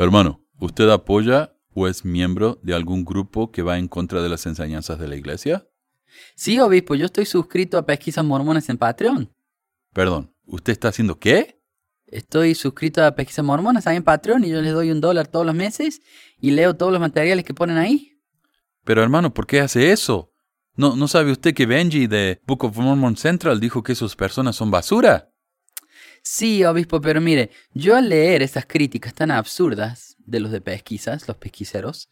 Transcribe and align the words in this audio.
Hermano, 0.00 0.46
¿usted 0.60 0.88
apoya 0.90 1.56
o 1.74 1.88
es 1.88 2.04
miembro 2.04 2.60
de 2.62 2.72
algún 2.72 3.04
grupo 3.04 3.50
que 3.50 3.62
va 3.62 3.78
en 3.78 3.88
contra 3.88 4.22
de 4.22 4.28
las 4.28 4.46
enseñanzas 4.46 5.00
de 5.00 5.08
la 5.08 5.16
iglesia? 5.16 5.66
Sí, 6.36 6.60
obispo, 6.60 6.94
yo 6.94 7.06
estoy 7.06 7.26
suscrito 7.26 7.76
a 7.76 7.84
Pesquisas 7.84 8.24
Mormonas 8.24 8.68
en 8.68 8.78
Patreon. 8.78 9.34
Perdón, 9.92 10.32
¿usted 10.46 10.72
está 10.72 10.88
haciendo 10.88 11.18
qué? 11.18 11.60
Estoy 12.06 12.54
suscrito 12.54 13.04
a 13.04 13.16
Pesquisas 13.16 13.44
Mormonas 13.44 13.88
ahí 13.88 13.96
en 13.96 14.04
Patreon 14.04 14.44
y 14.44 14.50
yo 14.50 14.62
les 14.62 14.72
doy 14.72 14.92
un 14.92 15.00
dólar 15.00 15.26
todos 15.26 15.44
los 15.44 15.56
meses 15.56 16.00
y 16.40 16.52
leo 16.52 16.76
todos 16.76 16.92
los 16.92 17.00
materiales 17.00 17.44
que 17.44 17.52
ponen 17.52 17.76
ahí. 17.76 18.20
Pero 18.84 19.02
hermano, 19.02 19.34
¿por 19.34 19.48
qué 19.48 19.58
hace 19.60 19.90
eso? 19.90 20.32
¿No, 20.76 20.94
¿No 20.94 21.08
sabe 21.08 21.32
usted 21.32 21.54
que 21.54 21.66
Benji 21.66 22.06
de 22.06 22.40
Book 22.46 22.62
of 22.62 22.78
Mormon 22.78 23.16
Central 23.16 23.58
dijo 23.58 23.82
que 23.82 23.96
sus 23.96 24.14
personas 24.14 24.54
son 24.54 24.70
basura? 24.70 25.32
Sí, 26.30 26.62
obispo, 26.62 27.00
pero 27.00 27.22
mire, 27.22 27.50
yo 27.72 27.96
al 27.96 28.10
leer 28.10 28.42
esas 28.42 28.66
críticas 28.66 29.14
tan 29.14 29.30
absurdas 29.30 30.14
de 30.18 30.40
los 30.40 30.50
de 30.50 30.60
pesquisas, 30.60 31.26
los 31.26 31.38
pesquiseros, 31.38 32.10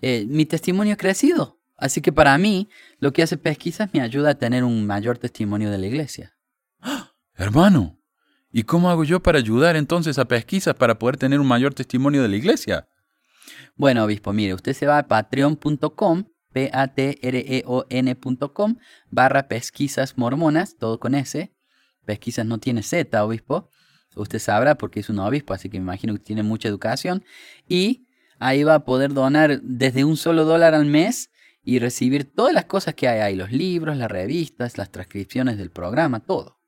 eh, 0.00 0.26
mi 0.28 0.46
testimonio 0.46 0.94
ha 0.94 0.96
crecido. 0.96 1.60
Así 1.76 2.00
que 2.00 2.10
para 2.10 2.36
mí, 2.38 2.68
lo 2.98 3.12
que 3.12 3.22
hace 3.22 3.36
pesquisas 3.36 3.88
me 3.94 4.00
ayuda 4.00 4.30
a 4.30 4.34
tener 4.34 4.64
un 4.64 4.84
mayor 4.84 5.16
testimonio 5.18 5.70
de 5.70 5.78
la 5.78 5.86
iglesia. 5.86 6.36
Hermano, 7.36 8.00
¿y 8.50 8.64
cómo 8.64 8.90
hago 8.90 9.04
yo 9.04 9.22
para 9.22 9.38
ayudar 9.38 9.76
entonces 9.76 10.18
a 10.18 10.24
pesquisas 10.24 10.74
para 10.74 10.98
poder 10.98 11.16
tener 11.16 11.38
un 11.38 11.46
mayor 11.46 11.72
testimonio 11.72 12.20
de 12.22 12.30
la 12.30 12.36
iglesia? 12.36 12.88
Bueno, 13.76 14.02
obispo, 14.02 14.32
mire, 14.32 14.54
usted 14.54 14.72
se 14.72 14.86
va 14.86 14.98
a 14.98 15.06
patreon.com, 15.06 16.24
p-a-t-r-e-o-n.com, 16.52 17.16
barra 19.08 19.46
pesquisas 19.46 20.18
mormonas, 20.18 20.76
todo 20.78 20.98
con 20.98 21.14
S. 21.14 21.52
Pesquisas 22.04 22.46
no 22.46 22.58
tiene 22.58 22.82
Z, 22.82 23.24
obispo. 23.24 23.68
Usted 24.14 24.38
sabrá 24.38 24.76
porque 24.76 25.00
es 25.00 25.08
un 25.08 25.18
obispo, 25.18 25.54
así 25.54 25.68
que 25.68 25.78
me 25.78 25.84
imagino 25.84 26.12
que 26.14 26.20
tiene 26.20 26.42
mucha 26.42 26.68
educación. 26.68 27.24
Y 27.68 28.06
ahí 28.38 28.64
va 28.64 28.74
a 28.74 28.84
poder 28.84 29.12
donar 29.12 29.60
desde 29.62 30.04
un 30.04 30.16
solo 30.16 30.44
dólar 30.44 30.74
al 30.74 30.86
mes 30.86 31.30
y 31.64 31.78
recibir 31.78 32.24
todas 32.24 32.52
las 32.52 32.64
cosas 32.64 32.94
que 32.94 33.08
hay 33.08 33.20
ahí, 33.20 33.36
los 33.36 33.52
libros, 33.52 33.96
las 33.96 34.10
revistas, 34.10 34.78
las 34.78 34.90
transcripciones 34.90 35.56
del 35.58 35.70
programa, 35.70 36.20
todo. 36.20 36.58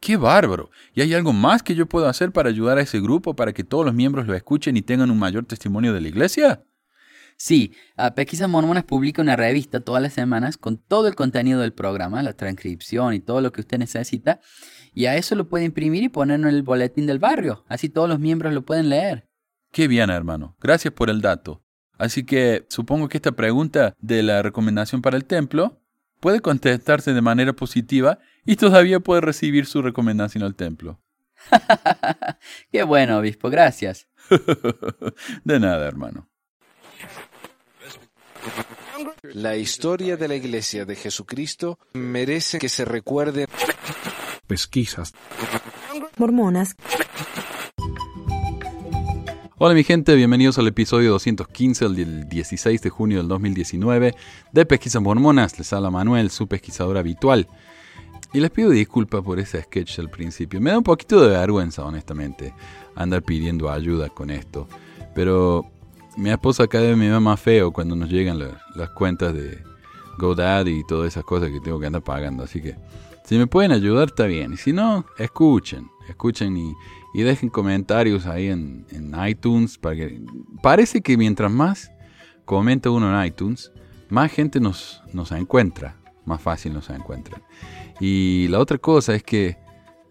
¡Qué 0.00 0.16
bárbaro! 0.16 0.70
¿Y 0.94 1.00
hay 1.00 1.14
algo 1.14 1.32
más 1.32 1.62
que 1.62 1.76
yo 1.76 1.86
puedo 1.86 2.08
hacer 2.08 2.32
para 2.32 2.48
ayudar 2.48 2.76
a 2.78 2.82
ese 2.82 3.00
grupo 3.00 3.36
para 3.36 3.52
que 3.52 3.62
todos 3.62 3.84
los 3.84 3.94
miembros 3.94 4.26
lo 4.26 4.34
escuchen 4.34 4.76
y 4.76 4.82
tengan 4.82 5.12
un 5.12 5.18
mayor 5.18 5.44
testimonio 5.44 5.94
de 5.94 6.00
la 6.00 6.08
iglesia? 6.08 6.64
Sí, 7.44 7.72
Pesquisas 8.14 8.48
Mormonas 8.48 8.84
publica 8.84 9.20
una 9.20 9.34
revista 9.34 9.80
todas 9.80 10.00
las 10.00 10.12
semanas 10.12 10.56
con 10.56 10.76
todo 10.76 11.08
el 11.08 11.16
contenido 11.16 11.60
del 11.60 11.72
programa, 11.72 12.22
la 12.22 12.34
transcripción 12.34 13.14
y 13.14 13.18
todo 13.18 13.40
lo 13.40 13.50
que 13.50 13.62
usted 13.62 13.78
necesita. 13.78 14.38
Y 14.94 15.06
a 15.06 15.16
eso 15.16 15.34
lo 15.34 15.48
puede 15.48 15.64
imprimir 15.64 16.04
y 16.04 16.08
ponerlo 16.08 16.48
en 16.48 16.54
el 16.54 16.62
boletín 16.62 17.04
del 17.04 17.18
barrio. 17.18 17.64
Así 17.66 17.88
todos 17.88 18.08
los 18.08 18.20
miembros 18.20 18.54
lo 18.54 18.62
pueden 18.62 18.90
leer. 18.90 19.28
Qué 19.72 19.88
bien, 19.88 20.08
hermano. 20.08 20.56
Gracias 20.60 20.94
por 20.94 21.10
el 21.10 21.20
dato. 21.20 21.64
Así 21.98 22.22
que 22.24 22.64
supongo 22.68 23.08
que 23.08 23.18
esta 23.18 23.32
pregunta 23.32 23.96
de 23.98 24.22
la 24.22 24.40
recomendación 24.42 25.02
para 25.02 25.16
el 25.16 25.24
templo 25.24 25.82
puede 26.20 26.38
contestarse 26.38 27.12
de 27.12 27.22
manera 27.22 27.54
positiva 27.54 28.20
y 28.46 28.54
todavía 28.54 29.00
puede 29.00 29.20
recibir 29.20 29.66
su 29.66 29.82
recomendación 29.82 30.44
al 30.44 30.54
templo. 30.54 31.02
Qué 32.70 32.84
bueno, 32.84 33.18
obispo. 33.18 33.50
Gracias. 33.50 34.06
de 35.44 35.58
nada, 35.58 35.88
hermano. 35.88 36.28
La 39.34 39.56
historia 39.56 40.16
de 40.16 40.28
la 40.28 40.34
Iglesia 40.34 40.84
de 40.84 40.96
Jesucristo 40.96 41.78
merece 41.94 42.58
que 42.58 42.68
se 42.68 42.84
recuerde. 42.84 43.46
Pesquisas. 44.46 45.12
Mormonas. 46.18 46.74
Hola 49.58 49.74
mi 49.74 49.84
gente, 49.84 50.16
bienvenidos 50.16 50.58
al 50.58 50.66
episodio 50.66 51.12
215 51.12 51.88
del 51.90 52.28
16 52.28 52.82
de 52.82 52.90
junio 52.90 53.18
del 53.18 53.28
2019 53.28 54.14
de 54.52 54.66
Pesquisas 54.66 55.00
Mormonas. 55.00 55.56
Les 55.58 55.72
habla 55.72 55.90
Manuel, 55.90 56.30
su 56.30 56.48
pesquisador 56.48 56.98
habitual. 56.98 57.48
Y 58.32 58.40
les 58.40 58.50
pido 58.50 58.70
disculpas 58.70 59.22
por 59.22 59.38
ese 59.38 59.62
sketch 59.62 59.98
al 60.00 60.10
principio. 60.10 60.60
Me 60.60 60.70
da 60.70 60.78
un 60.78 60.84
poquito 60.84 61.20
de 61.20 61.36
vergüenza, 61.36 61.84
honestamente, 61.84 62.54
andar 62.96 63.22
pidiendo 63.22 63.70
ayuda 63.70 64.08
con 64.08 64.30
esto. 64.30 64.68
Pero 65.14 65.70
mi 66.16 66.30
esposa 66.30 66.66
cada 66.66 66.86
vez 66.86 66.96
me 66.96 67.10
va 67.10 67.20
más 67.20 67.40
feo 67.40 67.72
cuando 67.72 67.96
nos 67.96 68.08
llegan 68.08 68.38
las 68.38 68.90
cuentas 68.90 69.34
de 69.34 69.62
GoDaddy 70.18 70.80
y 70.80 70.86
todas 70.86 71.08
esas 71.08 71.24
cosas 71.24 71.50
que 71.50 71.60
tengo 71.60 71.80
que 71.80 71.86
andar 71.86 72.02
pagando. 72.02 72.42
Así 72.44 72.60
que 72.60 72.76
si 73.24 73.38
me 73.38 73.46
pueden 73.46 73.72
ayudar 73.72 74.08
está 74.08 74.26
bien. 74.26 74.52
Y 74.52 74.56
si 74.56 74.72
no, 74.72 75.06
escuchen, 75.18 75.88
escuchen 76.08 76.56
y, 76.56 76.74
dejen 77.14 77.48
comentarios 77.48 78.26
ahí 78.26 78.48
en, 78.48 78.86
iTunes. 79.26 79.78
Para 79.78 79.96
que, 79.96 80.20
parece 80.62 81.00
que 81.00 81.16
mientras 81.16 81.50
más 81.50 81.90
comenta 82.44 82.90
uno 82.90 83.18
en 83.18 83.26
iTunes, 83.26 83.72
más 84.08 84.30
gente 84.32 84.60
nos, 84.60 85.02
nos 85.12 85.32
encuentra. 85.32 85.96
Más 86.24 86.40
fácil 86.40 86.72
nos 86.72 86.88
encuentra. 86.90 87.42
Y 88.00 88.46
la 88.48 88.58
otra 88.60 88.78
cosa 88.78 89.14
es 89.14 89.22
que 89.22 89.56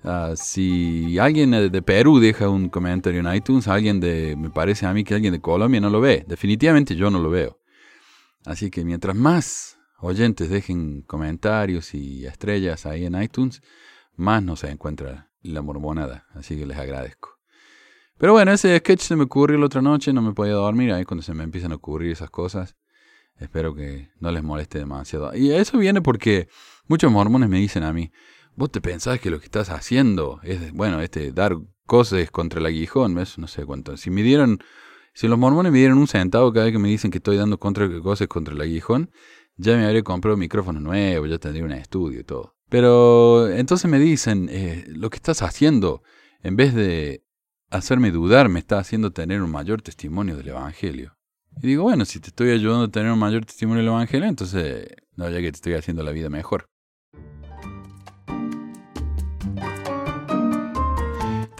Ah, 0.03 0.33
si 0.35 1.19
alguien 1.19 1.51
de 1.51 1.81
Perú 1.81 2.19
deja 2.19 2.49
un 2.49 2.69
comentario 2.69 3.19
en 3.19 3.33
iTunes, 3.33 3.67
alguien 3.67 3.99
de, 3.99 4.35
me 4.35 4.49
parece 4.49 4.85
a 4.85 4.93
mí 4.93 5.03
que 5.03 5.13
alguien 5.13 5.33
de 5.33 5.41
Colombia 5.41 5.79
no 5.79 5.89
lo 5.89 6.01
ve. 6.01 6.25
Definitivamente 6.27 6.95
yo 6.95 7.11
no 7.11 7.19
lo 7.19 7.29
veo. 7.29 7.59
Así 8.45 8.71
que 8.71 8.83
mientras 8.83 9.15
más 9.15 9.77
oyentes 9.99 10.49
dejen 10.49 11.03
comentarios 11.03 11.93
y 11.93 12.25
estrellas 12.25 12.85
ahí 12.85 13.05
en 13.05 13.21
iTunes, 13.21 13.61
más 14.15 14.41
no 14.41 14.55
se 14.55 14.69
encuentra 14.71 15.29
la 15.43 15.61
mormonada. 15.61 16.27
Así 16.33 16.57
que 16.57 16.65
les 16.65 16.77
agradezco. 16.77 17.37
Pero 18.17 18.33
bueno, 18.33 18.51
ese 18.51 18.77
sketch 18.77 19.01
se 19.01 19.15
me 19.15 19.23
ocurrió 19.23 19.57
la 19.57 19.65
otra 19.65 19.81
noche, 19.81 20.13
no 20.13 20.21
me 20.21 20.33
podía 20.33 20.53
dormir 20.53 20.91
ahí 20.91 21.05
cuando 21.05 21.23
se 21.23 21.33
me 21.33 21.43
empiezan 21.43 21.71
a 21.71 21.75
ocurrir 21.75 22.11
esas 22.11 22.29
cosas. 22.29 22.75
Espero 23.37 23.73
que 23.73 24.11
no 24.19 24.31
les 24.31 24.43
moleste 24.43 24.77
demasiado. 24.77 25.35
Y 25.35 25.51
eso 25.51 25.77
viene 25.79 26.01
porque 26.01 26.47
muchos 26.87 27.11
mormones 27.11 27.49
me 27.49 27.57
dicen 27.57 27.81
a 27.81 27.93
mí, 27.93 28.11
vos 28.55 28.71
te 28.71 28.81
pensás 28.81 29.19
que 29.19 29.29
lo 29.29 29.39
que 29.39 29.45
estás 29.45 29.69
haciendo 29.69 30.39
es, 30.43 30.71
bueno, 30.73 31.01
este, 31.01 31.31
dar 31.31 31.57
cosas 31.85 32.29
contra 32.31 32.59
el 32.59 32.65
aguijón, 32.65 33.15
¿ves? 33.15 33.37
No 33.37 33.47
sé 33.47 33.65
cuánto. 33.65 33.97
Si 33.97 34.09
me 34.09 34.23
dieron, 34.23 34.59
si 35.13 35.27
los 35.27 35.37
mormones 35.37 35.71
me 35.71 35.79
dieron 35.79 35.97
un 35.97 36.07
centavo 36.07 36.53
cada 36.53 36.65
vez 36.65 36.73
que 36.73 36.79
me 36.79 36.89
dicen 36.89 37.11
que 37.11 37.17
estoy 37.17 37.37
dando 37.37 37.59
contra, 37.59 37.87
cosas 38.01 38.27
contra 38.27 38.53
el 38.53 38.61
aguijón, 38.61 39.11
ya 39.57 39.75
me 39.75 39.85
habría 39.85 40.03
comprado 40.03 40.35
un 40.35 40.39
micrófono 40.39 40.79
nuevo, 40.79 41.25
ya 41.25 41.37
tendría 41.37 41.65
un 41.65 41.71
estudio 41.71 42.21
y 42.21 42.23
todo. 42.23 42.55
Pero 42.69 43.49
entonces 43.49 43.89
me 43.89 43.99
dicen, 43.99 44.47
eh, 44.49 44.85
lo 44.87 45.09
que 45.09 45.17
estás 45.17 45.41
haciendo, 45.41 46.03
en 46.41 46.55
vez 46.55 46.73
de 46.73 47.25
hacerme 47.69 48.11
dudar, 48.11 48.47
me 48.47 48.59
está 48.59 48.79
haciendo 48.79 49.11
tener 49.11 49.41
un 49.41 49.51
mayor 49.51 49.81
testimonio 49.81 50.37
del 50.37 50.49
Evangelio. 50.49 51.17
Y 51.61 51.67
digo, 51.67 51.83
bueno, 51.83 52.05
si 52.05 52.19
te 52.21 52.27
estoy 52.27 52.51
ayudando 52.51 52.85
a 52.85 52.87
tener 52.87 53.11
un 53.11 53.19
mayor 53.19 53.45
testimonio 53.45 53.83
del 53.83 53.91
Evangelio, 53.91 54.27
entonces 54.27 54.87
no, 55.15 55.29
ya 55.29 55.37
que 55.37 55.51
te 55.51 55.57
estoy 55.57 55.73
haciendo 55.73 56.03
la 56.03 56.11
vida 56.11 56.29
mejor. 56.29 56.70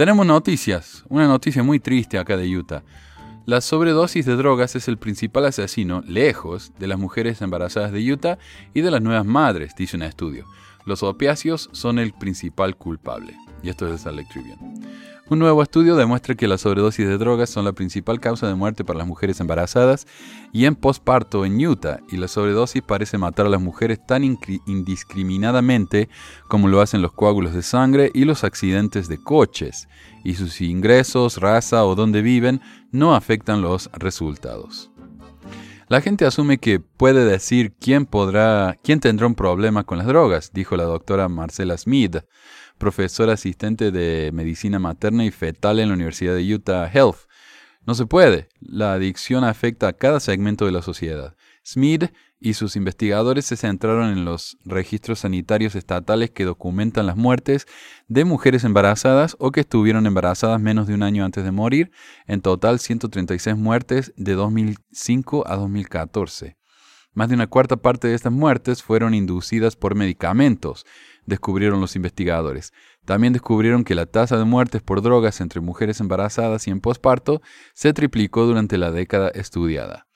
Tenemos 0.02 0.26
noticias, 0.26 1.06
una 1.10 1.28
noticia 1.28 1.62
muy 1.62 1.80
triste 1.80 2.18
acá 2.18 2.36
de 2.36 2.58
Utah. 2.58 2.82
La 3.46 3.62
sobredosis 3.62 4.26
de 4.26 4.36
drogas 4.36 4.76
es 4.76 4.88
el 4.88 4.98
principal 4.98 5.46
asesino, 5.46 6.02
lejos, 6.08 6.72
de 6.80 6.88
las 6.88 6.98
mujeres 6.98 7.40
embarazadas 7.44 7.92
de 7.92 8.12
Utah 8.12 8.40
y 8.74 8.82
de 8.82 8.90
las 8.90 9.04
nuevas 9.04 9.28
madres, 9.28 9.76
dice 9.76 9.98
un 9.98 10.02
estudio. 10.02 10.48
Los 10.88 11.04
opiáceos 11.04 11.70
son 11.72 12.00
el 12.00 12.14
principal 12.14 12.76
culpable. 12.78 13.38
Y 13.62 13.70
esto 13.70 13.94
es 13.94 14.04
Lake 14.06 14.28
Tribune. 14.34 14.58
Un 15.32 15.40
nuevo 15.40 15.64
estudio 15.64 15.96
demuestra 15.96 16.36
que 16.36 16.46
las 16.46 16.60
sobredosis 16.60 17.08
de 17.08 17.18
drogas 17.18 17.50
son 17.50 17.64
la 17.64 17.72
principal 17.72 18.20
causa 18.20 18.50
de 18.50 18.54
muerte 18.54 18.84
para 18.84 19.00
las 19.00 19.08
mujeres 19.08 19.40
embarazadas 19.40 20.06
y 20.52 20.66
en 20.66 20.76
posparto 20.76 21.46
en 21.46 21.66
Utah, 21.66 22.02
y 22.10 22.18
la 22.18 22.28
sobredosis 22.28 22.82
parece 22.82 23.18
matar 23.18 23.46
a 23.46 23.50
las 23.50 23.62
mujeres 23.62 24.06
tan 24.06 24.26
indiscriminadamente 24.26 26.10
como 26.50 26.68
lo 26.68 26.82
hacen 26.82 27.02
los 27.02 27.14
coágulos 27.14 27.54
de 27.54 27.62
sangre 27.62 28.12
y 28.14 28.26
los 28.26 28.44
accidentes 28.44 29.08
de 29.08 29.24
coches, 29.24 29.88
y 30.26 30.34
sus 30.34 30.60
ingresos, 30.60 31.38
raza 31.38 31.86
o 31.86 31.96
dónde 31.96 32.22
viven 32.22 32.60
no 32.92 33.16
afectan 33.16 33.62
los 33.62 33.90
resultados. 33.94 34.92
La 35.88 36.02
gente 36.02 36.26
asume 36.26 36.58
que 36.58 36.82
puede 36.82 37.24
decir 37.24 37.74
quién 37.80 38.06
podrá, 38.06 38.78
quién 38.84 39.00
tendrá 39.00 39.28
un 39.28 39.36
problema 39.36 39.86
con 39.86 39.98
las 39.98 40.08
drogas, 40.08 40.52
dijo 40.54 40.76
la 40.76 40.84
doctora 40.84 41.30
Marcela 41.30 41.78
Smith, 41.78 42.18
profesora 42.78 43.34
asistente 43.34 43.92
de 43.92 44.32
medicina 44.34 44.80
materna 44.80 45.26
y 45.26 45.32
fetal 45.32 45.80
en 45.80 45.90
la 45.90 45.94
Universidad 45.96 46.36
de 46.36 46.54
Utah 46.54 46.90
Health. 46.92 47.28
No 47.86 47.96
se 47.96 48.06
puede. 48.06 48.50
La 48.60 48.94
adicción 48.94 49.44
afecta 49.44 49.88
a 49.88 49.94
cada 49.94 50.20
segmento 50.20 50.66
de 50.66 50.72
la 50.72 50.82
sociedad. 50.82 51.36
Smith 51.64 52.12
y 52.40 52.56
sus 52.56 52.76
investigadores 52.76 53.46
se 53.46 53.56
centraron 53.56 54.10
en 54.10 54.26
los 54.26 54.58
registros 54.66 55.20
sanitarios 55.20 55.76
estatales 55.76 56.32
que 56.32 56.44
documentan 56.44 57.06
las 57.06 57.16
muertes 57.16 57.68
de 58.08 58.26
mujeres 58.26 58.64
embarazadas 58.64 59.36
o 59.40 59.52
que 59.52 59.62
estuvieron 59.62 60.08
embarazadas 60.08 60.60
menos 60.60 60.88
de 60.88 60.96
un 60.96 61.04
año 61.04 61.24
antes 61.24 61.44
de 61.44 61.52
morir, 61.52 61.92
en 62.26 62.42
total 62.42 62.80
136 62.80 63.56
muertes 63.58 64.12
de 64.18 64.34
2005 64.34 65.44
a 65.48 65.56
2014. 65.56 66.58
Más 67.14 67.30
de 67.30 67.36
una 67.36 67.48
cuarta 67.48 67.78
parte 67.78 68.08
de 68.08 68.16
estas 68.16 68.32
muertes 68.32 68.82
fueron 68.82 69.14
inducidas 69.14 69.76
por 69.76 69.96
medicamentos, 69.96 70.86
descubrieron 71.26 71.82
los 71.82 71.96
investigadores. 71.96 72.74
También 73.06 73.34
descubrieron 73.34 73.84
que 73.84 73.96
la 73.96 74.06
tasa 74.06 74.38
de 74.38 74.46
muertes 74.46 74.82
por 74.82 75.02
drogas 75.02 75.42
entre 75.42 75.62
mujeres 75.62 76.00
embarazadas 76.00 76.68
y 76.68 76.72
en 76.72 76.82
posparto 76.82 77.42
se 77.74 77.94
triplicó 77.94 78.46
durante 78.46 78.78
la 78.78 78.92
década 78.92 79.30
estudiada. 79.30 80.08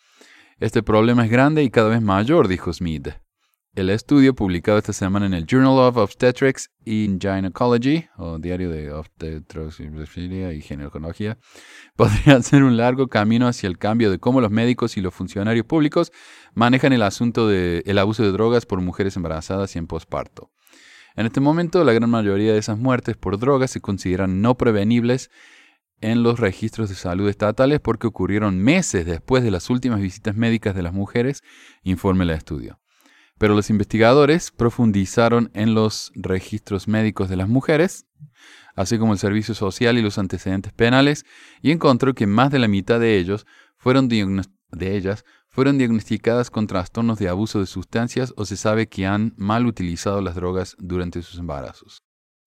Este 0.59 0.83
problema 0.83 1.25
es 1.25 1.31
grande 1.31 1.63
y 1.63 1.69
cada 1.69 1.89
vez 1.89 2.01
mayor, 2.01 2.47
dijo 2.47 2.71
Smith. 2.71 3.09
El 3.75 3.89
estudio, 3.89 4.33
publicado 4.33 4.77
esta 4.77 4.93
semana 4.93 5.25
en 5.25 5.33
el 5.33 5.45
Journal 5.45 5.77
of 5.79 5.97
Obstetrics 5.97 6.71
and 6.87 7.19
Gynecology, 7.19 8.07
o 8.15 8.39
Diario 8.39 8.69
de 8.69 8.89
Obstetricia 8.93 10.53
y 10.53 10.61
Ginecología, 10.61 11.37
podría 11.97 12.41
ser 12.41 12.63
un 12.63 12.77
largo 12.77 13.09
camino 13.09 13.49
hacia 13.49 13.67
el 13.67 13.77
cambio 13.77 14.09
de 14.09 14.17
cómo 14.17 14.39
los 14.39 14.49
médicos 14.49 14.95
y 14.95 15.01
los 15.01 15.13
funcionarios 15.13 15.65
públicos 15.65 16.13
manejan 16.53 16.93
el 16.93 17.01
asunto 17.01 17.49
del 17.49 17.97
abuso 17.97 18.23
de 18.23 18.31
drogas 18.31 18.65
por 18.65 18.79
mujeres 18.79 19.17
embarazadas 19.17 19.75
y 19.75 19.79
en 19.79 19.87
posparto. 19.87 20.51
En 21.15 21.25
este 21.25 21.39
momento, 21.39 21.83
la 21.83 21.93
gran 21.93 22.09
mayoría 22.09 22.51
de 22.51 22.59
esas 22.59 22.77
muertes 22.77 23.15
por 23.15 23.39
drogas 23.39 23.71
se 23.71 23.79
consideran 23.79 24.41
no 24.41 24.55
prevenibles 24.55 25.31
en 26.01 26.23
los 26.23 26.39
registros 26.39 26.89
de 26.89 26.95
salud 26.95 27.29
estatales 27.29 27.79
porque 27.79 28.07
ocurrieron 28.07 28.59
meses 28.59 29.05
después 29.05 29.43
de 29.43 29.51
las 29.51 29.69
últimas 29.69 30.01
visitas 30.01 30.35
médicas 30.35 30.75
de 30.75 30.83
las 30.83 30.93
mujeres, 30.93 31.41
informe 31.83 32.25
el 32.25 32.31
estudio. 32.31 32.79
Pero 33.37 33.55
los 33.55 33.69
investigadores 33.69 34.51
profundizaron 34.51 35.51
en 35.53 35.73
los 35.73 36.11
registros 36.15 36.87
médicos 36.87 37.29
de 37.29 37.37
las 37.37 37.47
mujeres, 37.47 38.05
así 38.75 38.97
como 38.97 39.13
el 39.13 39.19
servicio 39.19 39.55
social 39.55 39.97
y 39.97 40.01
los 40.01 40.17
antecedentes 40.17 40.73
penales, 40.73 41.25
y 41.61 41.71
encontró 41.71 42.13
que 42.13 42.27
más 42.27 42.51
de 42.51 42.59
la 42.59 42.67
mitad 42.67 42.99
de 42.99 43.17
ellos 43.17 43.45
fueron 43.77 44.09
de 44.09 44.95
ellas 44.95 45.23
fueron 45.55 45.77
diagnosticadas 45.77 46.51
con 46.51 46.67
trastornos 46.67 47.17
de 47.17 47.29
abuso 47.29 47.61
de 47.61 47.65
sustancias 47.65 48.33
o 48.35 48.43
se 48.43 48.57
sabe 48.57 48.89
que 48.89 49.05
han 49.05 49.33
mal 49.37 49.65
utilizado 49.65 50.19
las 50.19 50.35
drogas 50.35 50.75
durante 50.77 51.21
sus 51.21 51.39
embarazos. 51.39 52.03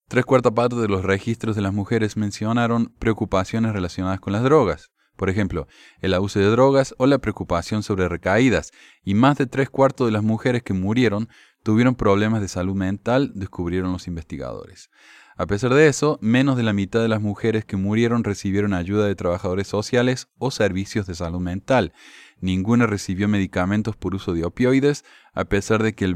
Tres 0.09 0.27
cuartas 0.27 0.53
partes 0.53 0.79
de 0.79 0.89
los 0.89 1.03
registros 1.05 1.57
de 1.57 1.63
las 1.63 1.73
mujeres 1.73 2.19
mencionaron 2.19 2.93
preocupaciones 2.99 3.73
relacionadas 3.73 4.21
con 4.21 4.35
las 4.35 4.43
drogas 4.43 4.91
por 5.19 5.31
ejemplo, 5.31 5.67
el 6.01 6.15
abuso 6.15 6.39
de 6.39 6.47
drogas 6.47 6.95
o 6.97 7.09
la 7.09 7.19
preocupación 7.19 7.83
sobre 7.83 8.09
recaídas, 8.09 8.71
y 9.03 9.15
más 9.15 9.37
de 9.37 9.47
tres 9.47 9.69
cuartos 9.69 10.07
de 10.07 10.13
las 10.13 10.23
mujeres 10.23 10.63
que 10.63 10.75
murieron 10.75 11.29
tuvieron 11.65 11.97
problemas 11.97 12.41
de 12.41 12.47
salud 12.47 12.77
mental, 12.77 13.33
descubrieron 13.35 13.91
los 13.91 14.07
investigadores. 14.07 14.91
A 15.37 15.47
pesar 15.47 15.75
de 15.75 15.89
eso, 15.89 16.21
menos 16.23 16.57
de 16.57 16.63
la 16.63 16.73
mitad 16.73 17.03
de 17.03 17.09
las 17.09 17.21
mujeres 17.21 17.65
que 17.65 17.77
murieron 17.77 18.23
recibieron 18.23 18.73
ayuda 18.73 19.07
de 19.07 19.17
trabajadores 19.17 19.67
sociales 19.67 20.29
o 20.39 20.53
servicios 20.53 21.09
de 21.09 21.17
salud 21.17 21.41
mental. 21.41 21.93
Ninguna 22.41 22.87
recibió 22.87 23.29
medicamentos 23.29 23.97
por 23.97 24.15
uso 24.15 24.33
de 24.33 24.45
opioides, 24.45 25.05
a 25.33 25.45
pesar 25.45 25.83
de 25.83 25.95
que, 25.95 26.05
el 26.05 26.15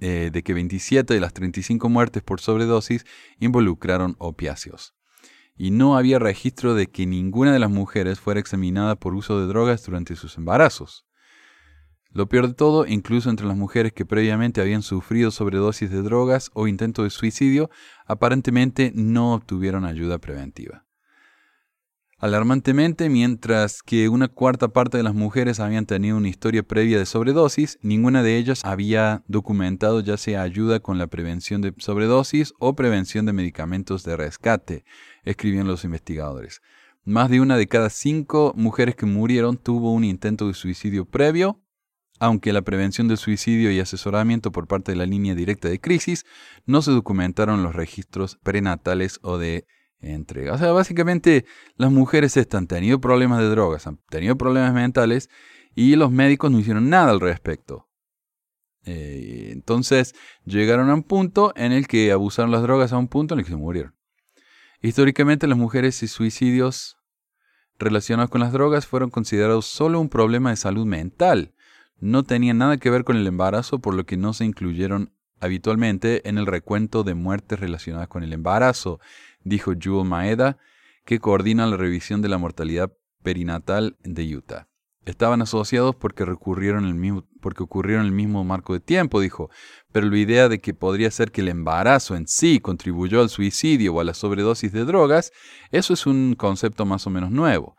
eh, 0.00 0.30
de 0.32 0.42
que 0.42 0.54
27 0.54 1.12
de 1.12 1.20
las 1.20 1.34
35 1.34 1.88
muertes 1.88 2.22
por 2.22 2.40
sobredosis 2.40 3.04
involucraron 3.38 4.16
opiáceos 4.18 4.94
y 5.58 5.72
no 5.72 5.96
había 5.96 6.20
registro 6.20 6.74
de 6.74 6.86
que 6.86 7.04
ninguna 7.04 7.52
de 7.52 7.58
las 7.58 7.70
mujeres 7.70 8.20
fuera 8.20 8.38
examinada 8.38 8.94
por 8.94 9.14
uso 9.14 9.40
de 9.40 9.48
drogas 9.48 9.84
durante 9.84 10.14
sus 10.14 10.38
embarazos. 10.38 11.04
Lo 12.10 12.28
peor 12.28 12.48
de 12.48 12.54
todo, 12.54 12.86
incluso 12.86 13.28
entre 13.28 13.46
las 13.46 13.56
mujeres 13.56 13.92
que 13.92 14.06
previamente 14.06 14.62
habían 14.62 14.82
sufrido 14.82 15.30
sobredosis 15.30 15.90
de 15.90 16.00
drogas 16.00 16.50
o 16.54 16.68
intento 16.68 17.02
de 17.02 17.10
suicidio, 17.10 17.68
aparentemente 18.06 18.92
no 18.94 19.34
obtuvieron 19.34 19.84
ayuda 19.84 20.18
preventiva. 20.18 20.87
Alarmantemente, 22.20 23.08
mientras 23.08 23.80
que 23.80 24.08
una 24.08 24.26
cuarta 24.26 24.66
parte 24.66 24.96
de 24.96 25.04
las 25.04 25.14
mujeres 25.14 25.60
habían 25.60 25.86
tenido 25.86 26.16
una 26.16 26.28
historia 26.28 26.64
previa 26.64 26.98
de 26.98 27.06
sobredosis, 27.06 27.78
ninguna 27.80 28.24
de 28.24 28.36
ellas 28.38 28.64
había 28.64 29.22
documentado 29.28 30.00
ya 30.00 30.16
sea 30.16 30.42
ayuda 30.42 30.80
con 30.80 30.98
la 30.98 31.06
prevención 31.06 31.60
de 31.60 31.72
sobredosis 31.78 32.54
o 32.58 32.74
prevención 32.74 33.24
de 33.24 33.34
medicamentos 33.34 34.02
de 34.02 34.16
rescate, 34.16 34.84
escribían 35.22 35.68
los 35.68 35.84
investigadores. 35.84 36.60
Más 37.04 37.30
de 37.30 37.40
una 37.40 37.56
de 37.56 37.68
cada 37.68 37.88
cinco 37.88 38.52
mujeres 38.56 38.96
que 38.96 39.06
murieron 39.06 39.56
tuvo 39.56 39.92
un 39.92 40.02
intento 40.02 40.48
de 40.48 40.54
suicidio 40.54 41.04
previo, 41.04 41.62
aunque 42.18 42.52
la 42.52 42.62
prevención 42.62 43.06
del 43.06 43.18
suicidio 43.18 43.70
y 43.70 43.78
asesoramiento 43.78 44.50
por 44.50 44.66
parte 44.66 44.90
de 44.90 44.98
la 44.98 45.06
línea 45.06 45.36
directa 45.36 45.68
de 45.68 45.80
crisis 45.80 46.24
no 46.66 46.82
se 46.82 46.90
documentaron 46.90 47.60
en 47.60 47.62
los 47.62 47.76
registros 47.76 48.38
prenatales 48.42 49.20
o 49.22 49.38
de 49.38 49.66
entrega. 50.00 50.54
O 50.54 50.58
sea, 50.58 50.72
básicamente 50.72 51.44
las 51.76 51.90
mujeres 51.90 52.36
han 52.52 52.66
tenido 52.66 53.00
problemas 53.00 53.40
de 53.40 53.48
drogas, 53.48 53.86
han 53.86 53.98
tenido 54.08 54.36
problemas 54.36 54.72
mentales 54.72 55.28
y 55.74 55.96
los 55.96 56.10
médicos 56.10 56.50
no 56.50 56.58
hicieron 56.58 56.88
nada 56.88 57.10
al 57.10 57.20
respecto. 57.20 57.88
Eh, 58.84 59.50
entonces 59.52 60.14
llegaron 60.44 60.88
a 60.88 60.94
un 60.94 61.02
punto 61.02 61.52
en 61.56 61.72
el 61.72 61.86
que 61.86 62.10
abusaron 62.10 62.50
las 62.50 62.62
drogas 62.62 62.92
a 62.92 62.98
un 62.98 63.08
punto 63.08 63.34
en 63.34 63.40
el 63.40 63.44
que 63.44 63.50
se 63.50 63.56
murieron. 63.56 63.94
Históricamente 64.80 65.46
las 65.46 65.58
mujeres 65.58 66.02
y 66.02 66.08
suicidios 66.08 66.96
relacionados 67.78 68.30
con 68.30 68.40
las 68.40 68.52
drogas 68.52 68.86
fueron 68.86 69.10
considerados 69.10 69.66
solo 69.66 70.00
un 70.00 70.08
problema 70.08 70.50
de 70.50 70.56
salud 70.56 70.86
mental. 70.86 71.54
No 72.00 72.22
tenían 72.22 72.58
nada 72.58 72.76
que 72.76 72.90
ver 72.90 73.04
con 73.04 73.16
el 73.16 73.26
embarazo, 73.26 73.80
por 73.80 73.94
lo 73.94 74.06
que 74.06 74.16
no 74.16 74.32
se 74.32 74.44
incluyeron 74.44 75.12
habitualmente 75.40 76.28
en 76.28 76.38
el 76.38 76.46
recuento 76.46 77.04
de 77.04 77.14
muertes 77.14 77.60
relacionadas 77.60 78.08
con 78.08 78.22
el 78.22 78.32
embarazo 78.32 79.00
dijo 79.42 79.72
Jewel 79.78 80.06
Maeda, 80.06 80.58
que 81.04 81.20
coordina 81.20 81.66
la 81.66 81.76
revisión 81.76 82.22
de 82.22 82.28
la 82.28 82.38
mortalidad 82.38 82.92
perinatal 83.22 83.96
de 84.02 84.36
Utah. 84.36 84.68
Estaban 85.04 85.40
asociados 85.40 85.96
porque, 85.96 86.26
recurrieron 86.26 86.84
el 86.84 86.94
mismo, 86.94 87.24
porque 87.40 87.62
ocurrieron 87.62 88.04
el 88.04 88.12
mismo 88.12 88.44
marco 88.44 88.74
de 88.74 88.80
tiempo, 88.80 89.20
dijo, 89.20 89.48
pero 89.90 90.06
la 90.10 90.18
idea 90.18 90.50
de 90.50 90.60
que 90.60 90.74
podría 90.74 91.10
ser 91.10 91.32
que 91.32 91.40
el 91.40 91.48
embarazo 91.48 92.14
en 92.14 92.26
sí 92.28 92.60
contribuyó 92.60 93.22
al 93.22 93.30
suicidio 93.30 93.94
o 93.94 94.00
a 94.00 94.04
la 94.04 94.12
sobredosis 94.12 94.70
de 94.70 94.84
drogas, 94.84 95.32
eso 95.70 95.94
es 95.94 96.06
un 96.06 96.34
concepto 96.34 96.84
más 96.84 97.06
o 97.06 97.10
menos 97.10 97.30
nuevo. 97.30 97.74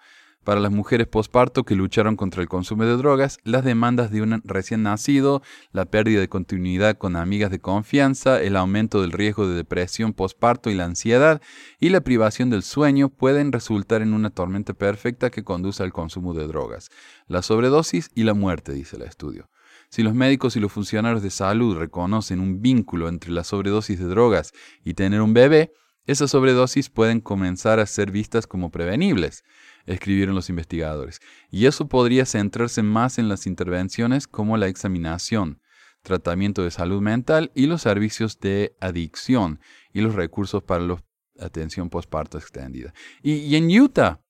Para 0.50 0.62
las 0.62 0.72
mujeres 0.72 1.06
posparto 1.06 1.64
que 1.64 1.76
lucharon 1.76 2.16
contra 2.16 2.42
el 2.42 2.50
consumo 2.50 2.84
de 2.84 2.98
drogas, 2.98 3.38
las 3.44 3.64
demandas 3.64 4.10
de 4.10 4.24
un 4.24 4.42
recién 4.44 4.82
nacido, 4.82 5.44
la 5.74 5.86
pérdida 5.86 6.22
de 6.22 6.28
continuidad 6.28 6.98
con 6.98 7.16
amigas 7.16 7.52
de 7.52 7.60
confianza, 7.60 8.42
el 8.42 8.56
aumento 8.56 9.00
del 9.00 9.12
riesgo 9.12 9.48
de 9.48 9.54
depresión 9.54 10.12
posparto 10.12 10.72
y 10.72 10.74
la 10.74 10.86
ansiedad 10.86 11.40
y 11.80 11.90
la 11.90 12.02
privación 12.02 12.50
del 12.50 12.64
sueño 12.64 13.10
pueden 13.10 13.52
resultar 13.52 14.02
en 14.02 14.12
una 14.12 14.32
tormenta 14.32 14.74
perfecta 14.74 15.30
que 15.30 15.44
conduce 15.44 15.84
al 15.84 15.94
consumo 15.94 16.34
de 16.34 16.48
drogas, 16.48 16.90
la 17.28 17.44
sobredosis 17.44 18.10
y 18.16 18.24
la 18.24 18.34
muerte, 18.34 18.74
dice 18.74 18.96
el 18.96 19.04
estudio. 19.04 19.52
Si 19.92 20.02
los 20.02 20.16
médicos 20.16 20.56
y 20.56 20.60
los 20.60 20.72
funcionarios 20.72 21.22
de 21.22 21.30
salud 21.30 21.78
reconocen 21.78 22.40
un 22.40 22.60
vínculo 22.60 23.08
entre 23.08 23.30
la 23.30 23.44
sobredosis 23.44 24.00
de 24.00 24.06
drogas 24.06 24.54
y 24.84 24.96
tener 24.96 25.22
un 25.22 25.36
bebé, 25.36 25.74
esas 26.08 26.32
sobredosis 26.32 26.90
pueden 26.90 27.22
comenzar 27.22 27.80
a 27.80 27.86
ser 27.86 28.10
vistas 28.10 28.48
como 28.48 28.72
prevenibles 28.72 29.44
escribieron 29.86 30.36
los 30.36 30.50
investigadores. 30.50 31.22
Y 31.50 31.66
eso 31.66 31.88
podría 31.88 32.26
centrarse 32.26 32.84
más 32.84 33.18
en 33.20 33.30
las 33.30 33.48
intervenciones 33.48 34.28
como 34.28 34.58
la 34.58 34.68
examinación, 34.68 35.62
tratamiento 36.04 36.64
de 36.64 36.72
salud 36.72 37.02
mental 37.02 37.52
y 37.56 37.66
los 37.66 37.82
servicios 37.82 38.40
de 38.40 38.76
adicción 38.80 39.60
y 39.94 40.02
los 40.02 40.16
recursos 40.16 40.64
para 40.64 40.84
la 40.84 41.04
atención 41.40 41.90
postparto 41.90 42.38
extendida. 42.38 42.94
Y, 43.22 43.56
en 43.56 43.70
Utah, 43.70 44.22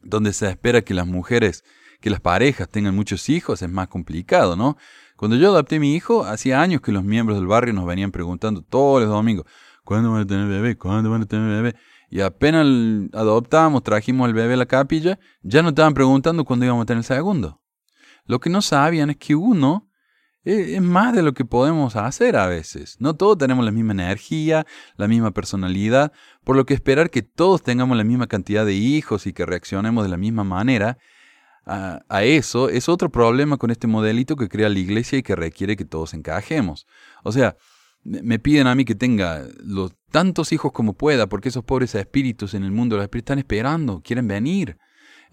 donde 0.00 0.32
se 0.32 0.48
espera 0.48 0.82
que 0.82 0.94
las 0.94 1.06
mujeres, 1.06 1.64
que 2.00 2.10
las 2.10 2.20
parejas 2.20 2.68
tengan 2.68 2.94
muchos 2.94 3.28
hijos, 3.28 3.62
es 3.62 3.70
más 3.70 3.88
complicado, 3.88 4.56
¿no? 4.56 4.76
Cuando 5.16 5.36
yo 5.36 5.50
adopté 5.50 5.78
mi 5.78 5.94
hijo, 5.94 6.24
hacía 6.24 6.62
años 6.62 6.80
que 6.80 6.92
los 6.92 7.04
miembros 7.04 7.38
del 7.38 7.46
barrio 7.46 7.74
nos 7.74 7.86
venían 7.86 8.10
preguntando 8.10 8.62
todos 8.62 9.02
los 9.02 9.10
domingos, 9.10 9.46
¿cuándo 9.84 10.12
van 10.12 10.22
a 10.22 10.26
tener 10.26 10.48
bebé? 10.48 10.78
¿Cuándo 10.78 11.10
van 11.10 11.22
a 11.22 11.26
tener 11.26 11.62
bebé? 11.62 11.76
Y 12.10 12.20
apenas 12.20 12.66
adoptamos, 13.12 13.82
trajimos 13.82 14.26
al 14.26 14.34
bebé 14.34 14.54
a 14.54 14.56
la 14.58 14.66
capilla, 14.66 15.18
ya 15.42 15.62
nos 15.62 15.70
estaban 15.70 15.94
preguntando 15.94 16.44
cuándo 16.44 16.66
íbamos 16.66 16.82
a 16.82 16.86
tener 16.86 16.98
el 16.98 17.04
segundo. 17.04 17.62
Lo 18.26 18.40
que 18.40 18.50
no 18.50 18.60
sabían 18.62 19.10
es 19.10 19.16
que 19.16 19.34
uno 19.34 19.88
es 20.42 20.80
más 20.80 21.14
de 21.14 21.22
lo 21.22 21.34
que 21.34 21.44
podemos 21.44 21.96
hacer 21.96 22.36
a 22.36 22.46
veces. 22.46 22.96
No 22.98 23.14
todos 23.14 23.38
tenemos 23.38 23.64
la 23.64 23.70
misma 23.70 23.92
energía, 23.92 24.66
la 24.96 25.06
misma 25.06 25.30
personalidad, 25.30 26.12
por 26.44 26.56
lo 26.56 26.66
que 26.66 26.74
esperar 26.74 27.10
que 27.10 27.22
todos 27.22 27.62
tengamos 27.62 27.96
la 27.96 28.04
misma 28.04 28.26
cantidad 28.26 28.66
de 28.66 28.74
hijos 28.74 29.26
y 29.26 29.32
que 29.32 29.46
reaccionemos 29.46 30.02
de 30.02 30.10
la 30.10 30.16
misma 30.16 30.44
manera 30.44 30.98
a, 31.66 32.24
eso 32.24 32.68
es 32.68 32.88
otro 32.88 33.10
problema 33.10 33.56
con 33.56 33.70
este 33.70 33.86
modelito 33.86 34.34
que 34.36 34.48
crea 34.48 34.68
la 34.68 34.78
iglesia 34.78 35.18
y 35.18 35.22
que 35.22 35.36
requiere 35.36 35.76
que 35.76 35.84
todos 35.84 36.14
encajemos. 36.14 36.86
O 37.22 37.32
sea, 37.32 37.56
me 38.02 38.38
piden 38.38 38.66
a 38.66 38.74
mí 38.74 38.84
que 38.84 38.94
tenga 38.94 39.44
los 39.62 39.92
tantos 40.10 40.52
hijos 40.52 40.72
como 40.72 40.94
pueda, 40.94 41.28
porque 41.28 41.50
esos 41.50 41.64
pobres 41.64 41.94
espíritus 41.94 42.54
en 42.54 42.64
el 42.64 42.72
mundo 42.72 42.96
los 42.96 43.04
espíritus 43.04 43.26
están 43.26 43.38
esperando, 43.38 44.02
quieren 44.02 44.26
venir. 44.26 44.78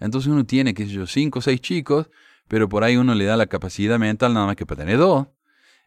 Entonces 0.00 0.30
uno 0.30 0.44
tiene, 0.44 0.74
qué 0.74 0.86
sé 0.86 0.92
yo, 0.92 1.06
cinco 1.06 1.40
o 1.40 1.42
seis 1.42 1.60
chicos, 1.60 2.10
pero 2.46 2.68
por 2.68 2.84
ahí 2.84 2.96
uno 2.96 3.14
le 3.14 3.24
da 3.24 3.36
la 3.36 3.46
capacidad 3.46 3.98
mental 3.98 4.34
nada 4.34 4.46
más 4.46 4.56
que 4.56 4.66
para 4.66 4.82
tener 4.82 4.98
dos. 4.98 5.28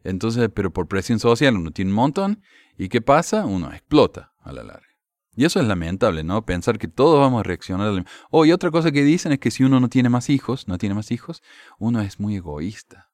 Entonces, 0.03 0.49
pero 0.53 0.71
por 0.71 0.87
presión 0.87 1.19
social 1.19 1.55
uno 1.55 1.71
tiene 1.71 1.91
un 1.91 1.95
montón, 1.95 2.41
¿y 2.77 2.89
qué 2.89 3.01
pasa? 3.01 3.45
Uno 3.45 3.71
explota 3.71 4.33
a 4.41 4.51
la 4.51 4.63
larga. 4.63 4.87
Y 5.35 5.45
eso 5.45 5.59
es 5.59 5.67
lamentable, 5.67 6.23
¿no? 6.23 6.45
Pensar 6.45 6.77
que 6.77 6.87
todos 6.87 7.19
vamos 7.19 7.39
a 7.39 7.43
reaccionar. 7.43 8.05
Oh, 8.31 8.45
y 8.45 8.51
otra 8.51 8.69
cosa 8.69 8.91
que 8.91 9.03
dicen 9.03 9.31
es 9.31 9.39
que 9.39 9.51
si 9.51 9.63
uno 9.63 9.79
no 9.79 9.87
tiene 9.87 10.09
más 10.09 10.29
hijos, 10.29 10.67
no 10.67 10.77
tiene 10.77 10.95
más 10.95 11.11
hijos, 11.11 11.41
uno 11.79 12.01
es 12.01 12.19
muy 12.19 12.35
egoísta. 12.35 13.10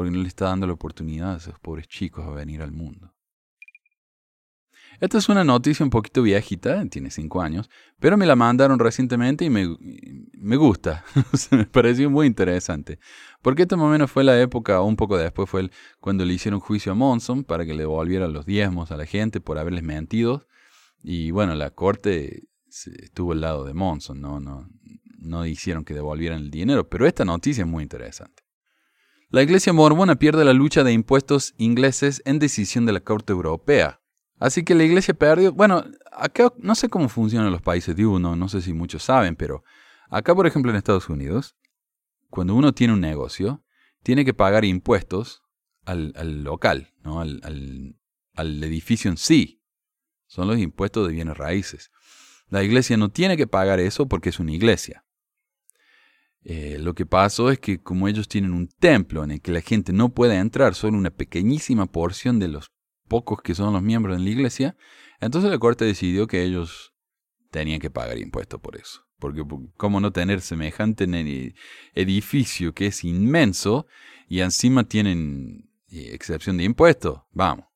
Porque 0.00 0.16
no 0.16 0.22
le 0.22 0.28
está 0.28 0.46
dando 0.46 0.66
la 0.66 0.72
oportunidad 0.72 1.34
a 1.34 1.36
esos 1.36 1.58
pobres 1.58 1.86
chicos 1.86 2.26
a 2.26 2.30
venir 2.30 2.62
al 2.62 2.72
mundo. 2.72 3.12
Esta 4.98 5.18
es 5.18 5.28
una 5.28 5.44
noticia 5.44 5.84
un 5.84 5.90
poquito 5.90 6.22
viejita, 6.22 6.82
tiene 6.86 7.10
cinco 7.10 7.42
años, 7.42 7.68
pero 7.98 8.16
me 8.16 8.24
la 8.24 8.34
mandaron 8.34 8.78
recientemente 8.78 9.44
y 9.44 9.50
me, 9.50 9.76
me 10.32 10.56
gusta. 10.56 11.04
me 11.50 11.66
pareció 11.66 12.08
muy 12.08 12.26
interesante. 12.26 12.98
Porque 13.42 13.64
este 13.64 13.76
más 13.76 13.84
o 13.84 13.88
menos 13.90 14.10
fue 14.10 14.24
la 14.24 14.40
época, 14.40 14.80
un 14.80 14.96
poco 14.96 15.18
después 15.18 15.50
fue 15.50 15.60
el, 15.60 15.72
cuando 16.00 16.24
le 16.24 16.32
hicieron 16.32 16.60
juicio 16.60 16.92
a 16.92 16.94
Monson 16.94 17.44
para 17.44 17.66
que 17.66 17.74
le 17.74 17.80
devolviera 17.80 18.26
los 18.26 18.46
diezmos 18.46 18.90
a 18.92 18.96
la 18.96 19.04
gente 19.04 19.42
por 19.42 19.58
haberles 19.58 19.82
mentido. 19.82 20.46
Y 21.02 21.30
bueno, 21.30 21.54
la 21.54 21.72
corte 21.72 22.44
estuvo 22.66 23.32
al 23.32 23.42
lado 23.42 23.66
de 23.66 23.74
Monson, 23.74 24.18
no, 24.18 24.40
no, 24.40 24.66
no 25.18 25.44
hicieron 25.44 25.84
que 25.84 25.92
devolvieran 25.92 26.38
el 26.38 26.50
dinero. 26.50 26.88
Pero 26.88 27.06
esta 27.06 27.26
noticia 27.26 27.64
es 27.64 27.68
muy 27.68 27.82
interesante. 27.82 28.44
La 29.30 29.42
Iglesia 29.42 29.72
mormona 29.72 30.16
pierde 30.16 30.44
la 30.44 30.52
lucha 30.52 30.82
de 30.82 30.92
impuestos 30.92 31.54
ingleses 31.56 32.20
en 32.24 32.40
decisión 32.40 32.84
de 32.84 32.92
la 32.92 33.00
Corte 33.00 33.32
Europea. 33.32 34.00
Así 34.40 34.64
que 34.64 34.74
la 34.74 34.82
iglesia 34.82 35.14
perdió. 35.14 35.52
Bueno, 35.52 35.84
acá 36.10 36.52
no 36.58 36.74
sé 36.74 36.88
cómo 36.88 37.08
funcionan 37.08 37.52
los 37.52 37.60
países 37.62 37.94
de 37.94 38.06
uno, 38.06 38.34
no 38.34 38.48
sé 38.48 38.62
si 38.62 38.72
muchos 38.72 39.04
saben, 39.04 39.36
pero 39.36 39.62
acá, 40.08 40.34
por 40.34 40.46
ejemplo, 40.46 40.72
en 40.72 40.78
Estados 40.78 41.10
Unidos, 41.10 41.56
cuando 42.30 42.54
uno 42.54 42.72
tiene 42.72 42.94
un 42.94 43.00
negocio, 43.00 43.62
tiene 44.02 44.24
que 44.24 44.32
pagar 44.34 44.64
impuestos 44.64 45.42
al, 45.84 46.42
local, 46.42 46.94
¿no? 47.04 47.20
Al, 47.20 47.40
al, 48.34 48.64
edificio 48.64 49.10
en 49.10 49.18
sí. 49.18 49.62
Son 50.26 50.48
los 50.48 50.58
impuestos 50.58 51.06
de 51.06 51.12
bienes 51.12 51.36
raíces. 51.36 51.90
La 52.48 52.62
iglesia 52.64 52.96
no 52.96 53.10
tiene 53.10 53.36
que 53.36 53.46
pagar 53.46 53.78
eso 53.78 54.08
porque 54.08 54.30
es 54.30 54.40
una 54.40 54.52
iglesia. 54.52 55.04
Eh, 56.42 56.78
lo 56.80 56.94
que 56.94 57.04
pasó 57.04 57.50
es 57.50 57.58
que 57.58 57.82
como 57.82 58.08
ellos 58.08 58.28
tienen 58.28 58.52
un 58.52 58.68
templo 58.68 59.22
en 59.22 59.32
el 59.32 59.40
que 59.42 59.52
la 59.52 59.60
gente 59.60 59.92
no 59.92 60.08
puede 60.10 60.36
entrar, 60.36 60.74
solo 60.74 60.96
una 60.96 61.10
pequeñísima 61.10 61.86
porción 61.86 62.38
de 62.38 62.48
los 62.48 62.70
pocos 63.08 63.42
que 63.42 63.54
son 63.54 63.72
los 63.72 63.82
miembros 63.82 64.16
de 64.16 64.24
la 64.24 64.30
iglesia, 64.30 64.76
entonces 65.20 65.50
la 65.50 65.58
corte 65.58 65.84
decidió 65.84 66.26
que 66.26 66.42
ellos 66.42 66.94
tenían 67.50 67.80
que 67.80 67.90
pagar 67.90 68.18
impuestos 68.18 68.60
por 68.60 68.76
eso. 68.76 69.02
Porque 69.18 69.44
cómo 69.76 70.00
no 70.00 70.12
tener 70.12 70.40
semejante 70.40 71.06
edificio 71.94 72.72
que 72.72 72.86
es 72.86 73.04
inmenso 73.04 73.86
y 74.28 74.40
encima 74.40 74.84
tienen 74.84 75.68
eh, 75.88 76.10
excepción 76.14 76.56
de 76.56 76.64
impuestos. 76.64 77.20
Vamos. 77.32 77.69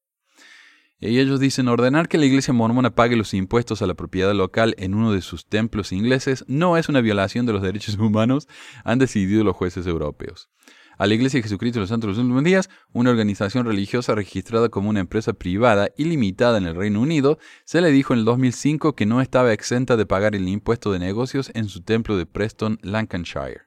Y 1.01 1.19
ellos 1.19 1.41
dicen, 1.41 1.69
ordenar 1.69 2.09
que 2.09 2.19
la 2.19 2.25
iglesia 2.25 2.55
mormona 2.55 2.95
pague 2.95 3.17
los 3.17 3.35
impuestos 3.35 3.83
a 3.83 3.87
la 3.87 3.95
propiedad 3.95 4.33
local 4.33 4.75
en 4.79 4.95
uno 4.95 5.13
de 5.13 5.21
sus 5.21 5.47
templos 5.47 5.93
ingleses 5.93 6.45
no 6.49 6.77
es 6.77 6.89
una 6.89 7.01
violación 7.01 7.47
de 7.47 7.53
los 7.53 7.63
derechos 7.63 7.99
humanos, 7.99 8.49
han 8.85 8.99
decidido 8.99 9.45
los 9.45 9.57
jueces 9.57 9.87
europeos 9.87 10.49
a 10.99 11.07
la 11.07 11.15
Iglesia 11.15 11.39
de 11.39 11.43
Jesucristo 11.43 11.79
de 11.79 11.83
los 11.83 11.89
Santos 11.89 12.09
de 12.09 12.13
los 12.13 12.19
Últimos 12.19 12.45
Días, 12.45 12.71
una 12.93 13.11
organización 13.11 13.67
religiosa 13.67 14.15
registrada 14.15 14.69
como 14.69 14.91
una 14.91 15.01
empresa 15.01 15.33
privada 15.33 15.91
y 15.97 16.05
limitada 16.05 16.59
en 16.59 16.67
el 16.67 16.77
Reino 16.77 17.01
Unido, 17.01 17.39
se 17.65 17.81
le 17.81 17.91
dijo 17.91 18.13
en 18.13 18.21
el 18.21 18.25
2005 18.25 18.95
que 18.95 19.07
no 19.07 19.21
estaba 19.21 19.53
exenta 19.53 19.97
de 19.97 20.07
pagar 20.07 20.35
el 20.35 20.49
impuesto 20.49 20.93
de 20.93 20.99
negocios 20.99 21.51
en 21.55 21.69
su 21.69 21.83
templo 21.83 22.17
de 22.17 22.27
Preston, 22.27 22.79
Lancashire. 22.83 23.63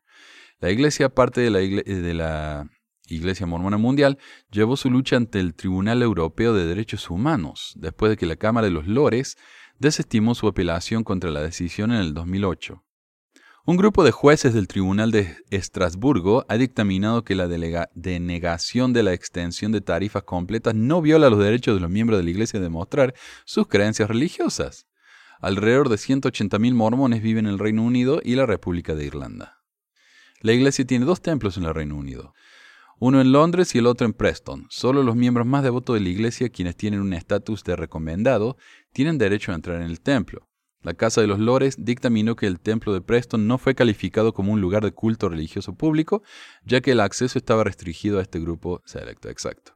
La 0.60 0.72
Iglesia, 0.72 1.10
parte 1.10 1.42
de 1.42 1.52
la, 1.52 1.60
de 1.60 2.14
la 2.14 2.70
Iglesia 3.08 3.46
Mormona 3.46 3.78
Mundial, 3.78 4.18
llevó 4.52 4.78
su 4.78 4.90
lucha 4.90 5.16
ante 5.16 5.40
el 5.40 5.54
Tribunal 5.54 6.02
Europeo 6.02 6.54
de 6.54 6.66
Derechos 6.66 7.10
Humanos, 7.10 7.74
después 7.78 8.10
de 8.10 8.18
que 8.18 8.26
la 8.26 8.36
Cámara 8.36 8.66
de 8.66 8.72
los 8.72 8.88
Lores 8.88 9.38
desestimó 9.80 10.36
su 10.36 10.48
apelación 10.48 11.04
contra 11.04 11.32
la 11.32 11.42
decisión 11.42 11.92
en 11.92 12.00
el 12.00 12.14
2008. 12.14 12.84
Un 13.66 13.76
grupo 13.76 14.06
de 14.06 14.12
jueces 14.12 14.54
del 14.54 14.70
Tribunal 14.70 15.12
de 15.12 15.36
Estrasburgo 15.50 16.46
ha 16.48 16.56
dictaminado 16.56 17.26
que 17.26 17.36
la 17.36 17.50
denegación 17.50 18.94
de 18.94 19.04
la 19.04 19.12
extensión 19.12 19.74
de 19.74 19.82
tarifas 19.82 20.24
completas 20.24 20.74
no 20.74 21.02
viola 21.02 21.30
los 21.30 21.40
derechos 21.40 21.76
de 21.76 21.82
los 21.82 21.90
miembros 21.90 22.18
de 22.18 22.24
la 22.24 22.30
Iglesia 22.30 22.62
de 22.62 22.70
mostrar 22.70 23.14
sus 23.44 23.68
creencias 23.68 24.08
religiosas. 24.08 24.88
Alrededor 25.42 25.90
de 25.90 25.98
180.000 25.98 26.74
mormones 26.74 27.22
viven 27.22 27.46
en 27.46 27.52
el 27.52 27.60
Reino 27.60 27.84
Unido 27.84 28.22
y 28.24 28.36
la 28.36 28.46
República 28.46 28.96
de 28.96 29.06
Irlanda. 29.06 29.58
La 30.40 30.54
Iglesia 30.54 30.86
tiene 30.86 31.06
dos 31.06 31.22
templos 31.22 31.58
en 31.58 31.66
el 31.66 31.74
Reino 31.74 31.98
Unido, 31.98 32.34
uno 33.00 33.22
en 33.22 33.32
Londres 33.32 33.76
y 33.76 33.78
el 33.78 33.88
otro 33.88 34.06
en 34.06 34.14
Preston. 34.14 34.66
Solo 34.70 35.04
los 35.04 35.16
miembros 35.16 35.46
más 35.46 35.64
devotos 35.64 35.96
de 35.96 36.00
la 36.00 36.10
Iglesia, 36.10 36.50
quienes 36.50 36.76
tienen 36.76 37.02
un 37.02 37.14
estatus 37.14 37.64
de 37.64 37.76
recomendado, 37.76 38.58
tienen 38.92 39.18
derecho 39.18 39.52
a 39.52 39.56
entrar 39.56 39.82
en 39.82 39.88
el 39.88 40.02
templo. 40.02 40.48
La 40.82 40.94
Casa 40.94 41.22
de 41.22 41.28
los 41.28 41.40
Lores 41.40 41.76
dictaminó 41.80 42.36
que 42.36 42.48
el 42.48 42.60
templo 42.60 42.94
de 42.94 43.02
Preston 43.02 43.48
no 43.48 43.58
fue 43.58 43.76
calificado 43.76 44.34
como 44.34 44.54
un 44.54 44.62
lugar 44.62 44.84
de 44.84 44.94
culto 44.94 45.28
religioso 45.28 45.76
público, 45.76 46.24
ya 46.64 46.82
que 46.82 46.92
el 46.92 47.00
acceso 47.00 47.38
estaba 47.38 47.64
restringido 47.64 48.20
a 48.20 48.22
este 48.22 48.40
grupo 48.40 48.82
selecto. 48.86 49.30
Exacto. 49.30 49.74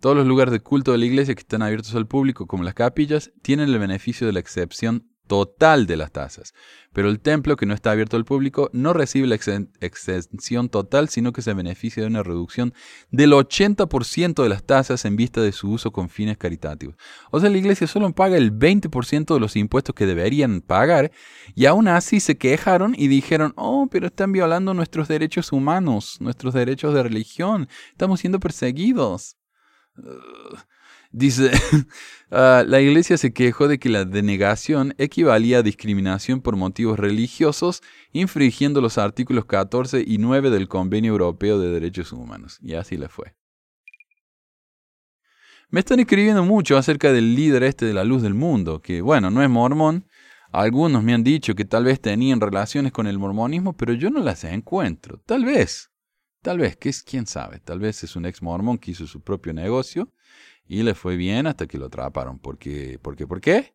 Todos 0.00 0.16
los 0.16 0.26
lugares 0.26 0.50
de 0.52 0.60
culto 0.60 0.92
de 0.92 0.98
la 0.98 1.04
iglesia 1.04 1.34
que 1.34 1.40
están 1.40 1.60
abiertos 1.60 1.94
al 1.94 2.06
público, 2.06 2.46
como 2.46 2.64
las 2.64 2.74
capillas, 2.74 3.32
tienen 3.42 3.68
el 3.68 3.78
beneficio 3.78 4.26
de 4.26 4.32
la 4.32 4.40
excepción 4.40 5.09
total 5.30 5.86
de 5.86 5.96
las 5.96 6.10
tasas. 6.10 6.54
Pero 6.92 7.08
el 7.08 7.20
templo, 7.20 7.54
que 7.54 7.64
no 7.64 7.72
está 7.72 7.92
abierto 7.92 8.16
al 8.16 8.24
público, 8.24 8.68
no 8.72 8.92
recibe 8.92 9.28
la 9.28 9.36
exención 9.36 10.68
total, 10.68 11.08
sino 11.08 11.32
que 11.32 11.40
se 11.40 11.54
beneficia 11.54 12.02
de 12.02 12.08
una 12.08 12.24
reducción 12.24 12.74
del 13.12 13.30
80% 13.30 14.42
de 14.42 14.48
las 14.48 14.64
tasas 14.64 15.04
en 15.04 15.14
vista 15.14 15.40
de 15.40 15.52
su 15.52 15.70
uso 15.70 15.92
con 15.92 16.08
fines 16.08 16.36
caritativos. 16.36 16.96
O 17.30 17.38
sea, 17.38 17.48
la 17.48 17.58
iglesia 17.58 17.86
solo 17.86 18.12
paga 18.12 18.36
el 18.36 18.52
20% 18.52 19.32
de 19.32 19.38
los 19.38 19.54
impuestos 19.54 19.94
que 19.94 20.04
deberían 20.04 20.62
pagar, 20.62 21.12
y 21.54 21.66
aún 21.66 21.86
así 21.86 22.18
se 22.18 22.36
quejaron 22.36 22.96
y 22.98 23.06
dijeron, 23.06 23.52
oh, 23.54 23.86
pero 23.88 24.08
están 24.08 24.32
violando 24.32 24.74
nuestros 24.74 25.06
derechos 25.06 25.52
humanos, 25.52 26.16
nuestros 26.18 26.54
derechos 26.54 26.92
de 26.92 27.04
religión, 27.04 27.68
estamos 27.92 28.18
siendo 28.18 28.40
perseguidos. 28.40 29.36
Dice, 31.12 31.50
ah, 32.30 32.62
la 32.66 32.80
iglesia 32.80 33.18
se 33.18 33.32
quejó 33.32 33.66
de 33.66 33.78
que 33.78 33.88
la 33.88 34.04
denegación 34.04 34.94
equivalía 34.96 35.58
a 35.58 35.62
discriminación 35.62 36.40
por 36.40 36.56
motivos 36.56 36.98
religiosos, 36.98 37.82
infringiendo 38.12 38.80
los 38.80 38.96
artículos 38.96 39.44
14 39.46 40.04
y 40.06 40.18
9 40.18 40.50
del 40.50 40.68
Convenio 40.68 41.12
Europeo 41.12 41.58
de 41.58 41.70
Derechos 41.70 42.12
Humanos. 42.12 42.58
Y 42.62 42.74
así 42.74 42.96
le 42.96 43.08
fue. 43.08 43.34
Me 45.68 45.80
están 45.80 46.00
escribiendo 46.00 46.44
mucho 46.44 46.76
acerca 46.76 47.12
del 47.12 47.34
líder 47.34 47.62
este 47.64 47.86
de 47.86 47.94
la 47.94 48.04
luz 48.04 48.22
del 48.22 48.34
mundo, 48.34 48.80
que 48.80 49.00
bueno, 49.00 49.30
no 49.30 49.42
es 49.42 49.50
mormón. 49.50 50.06
Algunos 50.52 51.02
me 51.02 51.14
han 51.14 51.22
dicho 51.22 51.54
que 51.54 51.64
tal 51.64 51.84
vez 51.84 52.00
tenían 52.00 52.40
relaciones 52.40 52.92
con 52.92 53.06
el 53.06 53.18
mormonismo, 53.18 53.76
pero 53.76 53.92
yo 53.94 54.10
no 54.10 54.20
las 54.20 54.42
encuentro. 54.44 55.20
Tal 55.26 55.44
vez. 55.44 55.90
Tal 56.42 56.58
vez, 56.58 56.78
quién 57.04 57.26
sabe, 57.26 57.60
tal 57.60 57.80
vez 57.80 58.02
es 58.02 58.16
un 58.16 58.24
ex 58.24 58.40
mormón 58.40 58.78
que 58.78 58.92
hizo 58.92 59.06
su 59.06 59.20
propio 59.20 59.52
negocio 59.52 60.10
y 60.70 60.84
le 60.84 60.94
fue 60.94 61.16
bien 61.16 61.48
hasta 61.48 61.66
que 61.66 61.78
lo 61.78 61.86
atraparon. 61.86 62.38
¿Por 62.38 62.56
qué? 62.56 63.00
¿Por 63.02 63.16
qué? 63.16 63.26
¿Por 63.26 63.40
qué? 63.40 63.74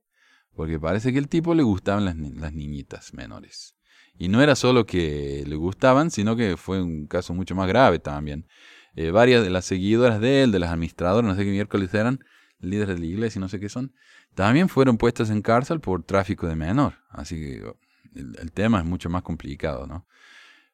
Porque 0.56 0.80
parece 0.80 1.12
que 1.12 1.20
el 1.20 1.28
tipo 1.28 1.54
le 1.54 1.62
gustaban 1.62 2.06
las, 2.06 2.16
niñitas 2.16 3.14
menores. 3.14 3.76
Y 4.18 4.30
no 4.30 4.42
era 4.42 4.56
solo 4.56 4.86
que 4.86 5.44
le 5.46 5.58
gustaban, 5.58 6.10
sino 6.10 6.38
que 6.38 6.56
fue 6.56 6.82
un 6.82 7.06
caso 7.08 7.34
mucho 7.34 7.54
más 7.54 7.68
grave 7.68 8.00
también. 8.00 8.48
Eh, 8.96 9.12
varias 9.12 9.44
de 9.44 9.50
las 9.50 9.66
seguidoras 9.66 10.22
de 10.22 10.44
él, 10.44 10.54
de 10.54 10.60
las 10.60 10.72
administradoras, 10.72 11.30
no 11.30 11.36
sé 11.36 11.44
qué 11.44 11.52
miércoles 11.52 11.94
eran, 11.94 12.24
líderes 12.60 12.96
de 12.96 13.02
la 13.02 13.08
iglesia, 13.08 13.42
no 13.42 13.50
sé 13.50 13.60
qué 13.60 13.68
son, 13.68 13.94
también 14.34 14.70
fueron 14.70 14.98
puestas 14.98 15.30
en 15.30 15.42
cárcel 15.42 15.82
por 15.82 16.02
tráfico 16.04 16.48
de 16.48 16.56
menor. 16.56 16.94
Así 17.10 17.36
que 17.36 17.74
el 18.16 18.54
tema 18.54 18.80
es 18.80 18.86
mucho 18.86 19.10
más 19.10 19.24
complicado, 19.24 19.86
¿no? 19.86 20.08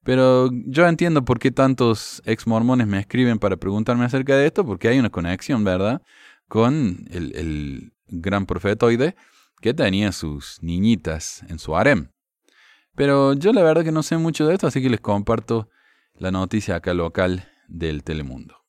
Pero 0.03 0.49
yo 0.65 0.87
entiendo 0.87 1.23
por 1.23 1.39
qué 1.39 1.51
tantos 1.51 2.21
ex 2.25 2.47
mormones 2.47 2.87
me 2.87 2.99
escriben 2.99 3.37
para 3.37 3.57
preguntarme 3.57 4.05
acerca 4.05 4.35
de 4.35 4.47
esto, 4.47 4.65
porque 4.65 4.87
hay 4.87 4.99
una 4.99 5.11
conexión, 5.11 5.63
¿verdad? 5.63 6.01
Con 6.47 7.05
el, 7.11 7.35
el 7.35 7.93
gran 8.07 8.45
profetoide 8.45 9.15
que 9.61 9.73
tenía 9.73 10.11
sus 10.11 10.57
niñitas 10.61 11.43
en 11.47 11.59
su 11.59 11.75
harem. 11.75 12.09
Pero 12.95 13.33
yo 13.33 13.53
la 13.53 13.63
verdad 13.63 13.83
que 13.83 13.91
no 13.91 14.03
sé 14.03 14.17
mucho 14.17 14.47
de 14.47 14.55
esto, 14.55 14.67
así 14.67 14.81
que 14.81 14.89
les 14.89 14.99
comparto 14.99 15.69
la 16.15 16.31
noticia 16.31 16.75
acá 16.75 16.93
local 16.93 17.47
del 17.67 18.03
Telemundo. 18.03 18.60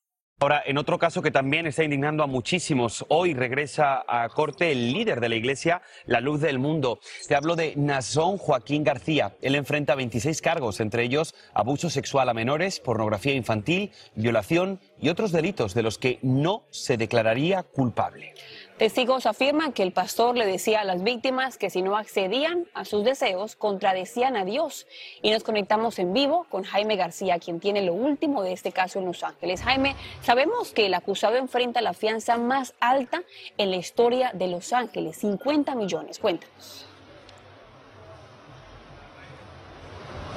Ahora, 0.42 0.60
en 0.66 0.76
otro 0.76 0.98
caso 0.98 1.22
que 1.22 1.30
también 1.30 1.68
está 1.68 1.84
indignando 1.84 2.24
a 2.24 2.26
muchísimos, 2.26 3.04
hoy 3.06 3.32
regresa 3.32 4.02
a 4.08 4.28
corte 4.28 4.72
el 4.72 4.92
líder 4.92 5.20
de 5.20 5.28
la 5.28 5.36
iglesia, 5.36 5.82
la 6.04 6.20
luz 6.20 6.40
del 6.40 6.58
mundo. 6.58 6.98
Te 7.28 7.36
hablo 7.36 7.54
de 7.54 7.74
Nazón 7.76 8.38
Joaquín 8.38 8.82
García. 8.82 9.36
Él 9.40 9.54
enfrenta 9.54 9.94
26 9.94 10.42
cargos, 10.42 10.80
entre 10.80 11.04
ellos 11.04 11.36
abuso 11.54 11.90
sexual 11.90 12.28
a 12.28 12.34
menores, 12.34 12.80
pornografía 12.80 13.34
infantil, 13.34 13.92
violación 14.16 14.80
y 15.00 15.10
otros 15.10 15.30
delitos 15.30 15.74
de 15.74 15.84
los 15.84 15.96
que 15.96 16.18
no 16.22 16.64
se 16.70 16.96
declararía 16.96 17.62
culpable. 17.62 18.34
Testigos 18.78 19.26
afirman 19.26 19.72
que 19.72 19.82
el 19.82 19.92
pastor 19.92 20.36
le 20.36 20.46
decía 20.46 20.80
a 20.80 20.84
las 20.84 21.02
víctimas 21.02 21.58
que 21.58 21.70
si 21.70 21.82
no 21.82 21.96
accedían 21.96 22.66
a 22.74 22.84
sus 22.84 23.04
deseos, 23.04 23.54
contradecían 23.54 24.36
a 24.36 24.44
Dios. 24.44 24.86
Y 25.20 25.30
nos 25.30 25.44
conectamos 25.44 25.98
en 25.98 26.12
vivo 26.12 26.46
con 26.50 26.64
Jaime 26.64 26.96
García, 26.96 27.38
quien 27.38 27.60
tiene 27.60 27.82
lo 27.82 27.92
último 27.92 28.42
de 28.42 28.52
este 28.52 28.72
caso 28.72 28.98
en 28.98 29.04
Los 29.04 29.22
Ángeles. 29.22 29.62
Jaime, 29.62 29.94
sabemos 30.22 30.72
que 30.72 30.86
el 30.86 30.94
acusado 30.94 31.36
enfrenta 31.36 31.80
la 31.80 31.92
fianza 31.92 32.38
más 32.38 32.74
alta 32.80 33.22
en 33.58 33.70
la 33.70 33.76
historia 33.76 34.32
de 34.32 34.48
Los 34.48 34.72
Ángeles, 34.72 35.18
50 35.18 35.74
millones. 35.74 36.18
Cuéntanos. 36.18 36.86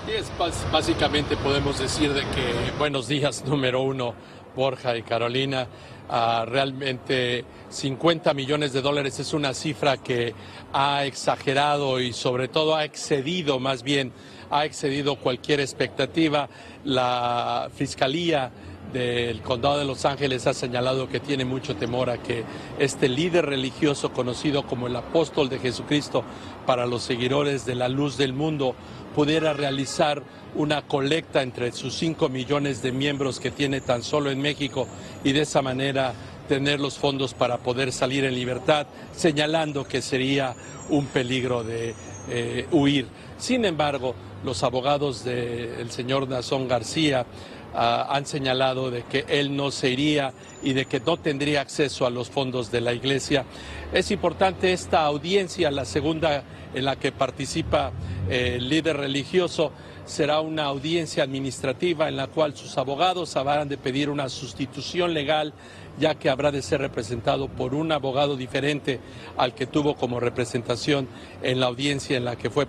Es 0.08 0.32
básicamente 0.72 1.36
podemos 1.36 1.80
decir 1.80 2.13
de 2.13 2.22
que 2.22 2.72
buenos 2.77 3.08
días 3.08 3.44
número 3.46 3.82
uno, 3.82 4.13
Borja 4.56 4.96
y 4.96 5.01
Carolina. 5.01 5.68
Realmente 6.10 7.46
50 7.70 8.34
millones 8.34 8.74
de 8.74 8.82
dólares 8.82 9.20
es 9.20 9.34
una 9.34 9.54
cifra 9.54 9.98
que 9.98 10.34
ha 10.72 11.06
exagerado 11.06 12.00
y 12.00 12.14
sobre 12.14 12.48
todo 12.48 12.76
ha 12.76 12.86
excedido 12.86 13.60
más 13.60 13.84
bien, 13.84 14.12
ha 14.52 14.66
excedido 14.66 15.16
cualquier 15.16 15.60
expectativa. 15.60 16.48
La 16.84 17.70
Fiscalía 17.76 18.52
del 18.94 19.42
Condado 19.42 19.80
de 19.80 19.86
Los 19.86 20.06
Ángeles 20.06 20.48
ha 20.48 20.54
señalado 20.54 21.10
que 21.10 21.20
tiene 21.20 21.44
mucho 21.44 21.76
temor 21.76 22.10
a 22.10 22.18
que 22.22 22.44
este 22.80 23.10
líder 23.10 23.48
religioso 23.48 24.14
conocido 24.14 24.64
como 24.68 24.88
el 24.88 24.96
apóstol 24.96 25.50
de 25.50 25.60
Jesucristo 25.60 26.24
para 26.66 26.86
los 26.86 27.04
seguidores 27.04 27.66
de 27.66 27.76
la 27.76 27.90
luz 27.90 28.16
del 28.16 28.34
mundo 28.34 28.76
pudiera 29.16 29.54
realizar 29.54 30.24
una 30.56 30.82
colecta 30.84 31.42
entre 31.42 31.72
sus 31.72 31.96
5 31.96 32.30
millones 32.30 32.82
de 32.82 32.92
miembros 32.92 33.40
que 33.40 33.52
tiene 33.52 33.82
tan 33.82 34.04
solo 34.04 34.32
en 34.32 34.42
México 34.42 34.88
y 35.24 35.32
de 35.34 35.42
esa 35.42 35.62
manera 35.62 36.14
tener 36.48 36.80
los 36.80 36.98
fondos 36.98 37.34
para 37.34 37.58
poder 37.58 37.92
salir 37.92 38.24
en 38.24 38.36
libertad, 38.36 38.88
señalando 39.16 39.88
que 39.88 40.02
sería 40.02 40.56
un 40.90 41.08
peligro 41.08 41.64
de 41.64 41.94
eh, 42.30 42.68
huir. 42.72 43.08
Sin 43.38 43.66
embargo, 43.66 44.16
los 44.44 44.64
abogados 44.64 45.24
del 45.24 45.90
señor 45.92 46.28
Nazón 46.28 46.68
García 46.68 47.26
ah, 47.74 48.08
han 48.10 48.26
señalado 48.26 48.92
de 48.92 49.04
que 49.04 49.26
él 49.28 49.56
no 49.56 49.72
se 49.72 49.90
iría 49.90 50.34
y 50.64 50.74
de 50.74 50.86
que 50.86 51.00
no 51.00 51.18
tendría 51.18 51.62
acceso 51.62 52.06
a 52.06 52.10
los 52.10 52.30
fondos 52.30 52.72
de 52.72 52.82
la 52.82 52.94
iglesia. 52.94 53.46
Es 53.92 54.12
importante 54.12 54.72
esta 54.72 55.04
audiencia, 55.04 55.72
la 55.72 55.86
segunda 55.86 56.44
en 56.74 56.86
la 56.86 56.96
que 56.96 57.12
participa 57.12 57.92
eh, 58.30 58.54
el 58.58 58.70
líder 58.70 58.98
religioso, 58.98 59.72
será 60.06 60.40
una 60.40 60.66
audiencia 60.66 61.24
administrativa 61.24 62.08
en 62.08 62.16
la 62.16 62.28
cual 62.28 62.56
sus 62.56 62.78
abogados 62.78 63.36
habrán 63.36 63.68
de 63.68 63.78
pedir 63.78 64.10
una 64.10 64.30
sustitución 64.30 65.14
legal 65.14 65.54
ya 66.00 66.16
que 66.16 66.30
habrá 66.30 66.52
de 66.52 66.62
ser 66.62 66.82
representado 66.82 67.48
por 67.48 67.74
un 67.74 67.92
abogado 67.92 68.36
diferente 68.36 69.00
al 69.38 69.54
que 69.54 69.66
tuvo 69.66 69.96
como 69.96 70.20
representación 70.20 71.08
en 71.42 71.60
la 71.60 71.68
audiencia 71.68 72.18
en 72.18 72.26
la 72.26 72.36
que 72.36 72.50
fue 72.50 72.68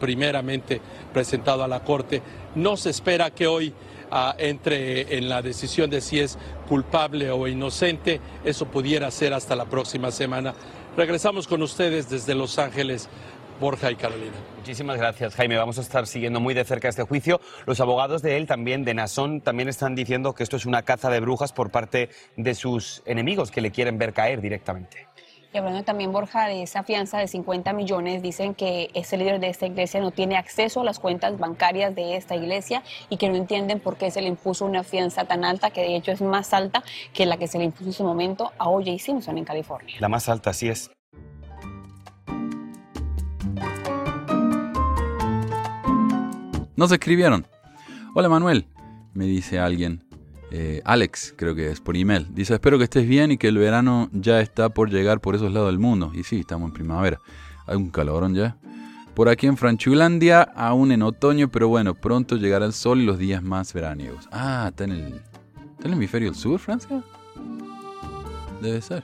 primeramente 0.00 0.80
presentado 1.12 1.64
a 1.64 1.68
la 1.68 1.82
Corte. 1.82 2.22
No 2.54 2.76
se 2.76 2.90
espera 2.90 3.30
que 3.30 3.46
hoy 3.46 3.72
ah, 4.10 4.34
entre 4.38 5.18
en 5.18 5.28
la 5.28 5.42
decisión 5.42 5.90
de 5.90 6.00
si 6.00 6.20
es 6.20 6.38
culpable 6.68 7.30
o 7.30 7.48
inocente. 7.48 8.20
Eso 8.44 8.66
pudiera 8.66 9.10
ser 9.10 9.34
hasta 9.34 9.56
la 9.56 9.64
próxima 9.64 10.10
semana. 10.10 10.54
Regresamos 10.96 11.46
con 11.46 11.62
ustedes 11.62 12.10
desde 12.10 12.34
Los 12.34 12.58
Ángeles, 12.58 13.08
Borja 13.60 13.90
y 13.90 13.96
Carolina. 13.96 14.36
Muchísimas 14.56 14.98
gracias, 14.98 15.34
Jaime. 15.34 15.56
Vamos 15.56 15.78
a 15.78 15.80
estar 15.80 16.06
siguiendo 16.06 16.40
muy 16.40 16.54
de 16.54 16.64
cerca 16.64 16.88
este 16.88 17.02
juicio. 17.02 17.40
Los 17.66 17.80
abogados 17.80 18.22
de 18.22 18.36
él 18.36 18.46
también, 18.46 18.84
de 18.84 18.94
Nasón, 18.94 19.40
también 19.40 19.68
están 19.68 19.94
diciendo 19.94 20.34
que 20.34 20.42
esto 20.42 20.56
es 20.56 20.66
una 20.66 20.82
caza 20.82 21.10
de 21.10 21.20
brujas 21.20 21.52
por 21.52 21.70
parte 21.70 22.10
de 22.36 22.54
sus 22.54 23.02
enemigos 23.06 23.50
que 23.50 23.60
le 23.60 23.70
quieren 23.70 23.98
ver 23.98 24.12
caer 24.12 24.40
directamente. 24.40 25.08
Y 25.52 25.56
hablando 25.56 25.82
también, 25.82 26.12
Borja, 26.12 26.46
de 26.46 26.62
esa 26.62 26.82
fianza 26.82 27.18
de 27.18 27.26
50 27.26 27.72
millones, 27.72 28.22
dicen 28.22 28.54
que 28.54 28.90
ese 28.92 29.16
líder 29.16 29.40
de 29.40 29.48
esta 29.48 29.66
iglesia 29.66 29.98
no 30.00 30.10
tiene 30.10 30.36
acceso 30.36 30.82
a 30.82 30.84
las 30.84 30.98
cuentas 30.98 31.38
bancarias 31.38 31.94
de 31.94 32.16
esta 32.16 32.36
iglesia 32.36 32.82
y 33.08 33.16
que 33.16 33.30
no 33.30 33.36
entienden 33.36 33.80
por 33.80 33.96
qué 33.96 34.10
se 34.10 34.20
le 34.20 34.28
impuso 34.28 34.66
una 34.66 34.84
fianza 34.84 35.24
tan 35.24 35.46
alta, 35.46 35.70
que 35.70 35.80
de 35.80 35.96
hecho 35.96 36.12
es 36.12 36.20
más 36.20 36.52
alta 36.52 36.84
que 37.14 37.24
la 37.24 37.38
que 37.38 37.48
se 37.48 37.56
le 37.56 37.64
impuso 37.64 37.86
en 37.86 37.92
su 37.94 38.04
momento 38.04 38.52
a 38.58 38.68
O.J. 38.68 38.98
Simpson 38.98 39.38
en 39.38 39.46
California. 39.46 39.96
La 40.00 40.10
más 40.10 40.28
alta, 40.28 40.50
así 40.50 40.68
es. 40.68 40.90
Nos 46.78 46.92
escribieron. 46.92 47.44
Hola 48.14 48.28
Manuel, 48.28 48.64
me 49.12 49.24
dice 49.24 49.58
alguien. 49.58 50.04
Eh, 50.52 50.80
Alex, 50.84 51.34
creo 51.36 51.56
que 51.56 51.72
es 51.72 51.80
por 51.80 51.96
email. 51.96 52.28
Dice, 52.32 52.54
espero 52.54 52.78
que 52.78 52.84
estés 52.84 53.08
bien 53.08 53.32
y 53.32 53.36
que 53.36 53.48
el 53.48 53.58
verano 53.58 54.08
ya 54.12 54.40
está 54.40 54.68
por 54.68 54.88
llegar 54.88 55.20
por 55.20 55.34
esos 55.34 55.52
lados 55.52 55.70
del 55.70 55.80
mundo. 55.80 56.12
Y 56.14 56.22
sí, 56.22 56.38
estamos 56.38 56.68
en 56.68 56.74
primavera. 56.74 57.18
Hay 57.66 57.74
un 57.74 57.90
calorón 57.90 58.36
ya. 58.36 58.58
Por 59.14 59.28
aquí 59.28 59.48
en 59.48 59.56
Franchulandia, 59.56 60.42
aún 60.42 60.92
en 60.92 61.02
otoño, 61.02 61.48
pero 61.50 61.66
bueno, 61.66 61.96
pronto 61.96 62.36
llegará 62.36 62.64
el 62.64 62.72
sol 62.72 63.00
y 63.00 63.06
los 63.06 63.18
días 63.18 63.42
más 63.42 63.72
veraniegos. 63.72 64.28
Ah, 64.30 64.66
está 64.68 64.84
en 64.84 64.92
el, 64.92 65.14
¿está 65.14 65.80
en 65.82 65.86
el 65.86 65.92
hemisferio 65.94 66.30
del 66.30 66.38
sur, 66.38 66.60
Francia. 66.60 67.02
Debe 68.62 68.80
ser. 68.82 69.02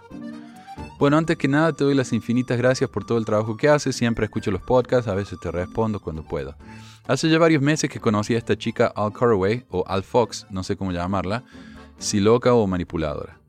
Bueno, 0.98 1.18
antes 1.18 1.36
que 1.36 1.48
nada 1.48 1.72
te 1.72 1.82
doy 1.82 1.94
las 1.94 2.12
infinitas 2.12 2.56
gracias 2.56 2.88
por 2.88 3.04
todo 3.04 3.18
el 3.18 3.24
trabajo 3.24 3.56
que 3.56 3.68
haces. 3.68 3.96
Siempre 3.96 4.26
escucho 4.26 4.52
los 4.52 4.62
podcasts, 4.62 5.08
a 5.08 5.14
veces 5.14 5.40
te 5.40 5.50
respondo 5.50 5.98
cuando 5.98 6.22
puedo. 6.22 6.56
Hace 7.06 7.28
ya 7.28 7.38
varios 7.38 7.62
meses 7.62 7.90
que 7.90 8.00
conocí 8.00 8.34
a 8.34 8.38
esta 8.38 8.56
chica 8.56 8.92
Al 8.94 9.12
Caraway, 9.12 9.66
o 9.70 9.84
Al 9.86 10.04
Fox, 10.04 10.46
no 10.50 10.62
sé 10.62 10.76
cómo 10.76 10.92
llamarla, 10.92 11.44
si 11.98 12.20
loca 12.20 12.54
o 12.54 12.66
manipuladora. 12.66 13.40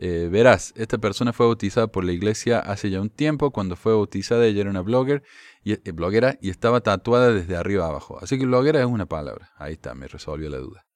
Eh, 0.00 0.28
verás, 0.30 0.72
esta 0.76 0.98
persona 0.98 1.32
fue 1.32 1.46
bautizada 1.46 1.88
por 1.88 2.04
la 2.04 2.12
iglesia 2.12 2.60
hace 2.60 2.88
ya 2.90 3.00
un 3.00 3.10
tiempo. 3.10 3.50
Cuando 3.50 3.74
fue 3.74 3.92
bautizada 3.92 4.46
ella 4.46 4.60
era 4.60 4.70
una 4.70 4.82
blogger 4.82 5.24
y, 5.64 5.72
eh, 5.72 5.92
bloguera 5.92 6.38
y 6.40 6.50
estaba 6.50 6.80
tatuada 6.80 7.32
desde 7.32 7.56
arriba 7.56 7.86
abajo. 7.86 8.18
Así 8.22 8.38
que 8.38 8.46
bloguera 8.46 8.80
es 8.80 8.86
una 8.86 9.06
palabra. 9.06 9.50
Ahí 9.56 9.72
está, 9.72 9.94
me 9.96 10.06
resolvió 10.06 10.48
la 10.48 10.58
duda. 10.58 10.87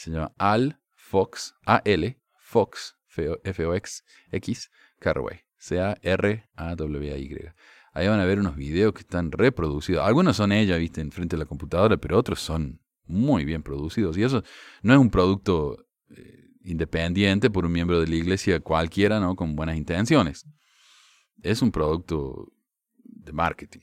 se 0.00 0.10
llama 0.10 0.32
Al 0.38 0.80
Fox, 0.96 1.54
A-L, 1.66 2.18
Fox, 2.38 2.96
F-O-X, 3.44 4.04
X, 4.32 4.70
Carraway, 4.98 5.40
C-A-R-A-W-A-Y. 5.58 7.52
Ahí 7.92 8.08
van 8.08 8.20
a 8.20 8.24
ver 8.24 8.38
unos 8.38 8.56
videos 8.56 8.94
que 8.94 9.00
están 9.00 9.30
reproducidos. 9.30 10.06
Algunos 10.06 10.38
son 10.38 10.52
ella, 10.52 10.78
viste, 10.78 11.02
enfrente 11.02 11.36
de 11.36 11.40
la 11.40 11.46
computadora, 11.46 11.98
pero 11.98 12.16
otros 12.16 12.40
son 12.40 12.80
muy 13.04 13.44
bien 13.44 13.62
producidos. 13.62 14.16
Y 14.16 14.22
eso 14.22 14.42
no 14.82 14.94
es 14.94 14.98
un 14.98 15.10
producto 15.10 15.86
eh, 16.16 16.48
independiente 16.62 17.50
por 17.50 17.66
un 17.66 17.72
miembro 17.72 18.00
de 18.00 18.06
la 18.06 18.14
iglesia 18.14 18.60
cualquiera, 18.60 19.20
¿no? 19.20 19.36
Con 19.36 19.54
buenas 19.54 19.76
intenciones. 19.76 20.46
Es 21.42 21.60
un 21.60 21.72
producto 21.72 22.50
de 23.04 23.32
marketing 23.32 23.80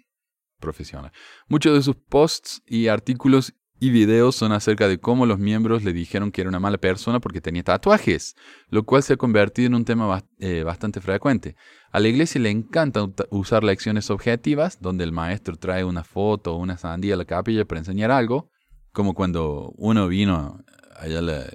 profesional. 0.60 1.12
Muchos 1.48 1.76
de 1.76 1.84
sus 1.84 1.96
posts 1.96 2.64
y 2.66 2.88
artículos 2.88 3.54
y 3.80 3.92
videos 3.92 4.36
son 4.36 4.52
acerca 4.52 4.88
de 4.88 5.00
cómo 5.00 5.26
los 5.26 5.40
miembros 5.40 5.84
le 5.84 5.94
dijeron 5.94 6.32
que 6.32 6.42
era 6.42 6.50
una 6.50 6.60
mala 6.60 6.78
persona 6.78 7.20
porque 7.20 7.42
tenía 7.42 7.64
tatuajes, 7.64 8.36
lo 8.70 8.84
cual 8.84 9.04
se 9.04 9.14
ha 9.14 9.18
convertido 9.18 9.68
en 9.68 9.76
un 9.76 9.86
tema 9.86 10.24
eh, 10.40 10.64
bastante 10.64 11.00
frecuente. 11.00 11.56
A 11.92 12.00
la 12.00 12.08
iglesia 12.08 12.42
le 12.42 12.50
encanta 12.50 13.08
usar 13.30 13.64
lecciones 13.64 14.10
objetivas, 14.10 14.82
donde 14.82 15.04
el 15.04 15.12
maestro 15.12 15.56
trae 15.58 15.84
una 15.84 16.04
foto 16.04 16.56
o 16.56 16.58
una 16.58 16.78
sandía 16.78 17.14
a 17.14 17.18
la 17.18 17.26
capilla 17.26 17.66
para 17.66 17.80
enseñar 17.80 18.12
algo, 18.12 18.50
como 18.92 19.14
cuando 19.14 19.74
uno 19.78 20.08
vino 20.08 20.64
a 20.96 21.08
la 21.08 21.46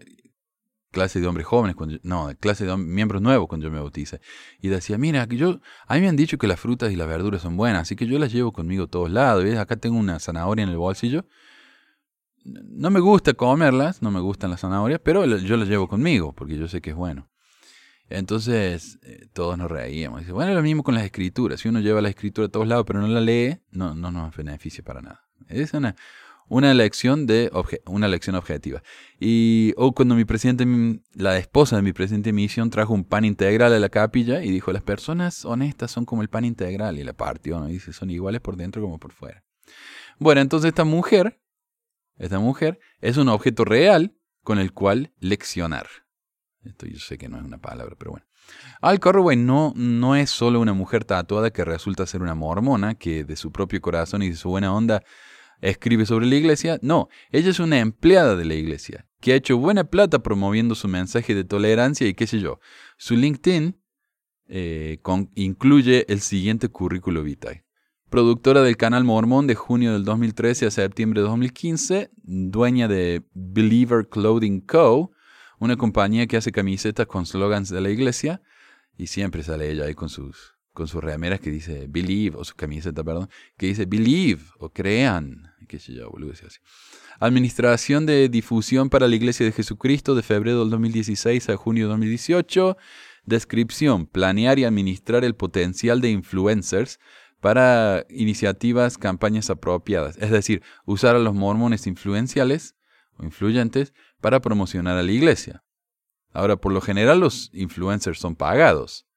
clase 0.92 1.20
de 1.20 1.26
hombres 1.26 1.46
jóvenes, 1.46 1.74
cuando 1.74 1.98
no, 2.04 2.30
clase 2.38 2.64
de 2.64 2.76
miembros 2.76 3.20
nuevos 3.20 3.48
cuando 3.48 3.66
yo 3.66 3.72
me 3.72 3.80
bautice, 3.80 4.20
y 4.60 4.68
decía, 4.68 4.98
mira, 4.98 5.26
yo, 5.26 5.60
a 5.88 5.94
mí 5.94 6.02
me 6.02 6.08
han 6.08 6.16
dicho 6.16 6.38
que 6.38 6.46
las 6.46 6.60
frutas 6.60 6.92
y 6.92 6.96
las 6.96 7.08
verduras 7.08 7.42
son 7.42 7.56
buenas, 7.56 7.82
así 7.82 7.96
que 7.96 8.06
yo 8.06 8.18
las 8.18 8.32
llevo 8.32 8.52
conmigo 8.52 8.84
a 8.84 8.86
todos 8.86 9.10
lados, 9.10 9.42
¿ves? 9.42 9.58
acá 9.58 9.76
tengo 9.76 9.96
una 9.96 10.20
zanahoria 10.20 10.62
en 10.62 10.68
el 10.68 10.76
bolsillo, 10.76 11.24
no 12.44 12.90
me 12.90 13.00
gusta 13.00 13.34
comerlas, 13.34 14.02
no 14.02 14.10
me 14.10 14.20
gustan 14.20 14.50
las 14.50 14.60
zanahorias, 14.60 15.00
pero 15.02 15.24
yo 15.24 15.56
las 15.56 15.68
llevo 15.68 15.88
conmigo 15.88 16.32
porque 16.32 16.56
yo 16.56 16.68
sé 16.68 16.80
que 16.80 16.90
es 16.90 16.96
bueno. 16.96 17.28
Entonces 18.08 18.98
eh, 19.02 19.26
todos 19.32 19.56
nos 19.56 19.70
reíamos. 19.70 20.20
Dice, 20.20 20.32
bueno, 20.32 20.50
es 20.50 20.56
lo 20.56 20.62
mismo 20.62 20.82
con 20.82 20.94
las 20.94 21.04
escrituras. 21.04 21.60
Si 21.60 21.68
uno 21.68 21.80
lleva 21.80 22.02
la 22.02 22.10
escritura 22.10 22.46
a 22.46 22.50
todos 22.50 22.66
lados 22.66 22.84
pero 22.86 23.00
no 23.00 23.08
la 23.08 23.20
lee, 23.20 23.58
no, 23.70 23.94
no 23.94 24.10
nos 24.10 24.36
beneficia 24.36 24.84
para 24.84 25.00
nada. 25.00 25.24
Es 25.48 25.72
una, 25.72 25.96
una 26.48 26.74
lección 26.74 27.26
de 27.26 27.50
una 27.86 28.08
lección 28.08 28.36
objetiva. 28.36 28.82
Y 29.18 29.72
o 29.76 29.92
cuando 29.92 30.14
mi 30.14 30.24
presidente, 30.24 30.66
la 31.14 31.38
esposa 31.38 31.76
de 31.76 31.82
mi 31.82 31.92
presidente 31.92 32.28
de 32.28 32.34
misión 32.34 32.70
trajo 32.70 32.92
un 32.92 33.04
pan 33.04 33.24
integral 33.24 33.72
a 33.72 33.78
la 33.78 33.88
capilla 33.88 34.42
y 34.44 34.50
dijo, 34.50 34.72
las 34.72 34.82
personas 34.82 35.44
honestas 35.44 35.90
son 35.90 36.04
como 36.04 36.22
el 36.22 36.28
pan 36.28 36.44
integral. 36.44 36.98
Y 36.98 37.04
la 37.04 37.14
partió, 37.14 37.58
¿no? 37.58 37.66
dice, 37.66 37.92
son 37.92 38.10
iguales 38.10 38.40
por 38.40 38.56
dentro 38.56 38.82
como 38.82 38.98
por 38.98 39.12
fuera. 39.12 39.42
Bueno, 40.18 40.40
entonces 40.40 40.68
esta 40.68 40.84
mujer 40.84 41.40
esta 42.16 42.38
mujer 42.38 42.78
es 43.00 43.16
un 43.16 43.28
objeto 43.28 43.64
real 43.64 44.16
con 44.42 44.58
el 44.58 44.72
cual 44.72 45.12
leccionar. 45.18 45.86
Esto 46.64 46.86
yo 46.86 46.98
sé 46.98 47.18
que 47.18 47.28
no 47.28 47.38
es 47.38 47.44
una 47.44 47.58
palabra, 47.58 47.96
pero 47.98 48.12
bueno. 48.12 48.26
Al 48.80 49.00
Corroway 49.00 49.36
no, 49.36 49.72
no 49.76 50.16
es 50.16 50.30
solo 50.30 50.60
una 50.60 50.72
mujer 50.72 51.04
tatuada 51.04 51.50
que 51.50 51.64
resulta 51.64 52.06
ser 52.06 52.22
una 52.22 52.34
mormona 52.34 52.94
que 52.94 53.24
de 53.24 53.36
su 53.36 53.52
propio 53.52 53.80
corazón 53.80 54.22
y 54.22 54.30
de 54.30 54.36
su 54.36 54.48
buena 54.48 54.74
onda 54.74 55.02
escribe 55.60 56.06
sobre 56.06 56.26
la 56.26 56.34
iglesia. 56.34 56.78
No, 56.82 57.08
ella 57.30 57.50
es 57.50 57.60
una 57.60 57.78
empleada 57.78 58.36
de 58.36 58.44
la 58.44 58.54
iglesia 58.54 59.06
que 59.20 59.32
ha 59.32 59.36
hecho 59.36 59.56
buena 59.56 59.84
plata 59.84 60.20
promoviendo 60.20 60.74
su 60.74 60.88
mensaje 60.88 61.34
de 61.34 61.44
tolerancia 61.44 62.06
y 62.08 62.14
qué 62.14 62.26
sé 62.26 62.40
yo. 62.40 62.58
Su 62.96 63.16
LinkedIn 63.16 63.80
eh, 64.48 65.00
incluye 65.36 66.04
el 66.08 66.20
siguiente 66.20 66.68
currículo 66.68 67.22
vitae 67.22 67.64
productora 68.12 68.60
del 68.60 68.76
canal 68.76 69.04
Mormón 69.04 69.46
de 69.46 69.54
junio 69.54 69.94
del 69.94 70.04
2013 70.04 70.66
a 70.66 70.70
septiembre 70.70 71.22
de 71.22 71.28
2015, 71.28 72.10
dueña 72.22 72.86
de 72.86 73.22
Believer 73.32 74.06
Clothing 74.06 74.60
Co., 74.60 75.12
una 75.58 75.78
compañía 75.78 76.26
que 76.26 76.36
hace 76.36 76.52
camisetas 76.52 77.06
con 77.06 77.24
slogans 77.24 77.70
de 77.70 77.80
la 77.80 77.88
iglesia, 77.88 78.42
y 78.98 79.06
siempre 79.06 79.42
sale 79.42 79.70
ella 79.70 79.86
ahí 79.86 79.94
con 79.94 80.10
sus, 80.10 80.58
con 80.74 80.88
sus 80.88 81.02
remeras 81.02 81.40
que 81.40 81.50
dice 81.50 81.86
Believe, 81.88 82.36
o 82.36 82.44
su 82.44 82.54
camiseta, 82.54 83.02
perdón, 83.02 83.30
que 83.56 83.68
dice 83.68 83.86
Believe, 83.86 84.42
o 84.58 84.68
crean, 84.68 85.50
qué 85.66 85.78
sé 85.78 85.94
yo, 85.94 86.10
boludo, 86.10 86.32
así. 86.32 86.58
Administración 87.18 88.04
de 88.04 88.28
difusión 88.28 88.90
para 88.90 89.08
la 89.08 89.16
Iglesia 89.16 89.46
de 89.46 89.52
Jesucristo 89.52 90.14
de 90.14 90.22
febrero 90.22 90.60
del 90.60 90.68
2016 90.68 91.48
a 91.48 91.56
junio 91.56 91.84
del 91.84 91.92
2018. 91.92 92.76
Descripción, 93.24 94.06
planear 94.06 94.58
y 94.58 94.64
administrar 94.64 95.24
el 95.24 95.34
potencial 95.34 96.00
de 96.00 96.10
influencers 96.10 96.98
para 97.42 98.06
iniciativas, 98.08 98.96
campañas 98.96 99.50
apropiadas, 99.50 100.16
es 100.18 100.30
decir, 100.30 100.62
usar 100.86 101.16
a 101.16 101.18
los 101.18 101.34
mormones 101.34 101.88
influenciales 101.88 102.76
o 103.18 103.24
influyentes 103.24 103.92
para 104.20 104.40
promocionar 104.40 104.96
a 104.96 105.02
la 105.02 105.10
iglesia. 105.10 105.64
Ahora, 106.32 106.56
por 106.56 106.72
lo 106.72 106.80
general 106.80 107.18
los 107.18 107.50
influencers 107.52 108.20
son 108.20 108.36
pagados. 108.36 109.08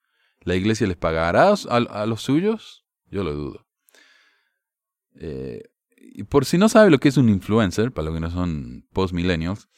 ¿La 0.42 0.56
iglesia 0.56 0.88
les 0.88 0.98
pagará 0.98 1.54
a, 1.70 2.06
los 2.08 2.24
suyos? 2.24 2.84
Yo 3.12 3.24
lo 3.24 3.36
dudo. 3.36 3.68
Eh, 5.14 5.62
y 5.96 6.24
por 6.24 6.46
si 6.46 6.58
no 6.58 6.68
sabe 6.68 6.90
lo 6.90 6.98
que 6.98 7.10
es 7.10 7.18
un 7.18 7.30
influencer, 7.30 7.92
para 7.92 8.06
los 8.06 8.16
que 8.16 8.22
no 8.22 8.32
son 8.32 8.88
post-millennials, 8.92 9.70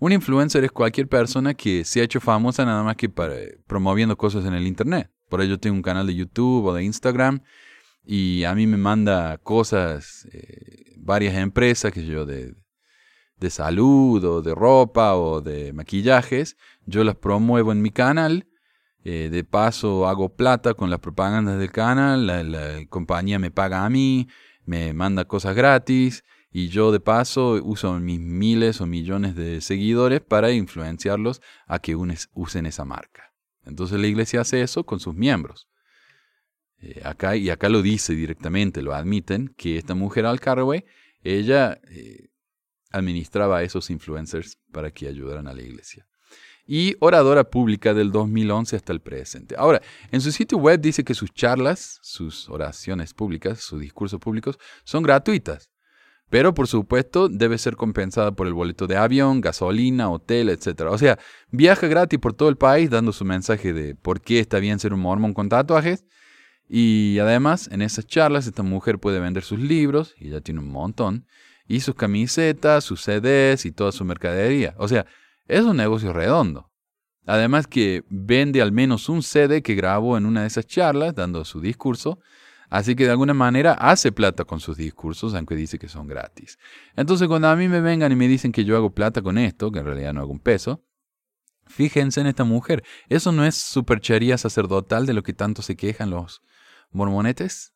un 0.00 0.10
influencer 0.10 0.64
es 0.64 0.72
cualquier 0.72 1.08
persona 1.08 1.54
que 1.54 1.84
se 1.84 2.00
ha 2.00 2.04
hecho 2.04 2.20
famosa 2.20 2.64
nada 2.64 2.82
más 2.82 2.96
que 2.96 3.08
para, 3.08 3.36
promoviendo 3.68 4.16
cosas 4.16 4.44
en 4.46 4.54
el 4.54 4.66
Internet. 4.66 5.12
Por 5.28 5.40
ello 5.42 5.60
tengo 5.60 5.76
un 5.76 5.82
canal 5.82 6.08
de 6.08 6.16
YouTube 6.16 6.64
o 6.64 6.74
de 6.74 6.82
Instagram 6.82 7.40
y 8.04 8.44
a 8.44 8.54
mí 8.54 8.66
me 8.66 8.76
manda 8.76 9.38
cosas, 9.38 10.28
eh, 10.32 10.94
varias 10.98 11.36
empresas, 11.36 11.92
que 11.92 12.04
yo, 12.04 12.26
de, 12.26 12.54
de 13.38 13.50
salud 13.50 14.22
o 14.24 14.42
de 14.42 14.54
ropa 14.54 15.14
o 15.14 15.40
de 15.40 15.72
maquillajes, 15.72 16.56
yo 16.86 17.04
las 17.04 17.16
promuevo 17.16 17.72
en 17.72 17.82
mi 17.82 17.90
canal. 17.90 18.46
Eh, 19.06 19.28
de 19.30 19.44
paso 19.44 20.08
hago 20.08 20.34
plata 20.34 20.72
con 20.72 20.88
las 20.88 20.98
propagandas 20.98 21.58
del 21.58 21.70
canal, 21.70 22.26
la, 22.26 22.86
compañía 22.88 23.38
me 23.38 23.50
paga 23.50 23.84
a 23.84 23.90
mí, 23.90 24.28
me 24.64 24.94
manda 24.94 25.26
cosas 25.26 25.54
gratis 25.54 26.24
y 26.50 26.68
yo 26.68 26.90
de 26.90 27.00
paso 27.00 27.60
uso 27.62 28.00
mis 28.00 28.18
miles 28.18 28.80
o 28.80 28.86
millones 28.86 29.36
de 29.36 29.60
seguidores 29.60 30.22
para 30.22 30.52
influenciarlos 30.52 31.42
a 31.66 31.80
que 31.80 31.94
usen 31.96 32.64
esa 32.64 32.86
marca. 32.86 33.34
Entonces 33.66 34.00
la 34.00 34.06
iglesia 34.06 34.40
hace 34.40 34.62
eso 34.62 34.86
con 34.86 35.00
sus 35.00 35.14
miembros. 35.14 35.68
Eh, 36.80 37.00
acá, 37.04 37.36
y 37.36 37.50
acá 37.50 37.68
lo 37.68 37.82
dice 37.82 38.14
directamente, 38.14 38.82
lo 38.82 38.94
admiten, 38.94 39.54
que 39.56 39.78
esta 39.78 39.94
mujer 39.94 40.26
Al 40.26 40.40
Carraway, 40.40 40.84
ella 41.22 41.80
eh, 41.90 42.28
administraba 42.90 43.58
a 43.58 43.62
esos 43.62 43.90
influencers 43.90 44.58
para 44.70 44.90
que 44.90 45.08
ayudaran 45.08 45.48
a 45.48 45.54
la 45.54 45.62
iglesia. 45.62 46.06
Y 46.66 46.96
oradora 47.00 47.44
pública 47.44 47.92
del 47.92 48.10
2011 48.10 48.76
hasta 48.76 48.92
el 48.92 49.00
presente. 49.00 49.54
Ahora, 49.58 49.82
en 50.10 50.20
su 50.20 50.32
sitio 50.32 50.56
web 50.58 50.80
dice 50.80 51.04
que 51.04 51.14
sus 51.14 51.32
charlas, 51.32 51.98
sus 52.02 52.48
oraciones 52.48 53.12
públicas, 53.12 53.60
sus 53.60 53.80
discursos 53.80 54.18
públicos 54.18 54.58
son 54.82 55.02
gratuitas. 55.02 55.70
Pero 56.30 56.54
por 56.54 56.66
supuesto 56.66 57.28
debe 57.28 57.58
ser 57.58 57.76
compensada 57.76 58.32
por 58.32 58.46
el 58.46 58.54
boleto 58.54 58.86
de 58.86 58.96
avión, 58.96 59.42
gasolina, 59.42 60.10
hotel, 60.10 60.48
etc. 60.48 60.82
O 60.88 60.96
sea, 60.96 61.18
viaja 61.50 61.86
gratis 61.86 62.18
por 62.18 62.32
todo 62.32 62.48
el 62.48 62.56
país 62.56 62.88
dando 62.88 63.12
su 63.12 63.26
mensaje 63.26 63.74
de 63.74 63.94
por 63.94 64.22
qué 64.22 64.40
está 64.40 64.58
bien 64.58 64.78
ser 64.78 64.94
un 64.94 65.00
mormón 65.00 65.34
con 65.34 65.50
tatuajes 65.50 66.04
y 66.68 67.18
además, 67.18 67.68
en 67.70 67.82
esas 67.82 68.06
charlas, 68.06 68.46
esta 68.46 68.62
mujer 68.62 68.98
puede 68.98 69.20
vender 69.20 69.42
sus 69.42 69.58
libros, 69.58 70.14
y 70.18 70.30
ya 70.30 70.40
tiene 70.40 70.60
un 70.60 70.70
montón, 70.70 71.26
y 71.66 71.80
sus 71.80 71.94
camisetas, 71.94 72.84
sus 72.84 73.02
CDs 73.02 73.64
y 73.66 73.72
toda 73.72 73.92
su 73.92 74.04
mercadería. 74.04 74.74
O 74.78 74.88
sea, 74.88 75.06
es 75.46 75.62
un 75.62 75.76
negocio 75.76 76.12
redondo. 76.12 76.70
Además 77.26 77.66
que 77.66 78.04
vende 78.08 78.60
al 78.60 78.72
menos 78.72 79.08
un 79.08 79.22
CD 79.22 79.62
que 79.62 79.74
grabó 79.74 80.18
en 80.18 80.26
una 80.26 80.42
de 80.42 80.46
esas 80.46 80.66
charlas, 80.66 81.14
dando 81.14 81.44
su 81.44 81.60
discurso, 81.60 82.18
así 82.68 82.94
que 82.94 83.04
de 83.04 83.10
alguna 83.10 83.32
manera 83.32 83.72
hace 83.72 84.12
plata 84.12 84.44
con 84.44 84.60
sus 84.60 84.76
discursos, 84.76 85.34
aunque 85.34 85.54
dice 85.54 85.78
que 85.78 85.88
son 85.88 86.06
gratis. 86.06 86.58
Entonces 86.96 87.28
cuando 87.28 87.48
a 87.48 87.56
mí 87.56 87.66
me 87.68 87.80
vengan 87.80 88.12
y 88.12 88.16
me 88.16 88.28
dicen 88.28 88.52
que 88.52 88.64
yo 88.64 88.76
hago 88.76 88.94
plata 88.94 89.22
con 89.22 89.38
esto, 89.38 89.72
que 89.72 89.78
en 89.78 89.86
realidad 89.86 90.12
no 90.12 90.20
hago 90.20 90.32
un 90.32 90.40
peso, 90.40 90.84
fíjense 91.66 92.20
en 92.20 92.26
esta 92.26 92.44
mujer. 92.44 92.84
Eso 93.08 93.32
no 93.32 93.46
es 93.46 93.54
superchería 93.54 94.36
sacerdotal 94.36 95.06
de 95.06 95.14
lo 95.14 95.22
que 95.22 95.32
tanto 95.32 95.62
se 95.62 95.76
quejan 95.76 96.10
los, 96.10 96.42
mormonetes? 96.94 97.74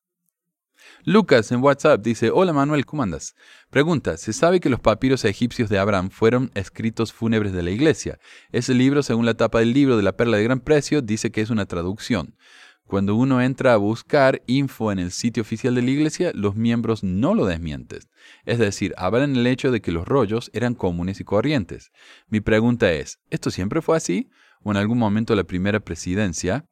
Lucas 1.04 1.50
en 1.52 1.62
WhatsApp 1.62 2.02
dice, 2.02 2.30
hola 2.30 2.52
Manuel, 2.52 2.86
¿cómo 2.86 3.02
andas? 3.02 3.34
Pregunta, 3.70 4.16
¿se 4.16 4.32
sabe 4.32 4.60
que 4.60 4.70
los 4.70 4.80
papiros 4.80 5.24
egipcios 5.24 5.68
de 5.68 5.78
Abraham 5.78 6.10
fueron 6.10 6.50
escritos 6.54 7.12
fúnebres 7.12 7.52
de 7.52 7.62
la 7.62 7.70
iglesia? 7.70 8.18
Ese 8.52 8.74
libro, 8.74 9.02
según 9.02 9.26
la 9.26 9.34
tapa 9.34 9.60
del 9.60 9.72
libro 9.72 9.96
de 9.96 10.02
la 10.02 10.16
perla 10.16 10.36
de 10.36 10.44
gran 10.44 10.60
precio, 10.60 11.02
dice 11.02 11.30
que 11.30 11.40
es 11.40 11.50
una 11.50 11.66
traducción. 11.66 12.36
Cuando 12.84 13.16
uno 13.16 13.42
entra 13.42 13.74
a 13.74 13.76
buscar 13.76 14.42
info 14.46 14.90
en 14.90 14.98
el 14.98 15.10
sitio 15.10 15.42
oficial 15.42 15.74
de 15.74 15.82
la 15.82 15.90
iglesia, 15.90 16.32
los 16.34 16.56
miembros 16.56 17.04
no 17.04 17.34
lo 17.34 17.44
desmienten. 17.44 18.00
Es 18.46 18.58
decir, 18.58 18.94
hablan 18.96 19.36
el 19.36 19.46
hecho 19.46 19.70
de 19.70 19.82
que 19.82 19.92
los 19.92 20.08
rollos 20.08 20.50
eran 20.54 20.74
comunes 20.74 21.20
y 21.20 21.24
corrientes. 21.24 21.90
Mi 22.28 22.40
pregunta 22.40 22.90
es, 22.90 23.18
¿esto 23.28 23.50
siempre 23.50 23.82
fue 23.82 23.98
así? 23.98 24.30
¿O 24.62 24.70
en 24.70 24.78
algún 24.78 24.96
momento 24.96 25.34
la 25.34 25.44
primera 25.44 25.80
presidencia 25.80 26.64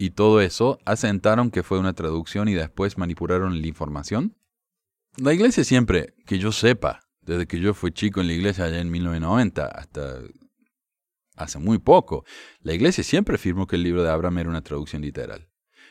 y 0.00 0.12
todo 0.12 0.40
eso 0.40 0.78
asentaron 0.86 1.50
que 1.50 1.62
fue 1.62 1.78
una 1.78 1.92
traducción 1.92 2.48
y 2.48 2.54
después 2.54 2.96
manipularon 2.96 3.60
la 3.60 3.66
información? 3.66 4.34
La 5.18 5.34
iglesia 5.34 5.62
siempre, 5.62 6.14
que 6.26 6.38
yo 6.38 6.52
sepa, 6.52 7.00
desde 7.20 7.46
que 7.46 7.60
yo 7.60 7.74
fui 7.74 7.92
chico 7.92 8.22
en 8.22 8.28
la 8.28 8.32
iglesia 8.32 8.64
allá 8.64 8.80
en 8.80 8.90
1990 8.90 9.66
hasta 9.66 10.20
hace 11.36 11.58
muy 11.58 11.76
poco, 11.76 12.24
la 12.62 12.72
iglesia 12.72 13.04
siempre 13.04 13.34
afirmó 13.34 13.66
que 13.66 13.76
el 13.76 13.82
libro 13.82 14.02
de 14.02 14.08
Abraham 14.08 14.38
era 14.38 14.48
una 14.48 14.62
traducción 14.62 15.02
literal. 15.02 15.50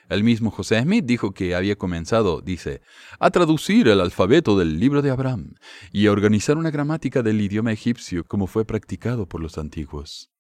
El 0.09 0.23
mismo 0.23 0.49
José 0.49 0.81
Smith 0.81 1.05
dijo 1.05 1.31
que 1.31 1.53
había 1.53 1.75
comenzado, 1.75 2.41
dice, 2.41 2.81
a 3.19 3.29
traducir 3.29 3.89
el 3.89 4.01
alfabeto 4.01 4.57
del 4.57 4.79
libro 4.79 5.03
de 5.03 5.11
Abraham 5.11 5.53
y 5.91 6.07
a 6.07 6.11
organizar 6.11 6.57
una 6.57 6.71
gramática 6.71 7.21
del 7.21 7.39
idioma 7.39 7.71
egipcio 7.71 8.23
como 8.23 8.47
fue 8.47 8.65
practicado 8.65 9.27
por 9.27 9.39
los 9.39 9.59
antiguos. 9.59 10.31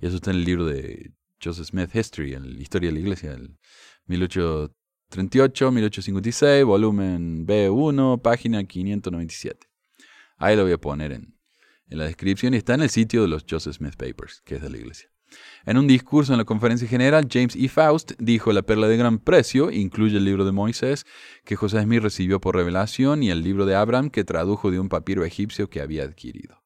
Y 0.00 0.06
eso 0.06 0.16
está 0.16 0.30
en 0.30 0.38
el 0.38 0.44
libro 0.44 0.64
de 0.64 1.12
Joseph 1.42 1.66
Smith 1.66 1.94
History, 1.94 2.34
en 2.34 2.54
la 2.54 2.62
historia 2.62 2.90
de 2.90 2.94
la 2.94 3.00
iglesia, 3.00 3.32
el 3.32 3.56
1830 4.06 4.82
38, 5.12 5.70
1856, 5.70 6.64
volumen 6.64 7.46
B1, 7.46 8.22
página 8.22 8.64
597. 8.64 9.68
Ahí 10.38 10.56
lo 10.56 10.62
voy 10.62 10.72
a 10.72 10.78
poner 10.78 11.12
en, 11.12 11.36
en 11.88 11.98
la 11.98 12.04
descripción 12.04 12.54
y 12.54 12.56
está 12.56 12.74
en 12.74 12.82
el 12.82 12.88
sitio 12.88 13.20
de 13.20 13.28
los 13.28 13.44
Joseph 13.48 13.76
Smith 13.76 13.96
Papers, 13.96 14.40
que 14.40 14.56
es 14.56 14.62
de 14.62 14.70
la 14.70 14.78
iglesia. 14.78 15.10
En 15.66 15.76
un 15.76 15.86
discurso 15.86 16.32
en 16.32 16.38
la 16.38 16.46
conferencia 16.46 16.88
general, 16.88 17.28
James 17.30 17.56
E. 17.56 17.68
Faust 17.68 18.12
dijo 18.18 18.52
la 18.52 18.62
perla 18.62 18.88
de 18.88 18.96
gran 18.96 19.18
precio 19.18 19.70
incluye 19.70 20.16
el 20.16 20.24
libro 20.24 20.46
de 20.46 20.52
Moisés 20.52 21.04
que 21.44 21.56
José 21.56 21.82
Smith 21.82 22.02
recibió 22.02 22.40
por 22.40 22.56
revelación 22.56 23.22
y 23.22 23.30
el 23.30 23.42
libro 23.42 23.66
de 23.66 23.74
Abraham 23.74 24.08
que 24.08 24.24
tradujo 24.24 24.70
de 24.70 24.80
un 24.80 24.88
papiro 24.88 25.26
egipcio 25.26 25.68
que 25.68 25.82
había 25.82 26.04
adquirido. 26.04 26.61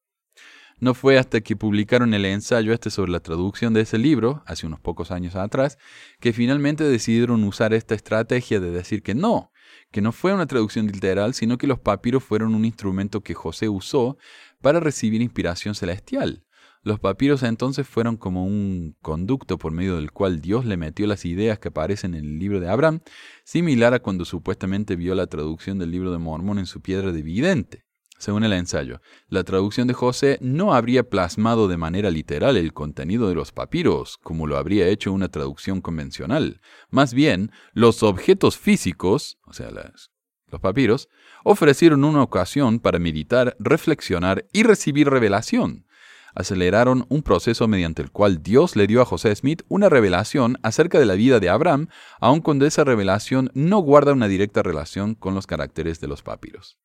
No 0.78 0.92
fue 0.92 1.18
hasta 1.18 1.40
que 1.40 1.56
publicaron 1.56 2.12
el 2.12 2.26
ensayo 2.26 2.74
este 2.74 2.90
sobre 2.90 3.10
la 3.10 3.20
traducción 3.20 3.72
de 3.72 3.80
ese 3.80 3.96
libro, 3.96 4.42
hace 4.44 4.66
unos 4.66 4.78
pocos 4.78 5.10
años 5.10 5.34
atrás, 5.34 5.78
que 6.20 6.34
finalmente 6.34 6.84
decidieron 6.84 7.44
usar 7.44 7.72
esta 7.72 7.94
estrategia 7.94 8.60
de 8.60 8.70
decir 8.70 9.02
que 9.02 9.14
no, 9.14 9.52
que 9.90 10.02
no 10.02 10.12
fue 10.12 10.34
una 10.34 10.44
traducción 10.46 10.86
literal, 10.86 11.32
sino 11.32 11.56
que 11.56 11.66
los 11.66 11.78
papiros 11.78 12.22
fueron 12.22 12.54
un 12.54 12.66
instrumento 12.66 13.22
que 13.22 13.32
José 13.32 13.70
usó 13.70 14.18
para 14.60 14.78
recibir 14.78 15.22
inspiración 15.22 15.74
celestial. 15.74 16.44
Los 16.82 17.00
papiros 17.00 17.42
entonces 17.42 17.88
fueron 17.88 18.18
como 18.18 18.44
un 18.44 18.96
conducto 19.00 19.56
por 19.56 19.72
medio 19.72 19.96
del 19.96 20.12
cual 20.12 20.42
Dios 20.42 20.66
le 20.66 20.76
metió 20.76 21.06
las 21.06 21.24
ideas 21.24 21.58
que 21.58 21.68
aparecen 21.68 22.14
en 22.14 22.26
el 22.26 22.38
libro 22.38 22.60
de 22.60 22.68
Abraham, 22.68 23.00
similar 23.44 23.94
a 23.94 24.00
cuando 24.00 24.26
supuestamente 24.26 24.94
vio 24.94 25.14
la 25.14 25.26
traducción 25.26 25.78
del 25.78 25.90
libro 25.90 26.12
de 26.12 26.18
Mormón 26.18 26.58
en 26.58 26.66
su 26.66 26.82
piedra 26.82 27.12
de 27.12 27.22
vidente. 27.22 27.85
Según 28.18 28.44
el 28.44 28.52
ensayo, 28.54 29.00
la 29.28 29.44
traducción 29.44 29.86
de 29.86 29.94
José 29.94 30.38
no 30.40 30.72
habría 30.72 31.08
plasmado 31.08 31.68
de 31.68 31.76
manera 31.76 32.10
literal 32.10 32.56
el 32.56 32.72
contenido 32.72 33.28
de 33.28 33.34
los 33.34 33.52
papiros, 33.52 34.16
como 34.22 34.46
lo 34.46 34.56
habría 34.56 34.88
hecho 34.88 35.12
una 35.12 35.28
traducción 35.28 35.82
convencional. 35.82 36.60
Más 36.88 37.12
bien, 37.12 37.52
los 37.74 38.02
objetos 38.02 38.56
físicos, 38.56 39.38
o 39.44 39.52
sea, 39.52 39.70
los 39.70 40.60
papiros, 40.60 41.08
ofrecieron 41.44 42.04
una 42.04 42.22
ocasión 42.22 42.80
para 42.80 42.98
meditar, 42.98 43.54
reflexionar 43.58 44.46
y 44.52 44.62
recibir 44.62 45.10
revelación. 45.10 45.86
Aceleraron 46.34 47.06
un 47.08 47.22
proceso 47.22 47.68
mediante 47.68 48.02
el 48.02 48.10
cual 48.10 48.42
Dios 48.42 48.76
le 48.76 48.86
dio 48.86 49.00
a 49.00 49.06
José 49.06 49.34
Smith 49.34 49.62
una 49.68 49.88
revelación 49.88 50.58
acerca 50.62 50.98
de 50.98 51.06
la 51.06 51.14
vida 51.14 51.40
de 51.40 51.48
Abraham, 51.48 51.88
aun 52.20 52.40
cuando 52.40 52.66
esa 52.66 52.84
revelación 52.84 53.50
no 53.54 53.78
guarda 53.78 54.12
una 54.12 54.28
directa 54.28 54.62
relación 54.62 55.14
con 55.14 55.34
los 55.34 55.46
caracteres 55.46 56.00
de 56.00 56.08
los 56.08 56.22
papiros. 56.22 56.78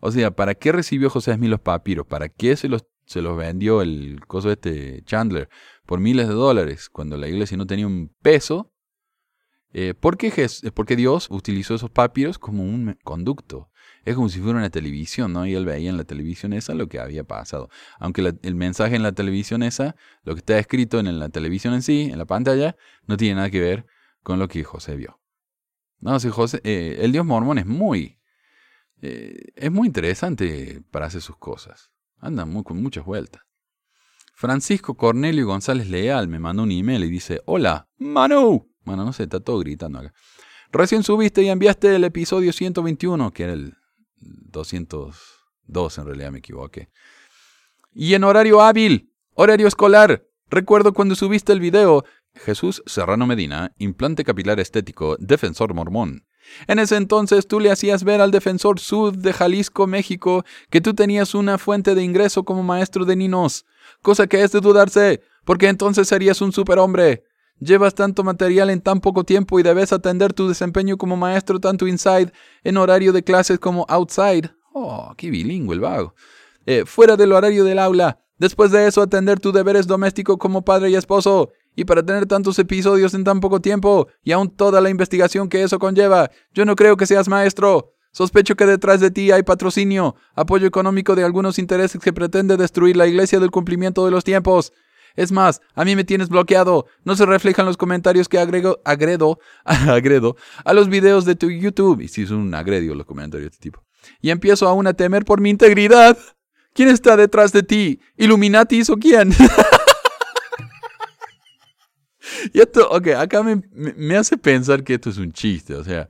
O 0.00 0.10
sea, 0.10 0.30
¿para 0.30 0.54
qué 0.54 0.72
recibió 0.72 1.10
José 1.10 1.34
Smith 1.34 1.50
los 1.50 1.60
papiros? 1.60 2.06
¿Para 2.06 2.28
qué 2.28 2.56
se 2.56 2.68
los, 2.68 2.84
se 3.06 3.22
los 3.22 3.36
vendió 3.36 3.82
el 3.82 4.20
coso 4.26 4.50
este 4.50 5.02
Chandler 5.04 5.48
por 5.86 6.00
miles 6.00 6.28
de 6.28 6.34
dólares 6.34 6.88
cuando 6.88 7.16
la 7.16 7.28
iglesia 7.28 7.56
no 7.56 7.66
tenía 7.66 7.86
un 7.86 8.14
peso? 8.22 8.72
Eh, 9.76 9.92
¿por 9.92 10.16
qué 10.16 10.32
porque 10.72 10.94
Dios 10.94 11.26
utilizó 11.30 11.74
esos 11.74 11.90
papiros 11.90 12.38
como 12.38 12.62
un 12.62 12.96
conducto. 13.02 13.70
Es 14.04 14.14
como 14.14 14.28
si 14.28 14.38
fuera 14.38 14.58
una 14.58 14.70
televisión, 14.70 15.32
¿no? 15.32 15.46
Y 15.46 15.54
él 15.54 15.64
veía 15.64 15.90
en 15.90 15.96
la 15.96 16.04
televisión 16.04 16.52
esa 16.52 16.74
lo 16.74 16.88
que 16.88 17.00
había 17.00 17.24
pasado. 17.24 17.70
Aunque 17.98 18.34
el 18.42 18.54
mensaje 18.54 18.94
en 18.94 19.02
la 19.02 19.12
televisión 19.12 19.62
esa, 19.62 19.96
lo 20.22 20.34
que 20.34 20.40
está 20.40 20.58
escrito 20.58 21.00
en 21.00 21.18
la 21.18 21.28
televisión 21.28 21.74
en 21.74 21.82
sí, 21.82 22.02
en 22.12 22.18
la 22.18 22.24
pantalla, 22.24 22.76
no 23.06 23.16
tiene 23.16 23.36
nada 23.36 23.50
que 23.50 23.60
ver 23.60 23.86
con 24.22 24.38
lo 24.38 24.46
que 24.46 24.62
José 24.62 24.94
vio. 24.94 25.20
No, 26.00 26.20
si 26.20 26.28
José, 26.28 26.60
eh, 26.64 26.98
el 27.00 27.12
Dios 27.12 27.24
mormón 27.24 27.58
es 27.58 27.66
muy 27.66 28.18
eh, 29.06 29.52
es 29.54 29.70
muy 29.70 29.86
interesante 29.86 30.82
para 30.90 31.06
hacer 31.06 31.20
sus 31.20 31.36
cosas. 31.36 31.90
Anda 32.20 32.46
muy, 32.46 32.62
con 32.62 32.82
muchas 32.82 33.04
vueltas. 33.04 33.42
Francisco 34.32 34.96
Cornelio 34.96 35.46
González 35.46 35.90
Leal 35.90 36.26
me 36.26 36.38
mandó 36.38 36.62
un 36.62 36.72
email 36.72 37.04
y 37.04 37.10
dice, 37.10 37.42
hola, 37.44 37.86
Manu. 37.98 38.72
Bueno, 38.82 39.04
no 39.04 39.12
sé, 39.12 39.24
está 39.24 39.40
todo 39.40 39.58
gritando 39.58 39.98
acá. 39.98 40.14
Recién 40.72 41.02
subiste 41.02 41.42
y 41.42 41.48
enviaste 41.48 41.94
el 41.94 42.04
episodio 42.04 42.50
121, 42.50 43.30
que 43.32 43.44
era 43.44 43.52
el 43.52 43.74
202, 44.16 45.98
en 45.98 46.06
realidad 46.06 46.32
me 46.32 46.38
equivoqué. 46.38 46.88
Y 47.92 48.14
en 48.14 48.24
horario 48.24 48.62
hábil, 48.62 49.12
horario 49.34 49.68
escolar. 49.68 50.24
Recuerdo 50.48 50.94
cuando 50.94 51.14
subiste 51.14 51.52
el 51.52 51.60
video 51.60 52.04
Jesús 52.34 52.82
Serrano 52.86 53.26
Medina, 53.26 53.74
implante 53.76 54.24
capilar 54.24 54.58
estético, 54.60 55.16
defensor 55.18 55.74
mormón. 55.74 56.26
En 56.66 56.78
ese 56.78 56.96
entonces 56.96 57.46
tú 57.46 57.60
le 57.60 57.70
hacías 57.70 58.04
ver 58.04 58.20
al 58.20 58.30
defensor 58.30 58.80
sud 58.80 59.16
de 59.16 59.32
Jalisco, 59.32 59.86
México, 59.86 60.44
que 60.70 60.80
tú 60.80 60.94
tenías 60.94 61.34
una 61.34 61.58
fuente 61.58 61.94
de 61.94 62.02
ingreso 62.02 62.44
como 62.44 62.62
maestro 62.62 63.04
de 63.04 63.16
ninos, 63.16 63.66
cosa 64.02 64.26
que 64.26 64.42
es 64.42 64.52
de 64.52 64.60
dudarse, 64.60 65.20
porque 65.44 65.68
entonces 65.68 66.08
serías 66.08 66.40
un 66.40 66.52
superhombre. 66.52 67.24
Llevas 67.60 67.94
tanto 67.94 68.24
material 68.24 68.70
en 68.70 68.80
tan 68.80 69.00
poco 69.00 69.24
tiempo 69.24 69.58
y 69.60 69.62
debes 69.62 69.92
atender 69.92 70.32
tu 70.32 70.48
desempeño 70.48 70.96
como 70.96 71.16
maestro 71.16 71.60
tanto 71.60 71.86
inside 71.86 72.32
en 72.64 72.76
horario 72.76 73.12
de 73.12 73.22
clases 73.22 73.58
como 73.58 73.86
outside. 73.88 74.50
Oh, 74.72 75.14
qué 75.16 75.30
bilingüe 75.30 75.74
el 75.74 75.80
vago. 75.80 76.14
Eh, 76.66 76.84
fuera 76.84 77.16
del 77.16 77.32
horario 77.32 77.64
del 77.64 77.78
aula. 77.78 78.18
Después 78.38 78.72
de 78.72 78.88
eso, 78.88 79.00
atender 79.00 79.38
tus 79.38 79.54
deberes 79.54 79.86
domésticos 79.86 80.36
como 80.38 80.64
padre 80.64 80.90
y 80.90 80.96
esposo. 80.96 81.52
Y 81.76 81.84
para 81.84 82.04
tener 82.04 82.26
tantos 82.26 82.58
episodios 82.58 83.14
en 83.14 83.24
tan 83.24 83.40
poco 83.40 83.60
tiempo, 83.60 84.08
y 84.22 84.32
aún 84.32 84.50
toda 84.50 84.80
la 84.80 84.90
investigación 84.90 85.48
que 85.48 85.62
eso 85.62 85.78
conlleva, 85.78 86.30
yo 86.52 86.64
no 86.64 86.76
creo 86.76 86.96
que 86.96 87.06
seas 87.06 87.28
maestro. 87.28 87.94
Sospecho 88.12 88.54
que 88.54 88.64
detrás 88.64 89.00
de 89.00 89.10
ti 89.10 89.32
hay 89.32 89.42
patrocinio, 89.42 90.14
apoyo 90.36 90.68
económico 90.68 91.16
de 91.16 91.24
algunos 91.24 91.58
intereses 91.58 92.00
que 92.00 92.12
pretende 92.12 92.56
destruir 92.56 92.96
la 92.96 93.08
iglesia 93.08 93.40
del 93.40 93.50
cumplimiento 93.50 94.04
de 94.04 94.12
los 94.12 94.22
tiempos. 94.22 94.72
Es 95.16 95.32
más, 95.32 95.60
a 95.74 95.84
mí 95.84 95.96
me 95.96 96.04
tienes 96.04 96.28
bloqueado. 96.28 96.86
No 97.04 97.16
se 97.16 97.26
reflejan 97.26 97.66
los 97.66 97.76
comentarios 97.76 98.28
que 98.28 98.38
agrego, 98.38 98.78
agredo, 98.84 99.40
agredo 99.64 100.36
a 100.64 100.74
los 100.74 100.88
videos 100.88 101.24
de 101.24 101.34
tu 101.34 101.50
YouTube. 101.50 102.02
Y 102.02 102.08
si 102.08 102.22
es 102.22 102.30
un 102.30 102.54
agredio 102.54 102.94
los 102.94 103.06
comentarios 103.06 103.50
de 103.50 103.54
este 103.54 103.62
tipo. 103.62 103.82
Y 104.20 104.30
empiezo 104.30 104.68
aún 104.68 104.86
a 104.86 104.94
temer 104.94 105.24
por 105.24 105.40
mi 105.40 105.50
integridad. 105.50 106.16
¿Quién 106.72 106.88
está 106.88 107.16
detrás 107.16 107.52
de 107.52 107.62
ti? 107.62 108.00
¿Illuminatis 108.16 108.90
o 108.90 108.96
quién? 108.96 109.32
y 112.52 112.60
esto, 112.60 112.88
ok, 112.90 113.08
acá 113.08 113.42
me, 113.42 113.62
me, 113.72 114.16
hace 114.16 114.36
pensar 114.36 114.82
que 114.84 114.94
esto 114.94 115.10
es 115.10 115.18
un 115.18 115.32
chiste, 115.32 115.74
o 115.74 115.84
sea, 115.84 116.08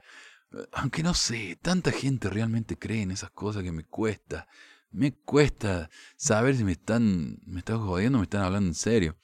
aunque 0.72 1.02
no 1.02 1.14
sé, 1.14 1.58
tanta 1.60 1.90
gente 1.90 2.28
realmente 2.28 2.76
cree 2.76 3.02
en 3.02 3.10
esas 3.10 3.30
cosas 3.30 3.62
que 3.62 3.72
me 3.72 3.84
cuesta, 3.84 4.46
me 4.90 5.12
cuesta 5.12 5.90
saber 6.16 6.56
si 6.56 6.64
me 6.64 6.72
están, 6.72 7.38
me 7.46 7.58
están 7.58 7.80
jodiendo 7.80 8.18
o 8.18 8.20
me 8.20 8.24
están 8.24 8.42
hablando 8.42 8.68
en 8.68 8.74
serio. 8.74 9.16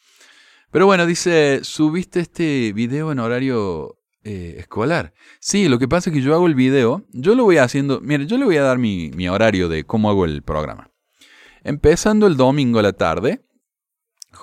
Pero 0.71 0.87
bueno, 0.87 1.07
dice, 1.07 1.61
subiste 1.63 2.21
este 2.21 2.73
video 2.73 3.11
en 3.13 3.19
horario 3.19 3.99
eh, 4.23 4.57
escolar. 4.59 5.15
Sí, 5.41 5.69
lo 5.69 5.79
que 5.79 5.89
pasa 5.89 6.11
es 6.11 6.15
que 6.15 6.23
yo 6.23 6.35
hago 6.35 6.47
el 6.47 6.55
video, 6.55 7.05
yo 7.13 7.35
lo 7.35 7.45
voy 7.45 7.59
haciendo, 7.59 8.01
mire, 8.01 8.27
yo 8.27 8.39
le 8.39 8.45
voy 8.45 8.57
a 8.57 8.63
dar 8.63 8.79
mi, 8.79 9.11
mi 9.11 9.29
horario 9.29 9.69
de 9.69 9.85
cómo 9.85 10.11
hago 10.11 10.25
el 10.25 10.43
programa. 10.43 10.91
Empezando 11.63 12.27
el 12.27 12.37
domingo 12.37 12.79
a 12.79 12.83
la 12.83 12.93
tarde, 12.93 13.45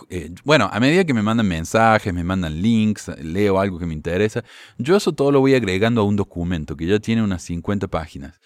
eh, 0.10 0.34
bueno, 0.43 0.69
a 0.71 0.80
medida 0.80 1.06
que 1.06 1.13
me 1.13 1.21
mandan 1.21 1.47
mensajes, 1.47 2.13
me 2.13 2.23
mandan 2.23 2.62
links, 2.62 3.08
leo 3.21 3.60
algo 3.60 3.80
que 3.80 3.86
me 3.86 3.93
interesa, 3.93 4.43
yo 4.78 4.95
eso 4.97 5.13
todo 5.13 5.32
lo 5.32 5.39
voy 5.39 5.56
agregando 5.56 6.02
a 6.02 6.04
un 6.04 6.15
documento 6.15 6.76
que 6.76 6.86
ya 6.86 7.00
tiene 7.00 7.23
unas 7.23 7.43
50 7.43 7.88
páginas. 7.88 8.39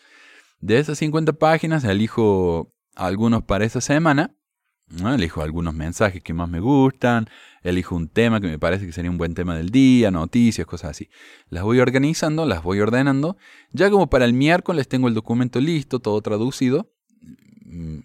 De 0.59 0.77
esas 0.77 0.97
50 0.99 1.33
páginas 1.33 1.83
elijo 1.83 2.73
algunos 2.95 3.43
para 3.43 3.65
esa 3.65 3.81
semana, 3.81 4.35
elijo 5.13 5.41
algunos 5.41 5.73
mensajes 5.73 6.21
que 6.21 6.33
más 6.33 6.49
me 6.49 6.59
gustan, 6.59 7.27
elijo 7.63 7.95
un 7.95 8.07
tema 8.07 8.39
que 8.39 8.47
me 8.47 8.59
parece 8.59 8.85
que 8.85 8.91
sería 8.91 9.09
un 9.09 9.17
buen 9.17 9.33
tema 9.33 9.55
del 9.55 9.69
día, 9.69 10.11
noticias, 10.11 10.67
cosas 10.67 10.91
así. 10.91 11.09
Las 11.49 11.63
voy 11.63 11.79
organizando, 11.79 12.45
las 12.45 12.61
voy 12.61 12.79
ordenando. 12.79 13.37
Ya 13.71 13.89
como 13.89 14.09
para 14.09 14.25
el 14.25 14.33
miércoles 14.33 14.87
tengo 14.87 15.07
el 15.07 15.13
documento 15.13 15.59
listo, 15.59 15.99
todo 15.99 16.21
traducido 16.21 16.91
mm, 17.65 17.99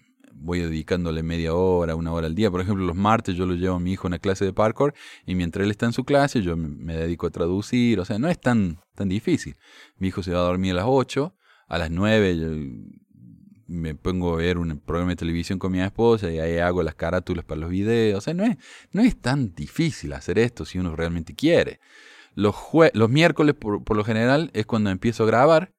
voy 0.47 0.61
dedicándole 0.61 1.23
media 1.23 1.53
hora, 1.53 1.93
una 1.95 2.13
hora 2.13 2.25
al 2.25 2.33
día. 2.33 2.49
Por 2.49 2.61
ejemplo, 2.61 2.85
los 2.85 2.95
martes 2.95 3.35
yo 3.35 3.45
lo 3.45 3.53
llevo 3.53 3.75
a 3.75 3.79
mi 3.81 3.91
hijo 3.91 4.07
a 4.07 4.09
una 4.09 4.19
clase 4.19 4.45
de 4.45 4.53
parkour 4.53 4.93
y 5.25 5.35
mientras 5.35 5.65
él 5.65 5.71
está 5.71 5.85
en 5.85 5.93
su 5.93 6.05
clase 6.05 6.41
yo 6.41 6.55
me 6.55 6.95
dedico 6.95 7.27
a 7.27 7.29
traducir. 7.29 7.99
O 7.99 8.05
sea, 8.05 8.17
no 8.17 8.29
es 8.29 8.39
tan, 8.39 8.79
tan 8.95 9.09
difícil. 9.09 9.57
Mi 9.97 10.07
hijo 10.07 10.23
se 10.23 10.31
va 10.31 10.39
a 10.39 10.43
dormir 10.43 10.71
a 10.71 10.75
las 10.75 10.85
8, 10.87 11.35
a 11.67 11.77
las 11.77 11.91
9 11.91 12.37
yo 12.37 12.47
me 13.67 13.93
pongo 13.93 14.33
a 14.33 14.37
ver 14.37 14.57
un 14.57 14.79
programa 14.79 15.11
de 15.11 15.17
televisión 15.17 15.59
con 15.59 15.73
mi 15.73 15.81
esposa 15.81 16.31
y 16.31 16.39
ahí 16.39 16.59
hago 16.59 16.81
las 16.81 16.95
carátulas 16.95 17.43
para 17.43 17.59
los 17.59 17.69
videos. 17.69 18.19
O 18.19 18.21
sea, 18.21 18.33
no 18.33 18.45
es, 18.45 18.55
no 18.93 19.01
es 19.01 19.19
tan 19.19 19.53
difícil 19.53 20.13
hacer 20.13 20.39
esto 20.39 20.63
si 20.63 20.79
uno 20.79 20.95
realmente 20.95 21.35
quiere. 21.35 21.81
Los, 22.35 22.55
los 22.93 23.09
miércoles, 23.09 23.53
por, 23.53 23.83
por 23.83 23.97
lo 23.97 24.05
general, 24.05 24.49
es 24.53 24.65
cuando 24.65 24.91
empiezo 24.91 25.23
a 25.23 25.27
grabar. 25.27 25.73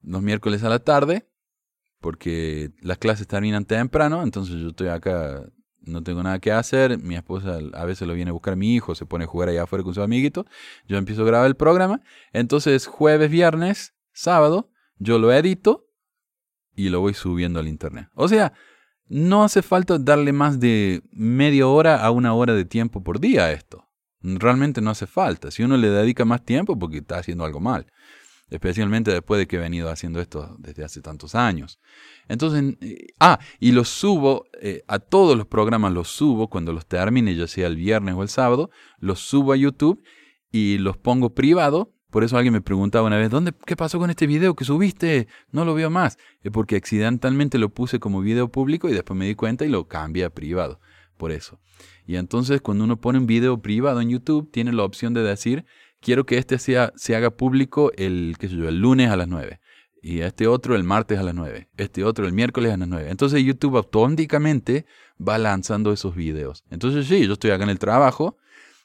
Los 0.00 0.22
miércoles 0.22 0.64
a 0.64 0.70
la 0.70 0.78
tarde 0.78 1.28
porque 2.00 2.70
las 2.80 2.98
clases 2.98 3.26
terminan 3.26 3.64
temprano, 3.64 4.22
entonces 4.22 4.56
yo 4.56 4.68
estoy 4.68 4.88
acá, 4.88 5.42
no 5.80 6.02
tengo 6.02 6.22
nada 6.22 6.38
que 6.38 6.52
hacer, 6.52 6.98
mi 6.98 7.14
esposa 7.14 7.58
a 7.72 7.84
veces 7.84 8.06
lo 8.06 8.14
viene 8.14 8.30
a 8.30 8.32
buscar 8.32 8.54
a 8.54 8.56
mi 8.56 8.74
hijo, 8.74 8.94
se 8.94 9.06
pone 9.06 9.24
a 9.24 9.28
jugar 9.28 9.48
allá 9.48 9.64
afuera 9.64 9.82
con 9.82 9.94
su 9.94 10.02
amiguito, 10.02 10.46
yo 10.86 10.98
empiezo 10.98 11.22
a 11.22 11.26
grabar 11.26 11.46
el 11.46 11.56
programa, 11.56 12.00
entonces 12.32 12.86
jueves, 12.86 13.30
viernes, 13.30 13.94
sábado, 14.12 14.70
yo 14.98 15.18
lo 15.18 15.32
edito 15.32 15.88
y 16.74 16.90
lo 16.90 17.00
voy 17.00 17.14
subiendo 17.14 17.60
al 17.60 17.68
internet. 17.68 18.08
O 18.14 18.28
sea, 18.28 18.52
no 19.08 19.44
hace 19.44 19.62
falta 19.62 19.98
darle 19.98 20.32
más 20.32 20.58
de 20.58 21.02
media 21.12 21.66
hora 21.66 22.04
a 22.04 22.10
una 22.10 22.34
hora 22.34 22.54
de 22.54 22.64
tiempo 22.64 23.02
por 23.02 23.20
día 23.20 23.44
a 23.44 23.52
esto. 23.52 23.88
Realmente 24.20 24.80
no 24.80 24.90
hace 24.90 25.06
falta. 25.06 25.50
Si 25.50 25.62
uno 25.62 25.76
le 25.76 25.90
dedica 25.90 26.24
más 26.24 26.44
tiempo, 26.44 26.78
porque 26.78 26.98
está 26.98 27.18
haciendo 27.18 27.44
algo 27.44 27.60
mal. 27.60 27.86
Especialmente 28.48 29.10
después 29.10 29.38
de 29.38 29.46
que 29.48 29.56
he 29.56 29.58
venido 29.58 29.90
haciendo 29.90 30.20
esto 30.20 30.56
desde 30.58 30.84
hace 30.84 31.00
tantos 31.00 31.34
años. 31.34 31.80
Entonces, 32.28 32.76
eh, 32.80 33.08
ah, 33.18 33.40
y 33.58 33.72
los 33.72 33.88
subo, 33.88 34.46
eh, 34.60 34.84
a 34.86 35.00
todos 35.00 35.36
los 35.36 35.46
programas 35.46 35.92
los 35.92 36.08
subo 36.08 36.48
cuando 36.48 36.72
los 36.72 36.86
termine, 36.86 37.34
ya 37.34 37.48
sea 37.48 37.66
el 37.66 37.76
viernes 37.76 38.14
o 38.14 38.22
el 38.22 38.28
sábado, 38.28 38.70
los 38.98 39.20
subo 39.20 39.52
a 39.52 39.56
YouTube 39.56 40.02
y 40.52 40.78
los 40.78 40.96
pongo 40.96 41.34
privado. 41.34 41.92
Por 42.10 42.22
eso 42.22 42.36
alguien 42.36 42.54
me 42.54 42.60
preguntaba 42.60 43.06
una 43.08 43.18
vez, 43.18 43.30
¿dónde, 43.30 43.52
¿qué 43.66 43.76
pasó 43.76 43.98
con 43.98 44.10
este 44.10 44.28
video 44.28 44.54
que 44.54 44.64
subiste? 44.64 45.26
No 45.50 45.64
lo 45.64 45.74
veo 45.74 45.90
más. 45.90 46.16
Es 46.42 46.52
porque 46.52 46.76
accidentalmente 46.76 47.58
lo 47.58 47.70
puse 47.70 47.98
como 47.98 48.20
video 48.20 48.48
público 48.48 48.88
y 48.88 48.92
después 48.92 49.18
me 49.18 49.26
di 49.26 49.34
cuenta 49.34 49.64
y 49.64 49.68
lo 49.68 49.88
cambié 49.88 50.24
a 50.24 50.30
privado. 50.30 50.80
Por 51.16 51.32
eso. 51.32 51.58
Y 52.06 52.16
entonces 52.16 52.60
cuando 52.60 52.84
uno 52.84 53.00
pone 53.00 53.18
un 53.18 53.26
video 53.26 53.60
privado 53.60 54.00
en 54.00 54.10
YouTube, 54.10 54.50
tiene 54.52 54.72
la 54.72 54.84
opción 54.84 55.14
de 55.14 55.22
decir, 55.22 55.64
quiero 56.06 56.24
que 56.24 56.38
este 56.38 56.60
sea, 56.60 56.92
se 56.94 57.16
haga 57.16 57.30
público 57.32 57.90
el, 57.96 58.36
qué 58.38 58.48
sé 58.48 58.54
yo, 58.54 58.68
el 58.68 58.78
lunes 58.78 59.10
a 59.10 59.16
las 59.16 59.26
9 59.26 59.58
y 60.00 60.20
este 60.20 60.46
otro 60.46 60.76
el 60.76 60.84
martes 60.84 61.18
a 61.18 61.24
las 61.24 61.34
9, 61.34 61.68
este 61.76 62.04
otro 62.04 62.28
el 62.28 62.32
miércoles 62.32 62.72
a 62.72 62.76
las 62.76 62.86
9. 62.86 63.10
Entonces 63.10 63.42
YouTube 63.42 63.76
automáticamente 63.76 64.86
va 65.18 65.36
lanzando 65.36 65.92
esos 65.92 66.14
videos. 66.14 66.62
Entonces 66.70 67.08
sí, 67.08 67.26
yo 67.26 67.32
estoy 67.32 67.50
acá 67.50 67.64
en 67.64 67.70
el 67.70 67.80
trabajo, 67.80 68.36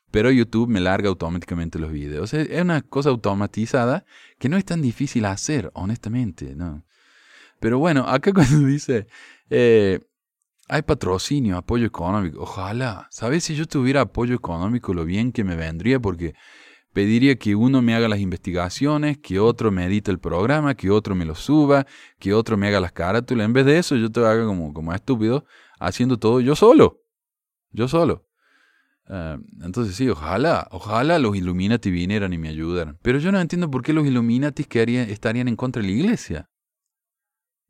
pero 0.09 0.31
YouTube 0.31 0.67
me 0.67 0.79
larga 0.79 1.09
automáticamente 1.09 1.77
los 1.77 1.91
videos. 1.91 2.33
Es, 2.33 2.59
una 2.59 2.81
cosa 2.81 3.09
automatizada 3.09 4.03
que 4.39 4.49
no 4.49 4.57
es 4.57 4.65
tan 4.65 4.81
difícil 4.81 5.25
hacer, 5.25 5.69
honestamente, 5.75 6.55
¿no? 6.55 6.83
Pero 7.59 7.77
bueno, 7.77 8.07
acá 8.07 8.33
cuando 8.33 8.65
dice, 8.65 9.05
eh, 9.51 9.99
hay 10.67 10.81
patrocinio, 10.81 11.55
apoyo 11.55 11.85
económico, 11.85 12.41
ojalá, 12.41 13.07
¿sabes 13.11 13.43
si 13.43 13.53
yo 13.53 13.67
tuviera 13.67 14.01
apoyo 14.01 14.33
económico 14.33 14.95
lo 14.95 15.05
bien 15.05 15.31
que 15.31 15.43
me 15.43 15.55
vendría? 15.55 15.99
Porque 15.99 16.33
pediría 16.93 17.35
que 17.35 17.55
uno 17.55 17.81
me 17.81 17.95
haga 17.95 18.07
las 18.07 18.19
investigaciones, 18.19 19.17
que 19.17 19.39
otro 19.39 19.71
me 19.71 19.85
edite 19.85 20.11
el 20.11 20.19
programa, 20.19 20.75
que 20.75 20.89
otro 20.89 21.15
me 21.15 21.25
lo 21.25 21.35
suba, 21.35 21.85
que 22.19 22.33
otro 22.33 22.57
me 22.57 22.67
haga 22.67 22.79
las 22.79 22.91
carátulas. 22.91 23.45
En 23.45 23.53
vez 23.53 23.65
de 23.65 23.77
eso, 23.77 23.95
yo 23.95 24.11
te 24.11 24.19
haga 24.19 24.45
como, 24.45 24.73
como 24.73 24.93
estúpido, 24.93 25.45
haciendo 25.79 26.17
todo 26.17 26.41
yo 26.41 26.55
solo. 26.55 27.01
Yo 27.71 27.87
solo. 27.87 28.27
Ah, 29.07 29.37
entonces 29.61 29.95
sí, 29.95 30.07
ojalá, 30.09 30.67
ojalá 30.71 31.19
los 31.19 31.35
Illuminati 31.35 31.91
vinieran 31.91 32.33
y 32.33 32.37
me 32.37 32.49
ayudaran. 32.49 32.97
Pero 33.01 33.19
yo 33.19 33.31
no 33.31 33.39
entiendo 33.39 33.69
por 33.69 33.83
qué 33.83 33.93
los 33.93 34.05
Illuminati 34.05 34.65
estarían 34.71 35.47
en 35.47 35.55
contra 35.55 35.81
de 35.81 35.87
la 35.87 35.93
iglesia. 35.93 36.49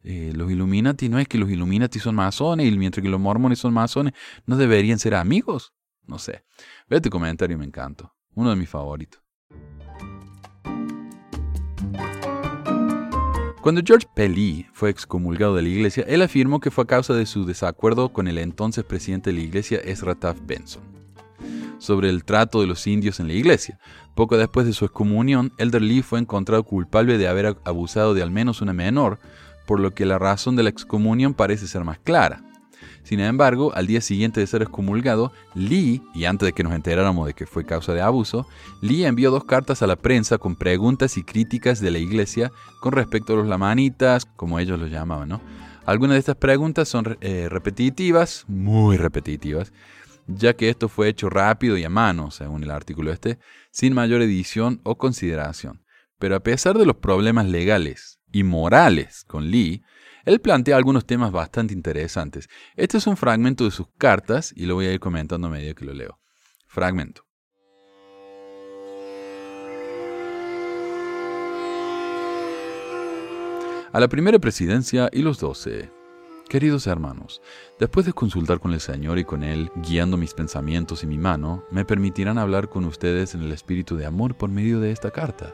Eh, 0.03 0.33
los 0.35 0.51
Illuminati 0.51 1.09
no 1.09 1.19
es 1.19 1.27
que 1.27 1.37
los 1.37 1.49
Illuminati 1.49 1.99
son 1.99 2.15
masones 2.15 2.71
y 2.71 2.77
mientras 2.77 3.03
que 3.03 3.09
los 3.09 3.19
mormones 3.19 3.59
son 3.59 3.73
masones, 3.73 4.13
no 4.45 4.57
deberían 4.57 4.99
ser 4.99 5.15
amigos. 5.15 5.73
No 6.07 6.17
sé. 6.17 6.43
Ve 6.87 6.99
tu 7.01 7.09
comentario, 7.09 7.57
me 7.57 7.65
encantó. 7.65 8.13
Uno 8.33 8.49
de 8.49 8.55
mis 8.55 8.69
favoritos. 8.69 9.21
Cuando 13.61 13.81
George 13.85 14.07
Pelley 14.15 14.65
fue 14.73 14.89
excomulgado 14.89 15.55
de 15.55 15.61
la 15.61 15.69
iglesia, 15.69 16.03
él 16.07 16.23
afirmó 16.23 16.59
que 16.59 16.71
fue 16.71 16.83
a 16.83 16.87
causa 16.87 17.13
de 17.13 17.27
su 17.27 17.45
desacuerdo 17.45 18.09
con 18.09 18.27
el 18.27 18.39
entonces 18.39 18.83
presidente 18.83 19.29
de 19.29 19.35
la 19.35 19.43
iglesia, 19.43 19.79
Ezra 19.83 20.15
Taft 20.15 20.41
Benson, 20.47 20.81
sobre 21.77 22.09
el 22.09 22.23
trato 22.23 22.61
de 22.61 22.65
los 22.65 22.87
indios 22.87 23.19
en 23.19 23.27
la 23.27 23.33
iglesia. 23.33 23.79
Poco 24.15 24.35
después 24.37 24.65
de 24.65 24.73
su 24.73 24.85
excomunión, 24.85 25.51
Elder 25.59 25.83
Lee 25.83 26.01
fue 26.01 26.17
encontrado 26.17 26.63
culpable 26.63 27.19
de 27.19 27.27
haber 27.27 27.55
abusado 27.63 28.15
de 28.15 28.23
al 28.23 28.31
menos 28.31 28.61
una 28.61 28.73
menor, 28.73 29.19
por 29.67 29.79
lo 29.79 29.91
que 29.91 30.07
la 30.07 30.17
razón 30.17 30.55
de 30.55 30.63
la 30.63 30.69
excomunión 30.71 31.35
parece 31.35 31.67
ser 31.67 31.83
más 31.83 31.99
clara. 31.99 32.43
Sin 33.03 33.19
embargo, 33.19 33.73
al 33.73 33.87
día 33.87 34.01
siguiente 34.01 34.39
de 34.39 34.47
ser 34.47 34.61
excomulgado, 34.61 35.31
Lee, 35.55 36.01
y 36.13 36.25
antes 36.25 36.45
de 36.45 36.53
que 36.53 36.63
nos 36.63 36.73
enteráramos 36.73 37.27
de 37.27 37.33
que 37.33 37.45
fue 37.45 37.65
causa 37.65 37.93
de 37.93 38.01
abuso, 38.01 38.47
Lee 38.81 39.05
envió 39.05 39.31
dos 39.31 39.43
cartas 39.43 39.81
a 39.81 39.87
la 39.87 39.95
prensa 39.95 40.37
con 40.37 40.55
preguntas 40.55 41.17
y 41.17 41.23
críticas 41.23 41.81
de 41.81 41.91
la 41.91 41.99
iglesia 41.99 42.51
con 42.79 42.93
respecto 42.93 43.33
a 43.33 43.37
los 43.37 43.47
lamanitas, 43.47 44.25
como 44.25 44.59
ellos 44.59 44.79
los 44.79 44.91
llamaban, 44.91 45.29
¿no? 45.29 45.41
Algunas 45.85 46.15
de 46.15 46.19
estas 46.19 46.35
preguntas 46.35 46.87
son 46.87 47.17
eh, 47.21 47.47
repetitivas, 47.49 48.45
muy 48.47 48.97
repetitivas, 48.97 49.73
ya 50.27 50.53
que 50.53 50.69
esto 50.69 50.87
fue 50.89 51.09
hecho 51.09 51.29
rápido 51.29 51.75
y 51.75 51.83
a 51.83 51.89
mano, 51.89 52.29
según 52.29 52.63
el 52.63 52.71
artículo 52.71 53.11
este, 53.11 53.39
sin 53.71 53.93
mayor 53.93 54.21
edición 54.21 54.79
o 54.83 54.97
consideración. 54.97 55.83
Pero 56.19 56.35
a 56.35 56.41
pesar 56.41 56.77
de 56.77 56.85
los 56.85 56.97
problemas 56.97 57.47
legales 57.47 58.19
y 58.31 58.43
morales 58.43 59.23
con 59.25 59.49
Lee, 59.49 59.83
él 60.25 60.39
plantea 60.41 60.77
algunos 60.77 61.05
temas 61.05 61.31
bastante 61.31 61.73
interesantes. 61.73 62.47
Este 62.75 62.97
es 62.97 63.07
un 63.07 63.17
fragmento 63.17 63.63
de 63.63 63.71
sus 63.71 63.87
cartas 63.97 64.53
y 64.55 64.65
lo 64.65 64.75
voy 64.75 64.87
a 64.87 64.93
ir 64.93 64.99
comentando 64.99 65.47
a 65.47 65.51
medida 65.51 65.73
que 65.73 65.85
lo 65.85 65.93
leo. 65.93 66.19
Fragmento. 66.67 67.25
A 73.93 73.99
la 73.99 74.07
primera 74.07 74.39
presidencia 74.39 75.09
y 75.11 75.21
los 75.21 75.39
doce. 75.39 75.91
Queridos 76.47 76.87
hermanos, 76.87 77.41
después 77.79 78.05
de 78.05 78.13
consultar 78.13 78.59
con 78.59 78.73
el 78.73 78.79
Señor 78.79 79.19
y 79.19 79.25
con 79.25 79.43
Él, 79.43 79.71
guiando 79.75 80.17
mis 80.17 80.33
pensamientos 80.33 81.03
y 81.03 81.07
mi 81.07 81.17
mano, 81.17 81.65
me 81.71 81.85
permitirán 81.85 82.37
hablar 82.37 82.69
con 82.69 82.85
ustedes 82.85 83.35
en 83.35 83.41
el 83.41 83.51
espíritu 83.51 83.95
de 83.97 84.05
amor 84.05 84.35
por 84.35 84.49
medio 84.49 84.79
de 84.79 84.91
esta 84.91 85.11
carta. 85.11 85.53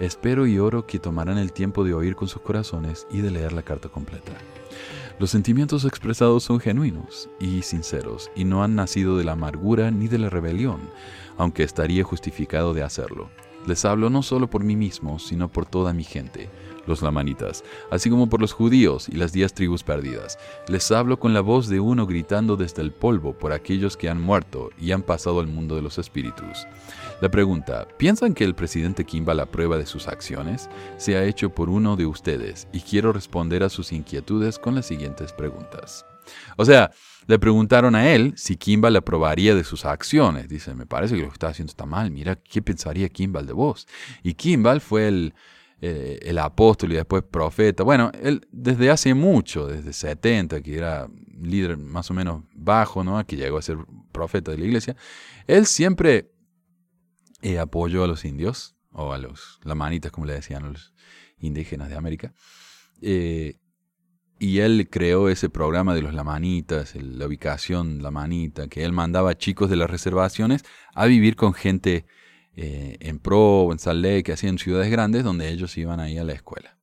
Espero 0.00 0.46
y 0.46 0.58
oro 0.58 0.86
que 0.86 0.98
tomarán 0.98 1.36
el 1.36 1.52
tiempo 1.52 1.84
de 1.84 1.92
oír 1.92 2.16
con 2.16 2.26
sus 2.26 2.40
corazones 2.40 3.06
y 3.10 3.20
de 3.20 3.30
leer 3.30 3.52
la 3.52 3.62
carta 3.62 3.90
completa. 3.90 4.32
Los 5.18 5.28
sentimientos 5.28 5.84
expresados 5.84 6.42
son 6.42 6.58
genuinos 6.58 7.28
y 7.38 7.60
sinceros 7.60 8.30
y 8.34 8.44
no 8.44 8.64
han 8.64 8.74
nacido 8.74 9.18
de 9.18 9.24
la 9.24 9.32
amargura 9.32 9.90
ni 9.90 10.08
de 10.08 10.16
la 10.16 10.30
rebelión, 10.30 10.80
aunque 11.36 11.64
estaría 11.64 12.02
justificado 12.02 12.72
de 12.72 12.82
hacerlo. 12.82 13.28
Les 13.66 13.84
hablo 13.84 14.08
no 14.08 14.22
solo 14.22 14.48
por 14.48 14.64
mí 14.64 14.74
mismo, 14.74 15.18
sino 15.18 15.52
por 15.52 15.66
toda 15.66 15.92
mi 15.92 16.04
gente, 16.04 16.48
los 16.86 17.02
lamanitas, 17.02 17.62
así 17.90 18.08
como 18.08 18.30
por 18.30 18.40
los 18.40 18.54
judíos 18.54 19.06
y 19.06 19.16
las 19.16 19.32
diez 19.32 19.52
tribus 19.52 19.84
perdidas. 19.84 20.38
Les 20.66 20.90
hablo 20.90 21.18
con 21.18 21.34
la 21.34 21.42
voz 21.42 21.68
de 21.68 21.78
uno 21.78 22.06
gritando 22.06 22.56
desde 22.56 22.80
el 22.80 22.90
polvo 22.90 23.34
por 23.34 23.52
aquellos 23.52 23.98
que 23.98 24.08
han 24.08 24.22
muerto 24.22 24.70
y 24.80 24.92
han 24.92 25.02
pasado 25.02 25.40
al 25.40 25.46
mundo 25.46 25.76
de 25.76 25.82
los 25.82 25.98
espíritus. 25.98 26.66
La 27.20 27.30
pregunta, 27.30 27.86
¿piensan 27.98 28.32
que 28.32 28.44
el 28.44 28.54
presidente 28.54 29.04
Kimball 29.04 29.36
la 29.36 29.44
prueba 29.44 29.76
de 29.76 29.84
sus 29.84 30.08
acciones? 30.08 30.70
Se 30.96 31.16
ha 31.16 31.24
hecho 31.24 31.50
por 31.50 31.68
uno 31.68 31.94
de 31.94 32.06
ustedes 32.06 32.66
y 32.72 32.80
quiero 32.80 33.12
responder 33.12 33.62
a 33.62 33.68
sus 33.68 33.92
inquietudes 33.92 34.58
con 34.58 34.74
las 34.74 34.86
siguientes 34.86 35.34
preguntas. 35.34 36.06
O 36.56 36.64
sea, 36.64 36.90
le 37.26 37.38
preguntaron 37.38 37.94
a 37.94 38.10
él 38.10 38.32
si 38.36 38.56
Kimball 38.56 38.96
aprobaría 38.96 39.54
de 39.54 39.64
sus 39.64 39.84
acciones. 39.84 40.48
Dice, 40.48 40.72
me 40.74 40.86
parece 40.86 41.14
que 41.14 41.20
lo 41.20 41.28
que 41.28 41.34
está 41.34 41.48
haciendo 41.48 41.70
está 41.70 41.84
mal. 41.84 42.10
Mira, 42.10 42.36
¿qué 42.36 42.62
pensaría 42.62 43.10
Kimball 43.10 43.46
de 43.46 43.52
vos? 43.52 43.86
Y 44.22 44.32
Kimball 44.32 44.80
fue 44.80 45.08
el, 45.08 45.34
eh, 45.82 46.20
el 46.22 46.38
apóstol 46.38 46.92
y 46.92 46.94
después 46.94 47.22
profeta. 47.22 47.82
Bueno, 47.82 48.10
él 48.22 48.48
desde 48.50 48.90
hace 48.90 49.12
mucho, 49.12 49.66
desde 49.66 49.92
70, 49.92 50.62
que 50.62 50.74
era 50.74 51.06
líder 51.38 51.76
más 51.76 52.10
o 52.10 52.14
menos 52.14 52.44
bajo, 52.54 53.04
¿no? 53.04 53.22
Que 53.26 53.36
llegó 53.36 53.58
a 53.58 53.62
ser 53.62 53.76
profeta 54.10 54.52
de 54.52 54.56
la 54.56 54.64
iglesia. 54.64 54.96
Él 55.46 55.66
siempre 55.66 56.30
eh, 57.42 57.58
apoyo 57.58 58.04
a 58.04 58.06
los 58.06 58.24
indios, 58.24 58.76
o 58.92 59.12
a 59.12 59.18
los 59.18 59.60
lamanitas, 59.62 60.12
como 60.12 60.26
le 60.26 60.34
decían 60.34 60.72
los 60.72 60.92
indígenas 61.38 61.88
de 61.88 61.96
América. 61.96 62.32
Eh, 63.00 63.58
y 64.38 64.60
él 64.60 64.88
creó 64.90 65.28
ese 65.28 65.50
programa 65.50 65.94
de 65.94 66.02
los 66.02 66.14
lamanitas, 66.14 66.94
la 66.94 67.26
ubicación 67.26 68.02
lamanita, 68.02 68.68
que 68.68 68.84
él 68.84 68.92
mandaba 68.92 69.30
a 69.30 69.38
chicos 69.38 69.68
de 69.68 69.76
las 69.76 69.90
reservaciones 69.90 70.64
a 70.94 71.06
vivir 71.06 71.36
con 71.36 71.52
gente 71.52 72.06
eh, 72.56 72.96
en 73.00 73.18
Pro 73.18 73.68
en 73.70 73.78
Salt 73.78 74.02
Lake, 74.02 74.22
que 74.24 74.32
hacían 74.32 74.58
ciudades 74.58 74.90
grandes, 74.90 75.24
donde 75.24 75.50
ellos 75.50 75.76
iban 75.76 76.00
ahí 76.00 76.16
a 76.16 76.24
la 76.24 76.32
escuela. 76.32 76.78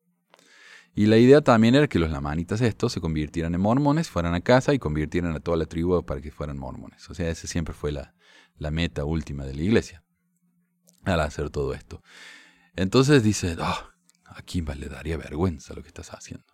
Y 0.94 1.08
la 1.08 1.18
idea 1.18 1.42
también 1.42 1.76
era 1.76 1.88
que 1.88 2.00
los 2.00 2.10
lamanitas 2.10 2.62
estos 2.62 2.94
se 2.94 3.02
convirtieran 3.02 3.54
en 3.54 3.62
mormones, 3.62 4.10
fueran 4.10 4.34
a 4.34 4.42
casa 4.42 4.74
y 4.74 4.80
convirtieran 4.80 5.36
a 5.36 5.40
toda 5.40 5.58
la 5.58 5.66
tribu 5.66 6.04
para 6.04 6.22
que 6.22 6.32
fueran 6.32 6.58
mormones. 6.58 7.08
O 7.10 7.14
sea, 7.14 7.30
esa 7.30 7.48
siempre 7.48 7.76
fue 7.76 7.92
la 7.92 8.72
meta 8.72 9.04
última 9.06 9.46
de 9.46 9.54
la 9.54 9.62
iglesia 9.62 10.04
al 11.12 11.22
hacer 11.22 11.50
todo 11.50 11.74
esto. 11.74 12.02
Entonces 12.76 13.24
dice, 13.24 13.56
oh, 13.60 13.90
a 14.26 14.42
Kimball 14.44 14.80
le 14.80 14.90
daría 14.90 15.18
vergüenza 15.18 15.74
lo 15.74 15.82
que 15.82 15.88
estás 15.88 16.14
haciendo. 16.14 16.46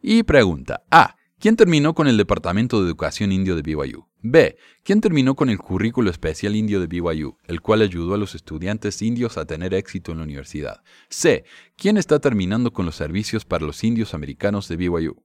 Y 0.00 0.22
pregunta, 0.22 0.82
A. 0.90 1.16
¿Quién 1.38 1.56
terminó 1.56 1.94
con 1.94 2.06
el 2.06 2.18
Departamento 2.18 2.80
de 2.80 2.86
Educación 2.86 3.32
Indio 3.32 3.56
de 3.56 3.62
BYU? 3.62 4.06
B. 4.20 4.58
¿Quién 4.82 5.00
terminó 5.00 5.34
con 5.34 5.48
el 5.48 5.56
currículo 5.56 6.10
especial 6.10 6.54
indio 6.54 6.80
de 6.80 6.86
BYU, 6.86 7.38
el 7.44 7.62
cual 7.62 7.80
ayudó 7.80 8.12
a 8.12 8.18
los 8.18 8.34
estudiantes 8.34 9.00
indios 9.00 9.38
a 9.38 9.46
tener 9.46 9.72
éxito 9.72 10.12
en 10.12 10.18
la 10.18 10.24
universidad? 10.24 10.82
C. 11.08 11.44
¿Quién 11.76 11.96
está 11.96 12.18
terminando 12.18 12.72
con 12.72 12.84
los 12.84 12.96
servicios 12.96 13.46
para 13.46 13.64
los 13.64 13.82
indios 13.82 14.12
americanos 14.12 14.68
de 14.68 14.76
BYU? 14.76 15.24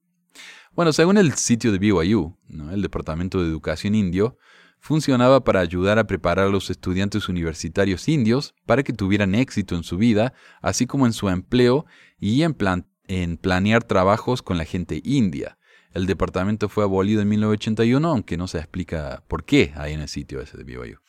Bueno, 0.72 0.94
según 0.94 1.18
el 1.18 1.34
sitio 1.34 1.74
de 1.74 1.80
BYU, 1.80 2.38
el 2.72 2.82
Departamento 2.82 3.42
de 3.42 3.50
Educación 3.50 3.96
Indio, 3.96 4.38
funcionaba 4.86 5.44
para 5.44 5.62
ayudar 5.62 5.98
a 5.98 6.06
preparar 6.06 6.46
a 6.46 6.50
los 6.50 6.70
estudiantes 6.70 7.28
universitarios 7.28 8.08
indios 8.08 8.54
para 8.68 8.84
que 8.84 8.94
tuvieran 8.94 9.34
éxito 9.34 9.76
en 9.76 9.82
su 9.82 9.98
vida, 9.98 10.34
así 10.62 10.86
como 10.86 11.08
en 11.08 11.14
su 11.14 11.28
empleo 11.28 11.88
y 12.20 12.44
en, 12.44 13.38
planear 13.38 13.84
trabajos 13.84 14.44
con 14.44 14.60
la 14.60 14.66
gente 14.66 15.02
india. 15.04 15.58
El 15.92 16.06
departamento 16.06 16.70
fue 16.70 16.84
abolido 16.84 17.24
en 17.24 17.30
1981, 17.30 18.08
aunque 18.08 18.38
no 18.38 18.48
se 18.48 18.60
explica 18.60 19.24
por 19.28 19.44
qué 19.44 19.74
ahí 19.76 19.94
en 19.94 20.02
el 20.02 20.08
sitio 20.08 20.40
ese 20.40 20.56
de 20.56 20.64
BYU. 20.64 21.00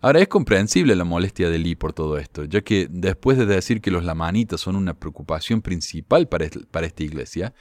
Ahora 0.00 0.20
es 0.20 0.28
comprensible 0.28 0.94
la 0.94 1.02
molestia 1.02 1.50
de 1.50 1.58
Lee 1.58 1.74
por 1.74 1.92
todo 1.92 2.18
esto, 2.18 2.44
ya 2.44 2.60
que 2.60 2.86
después 2.88 3.36
de 3.36 3.46
decir 3.46 3.80
que 3.80 3.90
los 3.90 4.04
lamanitas 4.04 4.60
son 4.60 4.76
una 4.76 4.94
preocupación 4.94 5.60
principal 5.60 6.28
para, 6.28 6.46
para 6.70 6.86
esta 6.86 7.02
iglesia, 7.02 7.52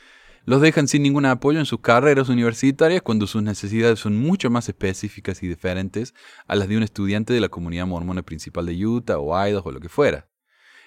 los 0.47 0.61
dejan 0.61 0.87
sin 0.87 1.03
ningún 1.03 1.25
apoyo 1.25 1.59
en 1.59 1.65
sus 1.65 1.81
carreras 1.81 2.29
universitarias 2.29 3.01
cuando 3.01 3.27
sus 3.27 3.43
necesidades 3.43 3.99
son 3.99 4.15
mucho 4.15 4.49
más 4.49 4.69
específicas 4.69 5.43
y 5.43 5.47
diferentes 5.49 6.13
a 6.47 6.55
las 6.55 6.69
de 6.69 6.77
un 6.77 6.83
estudiante 6.83 7.33
de 7.33 7.41
la 7.41 7.49
comunidad 7.49 7.85
mormona 7.85 8.21
principal 8.21 8.65
de 8.65 8.85
Utah 8.85 9.17
o 9.19 9.37
Idaho 9.37 9.67
o 9.67 9.71
lo 9.73 9.81
que 9.81 9.89
fuera. 9.89 10.29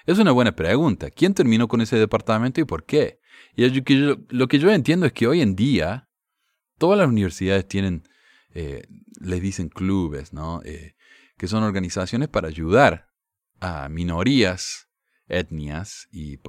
Es 0.07 0.19
una 0.19 0.33
buena 0.33 0.57
pregunta. 0.57 1.11
¿Quién 1.11 1.35
terminó 1.35 1.69
con 1.69 1.83
ese 1.83 1.99
departamento 1.99 2.63
y 2.63 2.65
por 2.65 2.87
qué? 2.87 3.21
Y 3.55 3.69
lo 3.69 4.49
que 4.49 4.59
yo, 4.59 4.71
entiendo 4.71 5.05
es 5.05 5.13
que 5.13 5.27
hoy 5.27 5.43
en 5.43 5.55
día 5.55 6.09
todas 6.79 6.99
las 6.99 7.09
universidades 7.09 7.69
tienen, 7.69 8.09
eh, 8.55 8.87
les 9.21 9.43
dicen 9.43 9.69
clubes, 9.69 10.33
¿no? 10.33 10.63
Eh, 10.65 10.95
que 11.37 11.49
son 11.49 11.65
organizaciones 11.65 12.31
para 12.31 12.49
ayudar 12.49 13.11
a 13.61 13.91
minorías, 13.91 14.89
etnias 15.29 16.09
y 16.11 16.41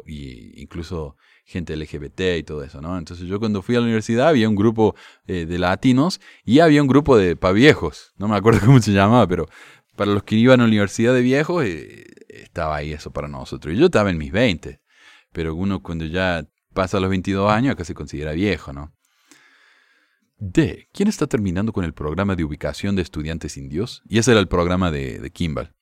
incluso 0.62 1.18
gente 1.46 1.76
LGBT 1.76 2.22
y 2.40 2.44
todo 2.44 2.64
eso, 2.64 2.82
¿no? 2.82 2.98
Entonces 2.98 3.28
yo 3.28 3.40
cuando 3.40 3.62
fui 3.62 3.76
a 3.76 3.80
la 3.80 3.86
universidad 3.86 4.30
había 4.30 4.48
un 4.48 4.56
grupo 4.56 4.96
eh, 5.28 5.46
de 5.46 5.60
latinos 5.60 6.22
y 6.46 6.60
había 6.60 6.82
un 6.82 6.88
grupo 6.88 7.18
de 7.18 7.36
pa 7.36 7.52
viejos, 7.52 8.14
no 8.18 8.28
me 8.28 8.36
acuerdo 8.36 8.60
cómo 8.66 8.82
se 8.82 8.92
llamaba, 8.92 9.28
pero 9.28 9.48
para 9.96 10.12
los 10.12 10.24
que 10.24 10.36
iban 10.36 10.60
a 10.62 10.64
la 10.64 10.68
universidad 10.68 11.14
de 11.14 11.22
viejos 11.22 11.66
eh, 11.66 12.06
estaba 12.30 12.78
ahí 12.78 12.94
eso 12.94 13.12
para 13.12 13.28
nosotros. 13.28 13.78
Yo 13.78 13.86
estaba 13.86 14.10
en 14.10 14.18
mis 14.18 14.32
20, 14.32 14.82
pero 15.32 15.56
uno 15.56 15.82
cuando 15.82 16.06
ya 16.06 16.48
pasa 16.74 17.00
los 17.00 17.10
22 17.10 17.52
años 17.52 17.74
acá 17.74 17.84
se 17.84 17.94
considera 17.94 18.32
viejo, 18.32 18.74
¿no? 18.74 18.94
D. 20.38 20.90
¿Quién 20.92 21.08
está 21.08 21.28
terminando 21.28 21.72
con 21.72 21.86
el 21.86 21.94
programa 21.94 22.36
de 22.36 22.44
ubicación 22.44 22.96
de 22.96 23.04
estudiantes 23.04 23.58
indios? 23.58 24.02
Y 24.10 24.18
ese 24.18 24.32
era 24.32 24.40
el 24.40 24.48
programa 24.48 24.90
de, 24.90 25.20
de 25.20 25.30
Kimball. 25.30 25.76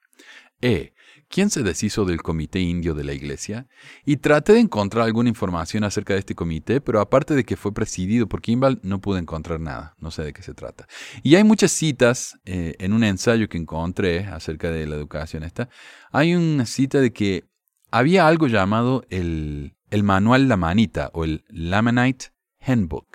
E. 0.62 0.94
¿Quién 1.32 1.52
se 1.52 1.62
deshizo 1.62 2.06
del 2.06 2.24
comité 2.24 2.60
indio 2.60 2.96
de 2.96 3.04
la 3.04 3.14
iglesia? 3.14 3.68
Y 4.04 4.18
traté 4.18 4.54
de 4.54 4.62
encontrar 4.62 5.06
alguna 5.06 5.30
información 5.30 5.84
acerca 5.84 6.14
de 6.14 6.22
este 6.22 6.34
comité, 6.34 6.82
pero 6.82 7.00
aparte 7.00 7.36
de 7.36 7.44
que 7.44 7.56
fue 7.56 7.72
presidido 7.72 8.28
por 8.28 8.42
Kimball, 8.42 8.80
no 8.82 9.00
pude 9.00 9.20
encontrar 9.20 9.60
nada. 9.60 9.96
No 10.00 10.10
sé 10.10 10.24
de 10.24 10.34
qué 10.34 10.42
se 10.42 10.56
trata. 10.56 10.88
Y 11.22 11.36
hay 11.36 11.44
muchas 11.44 11.72
citas 11.72 12.40
eh, 12.46 12.74
en 12.80 12.94
un 12.94 13.04
ensayo 13.04 13.48
que 13.48 13.60
encontré 13.60 14.26
acerca 14.26 14.72
de 14.72 14.88
la 14.88 14.96
educación 14.96 15.44
esta. 15.44 15.70
Hay 16.12 16.34
una 16.34 16.66
cita 16.66 17.00
de 17.00 17.14
que 17.14 17.44
había 17.92 18.28
algo 18.28 18.48
llamado 18.48 19.06
el, 19.12 19.76
el 19.92 20.02
manual 20.02 20.48
Lamanita 20.48 21.12
o 21.14 21.26
el 21.26 21.44
Lamanite 21.50 22.34
Handbook. 22.60 23.06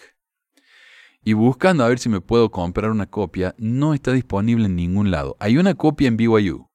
Y 1.25 1.33
buscando 1.33 1.83
a 1.83 1.89
ver 1.89 1.99
si 1.99 2.09
me 2.09 2.21
puedo 2.21 2.53
comprar 2.53 2.93
una 2.93 3.07
copia, 3.07 3.57
no 3.59 3.93
está 3.93 4.12
disponible 4.12 4.67
en 4.67 4.77
ningún 4.77 5.11
lado. 5.11 5.37
Hay 5.41 5.57
una 5.57 5.75
copia 5.75 6.07
en 6.07 6.17
BYU. 6.17 6.69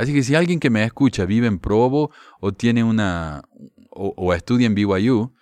Así 0.00 0.14
que 0.14 0.22
si 0.22 0.34
alguien 0.34 0.60
que 0.60 0.70
me 0.70 0.82
escucha 0.82 1.26
vive 1.26 1.46
en 1.46 1.58
Provo 1.58 2.10
o 2.40 2.52
tiene 2.52 2.82
una 2.82 3.42
o, 3.90 4.32
estudia 4.32 4.66
en 4.66 4.74
BYU, 4.74 5.34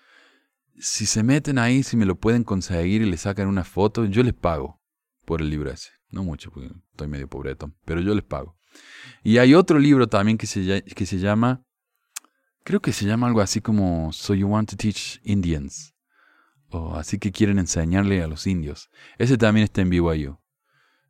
si 0.77 1.07
se 1.07 1.23
meten 1.23 1.59
ahí, 1.59 1.85
si 1.85 1.97
me 1.97 2.05
lo 2.05 2.19
pueden 2.19 2.43
conseguir 2.43 3.03
y 3.03 3.09
le 3.09 3.17
sacan 3.19 3.47
una 3.47 3.63
foto, 3.63 4.05
yo 4.05 4.25
les 4.25 4.35
pago 4.35 4.81
por 5.25 5.43
el 5.43 5.51
libro 5.51 5.71
ese. 5.71 5.91
No 6.11 6.25
mucho, 6.25 6.51
porque 6.51 6.73
estoy 6.91 7.07
medio 7.07 7.29
pobreto, 7.29 7.73
pero 7.85 8.01
yo 8.01 8.17
les 8.17 8.25
pago. 8.25 8.57
Y 9.23 9.39
hay 9.39 9.55
otro 9.55 9.79
libro 9.79 10.09
también 10.09 10.37
que 10.37 10.49
se, 10.49 10.83
que 10.83 11.07
se 11.07 11.19
llama, 11.19 11.63
creo 12.65 12.81
que 12.81 12.93
se 12.93 13.07
llama 13.07 13.29
algo 13.29 13.41
así 13.41 13.61
como 13.61 14.13
So 14.13 14.35
You 14.35 14.49
Want 14.49 14.71
to 14.71 14.77
Teach 14.77 15.21
Indians. 15.23 15.95
O 16.71 16.97
así 16.97 17.19
que 17.19 17.31
quieren 17.31 17.61
enseñarle 17.61 18.25
a 18.25 18.27
los 18.27 18.45
indios. 18.49 18.91
Ese 19.19 19.39
también 19.39 19.63
está 19.63 19.83
en 19.83 19.91
BYU. 19.91 20.41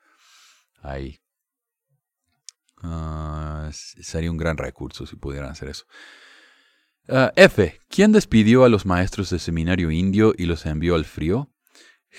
Ahí. 0.82 1.25
Ah, 2.88 3.70
sería 3.72 4.32
un 4.32 4.38
gran 4.38 4.58
recurso 4.58 5.06
si 5.06 5.16
pudieran 5.16 5.50
hacer 5.50 5.70
eso. 5.70 5.86
Ah, 7.08 7.32
F. 7.36 7.80
¿Quién 7.90 8.12
despidió 8.12 8.64
a 8.64 8.70
los 8.70 8.86
maestros 8.86 9.30
de 9.30 9.40
seminario 9.40 9.92
indio 9.92 10.34
y 10.38 10.46
los 10.46 10.66
envió 10.66 10.96
al 10.96 11.06
frío? 11.06 11.52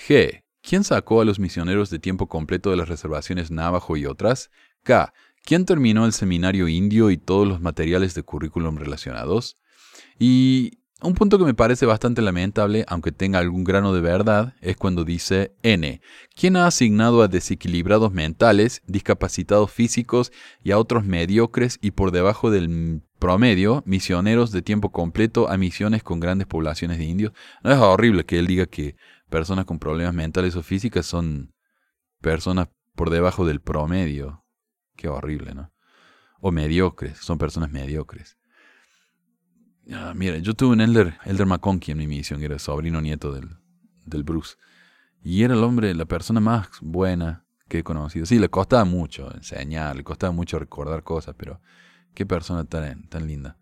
G. 0.07 0.43
¿Quién 0.61 0.83
sacó 0.83 1.21
a 1.21 1.25
los 1.25 1.39
misioneros 1.39 1.89
de 1.89 1.99
tiempo 1.99 2.27
completo 2.27 2.69
de 2.69 2.77
las 2.77 2.89
reservaciones 2.89 3.51
Navajo 3.51 3.95
y 3.95 4.05
otras? 4.05 4.49
K. 4.83 5.13
¿Quién 5.43 5.65
terminó 5.65 6.05
el 6.05 6.11
seminario 6.11 6.67
indio 6.67 7.09
y 7.09 7.17
todos 7.17 7.47
los 7.47 7.61
materiales 7.61 8.13
de 8.13 8.23
currículum 8.23 8.77
relacionados? 8.77 9.57
Y 10.19 10.79
un 11.01 11.13
punto 11.13 11.37
que 11.37 11.45
me 11.45 11.53
parece 11.53 11.85
bastante 11.85 12.23
lamentable, 12.23 12.83
aunque 12.87 13.11
tenga 13.11 13.37
algún 13.37 13.63
grano 13.63 13.93
de 13.93 14.01
verdad, 14.01 14.55
es 14.61 14.77
cuando 14.77 15.03
dice 15.03 15.53
N. 15.61 16.01
¿Quién 16.35 16.55
ha 16.55 16.65
asignado 16.65 17.21
a 17.21 17.27
desequilibrados 17.27 18.11
mentales, 18.11 18.81
discapacitados 18.87 19.71
físicos 19.71 20.31
y 20.63 20.71
a 20.71 20.79
otros 20.79 21.05
mediocres 21.05 21.77
y 21.81 21.91
por 21.91 22.11
debajo 22.11 22.49
del 22.49 23.03
promedio, 23.19 23.83
misioneros 23.85 24.51
de 24.51 24.63
tiempo 24.63 24.91
completo 24.91 25.49
a 25.49 25.57
misiones 25.57 26.01
con 26.01 26.19
grandes 26.19 26.47
poblaciones 26.47 26.97
de 26.97 27.05
indios? 27.05 27.33
No 27.63 27.71
es 27.71 27.77
horrible 27.77 28.25
que 28.25 28.39
él 28.39 28.47
diga 28.47 28.65
que 28.65 28.95
personas 29.29 29.65
con 29.65 29.77
problemas 29.77 30.15
mentales 30.15 30.55
o 30.55 30.63
físicas 30.63 31.05
son 31.05 31.53
personas 32.21 32.69
por 32.95 33.11
debajo 33.11 33.45
del 33.45 33.61
promedio. 33.61 34.43
Qué 34.95 35.09
horrible, 35.09 35.53
¿no? 35.53 35.71
O 36.41 36.51
mediocres, 36.51 37.19
son 37.19 37.37
personas 37.37 37.71
mediocres. 37.71 38.36
Ah, 39.93 40.13
mira, 40.15 40.37
yo 40.37 40.53
tuve 40.53 40.73
un 40.73 40.81
Elder, 40.81 41.17
Elder 41.25 41.45
McConkie 41.45 41.91
en 41.91 41.97
mi 41.97 42.07
misión, 42.07 42.39
que 42.39 42.45
era 42.45 42.59
sobrino 42.59 43.01
nieto 43.01 43.31
del, 43.31 43.49
del 44.05 44.23
Bruce. 44.23 44.55
Y 45.23 45.43
era 45.43 45.53
el 45.53 45.63
hombre, 45.63 45.93
la 45.93 46.05
persona 46.05 46.39
más 46.39 46.67
buena 46.81 47.45
que 47.67 47.79
he 47.79 47.83
conocido. 47.83 48.25
Sí, 48.25 48.39
le 48.39 48.49
costaba 48.49 48.85
mucho 48.85 49.33
enseñar, 49.33 49.95
le 49.95 50.03
costaba 50.03 50.31
mucho 50.31 50.59
recordar 50.59 51.03
cosas, 51.03 51.35
pero 51.37 51.59
qué 52.13 52.25
persona 52.25 52.63
tan, 52.63 53.07
tan 53.09 53.27
linda. 53.27 53.57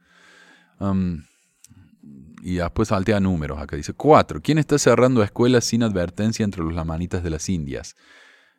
Y 2.42 2.56
después 2.56 2.90
saltea 2.90 3.20
números. 3.20 3.60
Acá 3.60 3.76
dice 3.76 3.94
cuatro. 3.94 4.42
¿Quién 4.42 4.58
está 4.58 4.78
cerrando 4.78 5.24
escuelas 5.24 5.66
sin 5.66 5.84
advertencia 5.84 6.44
entre 6.44 6.64
los 6.64 6.74
lamanitas 6.74 7.24
de 7.24 7.30
las 7.30 7.50
Indias? 7.50 7.96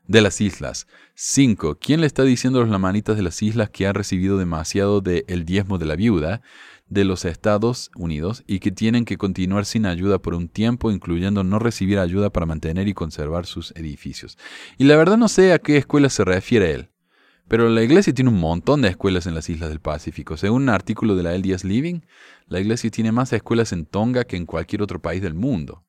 De 0.06 0.20
las 0.20 0.40
islas. 0.40 0.86
5. 1.14 1.78
¿Quién 1.80 2.00
le 2.00 2.06
está 2.06 2.22
diciendo 2.22 2.58
a 2.58 2.62
los 2.62 2.70
lamanitas 2.70 3.16
de 3.16 3.22
las 3.22 3.42
islas 3.42 3.70
que 3.70 3.86
han 3.86 3.94
recibido 3.94 4.38
demasiado 4.38 5.00
del 5.00 5.24
el 5.28 5.44
diezmo 5.44 5.78
de 5.78 5.86
la 5.86 5.96
viuda 5.96 6.42
de 6.88 7.04
los 7.04 7.24
Estados 7.24 7.90
Unidos 7.96 8.44
y 8.46 8.60
que 8.60 8.70
tienen 8.70 9.04
que 9.04 9.16
continuar 9.18 9.64
sin 9.64 9.86
ayuda 9.86 10.18
por 10.18 10.34
un 10.34 10.48
tiempo, 10.48 10.90
incluyendo 10.90 11.42
no 11.44 11.58
recibir 11.58 11.98
ayuda 11.98 12.30
para 12.30 12.46
mantener 12.46 12.88
y 12.88 12.94
conservar 12.94 13.46
sus 13.46 13.72
edificios? 13.76 14.38
Y 14.78 14.84
la 14.84 14.96
verdad 14.96 15.16
no 15.16 15.28
sé 15.28 15.52
a 15.52 15.58
qué 15.58 15.76
escuela 15.76 16.08
se 16.10 16.24
refiere 16.24 16.72
él. 16.72 16.90
Pero 17.48 17.68
la 17.68 17.82
iglesia 17.82 18.12
tiene 18.12 18.30
un 18.30 18.40
montón 18.40 18.82
de 18.82 18.88
escuelas 18.88 19.26
en 19.26 19.34
las 19.34 19.48
islas 19.48 19.68
del 19.68 19.78
Pacífico. 19.80 20.36
Según 20.36 20.62
un 20.62 20.68
artículo 20.68 21.14
de 21.14 21.22
la 21.22 21.32
LDS 21.36 21.64
Living, 21.64 22.00
la 22.48 22.58
iglesia 22.58 22.90
tiene 22.90 23.12
más 23.12 23.32
escuelas 23.32 23.72
en 23.72 23.86
Tonga 23.86 24.24
que 24.24 24.36
en 24.36 24.46
cualquier 24.46 24.82
otro 24.82 25.00
país 25.00 25.22
del 25.22 25.34
mundo. 25.34 25.84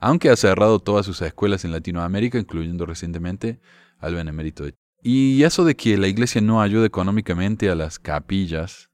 Aunque 0.00 0.30
ha 0.30 0.36
cerrado 0.36 0.78
todas 0.78 1.04
sus 1.04 1.20
escuelas 1.20 1.64
en 1.64 1.72
Latinoamérica, 1.72 2.38
incluyendo 2.38 2.86
recientemente 2.86 3.60
al 3.98 4.14
Benemérito. 4.14 4.64
de- 4.64 4.74
Y 5.02 5.42
eso 5.42 5.64
de 5.66 5.76
que 5.76 5.98
la 5.98 6.08
iglesia 6.08 6.40
no 6.40 6.62
ayuda 6.62 6.86
económicamente 6.86 7.68
a 7.68 7.74
las 7.74 7.98
capillas 7.98 8.88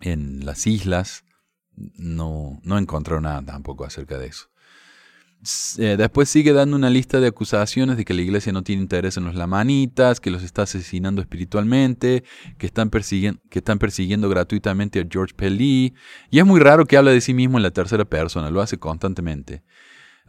en 0.00 0.44
las 0.44 0.66
islas, 0.66 1.24
no, 1.76 2.60
no 2.62 2.78
encontraron 2.78 3.24
nada 3.24 3.42
tampoco 3.42 3.84
acerca 3.84 4.18
de 4.18 4.26
eso. 4.26 4.48
Eh, 5.78 5.96
después 5.96 6.28
sigue 6.28 6.52
dando 6.52 6.76
una 6.76 6.90
lista 6.90 7.20
de 7.20 7.28
acusaciones 7.28 7.96
de 7.96 8.04
que 8.04 8.14
la 8.14 8.22
iglesia 8.22 8.52
no 8.52 8.62
tiene 8.62 8.82
interés 8.82 9.16
en 9.16 9.24
los 9.24 9.34
lamanitas, 9.34 10.18
que 10.18 10.30
los 10.30 10.42
está 10.42 10.62
asesinando 10.62 11.20
espiritualmente, 11.20 12.24
que 12.58 12.66
están, 12.66 12.90
persiguiendo, 12.90 13.40
que 13.50 13.60
están 13.60 13.78
persiguiendo 13.78 14.28
gratuitamente 14.28 15.00
a 15.00 15.06
George 15.08 15.34
Pelly. 15.34 15.94
Y 16.30 16.38
es 16.38 16.46
muy 16.46 16.58
raro 16.58 16.86
que 16.86 16.96
hable 16.96 17.12
de 17.12 17.20
sí 17.20 17.34
mismo 17.34 17.58
en 17.58 17.62
la 17.62 17.70
tercera 17.70 18.04
persona, 18.04 18.50
lo 18.50 18.60
hace 18.60 18.78
constantemente. 18.78 19.62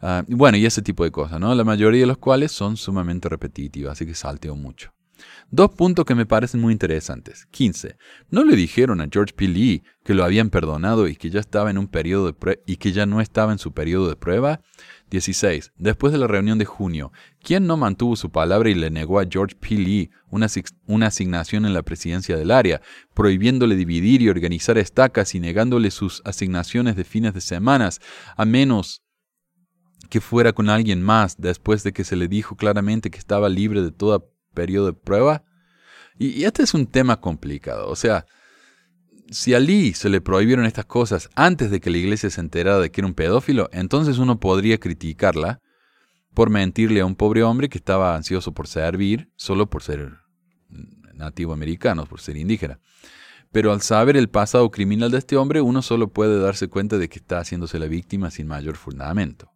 Ah, 0.00 0.24
bueno, 0.28 0.56
y 0.58 0.66
ese 0.66 0.82
tipo 0.82 1.02
de 1.02 1.10
cosas, 1.10 1.40
¿no? 1.40 1.52
La 1.54 1.64
mayoría 1.64 2.02
de 2.02 2.06
los 2.06 2.18
cuales 2.18 2.52
son 2.52 2.76
sumamente 2.76 3.28
repetitivas, 3.28 3.92
así 3.92 4.06
que 4.06 4.14
salteo 4.14 4.54
mucho. 4.54 4.92
Dos 5.50 5.70
puntos 5.70 6.04
que 6.04 6.14
me 6.14 6.26
parecen 6.26 6.60
muy 6.60 6.72
interesantes. 6.72 7.46
15. 7.50 7.96
¿No 8.30 8.44
le 8.44 8.56
dijeron 8.56 9.00
a 9.00 9.08
George 9.10 9.34
P. 9.34 9.48
Lee 9.48 9.82
que 10.04 10.14
lo 10.14 10.24
habían 10.24 10.50
perdonado 10.50 11.08
y 11.08 11.16
que 11.16 11.30
ya 11.30 11.40
estaba 11.40 11.70
en 11.70 11.78
un 11.78 11.88
periodo 11.88 12.32
de 12.32 12.62
y 12.66 12.76
que 12.76 12.92
ya 12.92 13.06
no 13.06 13.20
estaba 13.20 13.52
en 13.52 13.58
su 13.58 13.72
periodo 13.72 14.08
de 14.08 14.16
prueba? 14.16 14.60
16. 15.10 15.72
Después 15.76 16.12
de 16.12 16.18
la 16.18 16.26
reunión 16.26 16.58
de 16.58 16.64
junio, 16.64 17.12
¿quién 17.42 17.66
no 17.66 17.76
mantuvo 17.76 18.16
su 18.16 18.30
palabra 18.30 18.70
y 18.70 18.74
le 18.74 18.90
negó 18.90 19.20
a 19.20 19.26
George 19.28 19.56
P. 19.56 19.76
Lee 19.76 20.10
una, 20.30 20.48
una 20.86 21.06
asignación 21.06 21.64
en 21.64 21.74
la 21.74 21.82
presidencia 21.82 22.36
del 22.36 22.50
área, 22.50 22.82
prohibiéndole 23.14 23.76
dividir 23.76 24.22
y 24.22 24.28
organizar 24.28 24.78
estacas 24.78 25.34
y 25.34 25.40
negándole 25.40 25.90
sus 25.90 26.22
asignaciones 26.24 26.96
de 26.96 27.04
fines 27.04 27.34
de 27.34 27.40
semanas, 27.40 28.00
a 28.36 28.44
menos 28.44 29.02
que 30.08 30.20
fuera 30.20 30.52
con 30.52 30.70
alguien 30.70 31.02
más 31.02 31.36
después 31.38 31.82
de 31.82 31.92
que 31.92 32.04
se 32.04 32.16
le 32.16 32.28
dijo 32.28 32.56
claramente 32.56 33.10
que 33.10 33.18
estaba 33.18 33.48
libre 33.48 33.82
de 33.82 33.92
todo 33.92 34.30
periodo 34.54 34.86
de 34.86 34.92
prueba? 34.92 35.44
Y, 36.18 36.28
y 36.28 36.44
este 36.44 36.62
es 36.62 36.74
un 36.74 36.86
tema 36.86 37.20
complicado. 37.20 37.88
O 37.88 37.96
sea, 37.96 38.26
si 39.30 39.54
a 39.54 39.60
Lee 39.60 39.92
se 39.94 40.08
le 40.08 40.20
prohibieron 40.20 40.64
estas 40.64 40.86
cosas 40.86 41.28
antes 41.34 41.70
de 41.70 41.80
que 41.80 41.90
la 41.90 41.98
iglesia 41.98 42.30
se 42.30 42.40
enterara 42.40 42.78
de 42.78 42.90
que 42.90 43.00
era 43.00 43.08
un 43.08 43.14
pedófilo, 43.14 43.68
entonces 43.72 44.18
uno 44.18 44.40
podría 44.40 44.78
criticarla 44.78 45.60
por 46.34 46.50
mentirle 46.50 47.00
a 47.00 47.06
un 47.06 47.16
pobre 47.16 47.42
hombre 47.42 47.68
que 47.68 47.78
estaba 47.78 48.14
ansioso 48.16 48.52
por 48.52 48.68
servir 48.68 49.30
solo 49.36 49.68
por 49.68 49.82
ser 49.82 50.12
nativo 51.14 51.52
americano, 51.52 52.06
por 52.06 52.20
ser 52.20 52.36
indígena. 52.36 52.78
Pero 53.50 53.72
al 53.72 53.80
saber 53.82 54.16
el 54.16 54.28
pasado 54.28 54.70
criminal 54.70 55.10
de 55.10 55.18
este 55.18 55.36
hombre, 55.36 55.60
uno 55.60 55.82
solo 55.82 56.12
puede 56.12 56.38
darse 56.38 56.68
cuenta 56.68 56.98
de 56.98 57.08
que 57.08 57.18
está 57.18 57.38
haciéndose 57.40 57.78
la 57.78 57.86
víctima 57.86 58.30
sin 58.30 58.46
mayor 58.46 58.76
fundamento. 58.76 59.50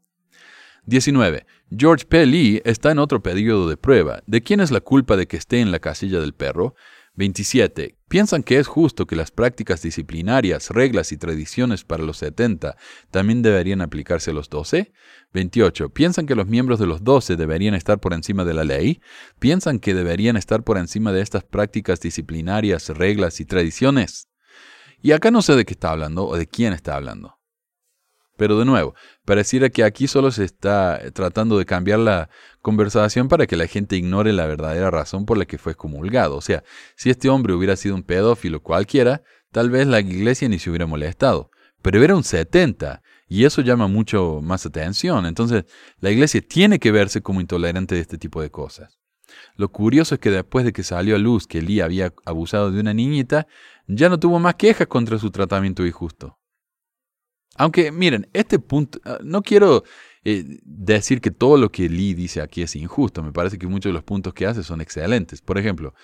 19. 0.84 1.46
George 1.70 2.06
P. 2.06 2.26
Lee 2.26 2.60
está 2.64 2.90
en 2.90 2.98
otro 2.98 3.22
periodo 3.22 3.68
de 3.68 3.76
prueba. 3.76 4.22
¿De 4.26 4.42
quién 4.42 4.60
es 4.60 4.70
la 4.70 4.80
culpa 4.80 5.16
de 5.16 5.26
que 5.26 5.36
esté 5.36 5.60
en 5.60 5.70
la 5.70 5.78
casilla 5.78 6.20
del 6.20 6.34
perro? 6.34 6.74
27. 7.14 7.96
¿Piensan 8.08 8.42
que 8.42 8.58
es 8.58 8.66
justo 8.66 9.06
que 9.06 9.16
las 9.16 9.30
prácticas 9.30 9.82
disciplinarias, 9.82 10.70
reglas 10.70 11.12
y 11.12 11.18
tradiciones 11.18 11.84
para 11.84 12.02
los 12.02 12.16
70 12.18 12.76
también 13.10 13.42
deberían 13.42 13.80
aplicarse 13.80 14.30
a 14.30 14.34
los 14.34 14.48
12? 14.48 14.92
28. 15.32 15.90
¿Piensan 15.90 16.26
que 16.26 16.34
los 16.34 16.46
miembros 16.46 16.78
de 16.78 16.86
los 16.86 17.04
12 17.04 17.36
deberían 17.36 17.74
estar 17.74 18.00
por 18.00 18.12
encima 18.14 18.44
de 18.44 18.54
la 18.54 18.64
ley? 18.64 19.00
¿Piensan 19.38 19.78
que 19.78 19.94
deberían 19.94 20.36
estar 20.36 20.62
por 20.64 20.78
encima 20.78 21.12
de 21.12 21.20
estas 21.20 21.44
prácticas 21.44 22.00
disciplinarias, 22.00 22.88
reglas 22.88 23.40
y 23.40 23.44
tradiciones? 23.44 24.28
Y 25.00 25.12
acá 25.12 25.30
no 25.30 25.42
sé 25.42 25.54
de 25.54 25.64
qué 25.64 25.74
está 25.74 25.90
hablando 25.90 26.26
o 26.26 26.36
de 26.36 26.46
quién 26.46 26.72
está 26.72 26.96
hablando. 26.96 27.41
Pero 28.42 28.58
de 28.58 28.64
nuevo, 28.64 28.96
pareciera 29.24 29.70
que 29.70 29.84
aquí 29.84 30.08
solo 30.08 30.32
se 30.32 30.42
está 30.42 31.00
tratando 31.12 31.58
de 31.58 31.64
cambiar 31.64 32.00
la 32.00 32.28
conversación 32.60 33.28
para 33.28 33.46
que 33.46 33.54
la 33.54 33.68
gente 33.68 33.94
ignore 33.94 34.32
la 34.32 34.48
verdadera 34.48 34.90
razón 34.90 35.26
por 35.26 35.38
la 35.38 35.44
que 35.44 35.58
fue 35.58 35.74
excomulgado. 35.74 36.34
O 36.34 36.40
sea, 36.40 36.64
si 36.96 37.08
este 37.08 37.28
hombre 37.28 37.54
hubiera 37.54 37.76
sido 37.76 37.94
un 37.94 38.02
pedófilo 38.02 38.60
cualquiera, 38.60 39.22
tal 39.52 39.70
vez 39.70 39.86
la 39.86 40.00
iglesia 40.00 40.48
ni 40.48 40.58
se 40.58 40.70
hubiera 40.70 40.86
molestado. 40.86 41.52
Pero 41.82 42.02
era 42.02 42.16
un 42.16 42.24
70, 42.24 43.00
y 43.28 43.44
eso 43.44 43.62
llama 43.62 43.86
mucho 43.86 44.40
más 44.42 44.66
atención. 44.66 45.24
Entonces, 45.24 45.64
la 46.00 46.10
iglesia 46.10 46.40
tiene 46.40 46.80
que 46.80 46.90
verse 46.90 47.22
como 47.22 47.40
intolerante 47.40 47.94
de 47.94 48.00
este 48.00 48.18
tipo 48.18 48.42
de 48.42 48.50
cosas. 48.50 48.98
Lo 49.54 49.70
curioso 49.70 50.16
es 50.16 50.20
que 50.20 50.32
después 50.32 50.64
de 50.64 50.72
que 50.72 50.82
salió 50.82 51.14
a 51.14 51.20
luz 51.20 51.46
que 51.46 51.62
Lee 51.62 51.80
había 51.80 52.12
abusado 52.24 52.72
de 52.72 52.80
una 52.80 52.92
niñita, 52.92 53.46
ya 53.86 54.08
no 54.08 54.18
tuvo 54.18 54.40
más 54.40 54.56
quejas 54.56 54.88
contra 54.88 55.16
su 55.20 55.30
tratamiento 55.30 55.86
injusto. 55.86 56.40
Aunque, 57.56 57.92
miren, 57.92 58.28
este 58.32 58.58
punto, 58.58 58.98
ah, 59.04 59.18
no 59.22 59.42
quiero 59.42 59.84
eh, 60.24 60.58
decir 60.64 61.20
que 61.20 61.30
todo 61.30 61.56
lo 61.56 61.70
que 61.70 61.88
Lee 61.88 62.14
dice 62.14 62.40
aquí 62.40 62.62
es 62.62 62.76
injusto, 62.76 63.22
me 63.22 63.32
parece 63.32 63.58
que 63.58 63.66
muchos 63.66 63.90
de 63.90 63.94
los 63.94 64.04
puntos 64.04 64.32
que 64.34 64.46
hace 64.46 64.62
son 64.62 64.80
excelentes. 64.80 65.42
Por 65.42 65.58
ejemplo, 65.58 65.94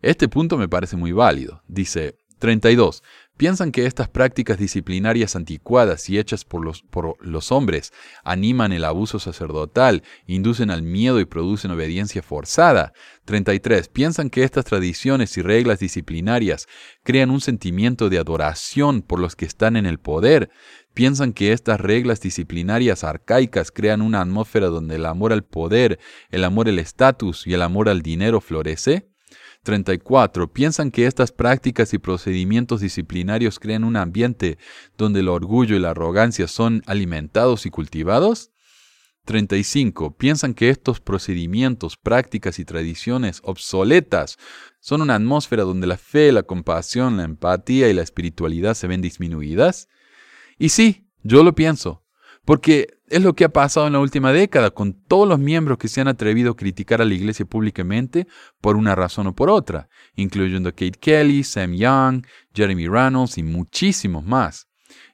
este 0.00 0.28
punto 0.28 0.56
me 0.56 0.68
parece 0.68 0.96
muy 0.96 1.12
válido. 1.12 1.62
Dice 1.68 2.16
32. 2.38 3.02
¿Piensan 3.36 3.70
que 3.70 3.86
estas 3.86 4.08
prácticas 4.08 4.58
disciplinarias 4.58 5.36
anticuadas 5.36 6.10
y 6.10 6.18
hechas 6.18 6.44
por 6.44 6.64
los, 6.64 6.82
por 6.82 7.14
los 7.24 7.52
hombres 7.52 7.92
animan 8.24 8.72
el 8.72 8.84
abuso 8.84 9.20
sacerdotal, 9.20 10.02
inducen 10.26 10.70
al 10.70 10.82
miedo 10.82 11.20
y 11.20 11.24
producen 11.24 11.70
obediencia 11.70 12.20
forzada? 12.20 12.92
33. 13.26 13.88
¿Piensan 13.88 14.28
que 14.28 14.42
estas 14.42 14.64
tradiciones 14.64 15.36
y 15.36 15.42
reglas 15.42 15.78
disciplinarias 15.78 16.66
crean 17.04 17.30
un 17.30 17.40
sentimiento 17.40 18.08
de 18.08 18.18
adoración 18.18 19.02
por 19.02 19.20
los 19.20 19.36
que 19.36 19.44
están 19.44 19.76
en 19.76 19.86
el 19.86 19.98
poder? 19.98 20.50
¿Piensan 20.98 21.32
que 21.32 21.52
estas 21.52 21.80
reglas 21.80 22.20
disciplinarias 22.20 23.04
arcaicas 23.04 23.70
crean 23.70 24.02
una 24.02 24.20
atmósfera 24.20 24.66
donde 24.66 24.96
el 24.96 25.06
amor 25.06 25.32
al 25.32 25.44
poder, 25.44 26.00
el 26.28 26.42
amor 26.42 26.68
al 26.68 26.80
estatus 26.80 27.46
y 27.46 27.54
el 27.54 27.62
amor 27.62 27.88
al 27.88 28.02
dinero 28.02 28.40
florece? 28.40 29.08
34. 29.62 30.52
¿Piensan 30.52 30.90
que 30.90 31.06
estas 31.06 31.30
prácticas 31.30 31.94
y 31.94 31.98
procedimientos 31.98 32.80
disciplinarios 32.80 33.60
crean 33.60 33.84
un 33.84 33.94
ambiente 33.94 34.58
donde 34.96 35.20
el 35.20 35.28
orgullo 35.28 35.76
y 35.76 35.78
la 35.78 35.90
arrogancia 35.90 36.48
son 36.48 36.82
alimentados 36.86 37.64
y 37.64 37.70
cultivados? 37.70 38.50
35. 39.24 40.16
¿Piensan 40.16 40.52
que 40.52 40.68
estos 40.68 40.98
procedimientos, 40.98 41.96
prácticas 41.96 42.58
y 42.58 42.64
tradiciones 42.64 43.40
obsoletas 43.44 44.36
son 44.80 45.02
una 45.02 45.14
atmósfera 45.14 45.62
donde 45.62 45.86
la 45.86 45.96
fe, 45.96 46.32
la 46.32 46.42
compasión, 46.42 47.18
la 47.18 47.22
empatía 47.22 47.88
y 47.88 47.92
la 47.92 48.02
espiritualidad 48.02 48.74
se 48.74 48.88
ven 48.88 49.00
disminuidas? 49.00 49.86
Y 50.58 50.70
sí, 50.70 51.08
yo 51.22 51.42
lo 51.42 51.54
pienso, 51.54 52.04
porque 52.44 52.88
es 53.08 53.22
lo 53.22 53.34
que 53.34 53.44
ha 53.44 53.48
pasado 53.48 53.86
en 53.86 53.92
la 53.92 54.00
última 54.00 54.32
década 54.32 54.70
con 54.70 54.92
todos 54.92 55.28
los 55.28 55.38
miembros 55.38 55.78
que 55.78 55.88
se 55.88 56.00
han 56.00 56.08
atrevido 56.08 56.52
a 56.52 56.56
criticar 56.56 57.00
a 57.00 57.04
la 57.04 57.14
iglesia 57.14 57.46
públicamente 57.46 58.26
por 58.60 58.76
una 58.76 58.94
razón 58.94 59.28
o 59.28 59.34
por 59.34 59.50
otra, 59.50 59.88
incluyendo 60.14 60.68
a 60.68 60.72
Kate 60.72 60.98
Kelly, 61.00 61.44
Sam 61.44 61.74
Young, 61.74 62.26
Jeremy 62.54 62.88
Reynolds 62.88 63.38
y 63.38 63.42
muchísimos 63.42 64.24
más. 64.24 64.66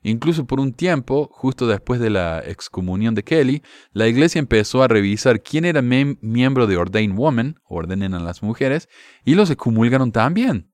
Incluso 0.02 0.46
por 0.46 0.60
un 0.60 0.72
tiempo, 0.72 1.28
justo 1.32 1.66
después 1.66 2.00
de 2.00 2.10
la 2.10 2.40
excomunión 2.40 3.14
de 3.14 3.24
Kelly, 3.24 3.62
la 3.92 4.06
iglesia 4.06 4.38
empezó 4.38 4.82
a 4.82 4.88
revisar 4.88 5.42
quién 5.42 5.64
era 5.64 5.82
miembro 5.82 6.66
de 6.66 6.76
Ordained 6.76 7.16
Woman, 7.16 7.56
ordenen 7.64 8.14
a 8.14 8.20
las 8.20 8.42
mujeres, 8.42 8.88
y 9.24 9.34
los 9.34 9.50
excomulgaron 9.50 10.12
también. 10.12 10.70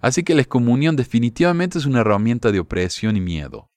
Así 0.00 0.24
que 0.24 0.34
la 0.34 0.42
excomunión 0.42 0.96
definitivamente 0.96 1.78
es 1.78 1.86
una 1.86 2.00
herramienta 2.00 2.50
de 2.50 2.60
opresión 2.60 3.16
y 3.16 3.20
miedo. 3.20 3.71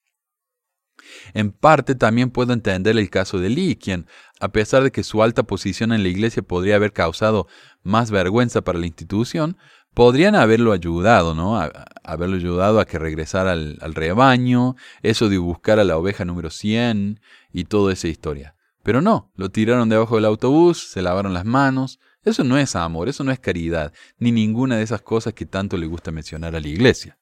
En 1.33 1.51
parte 1.51 1.95
también 1.95 2.29
puedo 2.29 2.53
entender 2.53 2.97
el 2.97 3.09
caso 3.09 3.39
de 3.39 3.49
Lee, 3.49 3.75
quien, 3.75 4.07
a 4.39 4.49
pesar 4.49 4.83
de 4.83 4.91
que 4.91 5.03
su 5.03 5.23
alta 5.23 5.43
posición 5.43 5.91
en 5.91 6.03
la 6.03 6.09
iglesia 6.09 6.43
podría 6.43 6.75
haber 6.75 6.93
causado 6.93 7.47
más 7.83 8.11
vergüenza 8.11 8.61
para 8.61 8.79
la 8.79 8.85
institución, 8.85 9.57
podrían 9.93 10.35
haberlo 10.35 10.73
ayudado, 10.73 11.35
¿no? 11.35 11.57
Haberlo 12.03 12.35
ayudado 12.35 12.79
a 12.79 12.85
que 12.85 12.99
regresara 12.99 13.53
al, 13.53 13.77
al 13.81 13.95
rebaño, 13.95 14.75
eso 15.01 15.29
de 15.29 15.37
buscar 15.37 15.79
a 15.79 15.83
la 15.83 15.97
oveja 15.97 16.25
número 16.25 16.49
100 16.49 17.19
y 17.51 17.63
toda 17.65 17.93
esa 17.93 18.07
historia. 18.07 18.55
Pero 18.83 19.01
no, 19.01 19.31
lo 19.35 19.49
tiraron 19.49 19.89
debajo 19.89 20.15
del 20.15 20.25
autobús, 20.25 20.91
se 20.91 21.01
lavaron 21.01 21.33
las 21.33 21.43
manos. 21.43 21.99
Eso 22.23 22.43
no 22.43 22.57
es 22.57 22.75
amor, 22.75 23.09
eso 23.09 23.23
no 23.23 23.31
es 23.31 23.39
caridad, 23.39 23.93
ni 24.19 24.31
ninguna 24.31 24.77
de 24.77 24.83
esas 24.83 25.01
cosas 25.01 25.33
que 25.33 25.45
tanto 25.45 25.75
le 25.75 25.87
gusta 25.87 26.11
mencionar 26.11 26.55
a 26.55 26.59
la 26.59 26.67
iglesia. 26.67 27.17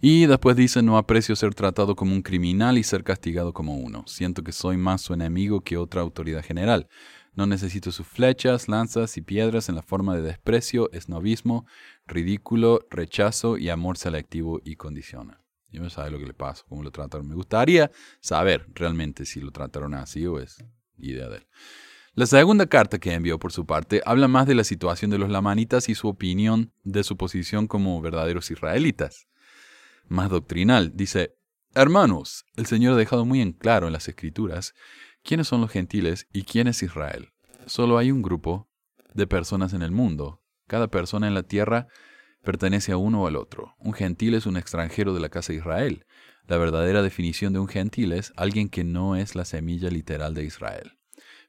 Y 0.00 0.26
después 0.26 0.56
dice, 0.56 0.82
no 0.82 0.98
aprecio 0.98 1.34
ser 1.36 1.54
tratado 1.54 1.96
como 1.96 2.12
un 2.12 2.20
criminal 2.20 2.76
y 2.76 2.82
ser 2.82 3.02
castigado 3.02 3.54
como 3.54 3.76
uno. 3.76 4.04
Siento 4.06 4.42
que 4.42 4.52
soy 4.52 4.76
más 4.76 5.00
su 5.00 5.14
enemigo 5.14 5.62
que 5.62 5.78
otra 5.78 6.02
autoridad 6.02 6.44
general. 6.44 6.88
No 7.34 7.46
necesito 7.46 7.90
sus 7.92 8.06
flechas, 8.06 8.68
lanzas 8.68 9.16
y 9.16 9.22
piedras 9.22 9.68
en 9.68 9.74
la 9.74 9.82
forma 9.82 10.14
de 10.14 10.22
desprecio, 10.22 10.90
esnovismo, 10.92 11.66
ridículo, 12.06 12.80
rechazo 12.90 13.56
y 13.56 13.70
amor 13.70 13.96
selectivo 13.96 14.60
y 14.64 14.76
condicional. 14.76 15.38
Yo 15.70 15.82
no 15.82 15.90
sabe 15.90 16.10
lo 16.10 16.18
que 16.18 16.26
le 16.26 16.34
pasó, 16.34 16.64
cómo 16.68 16.82
lo 16.82 16.90
trataron. 16.90 17.28
Me 17.28 17.34
gustaría 17.34 17.90
saber 18.20 18.66
realmente 18.74 19.24
si 19.24 19.40
lo 19.40 19.50
trataron 19.50 19.94
así 19.94 20.26
o 20.26 20.38
es 20.38 20.62
idea 20.98 21.28
de 21.28 21.38
él. 21.38 21.46
La 22.14 22.26
segunda 22.26 22.66
carta 22.66 22.98
que 22.98 23.12
envió 23.12 23.38
por 23.38 23.52
su 23.52 23.66
parte 23.66 24.00
habla 24.06 24.28
más 24.28 24.46
de 24.46 24.54
la 24.54 24.64
situación 24.64 25.10
de 25.10 25.18
los 25.18 25.28
lamanitas 25.28 25.88
y 25.90 25.94
su 25.94 26.08
opinión 26.08 26.72
de 26.84 27.02
su 27.02 27.16
posición 27.16 27.66
como 27.66 28.00
verdaderos 28.00 28.50
israelitas 28.50 29.26
más 30.08 30.30
doctrinal. 30.30 30.92
Dice, 30.94 31.36
Hermanos, 31.74 32.46
el 32.56 32.66
Señor 32.66 32.94
ha 32.94 32.96
dejado 32.96 33.24
muy 33.24 33.40
en 33.40 33.52
claro 33.52 33.86
en 33.86 33.92
las 33.92 34.08
Escrituras 34.08 34.74
quiénes 35.22 35.48
son 35.48 35.60
los 35.60 35.70
gentiles 35.70 36.26
y 36.32 36.44
quién 36.44 36.68
es 36.68 36.82
Israel. 36.82 37.32
Solo 37.66 37.98
hay 37.98 38.10
un 38.10 38.22
grupo 38.22 38.70
de 39.12 39.26
personas 39.26 39.72
en 39.72 39.82
el 39.82 39.90
mundo. 39.90 40.42
Cada 40.66 40.88
persona 40.88 41.26
en 41.26 41.34
la 41.34 41.42
tierra 41.42 41.88
pertenece 42.42 42.92
a 42.92 42.96
uno 42.96 43.22
o 43.22 43.26
al 43.26 43.36
otro. 43.36 43.74
Un 43.78 43.92
gentil 43.92 44.34
es 44.34 44.46
un 44.46 44.56
extranjero 44.56 45.12
de 45.12 45.20
la 45.20 45.28
casa 45.28 45.52
de 45.52 45.58
Israel. 45.58 46.06
La 46.46 46.58
verdadera 46.58 47.02
definición 47.02 47.52
de 47.52 47.58
un 47.58 47.68
gentil 47.68 48.12
es 48.12 48.32
alguien 48.36 48.68
que 48.68 48.84
no 48.84 49.16
es 49.16 49.34
la 49.34 49.44
semilla 49.44 49.90
literal 49.90 50.32
de 50.32 50.44
Israel. 50.44 50.92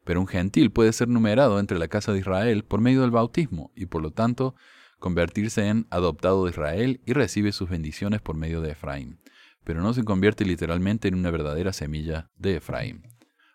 Pero 0.03 0.19
un 0.19 0.27
gentil 0.27 0.71
puede 0.71 0.91
ser 0.93 1.07
numerado 1.07 1.59
entre 1.59 1.77
la 1.77 1.87
casa 1.87 2.13
de 2.13 2.19
Israel 2.19 2.63
por 2.63 2.81
medio 2.81 3.01
del 3.01 3.11
bautismo 3.11 3.71
y 3.75 3.85
por 3.85 4.01
lo 4.01 4.11
tanto 4.11 4.55
convertirse 4.99 5.67
en 5.67 5.87
adoptado 5.89 6.45
de 6.45 6.51
Israel 6.51 7.01
y 7.05 7.13
recibe 7.13 7.51
sus 7.51 7.69
bendiciones 7.69 8.21
por 8.21 8.35
medio 8.35 8.61
de 8.61 8.71
Efraín, 8.71 9.19
pero 9.63 9.81
no 9.81 9.93
se 9.93 10.03
convierte 10.03 10.45
literalmente 10.45 11.07
en 11.07 11.15
una 11.15 11.31
verdadera 11.31 11.73
semilla 11.73 12.29
de 12.35 12.57
Efraín. 12.57 13.03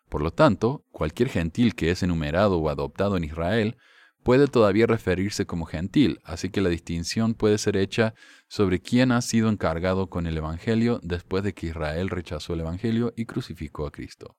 Por 0.09 0.23
lo 0.23 0.31
tanto, 0.31 0.85
cualquier 0.91 1.29
gentil 1.29 1.75
que 1.75 1.91
es 1.91 2.03
enumerado 2.03 2.59
o 2.59 2.69
adoptado 2.69 3.17
en 3.17 3.25
Israel 3.25 3.77
puede 4.23 4.47
todavía 4.47 4.87
referirse 4.87 5.47
como 5.47 5.65
gentil, 5.65 6.21
así 6.25 6.51
que 6.51 6.61
la 6.61 6.69
distinción 6.69 7.35
puede 7.35 7.59
ser 7.59 7.77
hecha 7.77 8.15
sobre 8.49 8.81
quién 8.81 9.11
ha 9.11 9.21
sido 9.23 9.49
encargado 9.49 10.09
con 10.09 10.27
el 10.27 10.37
Evangelio 10.37 11.01
después 11.03 11.43
de 11.43 11.55
que 11.55 11.69
Israel 11.69 12.09
rechazó 12.09 12.55
el 12.55 12.61
Evangelio 12.61 13.13
y 13.17 13.25
crucificó 13.27 13.87
a 13.87 13.91
Cristo. 13.91 14.37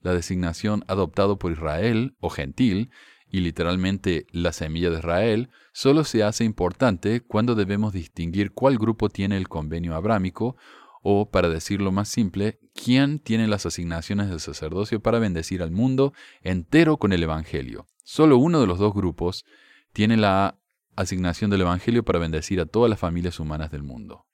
La 0.00 0.14
designación 0.14 0.84
adoptado 0.86 1.38
por 1.38 1.52
Israel 1.52 2.16
o 2.20 2.30
gentil 2.30 2.90
y 3.30 3.40
literalmente 3.40 4.26
la 4.32 4.52
semilla 4.52 4.90
de 4.90 4.98
Israel, 4.98 5.50
solo 5.72 6.04
se 6.04 6.22
hace 6.22 6.44
importante 6.44 7.20
cuando 7.20 7.54
debemos 7.54 7.92
distinguir 7.92 8.52
cuál 8.52 8.78
grupo 8.78 9.08
tiene 9.08 9.36
el 9.36 9.48
convenio 9.48 9.94
abrámico 9.94 10.56
o, 11.02 11.30
para 11.30 11.48
decirlo 11.48 11.92
más 11.92 12.08
simple, 12.08 12.58
quién 12.74 13.18
tiene 13.18 13.46
las 13.46 13.66
asignaciones 13.66 14.28
del 14.28 14.40
sacerdocio 14.40 15.00
para 15.00 15.18
bendecir 15.18 15.62
al 15.62 15.70
mundo 15.70 16.12
entero 16.42 16.96
con 16.96 17.12
el 17.12 17.22
Evangelio. 17.22 17.86
Solo 18.02 18.38
uno 18.38 18.60
de 18.60 18.66
los 18.66 18.78
dos 18.78 18.94
grupos 18.94 19.44
tiene 19.92 20.16
la 20.16 20.58
asignación 20.96 21.50
del 21.50 21.60
Evangelio 21.60 22.04
para 22.04 22.18
bendecir 22.18 22.60
a 22.60 22.66
todas 22.66 22.90
las 22.90 22.98
familias 22.98 23.38
humanas 23.38 23.70
del 23.70 23.82
mundo. 23.82 24.26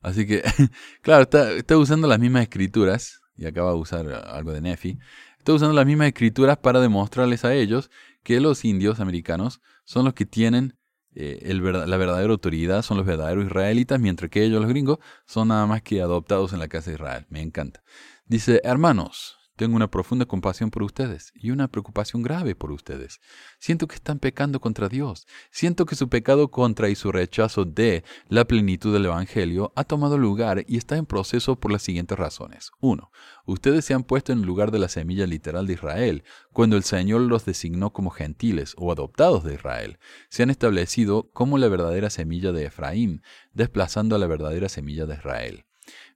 Así 0.00 0.26
que, 0.26 0.42
claro, 1.02 1.22
está, 1.22 1.52
está 1.52 1.76
usando 1.76 2.06
las 2.06 2.18
mismas 2.18 2.42
escrituras, 2.42 3.20
y 3.36 3.46
acaba 3.46 3.70
de 3.70 3.78
usar 3.78 4.06
algo 4.08 4.52
de 4.52 4.60
Nefi, 4.60 4.98
está 5.38 5.54
usando 5.54 5.74
las 5.74 5.86
mismas 5.86 6.08
escrituras 6.08 6.58
para 6.58 6.80
demostrarles 6.80 7.44
a 7.44 7.54
ellos 7.54 7.90
que 8.22 8.40
los 8.40 8.64
indios 8.64 9.00
americanos 9.00 9.60
son 9.84 10.04
los 10.04 10.14
que 10.14 10.26
tienen 10.26 10.76
eh, 11.14 11.52
la 11.52 11.96
verdadera 11.96 12.30
autoridad, 12.30 12.82
son 12.82 12.96
los 12.96 13.06
verdaderos 13.06 13.46
israelitas, 13.46 13.98
mientras 13.98 14.30
que 14.30 14.44
ellos, 14.44 14.60
los 14.60 14.68
gringos, 14.68 14.98
son 15.26 15.48
nada 15.48 15.66
más 15.66 15.82
que 15.82 16.00
adoptados 16.00 16.52
en 16.52 16.60
la 16.60 16.68
casa 16.68 16.90
de 16.90 16.96
Israel. 16.96 17.26
Me 17.30 17.40
encanta. 17.40 17.82
Dice, 18.26 18.60
hermanos, 18.62 19.39
tengo 19.60 19.76
una 19.76 19.90
profunda 19.90 20.24
compasión 20.24 20.70
por 20.70 20.82
ustedes 20.82 21.34
y 21.34 21.50
una 21.50 21.68
preocupación 21.68 22.22
grave 22.22 22.54
por 22.54 22.72
ustedes. 22.72 23.20
Siento 23.58 23.88
que 23.88 23.96
están 23.96 24.18
pecando 24.18 24.58
contra 24.58 24.88
Dios. 24.88 25.26
Siento 25.50 25.84
que 25.84 25.96
su 25.96 26.08
pecado 26.08 26.50
contra 26.50 26.88
y 26.88 26.94
su 26.94 27.12
rechazo 27.12 27.66
de 27.66 28.02
la 28.30 28.46
plenitud 28.46 28.90
del 28.90 29.04
Evangelio 29.04 29.74
ha 29.76 29.84
tomado 29.84 30.16
lugar 30.16 30.64
y 30.66 30.78
está 30.78 30.96
en 30.96 31.04
proceso 31.04 31.60
por 31.60 31.70
las 31.70 31.82
siguientes 31.82 32.18
razones. 32.18 32.70
1. 32.80 33.12
Ustedes 33.44 33.84
se 33.84 33.92
han 33.92 34.02
puesto 34.02 34.32
en 34.32 34.38
el 34.38 34.46
lugar 34.46 34.70
de 34.70 34.78
la 34.78 34.88
semilla 34.88 35.26
literal 35.26 35.66
de 35.66 35.74
Israel, 35.74 36.24
cuando 36.54 36.78
el 36.78 36.82
Señor 36.82 37.20
los 37.20 37.44
designó 37.44 37.92
como 37.92 38.08
gentiles 38.08 38.72
o 38.78 38.90
adoptados 38.90 39.44
de 39.44 39.52
Israel. 39.52 39.98
Se 40.30 40.42
han 40.42 40.48
establecido 40.48 41.28
como 41.34 41.58
la 41.58 41.68
verdadera 41.68 42.08
semilla 42.08 42.52
de 42.52 42.64
Efraín, 42.64 43.22
desplazando 43.52 44.16
a 44.16 44.18
la 44.18 44.26
verdadera 44.26 44.70
semilla 44.70 45.04
de 45.04 45.16
Israel. 45.16 45.66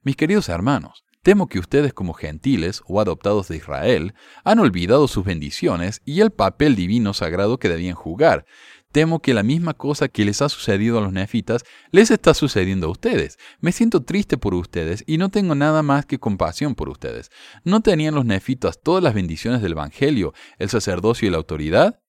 Mis 0.01 0.15
queridos 0.15 0.49
hermanos, 0.49 1.05
Temo 1.25 1.47
que 1.47 1.57
ustedes 1.57 1.91
como 1.91 2.13
gentiles 2.13 2.83
o 2.85 3.01
adoptados 3.01 3.47
de 3.47 3.57
Israel 3.57 4.13
han 4.43 4.59
olvidado 4.59 5.07
sus 5.07 5.25
bendiciones 5.25 6.03
y 6.05 6.21
el 6.21 6.29
papel 6.29 6.75
divino 6.75 7.15
sagrado 7.15 7.57
que 7.57 7.67
debían 7.67 7.95
jugar. 7.95 8.45
Temo 8.91 9.23
que 9.23 9.33
la 9.33 9.41
misma 9.41 9.73
cosa 9.73 10.07
que 10.07 10.23
les 10.23 10.43
ha 10.43 10.49
sucedido 10.49 10.99
a 10.99 11.01
los 11.01 11.11
nefitas 11.11 11.63
les 11.89 12.11
está 12.11 12.35
sucediendo 12.35 12.85
a 12.85 12.91
ustedes. 12.91 13.39
Me 13.59 13.71
siento 13.71 14.03
triste 14.03 14.37
por 14.37 14.53
ustedes 14.53 15.03
y 15.07 15.17
no 15.17 15.29
tengo 15.29 15.55
nada 15.55 15.81
más 15.81 16.05
que 16.05 16.19
compasión 16.19 16.75
por 16.75 16.89
ustedes. 16.89 17.31
¿No 17.63 17.81
tenían 17.81 18.13
los 18.13 18.25
nefitas 18.25 18.79
todas 18.79 19.03
las 19.03 19.15
bendiciones 19.15 19.63
del 19.63 19.71
Evangelio, 19.71 20.31
el 20.59 20.69
sacerdocio 20.69 21.27
y 21.27 21.31
la 21.31 21.37
autoridad? 21.37 22.01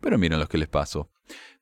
Pero 0.00 0.18
miren 0.18 0.40
lo 0.40 0.48
que 0.48 0.58
les 0.58 0.68
pasó. 0.68 1.12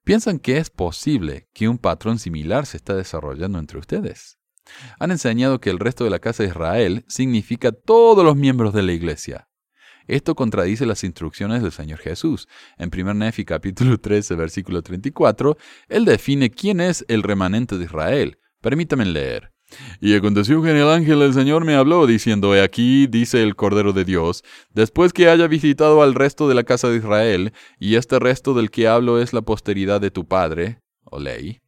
¿Piensan 0.03 0.39
que 0.39 0.57
es 0.57 0.71
posible 0.71 1.47
que 1.53 1.69
un 1.69 1.77
patrón 1.77 2.19
similar 2.19 2.65
se 2.65 2.79
está 2.79 2.95
desarrollando 2.95 3.59
entre 3.59 3.79
ustedes? 3.79 4.39
Han 4.99 5.11
enseñado 5.11 5.61
que 5.61 5.71
el 5.71 5.79
resto 5.79 6.05
de 6.05 6.11
la 6.11 6.19
casa 6.19 6.43
de 6.43 6.51
Israel 6.51 7.05
significa 7.09 7.73
todos 7.73 8.25
los 8.25 8.37
miembros 8.37 8.73
de 8.73 8.83
la 8.83 8.93
iglesia. 8.93 9.49
Esto 10.07 10.35
contradice 10.35 10.87
las 10.87 11.05
instrucciones 11.05 11.63
del 11.63 11.73
Señor 11.73 11.99
Jesús. 11.99 12.49
En 12.77 12.91
1 12.93 13.15
Nefi 13.15 13.45
capítulo 13.45 13.99
13, 13.99 14.35
versículo 14.35 14.83
34, 14.83 15.57
Él 15.89 16.05
define 16.05 16.51
quién 16.51 16.81
es 16.81 17.05
el 17.09 17.23
remanente 17.23 17.79
de 17.79 17.85
Israel. 17.85 18.39
Permítame 18.61 19.05
leer. 19.05 19.53
Y 20.01 20.15
aconteció 20.15 20.63
que 20.63 20.71
el 20.71 20.89
ángel 20.89 21.21
del 21.21 21.33
Señor 21.33 21.65
me 21.65 21.75
habló, 21.75 22.07
diciendo, 22.07 22.55
He 22.55 22.63
aquí, 22.63 23.07
dice 23.07 23.43
el 23.43 23.57
Cordero 23.57 23.93
de 23.93 24.05
Dios, 24.05 24.45
después 24.71 25.13
que 25.13 25.29
haya 25.29 25.47
visitado 25.47 26.03
al 26.03 26.15
resto 26.15 26.49
de 26.49 26.55
la 26.55 26.65
casa 26.65 26.89
de 26.89 26.99
Israel, 26.99 27.53
y 27.79 27.95
este 27.95 28.19
resto 28.19 28.55
del 28.55 28.71
que 28.71 28.89
hablo 28.89 29.21
es 29.21 29.33
la 29.33 29.43
posteridad 29.43 30.01
de 30.01 30.11
tu 30.11 30.27
padre, 30.27 30.81
o 31.05 31.19
ley, 31.19 31.63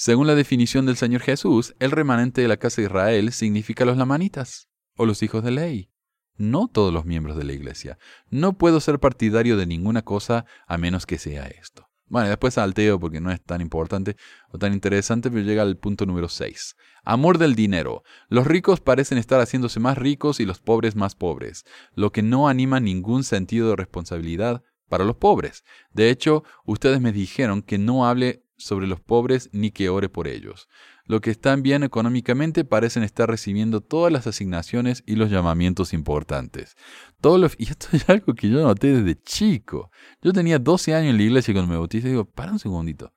según 0.00 0.26
la 0.26 0.34
definición 0.34 0.86
del 0.86 0.96
Señor 0.96 1.20
Jesús, 1.20 1.74
el 1.78 1.90
remanente 1.90 2.40
de 2.40 2.48
la 2.48 2.56
casa 2.56 2.80
de 2.80 2.86
Israel 2.86 3.32
significa 3.32 3.84
los 3.84 3.98
lamanitas 3.98 4.70
o 4.96 5.04
los 5.04 5.22
hijos 5.22 5.44
de 5.44 5.50
ley, 5.50 5.90
no 6.38 6.68
todos 6.68 6.90
los 6.90 7.04
miembros 7.04 7.36
de 7.36 7.44
la 7.44 7.52
iglesia. 7.52 7.98
No 8.30 8.56
puedo 8.56 8.80
ser 8.80 8.98
partidario 8.98 9.58
de 9.58 9.66
ninguna 9.66 10.00
cosa 10.00 10.46
a 10.66 10.78
menos 10.78 11.04
que 11.04 11.18
sea 11.18 11.48
esto. 11.48 11.90
Bueno, 12.06 12.30
después 12.30 12.54
salteo 12.54 12.98
porque 12.98 13.20
no 13.20 13.30
es 13.30 13.42
tan 13.42 13.60
importante 13.60 14.16
o 14.48 14.56
tan 14.56 14.72
interesante, 14.72 15.30
pero 15.30 15.42
llega 15.42 15.60
al 15.60 15.76
punto 15.76 16.06
número 16.06 16.30
6. 16.30 16.76
Amor 17.04 17.36
del 17.36 17.54
dinero. 17.54 18.02
Los 18.30 18.46
ricos 18.46 18.80
parecen 18.80 19.18
estar 19.18 19.38
haciéndose 19.38 19.80
más 19.80 19.98
ricos 19.98 20.40
y 20.40 20.46
los 20.46 20.60
pobres 20.60 20.96
más 20.96 21.14
pobres, 21.14 21.66
lo 21.94 22.10
que 22.10 22.22
no 22.22 22.48
anima 22.48 22.80
ningún 22.80 23.22
sentido 23.22 23.68
de 23.68 23.76
responsabilidad 23.76 24.62
para 24.88 25.04
los 25.04 25.16
pobres. 25.16 25.62
De 25.92 26.08
hecho, 26.08 26.42
ustedes 26.64 27.02
me 27.02 27.12
dijeron 27.12 27.60
que 27.60 27.76
no 27.76 28.06
hable 28.06 28.46
sobre 28.60 28.86
los 28.86 29.00
pobres 29.00 29.48
ni 29.52 29.70
que 29.70 29.88
ore 29.88 30.08
por 30.08 30.28
ellos. 30.28 30.68
Los 31.04 31.20
que 31.20 31.30
están 31.30 31.62
bien 31.62 31.82
económicamente 31.82 32.64
parecen 32.64 33.02
estar 33.02 33.28
recibiendo 33.28 33.80
todas 33.80 34.12
las 34.12 34.26
asignaciones 34.26 35.02
y 35.06 35.16
los 35.16 35.30
llamamientos 35.30 35.92
importantes. 35.92 36.76
Todos 37.20 37.54
y 37.58 37.64
esto 37.64 37.88
es 37.92 38.08
algo 38.08 38.34
que 38.34 38.48
yo 38.48 38.62
noté 38.62 38.92
desde 38.92 39.20
chico. 39.20 39.90
Yo 40.22 40.32
tenía 40.32 40.58
12 40.58 40.94
años 40.94 41.10
en 41.10 41.16
la 41.16 41.22
iglesia 41.24 41.54
cuando 41.54 41.72
me 41.72 41.78
bauticé 41.78 42.08
y 42.08 42.10
digo, 42.10 42.26
para 42.26 42.52
un 42.52 42.58
segundito. 42.58 43.12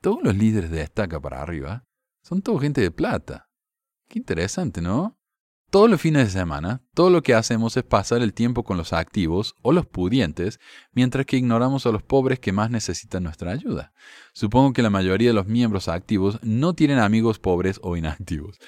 Todos 0.00 0.20
los 0.22 0.36
líderes 0.36 0.70
de 0.70 0.82
estaca 0.82 1.20
para 1.20 1.42
arriba 1.42 1.86
son 2.22 2.42
todo 2.42 2.58
gente 2.58 2.80
de 2.80 2.90
plata. 2.90 3.48
Qué 4.08 4.18
interesante, 4.18 4.80
¿no? 4.80 5.19
Todos 5.70 5.88
los 5.88 6.00
fines 6.00 6.26
de 6.26 6.40
semana, 6.40 6.82
todo 6.94 7.10
lo 7.10 7.22
que 7.22 7.32
hacemos 7.32 7.76
es 7.76 7.84
pasar 7.84 8.22
el 8.22 8.34
tiempo 8.34 8.64
con 8.64 8.76
los 8.76 8.92
activos 8.92 9.54
o 9.62 9.70
los 9.70 9.86
pudientes, 9.86 10.58
mientras 10.92 11.26
que 11.26 11.36
ignoramos 11.36 11.86
a 11.86 11.92
los 11.92 12.02
pobres 12.02 12.40
que 12.40 12.50
más 12.50 12.72
necesitan 12.72 13.22
nuestra 13.22 13.52
ayuda. 13.52 13.92
Supongo 14.32 14.72
que 14.72 14.82
la 14.82 14.90
mayoría 14.90 15.28
de 15.28 15.34
los 15.34 15.46
miembros 15.46 15.86
activos 15.86 16.40
no 16.42 16.74
tienen 16.74 16.98
amigos 16.98 17.38
pobres 17.38 17.78
o 17.84 17.96
inactivos. 17.96 18.58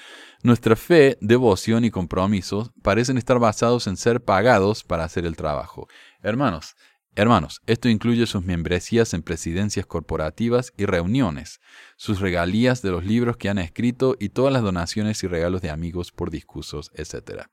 Nuestra 0.43 0.77
fe, 0.77 1.17
devoción 1.19 1.83
y 1.83 1.91
compromisos 1.91 2.71
parecen 2.81 3.17
estar 3.17 3.37
basados 3.37 3.85
en 3.87 3.97
ser 3.97 4.23
pagados 4.23 4.85
para 4.85 5.03
hacer 5.03 5.25
el 5.25 5.35
trabajo. 5.35 5.89
Hermanos, 6.21 6.77
Hermanos, 7.15 7.61
esto 7.67 7.89
incluye 7.89 8.25
sus 8.25 8.43
membresías 8.43 9.13
en 9.13 9.21
presidencias 9.21 9.85
corporativas 9.85 10.73
y 10.77 10.85
reuniones, 10.85 11.61
sus 11.95 12.19
regalías 12.19 12.81
de 12.81 12.89
los 12.89 13.05
libros 13.05 13.37
que 13.37 13.49
han 13.49 13.59
escrito 13.59 14.15
y 14.19 14.29
todas 14.29 14.51
las 14.51 14.63
donaciones 14.63 15.23
y 15.23 15.27
regalos 15.27 15.61
de 15.61 15.69
amigos 15.69 16.11
por 16.11 16.31
discursos, 16.31 16.91
etc. 16.95 17.43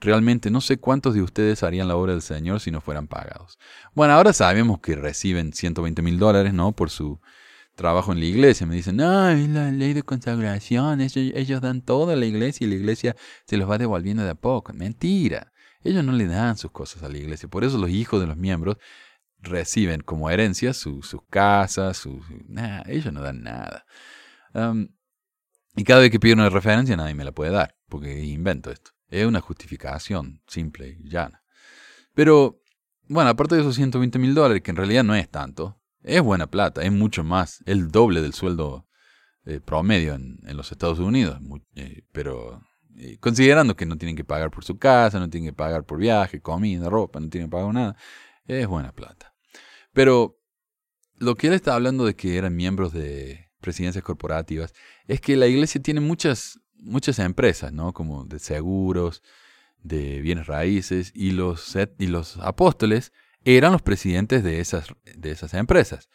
Realmente 0.00 0.50
no 0.50 0.62
sé 0.62 0.78
cuántos 0.78 1.12
de 1.12 1.20
ustedes 1.20 1.62
harían 1.62 1.88
la 1.88 1.96
obra 1.96 2.12
del 2.12 2.22
Señor 2.22 2.60
si 2.60 2.70
no 2.70 2.80
fueran 2.80 3.08
pagados. 3.08 3.58
Bueno, 3.94 4.14
ahora 4.14 4.32
sabemos 4.32 4.80
que 4.80 4.96
reciben 4.96 5.52
120 5.52 6.00
mil 6.00 6.18
dólares, 6.18 6.54
¿no? 6.54 6.72
Por 6.72 6.88
su 6.88 7.20
trabajo 7.74 8.12
en 8.12 8.20
la 8.20 8.26
iglesia. 8.26 8.66
Me 8.66 8.74
dicen, 8.74 8.96
no, 8.96 9.28
es 9.28 9.48
la 9.50 9.70
ley 9.70 9.92
de 9.92 10.02
consagración, 10.02 11.02
ellos, 11.02 11.32
ellos 11.34 11.60
dan 11.60 11.82
todo 11.82 12.12
a 12.12 12.16
la 12.16 12.24
iglesia 12.24 12.66
y 12.66 12.70
la 12.70 12.76
iglesia 12.76 13.16
se 13.44 13.58
los 13.58 13.68
va 13.68 13.76
devolviendo 13.76 14.24
de 14.24 14.30
a 14.30 14.34
poco. 14.34 14.72
Mentira. 14.72 15.52
Ellos 15.82 16.04
no 16.04 16.12
le 16.12 16.26
dan 16.26 16.56
sus 16.56 16.70
cosas 16.70 17.02
a 17.02 17.08
la 17.08 17.18
iglesia. 17.18 17.48
Por 17.48 17.64
eso 17.64 17.78
los 17.78 17.90
hijos 17.90 18.20
de 18.20 18.26
los 18.26 18.36
miembros 18.36 18.76
reciben 19.40 20.00
como 20.00 20.30
herencia 20.30 20.72
sus 20.72 21.16
casas, 21.30 21.96
sus... 21.96 22.24
ellos 22.86 23.12
no 23.12 23.22
dan 23.22 23.42
nada. 23.42 23.86
y 25.76 25.84
cada 25.84 26.00
vez 26.00 26.10
que 26.10 26.20
pido 26.20 26.34
una 26.34 26.50
referencia 26.50 26.96
nadie 26.96 27.14
me 27.14 27.24
la 27.24 27.32
puede 27.32 27.52
dar, 27.52 27.76
porque 27.88 28.24
invento 28.24 28.70
esto. 28.70 28.90
Es 29.08 29.26
una 29.26 29.40
justificación 29.40 30.42
simple 30.46 30.98
y 31.00 31.08
llana. 31.08 31.42
Pero, 32.14 32.60
bueno, 33.06 33.30
aparte 33.30 33.54
de 33.54 33.62
esos 33.62 33.76
120 33.76 34.18
mil 34.18 34.34
dólares, 34.34 34.62
que 34.62 34.70
en 34.70 34.76
realidad 34.76 35.04
no 35.04 35.14
es 35.14 35.30
tanto, 35.30 35.80
es 36.02 36.20
buena 36.20 36.48
plata, 36.48 36.82
es 36.82 36.92
mucho 36.92 37.24
más, 37.24 37.62
el 37.64 37.90
doble 37.90 38.20
del 38.20 38.34
sueldo 38.34 38.86
eh, 39.44 39.60
promedio 39.60 40.14
en, 40.14 40.40
los 40.56 40.72
Estados 40.72 40.98
Unidos, 40.98 41.40
eh, 41.74 42.02
pero 42.12 42.60
considerando 43.20 43.76
que 43.76 43.86
no 43.86 43.96
tienen 43.96 44.16
que 44.16 44.24
pagar 44.24 44.50
por 44.50 44.64
su 44.64 44.78
casa, 44.78 45.18
no 45.18 45.30
tienen 45.30 45.50
que 45.50 45.56
pagar 45.56 45.84
por 45.84 45.98
viaje, 45.98 46.40
comida, 46.40 46.88
ropa, 46.88 47.20
no 47.20 47.28
tienen 47.28 47.48
que 47.48 47.52
pagar 47.52 47.72
nada, 47.72 47.96
es 48.46 48.66
buena 48.66 48.92
plata. 48.92 49.34
Pero 49.92 50.38
lo 51.16 51.34
que 51.34 51.48
él 51.48 51.52
está 51.52 51.74
hablando 51.74 52.04
de 52.04 52.14
que 52.14 52.36
eran 52.36 52.56
miembros 52.56 52.92
de 52.92 53.50
presidencias 53.60 54.04
corporativas 54.04 54.72
es 55.06 55.20
que 55.20 55.36
la 55.36 55.46
iglesia 55.46 55.82
tiene 55.82 56.00
muchas, 56.00 56.60
muchas 56.74 57.18
empresas, 57.18 57.72
¿no? 57.72 57.92
Como 57.92 58.24
de 58.24 58.38
seguros, 58.38 59.22
de 59.82 60.20
bienes 60.20 60.46
raíces, 60.46 61.12
y 61.14 61.32
los, 61.32 61.76
y 61.98 62.06
los 62.06 62.36
apóstoles 62.38 63.12
eran 63.44 63.72
los 63.72 63.82
presidentes 63.82 64.42
de 64.42 64.60
esas, 64.60 64.88
de 65.16 65.30
esas 65.30 65.54
empresas 65.54 66.08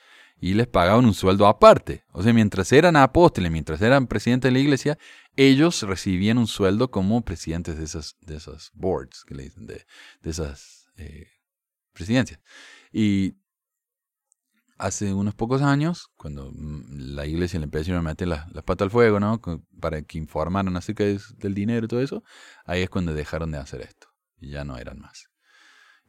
y 0.43 0.55
les 0.55 0.67
pagaban 0.67 1.05
un 1.05 1.13
sueldo 1.13 1.47
aparte. 1.47 2.03
O 2.11 2.21
sea, 2.21 2.33
mientras 2.33 2.73
eran 2.73 2.97
apóstoles, 2.97 3.49
mientras 3.49 3.81
eran 3.81 4.07
presidentes 4.07 4.49
de 4.49 4.51
la 4.51 4.59
iglesia, 4.59 4.97
ellos 5.37 5.83
recibían 5.83 6.37
un 6.37 6.47
sueldo 6.47 6.91
como 6.91 7.21
presidentes 7.21 7.77
de 7.77 7.85
esas, 7.85 8.17
de 8.19 8.35
esas 8.35 8.69
boards, 8.73 9.23
que 9.23 9.35
le 9.35 9.43
dicen, 9.43 9.67
de, 9.67 9.85
de 10.21 10.29
esas 10.29 10.89
eh, 10.97 11.27
presidencias. 11.93 12.41
Y 12.91 13.35
hace 14.77 15.13
unos 15.13 15.33
pocos 15.33 15.61
años, 15.61 16.09
cuando 16.17 16.51
mm, 16.53 17.15
la 17.15 17.25
iglesia 17.25 17.57
le 17.59 17.63
empezaron 17.63 17.99
a 17.99 18.09
meter 18.09 18.27
las, 18.27 18.51
las 18.51 18.65
patas 18.65 18.87
al 18.87 18.91
fuego, 18.91 19.21
¿no? 19.21 19.39
Para 19.79 20.01
que 20.01 20.17
informaran 20.17 20.75
acerca 20.75 21.05
de- 21.05 21.21
del 21.37 21.53
dinero 21.53 21.85
y 21.85 21.87
todo 21.87 22.01
eso, 22.01 22.21
ahí 22.65 22.81
es 22.81 22.89
cuando 22.89 23.13
dejaron 23.13 23.51
de 23.51 23.59
hacer 23.59 23.79
esto. 23.79 24.07
Y 24.41 24.49
ya 24.49 24.65
no 24.65 24.77
eran 24.77 24.99
más. 24.99 25.29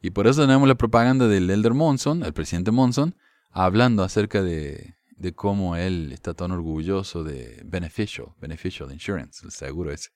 Y 0.01 0.09
por 0.09 0.27
eso 0.27 0.41
tenemos 0.41 0.67
la 0.67 0.75
propaganda 0.75 1.29
del 1.29 1.49
Elder 1.49 1.73
Monson, 1.73 2.23
el 2.25 2.33
presidente 2.33 2.71
Monson, 2.71 3.15
hablando 3.55 4.03
acerca 4.03 4.43
de, 4.43 4.95
de 5.15 5.33
cómo 5.33 5.77
él 5.77 6.11
está 6.11 6.33
tan 6.33 6.51
orgulloso 6.51 7.23
de 7.23 7.61
Beneficial, 7.63 8.27
Beneficial 8.37 8.91
Insurance, 8.91 9.45
el 9.45 9.51
seguro 9.51 9.91
ese. 9.91 10.09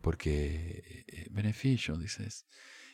Porque 0.00 1.04
eh, 1.06 1.26
Beneficial, 1.30 2.00
dices. 2.00 2.46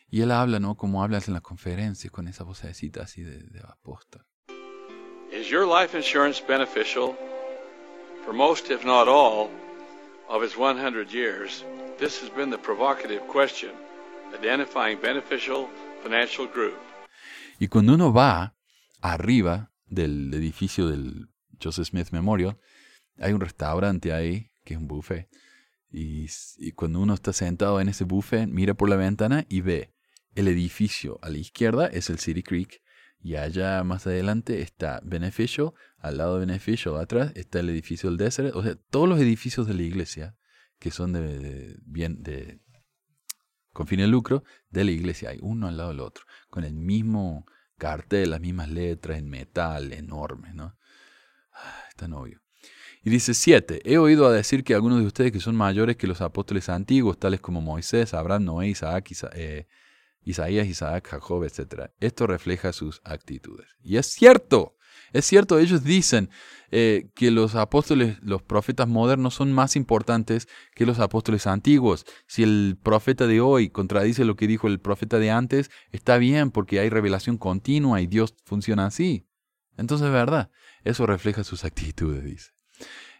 Y 0.09 0.21
él 0.21 0.31
habla, 0.31 0.59
¿no? 0.59 0.75
Como 0.75 1.03
hablas 1.03 1.29
en 1.29 1.33
las 1.33 1.41
conferencias 1.41 2.11
con 2.11 2.27
esa 2.27 2.43
vocecita 2.43 3.03
así 3.03 3.23
de, 3.23 3.39
de 3.39 3.59
apóstol. 3.61 4.25
Is 5.31 5.47
your 5.47 5.65
life 5.65 5.97
insurance 5.97 6.43
beneficial? 6.45 7.15
For 8.25 8.33
most, 8.33 8.69
if 8.69 8.83
not 8.83 9.07
all, 9.07 9.49
of 10.27 10.43
its 10.43 10.57
100 10.57 11.09
years, 11.11 11.63
this 11.97 12.21
has 12.21 12.29
been 12.29 12.49
the 12.49 12.57
provocative 12.57 13.25
question, 13.27 13.71
identifying 14.37 14.99
beneficial 15.01 15.69
financial 16.03 16.45
group. 16.45 16.77
Y 17.57 17.69
cuando 17.69 17.93
uno 17.93 18.11
va 18.11 18.53
arriba 19.01 19.71
del 19.87 20.33
edificio 20.33 20.87
del 20.87 21.29
Joseph 21.61 21.87
Smith 21.87 22.09
Memorial, 22.11 22.57
hay 23.17 23.33
un 23.33 23.41
restaurante 23.41 24.13
ahí, 24.13 24.51
que 24.63 24.73
es 24.73 24.79
un 24.79 24.87
buffet. 24.87 25.29
Y, 25.89 26.27
cuando 26.73 26.99
uno 26.99 27.13
está 27.13 27.33
sentado 27.33 27.79
en 27.79 27.89
ese 27.89 28.03
buffet, 28.03 28.47
mira 28.47 28.73
por 28.73 28.89
la 28.89 28.97
ventana 28.97 29.45
y 29.49 29.61
ve 29.61 29.93
el 30.35 30.47
edificio 30.47 31.17
a 31.21 31.29
la 31.29 31.37
izquierda, 31.37 31.87
es 31.87 32.09
el 32.09 32.19
City 32.19 32.43
Creek. 32.43 32.81
Y 33.19 33.35
allá 33.35 33.83
más 33.83 34.05
adelante 34.05 34.61
está 34.61 34.99
Beneficial, 35.03 35.71
al 35.97 36.17
lado 36.17 36.35
de 36.35 36.45
Beneficial, 36.45 36.97
atrás 36.97 37.31
está 37.35 37.59
el 37.61 37.69
edificio 37.69 38.09
del 38.09 38.17
Desert. 38.17 38.55
O 38.55 38.61
sea, 38.61 38.75
todos 38.75 39.09
los 39.09 39.19
edificios 39.19 39.65
de 39.65 39.73
la 39.73 39.81
iglesia, 39.81 40.35
que 40.77 40.91
son 40.91 41.13
de, 41.13 41.39
de- 41.39 41.79
bien 41.83 42.21
de 42.21 42.59
con 43.73 43.85
fin 43.85 43.99
de 43.99 44.07
lucro, 44.07 44.43
de 44.71 44.83
la 44.83 44.91
iglesia, 44.91 45.29
hay 45.29 45.37
uno 45.39 45.67
al 45.67 45.77
lado 45.77 45.89
del 45.89 45.99
otro, 45.99 46.25
con 46.49 46.63
el 46.63 46.73
mismo 46.73 47.45
cartel, 47.77 48.31
las 48.31 48.41
mismas 48.41 48.69
letras 48.69 49.17
en 49.17 49.29
metal, 49.29 49.93
enormes, 49.93 50.53
¿no? 50.55 50.75
Ah, 51.53 51.83
Es 51.89 51.95
tan 51.95 52.13
obvio. 52.13 52.41
Y 53.03 53.09
dice 53.09 53.33
7. 53.33 53.81
He 53.85 53.97
oído 53.97 54.27
a 54.27 54.33
decir 54.33 54.63
que 54.63 54.73
algunos 54.73 54.99
de 54.99 55.05
ustedes 55.05 55.31
que 55.31 55.39
son 55.39 55.55
mayores 55.55 55.95
que 55.95 56.07
los 56.07 56.21
apóstoles 56.21 56.67
antiguos, 56.69 57.17
tales 57.19 57.39
como 57.39 57.61
Moisés, 57.61 58.13
Abraham, 58.13 58.45
Noé, 58.45 58.67
Isaac, 58.69 59.11
Isa- 59.11 59.29
eh, 59.33 59.67
Isaías, 60.23 60.67
Isaac, 60.67 61.07
Jacob, 61.09 61.43
etc. 61.45 61.91
Esto 61.99 62.27
refleja 62.27 62.73
sus 62.73 62.99
actitudes. 63.05 63.67
Y 63.81 63.97
es 63.97 64.07
cierto, 64.07 64.75
es 65.13 65.25
cierto, 65.25 65.59
ellos 65.59 65.83
dicen 65.83 66.29
eh, 66.69 67.09
que 67.15 67.31
los 67.31 67.55
apóstoles, 67.55 68.17
los 68.21 68.41
profetas 68.41 68.87
modernos 68.87 69.35
son 69.35 69.53
más 69.53 69.75
importantes 69.75 70.47
que 70.75 70.85
los 70.85 70.99
apóstoles 70.99 71.47
antiguos. 71.47 72.05
Si 72.27 72.43
el 72.43 72.77
profeta 72.81 73.25
de 73.25 73.39
hoy 73.39 73.69
contradice 73.69 74.25
lo 74.25 74.35
que 74.35 74.47
dijo 74.47 74.67
el 74.67 74.79
profeta 74.79 75.17
de 75.17 75.31
antes, 75.31 75.71
está 75.91 76.17
bien 76.17 76.51
porque 76.51 76.79
hay 76.79 76.89
revelación 76.89 77.37
continua 77.37 78.01
y 78.01 78.07
Dios 78.07 78.35
funciona 78.43 78.87
así. 78.87 79.27
Entonces 79.77 80.07
es 80.07 80.13
verdad, 80.13 80.49
eso 80.83 81.05
refleja 81.05 81.43
sus 81.43 81.63
actitudes, 81.63 82.23
dice. 82.23 82.51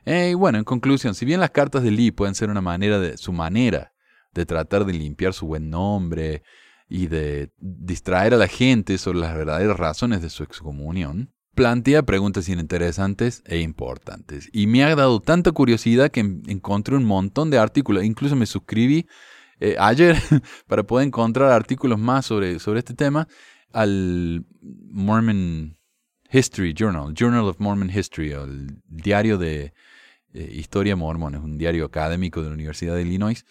Eh, 0.05 0.31
y 0.31 0.33
bueno, 0.33 0.57
en 0.57 0.63
conclusión, 0.63 1.15
si 1.15 1.25
bien 1.25 1.39
las 1.39 1.51
cartas 1.51 1.83
de 1.83 1.91
Lee 1.91 2.11
pueden 2.11 2.35
ser 2.35 2.49
una 2.49 2.61
manera 2.61 2.99
de 2.99 3.17
su 3.17 3.31
manera 3.31 3.93
de 4.33 4.45
tratar 4.45 4.85
de 4.85 4.93
limpiar 4.93 5.33
su 5.33 5.47
buen 5.47 5.69
nombre 5.69 6.43
y 6.87 7.07
de 7.07 7.51
distraer 7.57 8.33
a 8.33 8.37
la 8.37 8.47
gente 8.47 8.97
sobre 8.97 9.19
las 9.19 9.35
verdaderas 9.35 9.77
razones 9.77 10.21
de 10.21 10.29
su 10.29 10.43
excomunión, 10.43 11.33
plantea 11.57 12.03
preguntas 12.03 12.47
interesantes 12.49 13.41
e 13.45 13.59
importantes. 13.61 14.47
Y 14.53 14.67
me 14.67 14.83
ha 14.83 14.95
dado 14.95 15.19
tanta 15.19 15.51
curiosidad 15.51 16.11
que 16.11 16.19
en- 16.19 16.43
encontré 16.47 16.95
un 16.95 17.03
montón 17.03 17.49
de 17.49 17.57
artículos, 17.57 18.05
incluso 18.05 18.35
me 18.35 18.45
suscribí 18.45 19.07
eh, 19.59 19.75
ayer 19.79 20.15
para 20.67 20.83
poder 20.83 21.07
encontrar 21.07 21.51
artículos 21.51 21.97
más 21.97 22.27
sobre, 22.27 22.59
sobre 22.59 22.79
este 22.79 22.93
tema 22.93 23.27
al 23.73 24.45
Mormon 24.61 25.75
History 26.31 26.75
Journal, 26.75 27.15
Journal 27.15 27.45
of 27.45 27.59
Mormon 27.59 27.89
History, 27.89 28.33
el 28.33 28.79
diario 28.87 29.39
de 29.39 29.73
eh, 30.33 30.51
historia 30.53 30.95
mormona, 30.95 31.39
es 31.39 31.43
un 31.43 31.57
diario 31.57 31.85
académico 31.85 32.43
de 32.43 32.49
la 32.49 32.53
Universidad 32.53 32.93
de 32.93 33.01
Illinois. 33.01 33.43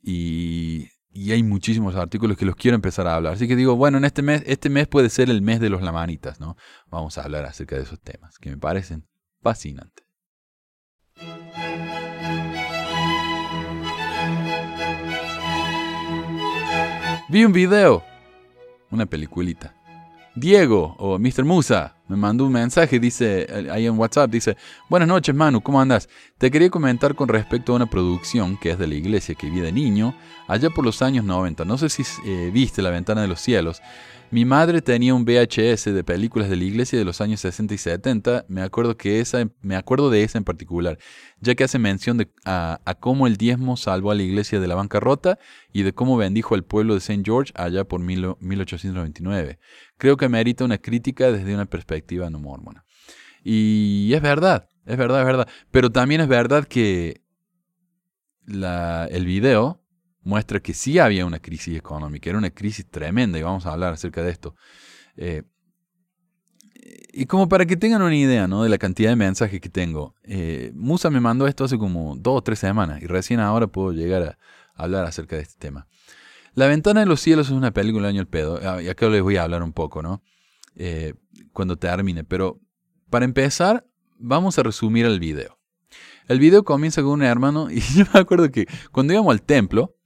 Y, 0.00 0.88
y 1.12 1.32
hay 1.32 1.42
muchísimos 1.42 1.94
artículos 1.94 2.36
que 2.36 2.46
los 2.46 2.56
quiero 2.56 2.74
empezar 2.74 3.06
a 3.06 3.16
hablar. 3.16 3.34
Así 3.34 3.46
que 3.46 3.56
digo, 3.56 3.76
bueno, 3.76 3.98
en 3.98 4.04
este 4.04 4.22
mes, 4.22 4.42
este 4.46 4.70
mes 4.70 4.88
puede 4.88 5.10
ser 5.10 5.30
el 5.30 5.42
mes 5.42 5.60
de 5.60 5.68
los 5.68 5.82
lamanitas, 5.82 6.40
¿no? 6.40 6.56
Vamos 6.90 7.18
a 7.18 7.24
hablar 7.24 7.44
acerca 7.44 7.76
de 7.76 7.82
esos 7.82 8.00
temas 8.00 8.38
que 8.38 8.50
me 8.50 8.56
parecen 8.56 9.06
fascinantes. 9.42 10.06
Vi 17.28 17.44
un 17.44 17.52
video, 17.52 18.04
una 18.90 19.06
peliculita. 19.06 19.74
Diego 20.34 20.96
o 20.98 21.18
Mr. 21.18 21.44
Musa 21.44 21.96
me 22.12 22.18
mandó 22.18 22.44
un 22.44 22.52
mensaje, 22.52 23.00
dice 23.00 23.46
ahí 23.70 23.86
en 23.86 23.98
WhatsApp, 23.98 24.30
dice, 24.30 24.56
buenas 24.90 25.08
noches 25.08 25.34
Manu, 25.34 25.62
¿cómo 25.62 25.80
andas? 25.80 26.10
Te 26.36 26.50
quería 26.50 26.68
comentar 26.68 27.14
con 27.14 27.26
respecto 27.28 27.72
a 27.72 27.76
una 27.76 27.86
producción 27.86 28.58
que 28.58 28.70
es 28.70 28.78
de 28.78 28.86
la 28.86 28.94
iglesia 28.94 29.34
que 29.34 29.48
vi 29.48 29.60
de 29.60 29.72
niño, 29.72 30.14
allá 30.46 30.68
por 30.68 30.84
los 30.84 31.00
años 31.00 31.24
90. 31.24 31.64
No 31.64 31.78
sé 31.78 31.88
si 31.88 32.02
eh, 32.26 32.50
viste 32.52 32.82
La 32.82 32.90
Ventana 32.90 33.22
de 33.22 33.28
los 33.28 33.40
Cielos. 33.40 33.80
Mi 34.32 34.46
madre 34.46 34.80
tenía 34.80 35.14
un 35.14 35.26
VHS 35.26 35.92
de 35.92 36.04
películas 36.04 36.48
de 36.48 36.56
la 36.56 36.64
iglesia 36.64 36.98
de 36.98 37.04
los 37.04 37.20
años 37.20 37.40
60 37.40 37.74
y 37.74 37.76
70. 37.76 38.46
Me 38.48 38.62
acuerdo, 38.62 38.96
que 38.96 39.20
esa, 39.20 39.46
me 39.60 39.76
acuerdo 39.76 40.08
de 40.08 40.22
esa 40.22 40.38
en 40.38 40.44
particular, 40.44 40.98
ya 41.42 41.54
que 41.54 41.64
hace 41.64 41.78
mención 41.78 42.16
de, 42.16 42.32
a, 42.46 42.80
cómo 42.98 43.26
el 43.26 43.36
diezmo 43.36 43.76
salvó 43.76 44.10
a 44.10 44.14
la 44.14 44.22
iglesia 44.22 44.58
de 44.58 44.66
la 44.66 44.74
bancarrota 44.74 45.38
y 45.70 45.82
de 45.82 45.92
cómo 45.92 46.16
bendijo 46.16 46.54
al 46.54 46.64
pueblo 46.64 46.94
de 46.94 47.00
St. 47.00 47.20
George 47.22 47.52
allá 47.54 47.84
por 47.84 48.00
mil- 48.00 48.34
1899. 48.40 49.58
Creo 49.98 50.16
que 50.16 50.30
merita 50.30 50.64
una 50.64 50.78
crítica 50.78 51.30
desde 51.30 51.52
una 51.54 51.66
perspectiva 51.66 52.30
no 52.30 52.38
mormona. 52.38 52.86
Y 53.44 54.14
es 54.14 54.22
verdad, 54.22 54.66
es 54.86 54.96
verdad, 54.96 55.20
es 55.20 55.26
verdad. 55.26 55.48
Pero 55.70 55.92
también 55.92 56.22
es 56.22 56.28
verdad 56.28 56.64
que 56.64 57.20
el 58.46 59.26
video 59.26 59.81
muestra 60.22 60.60
que 60.60 60.74
sí 60.74 60.98
había 60.98 61.26
una 61.26 61.38
crisis 61.38 61.76
económica, 61.76 62.30
era 62.30 62.38
una 62.38 62.50
crisis 62.50 62.86
tremenda 62.88 63.38
y 63.38 63.42
vamos 63.42 63.66
a 63.66 63.72
hablar 63.72 63.94
acerca 63.94 64.22
de 64.22 64.30
esto. 64.30 64.54
Eh, 65.16 65.42
y 67.12 67.26
como 67.26 67.48
para 67.48 67.66
que 67.66 67.76
tengan 67.76 68.02
una 68.02 68.16
idea 68.16 68.48
¿no? 68.48 68.62
de 68.62 68.68
la 68.68 68.78
cantidad 68.78 69.10
de 69.10 69.16
mensajes 69.16 69.60
que 69.60 69.68
tengo, 69.68 70.14
eh, 70.24 70.72
Musa 70.74 71.10
me 71.10 71.20
mandó 71.20 71.46
esto 71.46 71.64
hace 71.64 71.78
como 71.78 72.16
dos 72.16 72.38
o 72.38 72.42
tres 72.42 72.58
semanas 72.58 73.02
y 73.02 73.06
recién 73.06 73.40
ahora 73.40 73.66
puedo 73.66 73.92
llegar 73.92 74.22
a 74.22 74.38
hablar 74.74 75.04
acerca 75.04 75.36
de 75.36 75.42
este 75.42 75.58
tema. 75.58 75.86
La 76.54 76.66
ventana 76.66 77.00
de 77.00 77.06
los 77.06 77.20
cielos 77.20 77.46
es 77.46 77.52
una 77.52 77.70
película 77.70 78.08
año 78.08 78.20
el 78.20 78.26
pedo, 78.26 78.60
ah, 78.62 78.82
y 78.82 78.88
acá 78.88 79.08
les 79.08 79.22
voy 79.22 79.36
a 79.36 79.42
hablar 79.42 79.62
un 79.62 79.72
poco, 79.72 80.02
¿no? 80.02 80.22
Eh, 80.74 81.14
cuando 81.52 81.76
termine, 81.76 82.24
pero 82.24 82.60
para 83.10 83.24
empezar, 83.24 83.86
vamos 84.18 84.58
a 84.58 84.62
resumir 84.62 85.06
el 85.06 85.18
video. 85.18 85.58
El 86.28 86.38
video 86.38 86.64
comienza 86.64 87.02
con 87.02 87.12
un 87.12 87.22
hermano, 87.22 87.70
y 87.70 87.80
yo 87.80 88.04
me 88.12 88.20
acuerdo 88.20 88.50
que 88.50 88.66
cuando 88.90 89.12
íbamos 89.12 89.32
al 89.32 89.42
templo, 89.42 89.96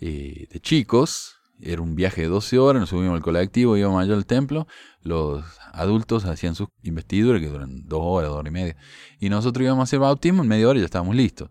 eh, 0.00 0.46
de 0.50 0.60
chicos, 0.60 1.36
era 1.60 1.80
un 1.80 1.94
viaje 1.94 2.22
de 2.22 2.28
12 2.28 2.58
horas, 2.58 2.80
nos 2.80 2.88
subimos 2.90 3.14
al 3.14 3.22
colectivo, 3.22 3.76
íbamos 3.76 4.02
allá 4.02 4.14
al 4.14 4.26
templo, 4.26 4.66
los 5.02 5.44
adultos 5.72 6.24
hacían 6.24 6.54
sus 6.54 6.68
investiduras 6.82 7.40
que 7.40 7.48
duran 7.48 7.86
dos 7.86 8.00
horas, 8.02 8.30
dos 8.30 8.38
horas 8.38 8.50
y 8.50 8.54
media, 8.54 8.76
y 9.20 9.28
nosotros 9.28 9.62
íbamos 9.62 9.82
a 9.82 9.84
hacer 9.84 10.00
bautismo, 10.00 10.42
en 10.42 10.48
media 10.48 10.68
hora 10.68 10.78
ya 10.80 10.84
estábamos 10.84 11.14
listos. 11.14 11.50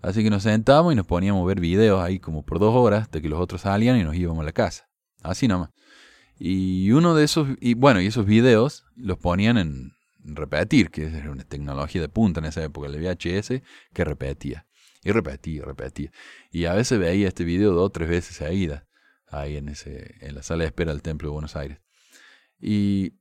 Así 0.00 0.22
que 0.22 0.30
nos 0.30 0.44
sentábamos 0.44 0.92
y 0.92 0.96
nos 0.96 1.06
poníamos 1.06 1.42
a 1.42 1.46
ver 1.46 1.60
videos 1.60 2.00
ahí 2.00 2.20
como 2.20 2.44
por 2.44 2.60
dos 2.60 2.74
horas, 2.74 3.02
hasta 3.02 3.20
que 3.20 3.28
los 3.28 3.40
otros 3.40 3.62
salían 3.62 3.98
y 3.98 4.04
nos 4.04 4.14
íbamos 4.14 4.42
a 4.42 4.44
la 4.44 4.52
casa. 4.52 4.88
Así 5.22 5.48
nomás. 5.48 5.70
Y 6.38 6.92
uno 6.92 7.16
de 7.16 7.24
esos, 7.24 7.48
y 7.60 7.74
bueno, 7.74 8.00
y 8.00 8.06
esos 8.06 8.24
videos 8.24 8.84
los 8.94 9.18
ponían 9.18 9.58
en 9.58 9.90
repetir, 10.22 10.90
que 10.90 11.06
era 11.06 11.32
una 11.32 11.42
tecnología 11.42 12.00
de 12.00 12.08
punta 12.08 12.38
en 12.38 12.46
esa 12.46 12.62
época, 12.62 12.86
el 12.86 12.96
VHS, 12.96 13.60
que 13.92 14.04
repetía. 14.04 14.67
Y 15.08 15.10
repetía, 15.10 15.64
repetía. 15.64 16.12
Y 16.50 16.66
a 16.66 16.74
veces 16.74 16.98
veía 16.98 17.28
este 17.28 17.42
video 17.42 17.72
dos 17.72 17.86
o 17.86 17.90
tres 17.90 18.10
veces 18.10 18.36
seguidas, 18.36 18.84
ahí 19.26 19.56
en, 19.56 19.70
ese, 19.70 20.16
en 20.20 20.34
la 20.34 20.42
sala 20.42 20.64
de 20.64 20.66
espera 20.66 20.92
del 20.92 21.00
Templo 21.00 21.30
de 21.30 21.32
Buenos 21.32 21.56
Aires. 21.56 21.78
Y 22.60 23.14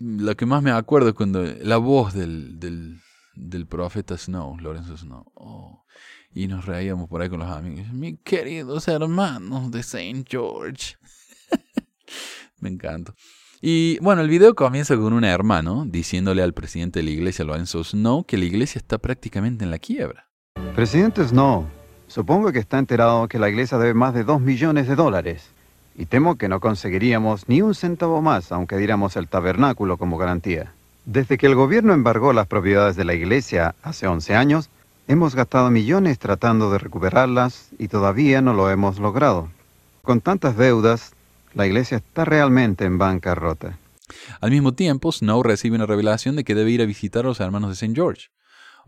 lo 0.00 0.36
que 0.36 0.46
más 0.46 0.64
me 0.64 0.72
acuerdo 0.72 1.10
es 1.10 1.14
cuando 1.14 1.44
la 1.44 1.76
voz 1.76 2.12
del, 2.12 2.58
del, 2.58 3.66
profeta 3.68 4.18
Snow, 4.18 4.58
Lorenzo 4.58 4.96
Snow, 4.96 5.30
oh, 5.36 5.84
y 6.32 6.48
nos 6.48 6.66
reíamos 6.66 7.08
por 7.08 7.22
ahí 7.22 7.28
con 7.28 7.38
los 7.38 7.48
amigos. 7.48 7.92
Mis 7.92 8.18
queridos 8.24 8.88
hermanos 8.88 9.70
de 9.70 9.84
Saint 9.84 10.28
George. 10.28 10.96
me 12.58 12.68
encanta. 12.68 13.14
Y 13.60 13.96
bueno, 14.00 14.22
el 14.22 14.28
video 14.28 14.56
comienza 14.56 14.96
con 14.96 15.12
un 15.12 15.22
hermano 15.22 15.84
diciéndole 15.86 16.42
al 16.42 16.52
presidente 16.52 16.98
de 16.98 17.04
la 17.04 17.10
iglesia, 17.12 17.44
Lorenzo 17.44 17.84
Snow, 17.84 18.24
que 18.26 18.38
la 18.38 18.46
iglesia 18.46 18.80
está 18.80 18.98
prácticamente 18.98 19.62
en 19.62 19.70
la 19.70 19.78
quiebra. 19.78 20.31
Presidente 20.74 21.22
Snow, 21.22 21.66
supongo 22.08 22.50
que 22.50 22.58
está 22.58 22.78
enterado 22.78 23.28
que 23.28 23.38
la 23.38 23.50
iglesia 23.50 23.76
debe 23.76 23.92
más 23.92 24.14
de 24.14 24.24
dos 24.24 24.40
millones 24.40 24.88
de 24.88 24.96
dólares. 24.96 25.50
Y 25.94 26.06
temo 26.06 26.36
que 26.36 26.48
no 26.48 26.60
conseguiríamos 26.60 27.46
ni 27.46 27.60
un 27.60 27.74
centavo 27.74 28.22
más, 28.22 28.50
aunque 28.52 28.78
diéramos 28.78 29.16
el 29.16 29.28
tabernáculo 29.28 29.98
como 29.98 30.16
garantía. 30.16 30.72
Desde 31.04 31.36
que 31.36 31.46
el 31.46 31.56
gobierno 31.56 31.92
embargó 31.92 32.32
las 32.32 32.46
propiedades 32.46 32.96
de 32.96 33.04
la 33.04 33.12
iglesia 33.12 33.74
hace 33.82 34.06
11 34.06 34.34
años, 34.34 34.70
hemos 35.08 35.34
gastado 35.34 35.70
millones 35.70 36.18
tratando 36.18 36.72
de 36.72 36.78
recuperarlas 36.78 37.68
y 37.78 37.88
todavía 37.88 38.40
no 38.40 38.54
lo 38.54 38.70
hemos 38.70 38.98
logrado. 38.98 39.50
Con 40.00 40.22
tantas 40.22 40.56
deudas, 40.56 41.12
la 41.52 41.66
iglesia 41.66 41.98
está 41.98 42.24
realmente 42.24 42.86
en 42.86 42.96
bancarrota. 42.96 43.76
Al 44.40 44.50
mismo 44.50 44.72
tiempo, 44.72 45.12
Snow 45.12 45.42
recibe 45.42 45.76
una 45.76 45.84
revelación 45.84 46.34
de 46.34 46.44
que 46.44 46.54
debe 46.54 46.70
ir 46.70 46.80
a 46.80 46.86
visitar 46.86 47.26
a 47.26 47.28
los 47.28 47.40
hermanos 47.40 47.68
de 47.68 47.74
St. 47.74 47.94
George. 47.94 48.28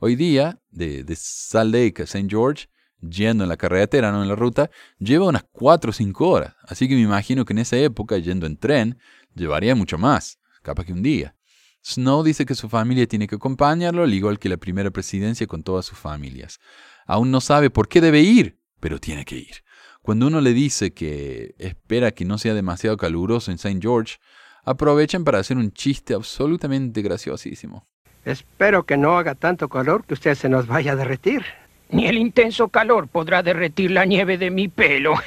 Hoy 0.00 0.16
día, 0.16 0.60
de, 0.70 1.04
Salt 1.16 1.72
Lake 1.72 2.02
a 2.02 2.04
St. 2.04 2.26
George, 2.28 2.68
yendo 3.00 3.44
en 3.44 3.48
la 3.48 3.56
carretera, 3.56 4.10
no 4.10 4.22
en 4.22 4.28
la 4.28 4.36
ruta, 4.36 4.70
lleva 4.98 5.26
unas 5.26 5.44
4 5.52 5.90
o 5.90 5.92
5 5.92 6.28
horas. 6.28 6.54
Así 6.66 6.88
que 6.88 6.94
me 6.94 7.02
imagino 7.02 7.44
que 7.44 7.52
en 7.52 7.60
esa 7.60 7.76
época, 7.76 8.18
yendo 8.18 8.46
en 8.46 8.56
tren, 8.56 8.98
llevaría 9.34 9.74
mucho 9.74 9.98
más, 9.98 10.38
capaz 10.62 10.84
que 10.84 10.92
un 10.92 11.02
día. 11.02 11.36
Snow 11.84 12.22
dice 12.22 12.46
que 12.46 12.54
su 12.54 12.68
familia 12.68 13.06
tiene 13.06 13.26
que 13.26 13.36
acompañarlo, 13.36 14.02
al 14.02 14.14
igual 14.14 14.38
que 14.38 14.48
la 14.48 14.56
primera 14.56 14.90
presidencia 14.90 15.46
con 15.46 15.62
todas 15.62 15.84
sus 15.84 15.98
familias. 15.98 16.58
Aún 17.06 17.30
no 17.30 17.40
sabe 17.40 17.70
por 17.70 17.88
qué 17.88 18.00
debe 18.00 18.20
ir, 18.20 18.58
pero 18.80 18.98
tiene 18.98 19.24
que 19.24 19.36
ir. 19.36 19.64
Cuando 20.02 20.26
uno 20.26 20.40
le 20.40 20.52
dice 20.54 20.92
que 20.92 21.54
espera 21.58 22.10
que 22.10 22.24
no 22.24 22.38
sea 22.38 22.54
demasiado 22.54 22.96
caluroso 22.96 23.50
en 23.50 23.56
St. 23.56 23.78
George, 23.80 24.16
aprovechan 24.64 25.24
para 25.24 25.38
hacer 25.38 25.56
un 25.56 25.72
chiste 25.72 26.14
absolutamente 26.14 27.02
graciosísimo. 27.02 27.86
Espero 28.24 28.84
que 28.84 28.96
no 28.96 29.18
haga 29.18 29.34
tanto 29.34 29.68
calor 29.68 30.04
que 30.04 30.14
usted 30.14 30.34
se 30.34 30.48
nos 30.48 30.66
vaya 30.66 30.92
a 30.92 30.96
derretir. 30.96 31.44
Ni 31.90 32.06
el 32.06 32.16
intenso 32.16 32.68
calor 32.68 33.08
podrá 33.08 33.42
derretir 33.42 33.90
la 33.90 34.04
nieve 34.04 34.38
de 34.38 34.50
mi 34.50 34.68
pelo. 34.68 35.14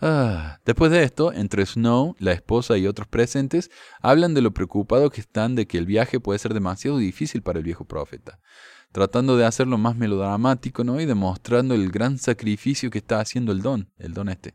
Ah, 0.00 0.58
después 0.64 0.90
de 0.90 1.02
esto, 1.02 1.32
entre 1.32 1.64
Snow, 1.64 2.14
la 2.18 2.32
esposa 2.32 2.76
y 2.76 2.86
otros 2.86 3.08
presentes 3.08 3.70
hablan 4.00 4.34
de 4.34 4.42
lo 4.42 4.52
preocupado 4.52 5.10
que 5.10 5.20
están 5.20 5.54
de 5.54 5.66
que 5.66 5.78
el 5.78 5.86
viaje 5.86 6.20
puede 6.20 6.38
ser 6.38 6.54
demasiado 6.54 6.98
difícil 6.98 7.42
para 7.42 7.58
el 7.58 7.64
viejo 7.64 7.84
profeta 7.84 8.38
tratando 8.94 9.36
de 9.36 9.44
hacerlo 9.44 9.76
más 9.76 9.96
melodramático, 9.96 10.84
¿no? 10.84 11.00
Y 11.00 11.04
demostrando 11.04 11.74
el 11.74 11.90
gran 11.90 12.16
sacrificio 12.16 12.90
que 12.90 12.98
está 12.98 13.18
haciendo 13.18 13.50
el 13.50 13.60
don, 13.60 13.90
el 13.98 14.14
don 14.14 14.28
este. 14.28 14.54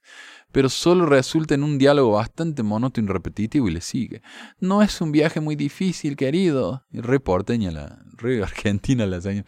Pero 0.52 0.70
solo 0.70 1.06
resulta 1.06 1.54
en 1.54 1.64
un 1.64 1.78
diálogo 1.78 2.14
bastante 2.14 2.64
monótono 2.64 3.10
y 3.10 3.14
repetitivo 3.14 3.68
y 3.68 3.72
le 3.72 3.82
sigue. 3.82 4.22
No 4.60 4.82
es 4.82 5.00
un 5.00 5.12
viaje 5.12 5.40
muy 5.40 5.56
difícil, 5.56 6.16
querido. 6.16 6.86
Y 6.92 7.02
re 7.02 7.20
porteña 7.20 7.72
la, 7.72 8.00
re 8.18 8.42
argentina 8.44 9.06
la 9.06 9.22
señora. 9.22 9.46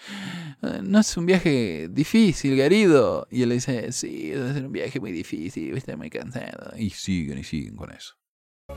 No 0.84 1.00
es 1.00 1.18
un 1.18 1.26
viaje 1.26 1.88
difícil, 1.90 2.56
querido. 2.56 3.28
Y 3.32 3.42
él 3.42 3.50
le 3.50 3.56
dice, 3.56 3.92
sí, 3.92 4.32
es 4.32 4.58
un 4.58 4.72
viaje 4.72 5.00
muy 5.00 5.12
difícil, 5.12 5.76
estoy 5.76 5.96
muy 5.96 6.10
cansado. 6.10 6.78
Y 6.78 6.92
siguen 6.92 7.40
y 7.40 7.44
siguen 7.44 7.76
con 7.76 7.92
eso. 7.92 8.14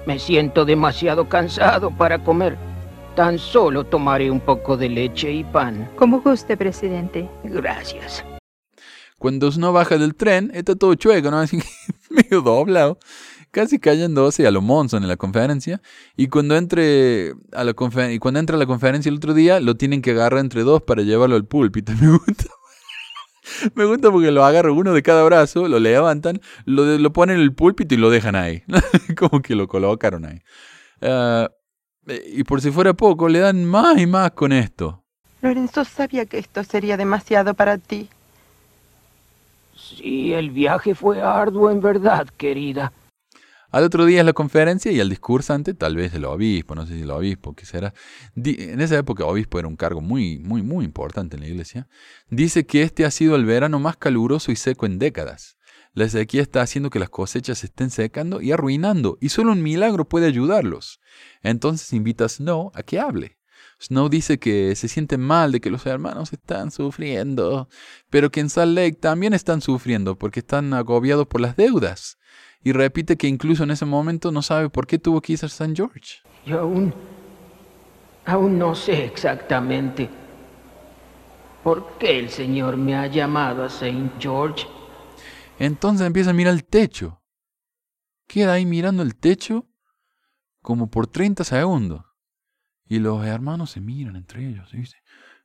Me 0.07 0.19
siento 0.19 0.65
demasiado 0.65 1.29
cansado 1.29 1.91
para 1.91 2.23
comer. 2.23 2.57
Tan 3.15 3.39
solo 3.39 3.85
tomaré 3.85 4.31
un 4.31 4.41
poco 4.41 4.77
de 4.77 4.89
leche 4.89 5.31
y 5.31 5.45
pan. 5.45 5.89
Como 5.97 6.21
guste, 6.21 6.57
presidente. 6.57 7.29
Gracias. 7.45 8.25
Cuando 9.19 9.51
Snow 9.51 9.73
baja 9.73 9.97
del 9.97 10.17
tren, 10.17 10.51
está 10.53 10.75
todo 10.75 10.95
chueco, 10.97 11.31
¿no? 11.31 11.39
Así 11.41 11.59
medio 12.15 12.41
doblado. 12.41 12.99
Casi 13.51 13.79
cayéndose 13.79 14.47
a 14.47 14.51
lo 14.51 14.63
Monson 14.63 15.03
en 15.03 15.09
la 15.09 15.17
conferencia. 15.17 15.81
Y 16.17 16.27
cuando 16.29 16.57
entre 16.57 17.35
a 17.53 17.63
la 17.63 17.75
y 18.11 18.19
cuando 18.19 18.41
entra 18.41 18.57
a 18.57 18.59
la 18.59 18.67
conferencia 18.67 19.09
el 19.09 19.17
otro 19.17 19.33
día, 19.33 19.61
lo 19.61 19.77
tienen 19.77 20.03
que 20.03 20.11
agarrar 20.11 20.41
entre 20.41 20.63
dos 20.63 20.83
para 20.83 21.03
llevarlo 21.03 21.37
al 21.37 21.47
púlpito. 21.47 21.93
Me 22.01 22.11
gusta. 22.11 22.47
Me 23.75 23.85
gusta 23.85 24.11
porque 24.11 24.31
lo 24.31 24.45
agarra 24.45 24.73
uno 24.73 24.93
de 24.93 25.03
cada 25.03 25.23
brazo, 25.23 25.69
lo 25.69 25.79
levantan, 25.79 26.41
lo, 26.65 26.99
lo 26.99 27.13
ponen 27.13 27.37
en 27.37 27.43
el 27.43 27.55
púlpito 27.55 27.95
y 27.95 27.99
lo 27.99 28.11
dejan 28.11 28.37
ahí. 28.37 28.63
Como 29.17 29.43
que 29.43 29.55
lo 29.55 29.69
colocaron 29.69 30.25
ahí. 30.25 30.41
Ah, 31.03 31.51
y 32.07 32.45
por 32.45 32.61
si 32.61 32.71
fuera 32.71 32.95
poco, 32.95 33.29
le 33.29 33.39
dan 33.41 33.65
más 33.65 33.99
y 33.99 34.07
más 34.07 34.33
con 34.33 34.53
esto. 34.53 35.05
Lorenzo 35.43 35.85
sabía 35.85 36.25
que 36.27 36.39
esto 36.39 36.65
sería 36.65 36.97
demasiado 36.97 37.55
para 37.55 37.79
ti. 37.79 38.09
Sí, 39.97 40.33
el 40.33 40.51
viaje 40.51 40.95
fue 40.95 41.21
arduo 41.23 41.71
en 41.71 41.81
verdad, 41.81 42.27
querida. 42.37 42.93
Al 43.71 43.83
otro 43.83 44.05
día 44.05 44.21
es 44.21 44.27
la 44.27 44.33
conferencia 44.33 44.93
y 44.93 45.01
el 45.01 45.09
discursante, 45.09 45.75
tal 45.75 45.97
vez 45.97 46.15
el 46.15 46.25
obispo, 46.27 46.77
no 46.77 46.87
sé 46.87 46.95
si 46.95 47.03
el 47.03 47.11
obispo, 47.11 47.55
qué 47.55 47.67
será. 47.67 47.93
En 48.37 48.81
esa 48.81 48.97
época 48.97 49.25
obispo 49.25 49.59
era 49.59 49.67
un 49.67 49.75
cargo 49.75 50.01
muy, 50.01 50.39
muy, 50.39 50.63
muy 50.63 50.85
importante 50.85 51.35
en 51.37 51.43
la 51.43 51.49
iglesia. 51.49 51.89
Dice 52.31 52.67
que 52.67 52.83
este 52.83 53.05
ha 53.05 53.11
sido 53.11 53.35
el 53.35 53.45
verano 53.45 53.81
más 53.81 53.97
caluroso 53.97 54.53
y 54.53 54.57
seco 54.57 54.87
en 54.87 55.01
décadas. 55.01 55.57
La 55.93 56.09
sequía 56.09 56.43
está 56.43 56.61
haciendo 56.61 56.89
que 56.89 57.01
las 57.01 57.09
cosechas 57.09 57.59
se 57.59 57.67
estén 57.67 57.91
secando 57.91 58.41
y 58.41 58.53
arruinando, 58.53 59.19
y 59.21 59.31
solo 59.31 59.51
un 59.51 59.63
milagro 59.63 60.09
puede 60.09 60.27
ayudarlos. 60.27 61.01
Entonces 61.43 61.93
invita 61.93 62.27
a 62.27 62.29
Snow 62.29 62.71
a 62.75 62.85
que 62.85 63.01
hable. 63.01 63.39
Snow 63.85 64.09
dice 64.09 64.39
que 64.39 64.75
se 64.77 64.89
siente 64.89 65.19
mal 65.19 65.53
de 65.53 65.61
que 65.61 65.71
los 65.71 65.85
hermanos 65.85 66.33
están 66.33 66.71
sufriendo, 66.71 67.69
pero 68.09 68.31
que 68.31 68.41
en 68.41 68.49
Salt 68.49 68.75
Lake 68.75 68.95
también 68.95 69.35
están 69.35 69.61
sufriendo 69.61 70.17
porque 70.17 70.41
están 70.41 70.73
agobiados 70.73 71.27
por 71.27 71.41
las 71.41 71.57
deudas. 71.57 72.19
Y 72.63 72.73
repite 72.73 73.17
que 73.19 73.29
incluso 73.29 73.65
en 73.65 73.71
ese 73.71 73.85
momento 73.85 74.31
no 74.33 74.41
sabe 74.41 74.71
por 74.71 74.87
qué 74.87 74.99
tuvo 74.99 75.21
que 75.21 75.35
ir 75.35 75.39
a 75.43 75.47
St. 75.47 75.75
George. 75.77 76.23
Yo 76.47 76.61
aún... 76.61 76.95
aún 78.25 78.59
no 78.59 78.75
sé 78.75 79.05
exactamente 79.05 80.09
por 81.63 81.99
qué 81.99 82.19
el 82.19 82.31
Señor 82.31 82.79
me 82.79 82.97
ha 82.97 83.07
llamado 83.07 83.65
a 83.65 83.67
St. 83.67 84.13
George. 84.19 84.67
Entonces 85.59 86.07
empieza 86.07 86.31
a 86.31 86.35
mirar 86.35 86.55
el 86.55 86.65
techo. 86.65 87.23
Queda 88.27 88.55
ahí 88.55 88.65
mirando 88.65 89.03
el 89.03 89.15
techo 89.15 89.67
como 90.63 90.91
por 90.91 91.07
30 91.07 91.45
segundos. 91.45 92.14
Y 92.87 92.99
los 92.99 93.25
hermanos 93.25 93.71
se 93.71 93.81
miran 93.81 94.17
entre 94.17 94.47
ellos 94.47 94.73
y 94.73 94.79
dicen, 94.79 95.01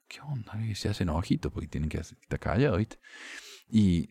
¿qué 0.08 0.20
onda? 0.22 0.60
Y 0.66 0.76
se 0.76 0.90
hacen 0.90 1.10
ojitos 1.10 1.52
porque 1.52 1.68
tienen 1.68 1.90
que 1.90 2.00
estar 2.00 2.40
callados, 2.40 2.78
¿viste? 2.78 3.00
Y, 3.70 4.10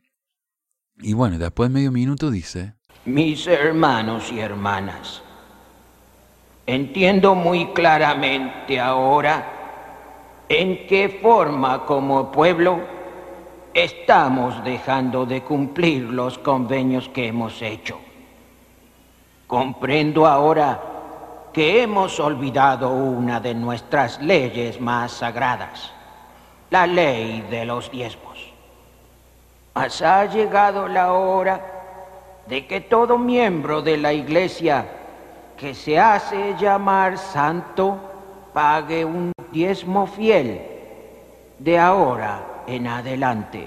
y 1.01 1.13
bueno, 1.13 1.39
después 1.39 1.69
de 1.71 1.75
medio 1.75 1.93
minuto 1.93 2.31
dice, 2.31 2.75
Mis 3.05 3.47
hermanos 3.47 4.33
y 4.33 4.41
hermanas, 4.41 5.23
entiendo 6.67 7.35
muy 7.35 7.67
claramente 7.73 8.81
ahora 8.81 9.55
en 10.49 10.87
qué 10.87 11.19
forma 11.21 11.85
como 11.85 12.33
pueblo 12.33 12.81
estamos 13.75 14.65
dejando 14.65 15.27
de 15.27 15.43
cumplir 15.43 16.05
los 16.05 16.39
convenios 16.39 17.09
que 17.11 17.29
hemos 17.29 17.61
hecho. 17.63 17.99
Comprendo 19.47 20.27
ahora 20.27 20.98
que 21.59 21.83
hemos 21.83 22.21
olvidado 22.21 22.93
una 22.93 23.41
de 23.41 23.53
nuestras 23.53 24.23
leyes 24.23 24.81
más 24.81 25.11
sagradas, 25.11 25.91
la 26.71 26.87
ley 26.87 27.45
de 27.51 27.65
los 27.65 27.91
diezmos. 27.91 28.39
Ha 29.75 30.25
llegado 30.27 30.87
la 30.87 31.15
hora 31.15 31.61
de 32.47 32.65
que 32.65 32.81
todo 32.81 33.19
miembro 33.19 33.83
de 33.83 33.97
la 33.97 34.13
iglesia 34.13 34.87
que 35.57 35.75
se 35.75 35.99
hace 35.99 36.55
llamar 36.61 37.19
santo 37.19 37.99
pague 38.55 39.05
un 39.05 39.33
diezmo 39.51 40.07
fiel 40.07 40.61
de 41.59 41.77
ahora 41.77 42.63
en 42.69 42.87
adelante. 42.87 43.67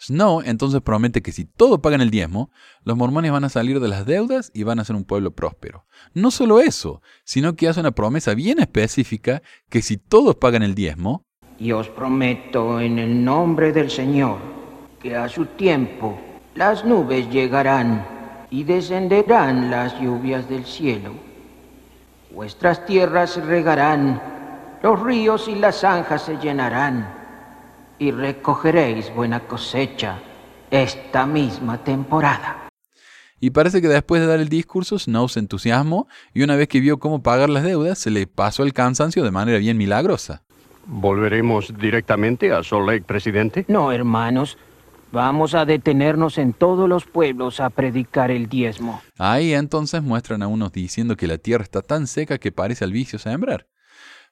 Snow 0.00 0.40
entonces 0.40 0.80
promete 0.80 1.20
que 1.20 1.32
si 1.32 1.44
todos 1.44 1.80
pagan 1.80 2.00
el 2.00 2.10
diezmo, 2.10 2.48
los 2.84 2.96
mormones 2.96 3.32
van 3.32 3.44
a 3.44 3.48
salir 3.48 3.80
de 3.80 3.88
las 3.88 4.06
deudas 4.06 4.50
y 4.54 4.62
van 4.62 4.80
a 4.80 4.84
ser 4.84 4.96
un 4.96 5.04
pueblo 5.04 5.32
próspero. 5.32 5.86
No 6.14 6.30
solo 6.30 6.60
eso, 6.60 7.02
sino 7.24 7.54
que 7.54 7.68
hace 7.68 7.80
una 7.80 7.92
promesa 7.92 8.34
bien 8.34 8.58
específica 8.58 9.42
que 9.68 9.82
si 9.82 9.96
todos 9.96 10.36
pagan 10.36 10.62
el 10.62 10.74
diezmo, 10.74 11.26
y 11.58 11.72
os 11.72 11.88
prometo 11.88 12.80
en 12.80 12.98
el 12.98 13.22
nombre 13.22 13.72
del 13.72 13.90
Señor 13.90 14.38
que 15.00 15.14
a 15.14 15.28
su 15.28 15.44
tiempo 15.44 16.18
las 16.54 16.84
nubes 16.84 17.30
llegarán 17.30 18.06
y 18.50 18.64
descenderán 18.64 19.70
las 19.70 20.00
lluvias 20.00 20.48
del 20.48 20.64
cielo. 20.64 21.12
Vuestras 22.32 22.86
tierras 22.86 23.30
se 23.30 23.42
regarán, 23.42 24.20
los 24.82 25.00
ríos 25.00 25.48
y 25.48 25.54
las 25.54 25.80
zanjas 25.80 26.22
se 26.22 26.38
llenarán 26.38 27.12
y 27.98 28.10
recogeréis 28.10 29.14
buena 29.14 29.40
cosecha 29.40 30.18
esta 30.70 31.26
misma 31.26 31.78
temporada. 31.78 32.69
Y 33.40 33.50
parece 33.50 33.80
que 33.80 33.88
después 33.88 34.20
de 34.20 34.26
dar 34.26 34.38
el 34.38 34.48
discurso, 34.48 34.98
Snow 34.98 35.28
se 35.28 35.40
entusiasmó 35.40 36.06
y 36.34 36.42
una 36.42 36.56
vez 36.56 36.68
que 36.68 36.80
vio 36.80 36.98
cómo 36.98 37.22
pagar 37.22 37.48
las 37.48 37.64
deudas, 37.64 37.98
se 37.98 38.10
le 38.10 38.26
pasó 38.26 38.62
el 38.62 38.72
cansancio 38.72 39.24
de 39.24 39.30
manera 39.30 39.58
bien 39.58 39.78
milagrosa. 39.78 40.42
¿Volveremos 40.86 41.72
directamente 41.78 42.52
a 42.52 42.62
Salt 42.62 42.86
Lake, 42.86 43.02
presidente? 43.02 43.64
No, 43.68 43.92
hermanos. 43.92 44.58
Vamos 45.12 45.54
a 45.54 45.64
detenernos 45.64 46.38
en 46.38 46.52
todos 46.52 46.88
los 46.88 47.04
pueblos 47.04 47.58
a 47.58 47.70
predicar 47.70 48.30
el 48.30 48.48
diezmo. 48.48 49.02
Ahí 49.18 49.54
entonces 49.54 50.02
muestran 50.02 50.42
a 50.42 50.46
unos 50.46 50.70
diciendo 50.70 51.16
que 51.16 51.26
la 51.26 51.38
tierra 51.38 51.64
está 51.64 51.82
tan 51.82 52.06
seca 52.06 52.38
que 52.38 52.52
parece 52.52 52.84
al 52.84 52.92
vicio 52.92 53.18
sembrar 53.18 53.66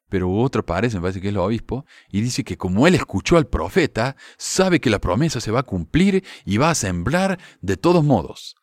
pero 0.08 0.32
otro 0.32 0.64
parece, 0.64 0.96
me 0.96 1.02
parece 1.02 1.20
que 1.20 1.28
es 1.28 1.32
el 1.32 1.38
obispo, 1.38 1.84
y 2.10 2.20
dice 2.20 2.44
que 2.44 2.56
como 2.56 2.86
él 2.86 2.94
escuchó 2.94 3.36
al 3.36 3.46
profeta, 3.46 4.16
sabe 4.36 4.80
que 4.80 4.90
la 4.90 5.00
promesa 5.00 5.40
se 5.40 5.50
va 5.50 5.60
a 5.60 5.64
cumplir 5.64 6.24
y 6.44 6.56
va 6.56 6.70
a 6.70 6.74
sembrar 6.74 7.38
de 7.60 7.76
todos 7.76 8.04
modos. 8.04 8.56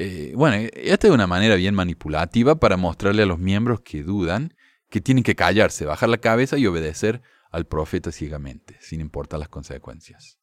Eh, 0.00 0.32
bueno, 0.36 0.68
esta 0.74 1.08
es 1.08 1.12
una 1.12 1.26
manera 1.26 1.56
bien 1.56 1.74
manipulativa 1.74 2.54
para 2.60 2.76
mostrarle 2.76 3.24
a 3.24 3.26
los 3.26 3.40
miembros 3.40 3.80
que 3.80 4.04
dudan 4.04 4.54
que 4.88 5.00
tienen 5.00 5.24
que 5.24 5.34
callarse, 5.34 5.86
bajar 5.86 6.08
la 6.08 6.18
cabeza 6.18 6.56
y 6.56 6.68
obedecer 6.68 7.20
al 7.50 7.66
profeta 7.66 8.12
ciegamente, 8.12 8.76
sin 8.80 9.00
importar 9.00 9.40
las 9.40 9.48
consecuencias. 9.48 10.38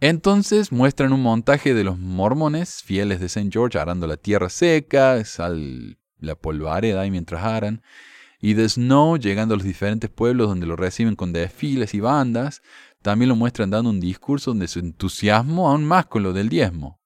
Entonces 0.00 0.72
muestran 0.72 1.14
un 1.14 1.22
montaje 1.22 1.72
de 1.72 1.84
los 1.84 1.98
mormones 1.98 2.82
fieles 2.82 3.18
de 3.18 3.26
St. 3.26 3.48
George 3.50 3.78
arando 3.78 4.06
la 4.06 4.18
tierra 4.18 4.50
seca, 4.50 5.24
sal, 5.24 5.98
la 6.18 6.34
polvareda 6.34 7.00
ahí 7.00 7.10
mientras 7.10 7.44
aran, 7.44 7.80
y 8.38 8.52
de 8.52 8.68
Snow 8.68 9.16
llegando 9.16 9.54
a 9.54 9.56
los 9.56 9.64
diferentes 9.64 10.10
pueblos 10.10 10.50
donde 10.50 10.66
lo 10.66 10.76
reciben 10.76 11.16
con 11.16 11.32
desfiles 11.32 11.94
y 11.94 12.00
bandas. 12.00 12.60
También 13.00 13.30
lo 13.30 13.36
muestran 13.36 13.70
dando 13.70 13.88
un 13.88 14.00
discurso 14.00 14.50
donde 14.50 14.68
su 14.68 14.80
entusiasmo 14.80 15.70
aún 15.70 15.86
más 15.86 16.04
con 16.04 16.22
lo 16.22 16.34
del 16.34 16.50
diezmo. 16.50 17.00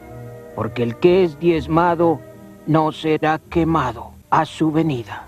Porque 0.61 0.83
el 0.83 0.97
que 0.97 1.25
es 1.25 1.41
diezmado 1.41 2.21
no 2.67 2.93
será 2.93 3.41
quemado 3.49 4.11
a 4.29 4.45
su 4.45 4.71
venida. 4.71 5.25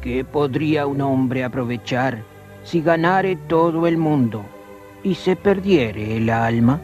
¿Qué 0.00 0.24
podría 0.24 0.88
un 0.88 1.00
hombre 1.02 1.44
aprovechar 1.44 2.24
si 2.64 2.80
ganare 2.82 3.36
todo 3.36 3.86
el 3.86 3.96
mundo 3.96 4.42
y 5.04 5.14
se 5.14 5.36
perdiere 5.36 6.16
el 6.16 6.28
alma? 6.30 6.80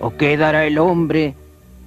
¿O 0.00 0.16
qué 0.16 0.38
dará 0.38 0.64
el 0.64 0.78
hombre 0.78 1.34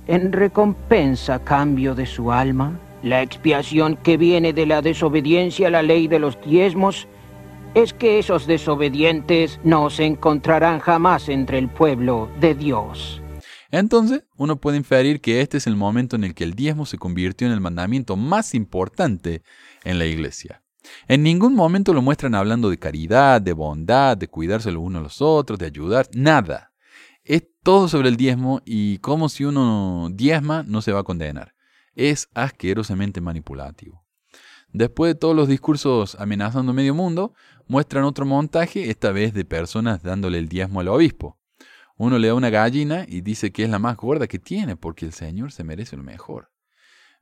en 0.05 0.31
recompensa 0.33 1.33
a 1.33 1.39
cambio 1.39 1.95
de 1.95 2.05
su 2.05 2.31
alma? 2.31 2.73
La 3.01 3.23
expiación 3.23 3.95
que 3.95 4.17
viene 4.17 4.53
de 4.53 4.67
la 4.67 4.83
desobediencia 4.83 5.69
a 5.69 5.71
la 5.71 5.81
ley 5.81 6.07
de 6.07 6.19
los 6.19 6.39
diezmos 6.45 7.07
es 7.73 7.91
que 7.91 8.19
esos 8.19 8.45
desobedientes 8.45 9.59
no 9.63 9.89
se 9.89 10.05
encontrarán 10.05 10.77
jamás 10.77 11.27
entre 11.27 11.57
el 11.57 11.69
pueblo 11.69 12.29
de 12.39 12.53
Dios. 12.53 13.22
Entonces, 13.73 14.23
uno 14.37 14.57
puede 14.57 14.77
inferir 14.77 15.19
que 15.19 15.41
este 15.41 15.57
es 15.57 15.65
el 15.65 15.75
momento 15.75 16.15
en 16.15 16.23
el 16.23 16.35
que 16.35 16.43
el 16.43 16.53
diezmo 16.53 16.85
se 16.85 16.99
convirtió 16.99 17.47
en 17.47 17.53
el 17.53 17.59
mandamiento 17.59 18.15
más 18.15 18.53
importante 18.53 19.41
en 19.83 19.97
la 19.97 20.05
iglesia. 20.05 20.61
En 21.07 21.23
ningún 21.23 21.55
momento 21.55 21.91
lo 21.91 22.03
muestran 22.03 22.35
hablando 22.35 22.69
de 22.69 22.77
caridad, 22.77 23.41
de 23.41 23.51
bondad, 23.53 24.15
de 24.15 24.27
cuidarse 24.27 24.71
los 24.71 24.83
unos 24.83 24.99
a 24.99 25.03
los 25.03 25.21
otros, 25.23 25.57
de 25.57 25.65
ayudar, 25.65 26.07
nada. 26.13 26.71
Es 27.23 27.47
todo 27.63 27.87
sobre 27.87 28.09
el 28.09 28.15
diezmo 28.15 28.61
y 28.63 28.99
como 28.99 29.27
si 29.27 29.43
uno 29.43 30.09
diezma 30.13 30.61
no 30.67 30.83
se 30.83 30.91
va 30.91 30.99
a 30.99 31.03
condenar. 31.03 31.55
Es 31.95 32.29
asquerosamente 32.35 33.21
manipulativo. 33.21 34.05
Después 34.71 35.15
de 35.15 35.19
todos 35.19 35.35
los 35.35 35.47
discursos 35.47 36.13
amenazando 36.19 36.73
medio 36.73 36.93
mundo, 36.93 37.33
muestran 37.65 38.03
otro 38.03 38.27
montaje, 38.27 38.91
esta 38.91 39.11
vez 39.11 39.33
de 39.33 39.45
personas 39.45 40.03
dándole 40.03 40.37
el 40.37 40.47
diezmo 40.47 40.79
al 40.79 40.89
obispo. 40.89 41.39
Uno 42.03 42.19
le 42.19 42.27
da 42.27 42.33
una 42.33 42.49
gallina 42.49 43.05
y 43.07 43.21
dice 43.21 43.53
que 43.53 43.63
es 43.63 43.69
la 43.69 43.79
más 43.79 43.95
gorda 43.95 44.27
que 44.27 44.37
tiene 44.37 44.75
porque 44.75 45.05
el 45.05 45.13
Señor 45.13 45.53
se 45.53 45.63
merece 45.63 45.95
lo 45.95 46.03
mejor. 46.03 46.49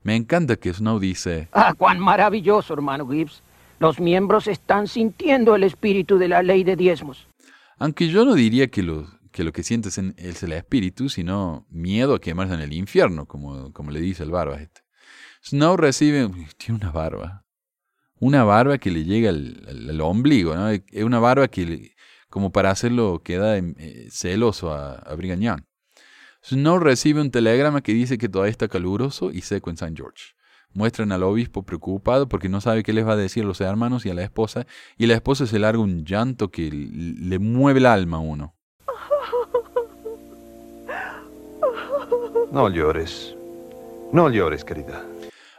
Me 0.01 0.15
encanta 0.15 0.55
que 0.55 0.73
Snow 0.73 0.97
dice... 0.97 1.49
¡Ah, 1.51 1.75
cuán 1.77 1.99
maravilloso, 1.99 2.73
hermano 2.73 3.07
Gibbs! 3.07 3.43
Los 3.77 3.99
miembros 3.99 4.47
están 4.47 4.87
sintiendo 4.87 5.55
el 5.55 5.65
espíritu 5.65 6.17
de 6.17 6.29
la 6.29 6.41
ley 6.41 6.63
de 6.63 6.75
diezmos. 6.75 7.27
Aunque 7.77 8.07
yo 8.07 8.25
no 8.25 8.33
diría 8.33 8.69
que 8.69 8.81
lo 8.81 9.07
que, 9.31 9.43
lo 9.43 9.51
que 9.51 9.61
sientes 9.61 9.99
es 9.99 10.41
el 10.41 10.51
espíritu, 10.51 11.09
sino 11.09 11.67
miedo 11.69 12.15
a 12.15 12.19
quemarse 12.19 12.55
en 12.55 12.61
el 12.61 12.73
infierno, 12.73 13.27
como, 13.27 13.71
como 13.73 13.91
le 13.91 14.01
dice 14.01 14.23
el 14.23 14.31
barba 14.31 14.59
este. 14.59 14.81
Snow 15.43 15.77
recibe... 15.77 16.27
Tiene 16.57 16.79
una 16.81 16.91
barba. 16.91 17.45
Una 18.19 18.43
barba 18.43 18.79
que 18.79 18.89
le 18.89 19.03
llega 19.03 19.29
al, 19.29 20.01
ombligo, 20.01 20.55
¿no? 20.55 20.69
Es 20.69 21.03
una 21.03 21.19
barba 21.19 21.49
que, 21.49 21.93
como 22.31 22.51
para 22.51 22.71
hacerlo, 22.71 23.21
queda 23.23 23.57
eh, 23.57 24.07
celoso 24.09 24.73
a, 24.73 24.95
a 24.95 25.13
Brigham 25.13 25.41
Young. 25.41 25.61
Snow 26.43 26.79
recibe 26.79 27.21
un 27.21 27.29
telegrama 27.29 27.81
que 27.81 27.93
dice 27.93 28.17
que 28.17 28.27
todavía 28.27 28.49
está 28.49 28.67
caluroso 28.67 29.29
y 29.29 29.41
seco 29.41 29.69
en 29.69 29.75
St. 29.75 29.93
George. 29.95 30.33
Muestran 30.73 31.11
al 31.11 31.21
obispo 31.23 31.63
preocupado 31.63 32.27
porque 32.27 32.49
no 32.49 32.61
sabe 32.61 32.81
qué 32.81 32.93
les 32.93 33.05
va 33.05 33.13
a 33.13 33.17
decir 33.17 33.43
a 33.43 33.47
los 33.47 33.61
hermanos 33.61 34.05
y 34.05 34.09
a 34.09 34.13
la 34.13 34.23
esposa, 34.23 34.65
y 34.97 35.05
la 35.05 35.13
esposa 35.15 35.45
se 35.45 35.59
larga 35.59 35.83
un 35.83 36.05
llanto 36.05 36.49
que 36.49 36.71
le 36.71 37.37
mueve 37.37 37.79
el 37.79 37.85
alma 37.85 38.17
a 38.17 38.21
uno. 38.21 38.55
No 42.51 42.69
llores. 42.69 43.35
No 44.11 44.29
llores, 44.29 44.65
querida. 44.65 45.05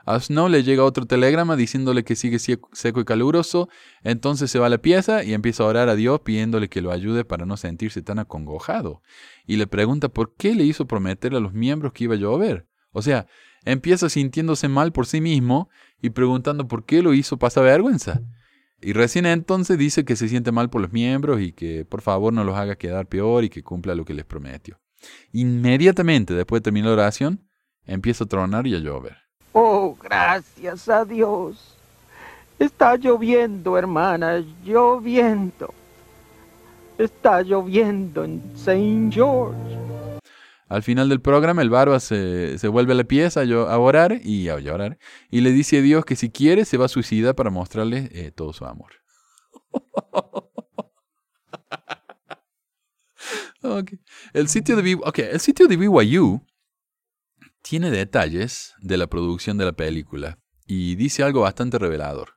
A 0.05 0.19
Snow 0.19 0.49
le 0.49 0.63
llega 0.63 0.85
otro 0.85 1.07
telegrama 1.07 1.57
diciéndole 1.57 2.05
que 2.05 2.17
sigue 2.17 2.39
seco 2.39 3.01
y 3.01 3.05
caluroso, 3.05 3.69
entonces 4.03 4.51
se 4.51 4.59
va 4.59 4.67
a 4.67 4.71
la 4.71 4.79
pieza 4.79 5.23
y 5.25 5.33
empieza 5.33 5.63
a 5.63 5.67
orar 5.67 5.89
a 5.89 5.95
Dios 5.95 6.21
pidiéndole 6.21 6.69
que 6.69 6.83
lo 6.83 6.91
ayude 6.91 7.25
para 7.25 7.47
no 7.47 7.57
sentirse 7.57 8.03
tan 8.03 8.19
acongojado. 8.19 9.03
Y 9.47 9.57
le 9.57 9.67
pregunta 9.67 10.09
por 10.09 10.35
qué 10.35 10.55
le 10.55 10.65
hizo 10.65 10.87
prometer 10.87 11.35
a 11.35 11.41
los 11.41 11.53
miembros 11.53 11.93
que 11.93 12.05
iba 12.05 12.15
a 12.15 12.19
llover. 12.19 12.67
O 12.91 13.03
sea, 13.03 13.27
empieza 13.65 14.09
sintiéndose 14.09 14.69
mal 14.69 14.93
por 14.93 15.07
sí 15.07 15.21
mismo 15.21 15.69
y 16.01 16.11
preguntando 16.11 16.67
por 16.67 16.85
qué 16.85 17.03
lo 17.03 17.15
hizo 17.15 17.39
pasar 17.39 17.65
vergüenza. 17.65 18.23
Y 18.81 18.93
recién 18.95 19.27
entonces 19.27 19.79
dice 19.79 20.05
que 20.05 20.17
se 20.17 20.29
siente 20.29 20.51
mal 20.51 20.69
por 20.69 20.81
los 20.81 20.93
miembros 20.93 21.41
y 21.41 21.53
que 21.53 21.85
por 21.85 22.03
favor 22.03 22.33
no 22.33 22.43
los 22.43 22.57
haga 22.57 22.75
quedar 22.75 23.07
peor 23.07 23.45
y 23.45 23.49
que 23.49 23.63
cumpla 23.63 23.95
lo 23.95 24.05
que 24.05 24.15
les 24.15 24.25
prometió. 24.25 24.81
Inmediatamente 25.33 26.35
después 26.35 26.61
de 26.61 26.65
terminar 26.65 26.89
la 26.89 26.95
oración, 26.95 27.49
empieza 27.85 28.25
a 28.25 28.29
tronar 28.29 28.67
y 28.67 28.75
a 28.75 28.79
llover. 28.79 29.22
Oh, 29.53 29.97
gracias 30.01 30.89
a 30.89 31.05
Dios. 31.05 31.77
Está 32.59 32.97
lloviendo, 32.97 33.77
hermana, 33.77 34.43
lloviendo. 34.65 35.75
Está 36.97 37.43
lloviendo 37.43 38.25
en 38.25 38.43
St. 38.55 39.11
George. 39.11 39.59
Al 40.69 40.83
final 40.83 41.11
del 41.11 41.21
programa, 41.21 41.61
el 41.61 41.69
barba 41.69 42.01
se, 42.01 42.57
vuelve 42.69 42.93
a 42.93 42.97
la 42.97 43.05
pieza 43.05 43.43
a, 43.43 43.79
orar 43.79 44.21
y 44.23 44.49
a 44.49 44.59
llorar. 44.59 44.97
Y 45.31 45.43
le 45.43 45.53
dice 45.53 45.79
a 45.79 45.83
Dios 45.83 46.07
que 46.07 46.17
si 46.17 46.31
quiere 46.31 46.65
se 46.65 46.79
va 46.79 46.87
a 46.87 46.89
suicidar 46.89 47.35
para 47.35 47.51
mostrarle 47.51 48.09
eh, 48.13 48.31
todo 48.31 48.55
su 48.55 48.65
amor. 48.65 48.93
El 54.33 54.49
sitio 54.49 54.77
de, 54.77 54.99
okay. 55.05 55.29
el 55.31 55.41
sitio 55.41 55.69
de 55.69 55.77
BYU 55.77 56.43
tiene 57.63 57.91
detalles 57.91 58.75
de 58.81 58.97
la 58.97 59.07
producción 59.07 59.57
de 59.57 59.65
la 59.65 59.73
película 59.73 60.39
y 60.67 60.97
dice 60.97 61.23
algo 61.23 61.43
bastante 61.43 61.79
revelador. 61.79 62.35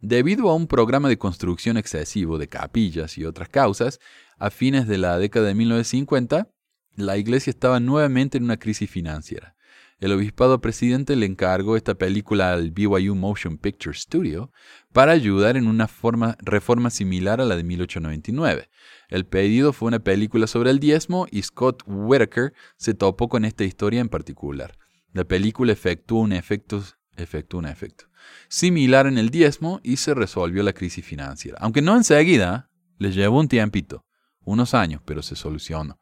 Debido 0.00 0.50
a 0.50 0.54
un 0.54 0.66
programa 0.66 1.08
de 1.08 1.16
construcción 1.16 1.76
excesivo 1.76 2.36
de 2.36 2.48
capillas 2.48 3.16
y 3.16 3.24
otras 3.24 3.48
causas, 3.48 4.00
a 4.38 4.50
fines 4.50 4.86
de 4.86 4.98
la 4.98 5.18
década 5.18 5.46
de 5.46 5.54
1950, 5.54 6.50
la 6.96 7.16
iglesia 7.16 7.50
estaba 7.50 7.80
nuevamente 7.80 8.36
en 8.36 8.44
una 8.44 8.58
crisis 8.58 8.90
financiera. 8.90 9.53
El 10.00 10.12
obispado 10.12 10.60
presidente 10.60 11.16
le 11.16 11.26
encargó 11.26 11.76
esta 11.76 11.94
película 11.94 12.52
al 12.52 12.72
BYU 12.72 13.14
Motion 13.14 13.58
Picture 13.58 13.96
Studio 13.96 14.52
para 14.92 15.12
ayudar 15.12 15.56
en 15.56 15.66
una 15.66 15.88
forma, 15.88 16.36
reforma 16.40 16.90
similar 16.90 17.40
a 17.40 17.44
la 17.44 17.56
de 17.56 17.64
1899. 17.64 18.70
El 19.08 19.26
pedido 19.26 19.72
fue 19.72 19.88
una 19.88 20.00
película 20.00 20.46
sobre 20.46 20.70
el 20.70 20.80
diezmo 20.80 21.26
y 21.30 21.42
Scott 21.42 21.82
Whitaker 21.86 22.52
se 22.76 22.94
topó 22.94 23.28
con 23.28 23.44
esta 23.44 23.64
historia 23.64 24.00
en 24.00 24.08
particular. 24.08 24.76
La 25.12 25.24
película 25.24 25.72
efectuó 25.72 26.20
un 26.20 26.32
efecto, 26.32 26.82
efectuó 27.16 27.60
un 27.60 27.66
efecto 27.66 28.06
similar 28.48 29.06
en 29.06 29.18
el 29.18 29.30
diezmo 29.30 29.80
y 29.82 29.96
se 29.96 30.14
resolvió 30.14 30.62
la 30.62 30.72
crisis 30.72 31.04
financiera. 31.04 31.58
Aunque 31.60 31.82
no 31.82 31.96
enseguida, 31.96 32.70
les 32.98 33.14
llevó 33.14 33.38
un 33.38 33.48
tiempito 33.48 34.04
unos 34.44 34.74
años, 34.74 35.00
pero 35.04 35.22
se 35.22 35.36
solucionó. 35.36 35.98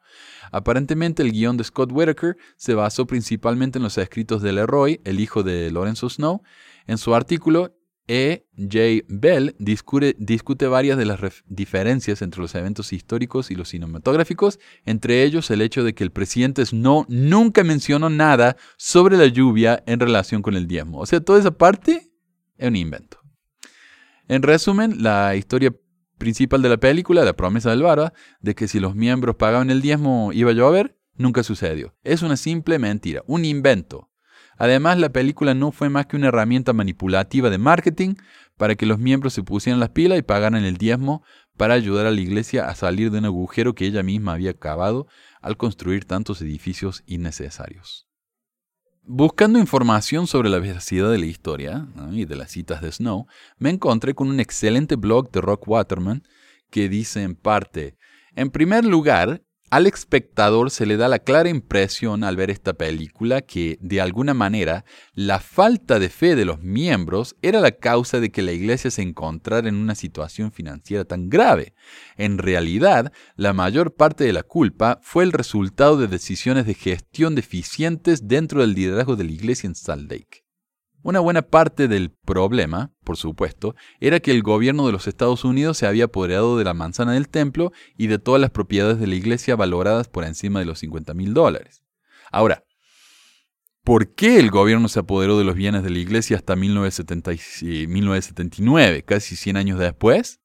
Aparentemente 0.51 1.23
el 1.23 1.31
guion 1.31 1.57
de 1.57 1.63
Scott 1.63 1.91
Whitaker 1.91 2.37
se 2.57 2.73
basó 2.73 3.05
principalmente 3.05 3.79
en 3.79 3.83
los 3.83 3.97
escritos 3.97 4.41
de 4.41 4.53
Leroy, 4.53 5.01
el 5.03 5.19
hijo 5.19 5.43
de 5.43 5.71
Lorenzo 5.71 6.09
Snow. 6.09 6.41
En 6.85 6.97
su 6.97 7.15
artículo, 7.15 7.75
E. 8.07 8.45
J. 8.57 9.05
Bell 9.07 9.55
discute, 9.59 10.15
discute 10.19 10.67
varias 10.67 10.97
de 10.97 11.05
las 11.05 11.19
diferencias 11.45 12.21
entre 12.21 12.41
los 12.41 12.53
eventos 12.53 12.91
históricos 12.91 13.49
y 13.49 13.55
los 13.55 13.69
cinematográficos, 13.69 14.59
entre 14.85 15.23
ellos 15.23 15.49
el 15.51 15.61
hecho 15.61 15.83
de 15.83 15.95
que 15.95 16.03
el 16.03 16.11
presidente 16.11 16.65
Snow 16.65 17.05
nunca 17.07 17.63
mencionó 17.63 18.09
nada 18.09 18.57
sobre 18.77 19.17
la 19.17 19.27
lluvia 19.27 19.83
en 19.85 19.99
relación 20.01 20.41
con 20.41 20.55
el 20.55 20.67
diezmo. 20.67 20.99
O 20.99 21.05
sea, 21.05 21.21
toda 21.21 21.39
esa 21.39 21.51
parte 21.51 22.11
es 22.57 22.67
un 22.67 22.75
invento. 22.75 23.19
En 24.27 24.41
resumen, 24.41 25.01
la 25.01 25.35
historia 25.35 25.73
principal 26.23 26.61
de 26.61 26.69
la 26.69 26.77
película, 26.77 27.25
la 27.25 27.33
promesa 27.33 27.71
del 27.71 27.81
barba, 27.81 28.13
de 28.39 28.55
que 28.55 28.69
si 28.69 28.79
los 28.79 28.95
miembros 28.95 29.35
pagaban 29.35 29.69
el 29.69 29.81
diezmo 29.81 30.31
iba 30.31 30.51
a 30.51 30.53
llover, 30.53 30.97
nunca 31.17 31.43
sucedió. 31.43 31.97
Es 32.01 32.21
una 32.21 32.37
simple 32.37 32.79
mentira, 32.79 33.23
un 33.27 33.43
invento. 33.43 34.09
Además, 34.57 34.97
la 34.99 35.09
película 35.09 35.53
no 35.53 35.73
fue 35.73 35.89
más 35.89 36.05
que 36.05 36.15
una 36.15 36.29
herramienta 36.29 36.71
manipulativa 36.71 37.49
de 37.49 37.57
marketing 37.57 38.15
para 38.55 38.75
que 38.75 38.85
los 38.85 38.99
miembros 38.99 39.33
se 39.33 39.43
pusieran 39.43 39.81
las 39.81 39.89
pilas 39.89 40.17
y 40.17 40.21
pagaran 40.21 40.63
el 40.63 40.77
diezmo 40.77 41.23
para 41.57 41.73
ayudar 41.73 42.05
a 42.05 42.11
la 42.11 42.21
iglesia 42.21 42.69
a 42.69 42.75
salir 42.75 43.11
de 43.11 43.17
un 43.17 43.25
agujero 43.25 43.75
que 43.75 43.85
ella 43.85 44.01
misma 44.01 44.31
había 44.31 44.53
cavado 44.53 45.07
al 45.41 45.57
construir 45.57 46.05
tantos 46.05 46.41
edificios 46.41 47.03
innecesarios. 47.05 48.07
Buscando 49.05 49.59
información 49.59 50.27
sobre 50.27 50.49
la 50.49 50.59
veracidad 50.59 51.11
de 51.11 51.17
la 51.17 51.25
historia 51.25 51.87
y 52.13 52.23
de 52.23 52.37
las 52.37 52.51
citas 52.51 52.81
de 52.81 52.89
Snow, 52.89 53.27
me 53.57 53.69
encontré 53.69 54.13
con 54.13 54.29
un 54.29 54.39
excelente 54.39 54.95
blog 54.95 55.29
de 55.29 55.41
Rock 55.41 55.67
Waterman 55.67 56.23
que 56.69 56.87
dice 56.87 57.21
en 57.21 57.35
parte, 57.35 57.97
en 58.33 58.49
primer 58.49 58.85
lugar, 58.85 59.43
al 59.73 59.87
espectador 59.87 60.69
se 60.69 60.85
le 60.85 60.97
da 60.97 61.07
la 61.07 61.17
clara 61.17 61.49
impresión 61.49 62.23
al 62.23 62.35
ver 62.35 62.51
esta 62.51 62.73
película 62.73 63.41
que, 63.41 63.79
de 63.81 64.01
alguna 64.01 64.35
manera, 64.35 64.85
la 65.15 65.39
falta 65.39 65.97
de 65.97 66.09
fe 66.09 66.35
de 66.35 66.45
los 66.45 66.61
miembros 66.61 67.35
era 67.41 67.59
la 67.59 67.71
causa 67.71 68.19
de 68.19 68.31
que 68.31 68.43
la 68.43 68.51
iglesia 68.51 68.91
se 68.91 69.01
encontrara 69.01 69.67
en 69.67 69.73
una 69.73 69.95
situación 69.95 70.51
financiera 70.51 71.05
tan 71.05 71.27
grave. 71.27 71.73
En 72.17 72.37
realidad, 72.37 73.11
la 73.35 73.53
mayor 73.53 73.95
parte 73.95 74.25
de 74.25 74.33
la 74.33 74.43
culpa 74.43 74.99
fue 75.01 75.23
el 75.23 75.31
resultado 75.31 75.97
de 75.97 76.07
decisiones 76.07 76.67
de 76.67 76.75
gestión 76.75 77.33
deficientes 77.33 78.27
dentro 78.27 78.61
del 78.61 78.75
liderazgo 78.75 79.15
de 79.15 79.23
la 79.23 79.31
iglesia 79.31 79.65
en 79.65 79.73
Salt 79.73 80.11
Lake. 80.11 80.42
Una 81.03 81.19
buena 81.19 81.41
parte 81.41 81.89
del 81.89 82.11
problema, 82.11 82.93
por 83.03 83.17
supuesto, 83.17 83.75
era 83.99 84.21
que 84.21 84.31
el 84.31 84.41
gobierno 84.41 84.85
de 84.85 84.93
los 84.93 85.05
Estados 85.05 85.43
Unidos 85.43 85.77
se 85.77 85.85
había 85.85 86.05
apoderado 86.05 86.57
de 86.57 86.63
la 86.63 86.73
manzana 86.73 87.11
del 87.11 87.27
templo 87.27 87.73
y 87.97 88.07
de 88.07 88.19
todas 88.19 88.39
las 88.39 88.51
propiedades 88.51 88.99
de 88.99 89.07
la 89.07 89.15
iglesia 89.15 89.57
valoradas 89.57 90.07
por 90.07 90.23
encima 90.23 90.61
de 90.61 90.65
los 90.65 90.79
50 90.79 91.13
mil 91.13 91.33
dólares. 91.33 91.83
Ahora, 92.31 92.63
¿por 93.83 94.15
qué 94.15 94.39
el 94.39 94.49
gobierno 94.49 94.87
se 94.87 95.01
apoderó 95.01 95.37
de 95.37 95.43
los 95.43 95.55
bienes 95.55 95.83
de 95.83 95.89
la 95.89 95.99
iglesia 95.99 96.37
hasta 96.37 96.55
1979, 96.55 99.03
casi 99.03 99.35
100 99.35 99.57
años 99.57 99.79
después? 99.79 100.39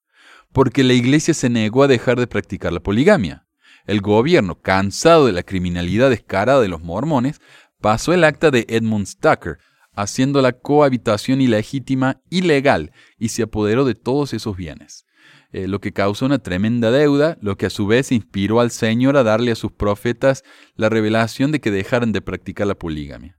Porque 0.51 0.83
la 0.83 0.93
iglesia 0.93 1.33
se 1.33 1.49
negó 1.49 1.83
a 1.83 1.87
dejar 1.87 2.19
de 2.19 2.27
practicar 2.27 2.73
la 2.73 2.81
poligamia. 2.81 3.47
El 3.85 4.01
gobierno, 4.01 4.59
cansado 4.59 5.25
de 5.25 5.31
la 5.31 5.43
criminalidad 5.43 6.09
descarada 6.09 6.59
de 6.59 6.67
los 6.67 6.81
mormones, 6.81 7.39
pasó 7.79 8.13
el 8.13 8.25
acta 8.25 8.51
de 8.51 8.65
Edmund 8.67 9.05
Stucker, 9.05 9.59
haciendo 10.01 10.41
la 10.41 10.53
cohabitación 10.53 11.41
ilegítima 11.41 12.21
ilegal 12.29 12.93
y 13.17 13.29
se 13.29 13.43
apoderó 13.43 13.83
de 13.83 13.95
todos 13.95 14.33
esos 14.33 14.55
bienes. 14.55 15.05
Eh, 15.51 15.67
lo 15.67 15.81
que 15.81 15.91
causó 15.91 16.25
una 16.25 16.39
tremenda 16.39 16.89
deuda, 16.89 17.37
lo 17.41 17.57
que 17.57 17.65
a 17.65 17.69
su 17.69 17.85
vez 17.85 18.11
inspiró 18.11 18.61
al 18.61 18.71
Señor 18.71 19.17
a 19.17 19.23
darle 19.23 19.51
a 19.51 19.55
sus 19.55 19.73
profetas 19.73 20.43
la 20.75 20.87
revelación 20.87 21.51
de 21.51 21.59
que 21.59 21.71
dejaran 21.71 22.13
de 22.13 22.21
practicar 22.21 22.67
la 22.67 22.75
poligamia. 22.75 23.37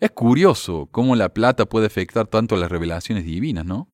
Es 0.00 0.10
curioso 0.10 0.88
cómo 0.90 1.14
la 1.14 1.28
plata 1.28 1.66
puede 1.66 1.86
afectar 1.86 2.26
tanto 2.26 2.56
a 2.56 2.58
las 2.58 2.70
revelaciones 2.70 3.24
divinas, 3.24 3.64
¿no? 3.64 3.92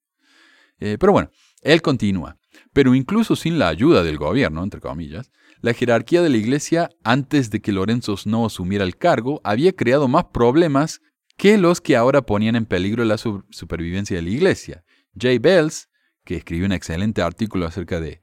Eh, 0.81 0.97
pero 0.99 1.13
bueno, 1.13 1.31
él 1.61 1.83
continúa. 1.83 2.39
Pero 2.73 2.95
incluso 2.95 3.37
sin 3.37 3.59
la 3.59 3.69
ayuda 3.69 4.03
del 4.03 4.17
gobierno, 4.17 4.63
entre 4.63 4.81
comillas, 4.81 5.31
la 5.61 5.75
jerarquía 5.75 6.23
de 6.23 6.31
la 6.31 6.37
iglesia, 6.39 6.89
antes 7.05 7.51
de 7.51 7.61
que 7.61 7.73
Lorenzo 7.73 8.15
no 8.25 8.47
asumiera 8.47 8.85
el 8.85 8.97
cargo, 8.97 9.41
había 9.45 9.73
creado 9.73 10.09
más 10.09 10.27
problemas 10.33 11.03
que 11.39 11.57
los 11.57 11.81
que 11.81 11.97
ahora 11.97 12.23
ponían 12.23 12.57
en 12.57 12.67
peligro 12.67 13.05
la 13.05 13.17
supervivencia 13.17 14.17
de 14.17 14.23
la 14.23 14.29
iglesia. 14.29 14.85
Jay 15.19 15.39
Bells, 15.39 15.89
que 16.25 16.37
escribió 16.37 16.67
un 16.67 16.73
excelente 16.73 17.23
artículo 17.23 17.65
acerca 17.65 18.01
de 18.01 18.21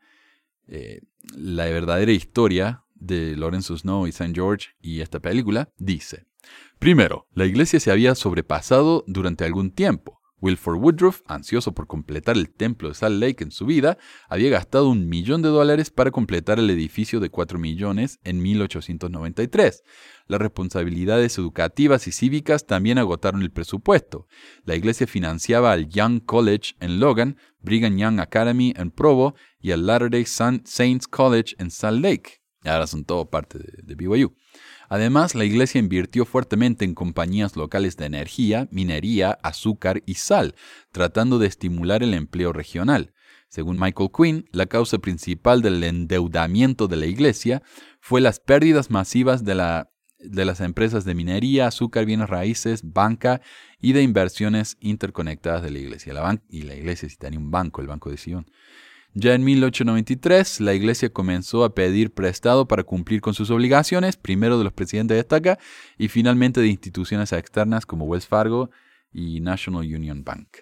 eh, 0.68 1.00
la 1.34 1.66
verdadera 1.66 2.12
historia 2.12 2.84
de 2.94 3.38
Lorenzo 3.38 3.78
Snow 3.78 4.06
y 4.06 4.10
St. 4.10 4.34
George 4.36 4.68
y 4.82 5.00
esta 5.00 5.22
película, 5.22 5.70
dice, 5.78 6.26
Primero, 6.78 7.28
la 7.34 7.46
iglesia 7.46 7.80
se 7.80 7.90
había 7.90 8.16
sobrepasado 8.16 9.06
durante 9.08 9.46
algún 9.46 9.72
tiempo. 9.72 10.22
Wilford 10.42 10.78
Woodruff, 10.78 11.22
ansioso 11.28 11.74
por 11.74 11.88
completar 11.88 12.38
el 12.38 12.50
templo 12.50 12.90
de 12.90 12.96
Salt 12.96 13.20
Lake 13.22 13.44
en 13.44 13.52
su 13.52 13.66
vida, 13.66 13.98
había 14.30 14.50
gastado 14.50 14.90
un 14.90 15.08
millón 15.08 15.42
de 15.42 15.50
dólares 15.50 15.90
para 15.90 16.12
completar 16.12 16.60
el 16.60 16.70
edificio 16.70 17.20
de 17.20 17.30
cuatro 17.30 17.58
millones 17.58 18.20
en 18.24 18.42
1893. 18.42 19.84
Las 20.28 20.40
responsabilidades 20.40 21.38
educativas 21.38 22.08
y 22.08 22.12
cívicas 22.12 22.66
también 22.66 22.98
agotaron 22.98 23.42
el 23.42 23.52
presupuesto. 23.52 24.28
La 24.64 24.76
iglesia 24.76 25.08
financiaba 25.08 25.72
al 25.72 25.88
Young 25.88 26.24
College 26.26 26.76
en 26.80 27.00
Logan, 27.00 27.38
Brigham 27.60 27.98
Young 27.98 28.20
Academy 28.20 28.74
en 28.76 28.92
Provo 28.92 29.36
y 29.60 29.72
al 29.72 29.86
Latter-day 29.86 30.26
Saints 30.26 31.08
College 31.08 31.56
en 31.60 31.72
Salt 31.72 32.02
Lake. 32.02 32.42
Ahora 32.64 32.88
son 32.88 33.06
todo 33.06 33.30
parte 33.30 33.60
de, 33.60 33.82
de 33.84 33.96
BYU. 33.96 34.36
Además, 34.90 35.36
la 35.36 35.46
iglesia 35.46 35.80
invirtió 35.80 36.26
fuertemente 36.26 36.86
en 36.86 36.94
compañías 36.94 37.56
locales 37.56 37.98
de 37.98 38.06
energía, 38.06 38.68
minería, 38.72 39.38
azúcar 39.44 40.04
y 40.06 40.16
sal, 40.16 40.56
tratando 40.92 41.40
de 41.40 41.48
estimular 41.48 42.04
el 42.04 42.14
empleo 42.14 42.54
regional. 42.54 43.14
Según 43.50 43.80
Michael 43.80 44.10
Quinn, 44.16 44.50
la 44.52 44.66
causa 44.66 44.98
principal 44.98 45.62
del 45.62 45.84
endeudamiento 45.84 46.88
de 46.88 46.98
la 46.98 47.06
iglesia 47.06 47.64
fue 48.00 48.22
las 48.22 48.40
pérdidas 48.40 48.90
masivas 48.90 49.46
de, 49.46 49.56
la, 49.56 49.92
de 50.20 50.46
las 50.46 50.60
empresas 50.60 51.06
de 51.06 51.16
minería, 51.16 51.68
azúcar, 51.68 52.06
bienes 52.06 52.30
raíces, 52.30 52.82
banca 52.84 53.42
y 53.80 53.94
de 53.94 54.04
inversiones 54.04 54.78
interconectadas 54.80 55.64
de 55.64 55.72
la 55.72 55.80
iglesia. 55.80 56.14
La 56.14 56.42
y 56.50 56.64
la 56.64 56.76
iglesia 56.76 57.08
sí 57.08 57.16
tenía 57.18 57.40
un 57.40 57.52
banco, 57.52 57.82
el 57.82 57.88
Banco 57.88 58.10
de 58.10 58.18
Sion. 58.18 58.46
Ya 59.18 59.34
en 59.34 59.46
1893, 59.46 60.60
la 60.60 60.74
iglesia 60.74 61.08
comenzó 61.10 61.64
a 61.64 61.74
pedir 61.74 62.14
prestado 62.14 62.68
para 62.68 62.84
cumplir 62.84 63.22
con 63.22 63.34
sus 63.34 63.50
obligaciones, 63.50 64.18
primero 64.18 64.58
de 64.58 64.66
los 64.66 64.74
presidentes 64.74 65.16
de 65.16 65.22
estaca 65.22 65.58
y 65.98 66.10
finalmente 66.10 66.60
de 66.60 66.68
instituciones 66.68 67.32
externas 67.32 67.86
como 67.86 68.04
Wells 68.04 68.28
Fargo 68.28 68.72
y 69.14 69.40
National 69.40 69.84
Union 69.86 70.26
Bank. 70.26 70.58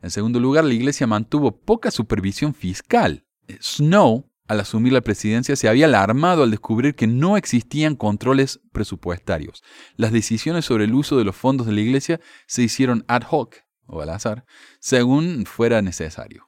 En 0.00 0.10
segundo 0.12 0.38
lugar, 0.38 0.64
la 0.64 0.74
iglesia 0.74 1.08
mantuvo 1.08 1.60
poca 1.60 1.90
supervisión 1.90 2.54
fiscal. 2.54 3.26
Snow, 3.60 4.30
al 4.46 4.60
asumir 4.60 4.92
la 4.92 5.00
presidencia, 5.00 5.56
se 5.56 5.68
había 5.68 5.86
alarmado 5.86 6.44
al 6.44 6.52
descubrir 6.52 6.94
que 6.94 7.08
no 7.08 7.36
existían 7.36 7.96
controles 7.96 8.60
presupuestarios. 8.70 9.64
Las 9.96 10.12
decisiones 10.12 10.66
sobre 10.66 10.84
el 10.84 10.94
uso 10.94 11.18
de 11.18 11.24
los 11.24 11.34
fondos 11.34 11.66
de 11.66 11.72
la 11.72 11.80
iglesia 11.80 12.20
se 12.46 12.62
hicieron 12.62 13.04
ad 13.08 13.24
hoc, 13.28 13.56
o 13.86 14.00
al 14.02 14.10
azar, 14.10 14.44
según 14.78 15.46
fuera 15.46 15.82
necesario. 15.82 16.47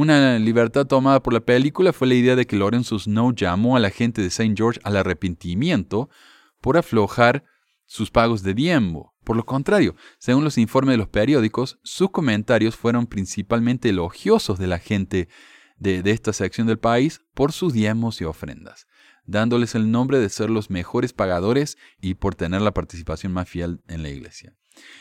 Una 0.00 0.38
libertad 0.38 0.86
tomada 0.86 1.20
por 1.20 1.32
la 1.32 1.40
película 1.40 1.92
fue 1.92 2.06
la 2.06 2.14
idea 2.14 2.36
de 2.36 2.46
que 2.46 2.54
Lorenzo 2.54 3.00
Snow 3.00 3.34
llamó 3.34 3.76
a 3.76 3.80
la 3.80 3.90
gente 3.90 4.22
de 4.22 4.28
St. 4.28 4.54
George 4.56 4.78
al 4.84 4.96
arrepentimiento 4.96 6.08
por 6.60 6.76
aflojar 6.76 7.42
sus 7.84 8.08
pagos 8.08 8.44
de 8.44 8.54
diezmo. 8.54 9.16
Por 9.24 9.36
lo 9.36 9.44
contrario, 9.44 9.96
según 10.20 10.44
los 10.44 10.56
informes 10.56 10.92
de 10.92 10.98
los 10.98 11.08
periódicos, 11.08 11.80
sus 11.82 12.12
comentarios 12.12 12.76
fueron 12.76 13.08
principalmente 13.08 13.88
elogiosos 13.88 14.56
de 14.60 14.68
la 14.68 14.78
gente 14.78 15.28
de, 15.78 16.04
de, 16.04 16.12
esta 16.12 16.32
sección 16.32 16.68
del 16.68 16.78
país 16.78 17.20
por 17.34 17.50
sus 17.50 17.72
diezmos 17.72 18.20
y 18.20 18.24
ofrendas, 18.24 18.86
dándoles 19.26 19.74
el 19.74 19.90
nombre 19.90 20.20
de 20.20 20.28
ser 20.28 20.48
los 20.48 20.70
mejores 20.70 21.12
pagadores 21.12 21.76
y 22.00 22.14
por 22.14 22.36
tener 22.36 22.60
la 22.60 22.72
participación 22.72 23.32
más 23.32 23.48
fiel 23.48 23.80
en 23.88 24.04
la 24.04 24.10
iglesia. 24.10 24.54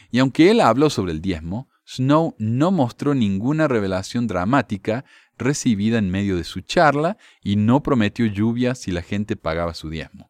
Y 0.09 0.17
aunque 0.17 0.49
él 0.49 0.59
habló 0.59 0.89
sobre 0.89 1.11
el 1.11 1.21
diezmo, 1.21 1.69
Snow 1.87 2.35
no 2.37 2.71
mostró 2.71 3.15
ninguna 3.15 3.67
revelación 3.69 4.27
dramática 4.27 5.05
recibida 5.37 5.97
en 5.97 6.09
medio 6.09 6.35
de 6.35 6.43
su 6.43 6.61
charla 6.61 7.17
y 7.41 7.55
no 7.55 7.81
prometió 7.81 8.25
lluvia 8.25 8.75
si 8.75 8.91
la 8.91 9.01
gente 9.01 9.37
pagaba 9.37 9.73
su 9.73 9.89
diezmo. 9.89 10.29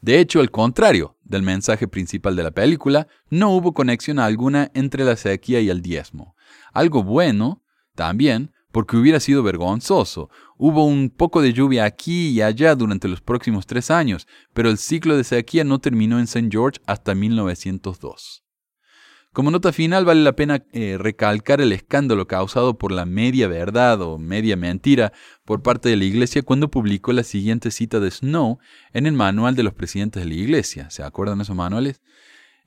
De 0.00 0.18
hecho, 0.18 0.40
al 0.40 0.50
contrario 0.50 1.16
del 1.22 1.42
mensaje 1.42 1.86
principal 1.88 2.34
de 2.34 2.42
la 2.42 2.50
película, 2.50 3.06
no 3.30 3.50
hubo 3.50 3.72
conexión 3.72 4.18
alguna 4.18 4.70
entre 4.74 5.04
la 5.04 5.16
sequía 5.16 5.60
y 5.60 5.70
el 5.70 5.80
diezmo. 5.80 6.34
Algo 6.72 7.02
bueno, 7.02 7.62
también, 7.94 8.52
porque 8.72 8.96
hubiera 8.96 9.20
sido 9.20 9.42
vergonzoso. 9.42 10.28
Hubo 10.58 10.84
un 10.84 11.10
poco 11.10 11.40
de 11.40 11.52
lluvia 11.52 11.84
aquí 11.84 12.28
y 12.30 12.42
allá 12.42 12.74
durante 12.74 13.08
los 13.08 13.20
próximos 13.20 13.66
tres 13.66 13.90
años, 13.90 14.26
pero 14.52 14.70
el 14.70 14.78
ciclo 14.78 15.16
de 15.16 15.24
sequía 15.24 15.64
no 15.64 15.78
terminó 15.78 16.18
en 16.18 16.24
St. 16.24 16.48
George 16.50 16.80
hasta 16.86 17.14
1902. 17.14 18.45
Como 19.36 19.50
nota 19.50 19.70
final, 19.70 20.06
vale 20.06 20.22
la 20.22 20.32
pena 20.32 20.64
eh, 20.72 20.96
recalcar 20.98 21.60
el 21.60 21.70
escándalo 21.72 22.26
causado 22.26 22.78
por 22.78 22.90
la 22.90 23.04
media 23.04 23.48
verdad 23.48 24.00
o 24.00 24.16
media 24.16 24.56
mentira 24.56 25.12
por 25.44 25.62
parte 25.62 25.90
de 25.90 25.96
la 25.96 26.04
Iglesia 26.04 26.40
cuando 26.40 26.70
publicó 26.70 27.12
la 27.12 27.22
siguiente 27.22 27.70
cita 27.70 28.00
de 28.00 28.10
Snow 28.10 28.58
en 28.94 29.04
el 29.04 29.12
manual 29.12 29.54
de 29.54 29.62
los 29.62 29.74
presidentes 29.74 30.22
de 30.22 30.28
la 30.30 30.36
Iglesia. 30.36 30.88
¿Se 30.88 31.02
acuerdan 31.02 31.42
esos 31.42 31.54
manuales? 31.54 32.00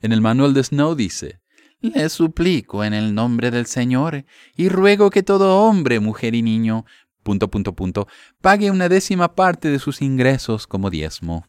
En 0.00 0.12
el 0.12 0.20
manual 0.20 0.54
de 0.54 0.62
Snow 0.62 0.94
dice, 0.94 1.40
Le 1.80 2.08
suplico 2.08 2.84
en 2.84 2.94
el 2.94 3.16
nombre 3.16 3.50
del 3.50 3.66
Señor 3.66 4.24
y 4.54 4.68
ruego 4.68 5.10
que 5.10 5.24
todo 5.24 5.64
hombre, 5.64 5.98
mujer 5.98 6.36
y 6.36 6.42
niño, 6.42 6.84
punto, 7.24 7.50
punto, 7.50 7.74
punto, 7.74 8.06
pague 8.40 8.70
una 8.70 8.88
décima 8.88 9.34
parte 9.34 9.70
de 9.70 9.80
sus 9.80 10.00
ingresos 10.02 10.68
como 10.68 10.88
diezmo. 10.88 11.48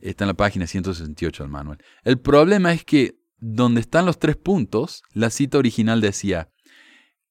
Está 0.00 0.24
en 0.24 0.28
la 0.28 0.34
página 0.34 0.66
168 0.66 1.44
del 1.44 1.52
manual. 1.52 1.78
El 2.02 2.18
problema 2.18 2.72
es 2.72 2.84
que 2.84 3.21
donde 3.44 3.80
están 3.80 4.06
los 4.06 4.20
tres 4.20 4.36
puntos, 4.36 5.02
la 5.12 5.28
cita 5.28 5.58
original 5.58 6.00
decía, 6.00 6.48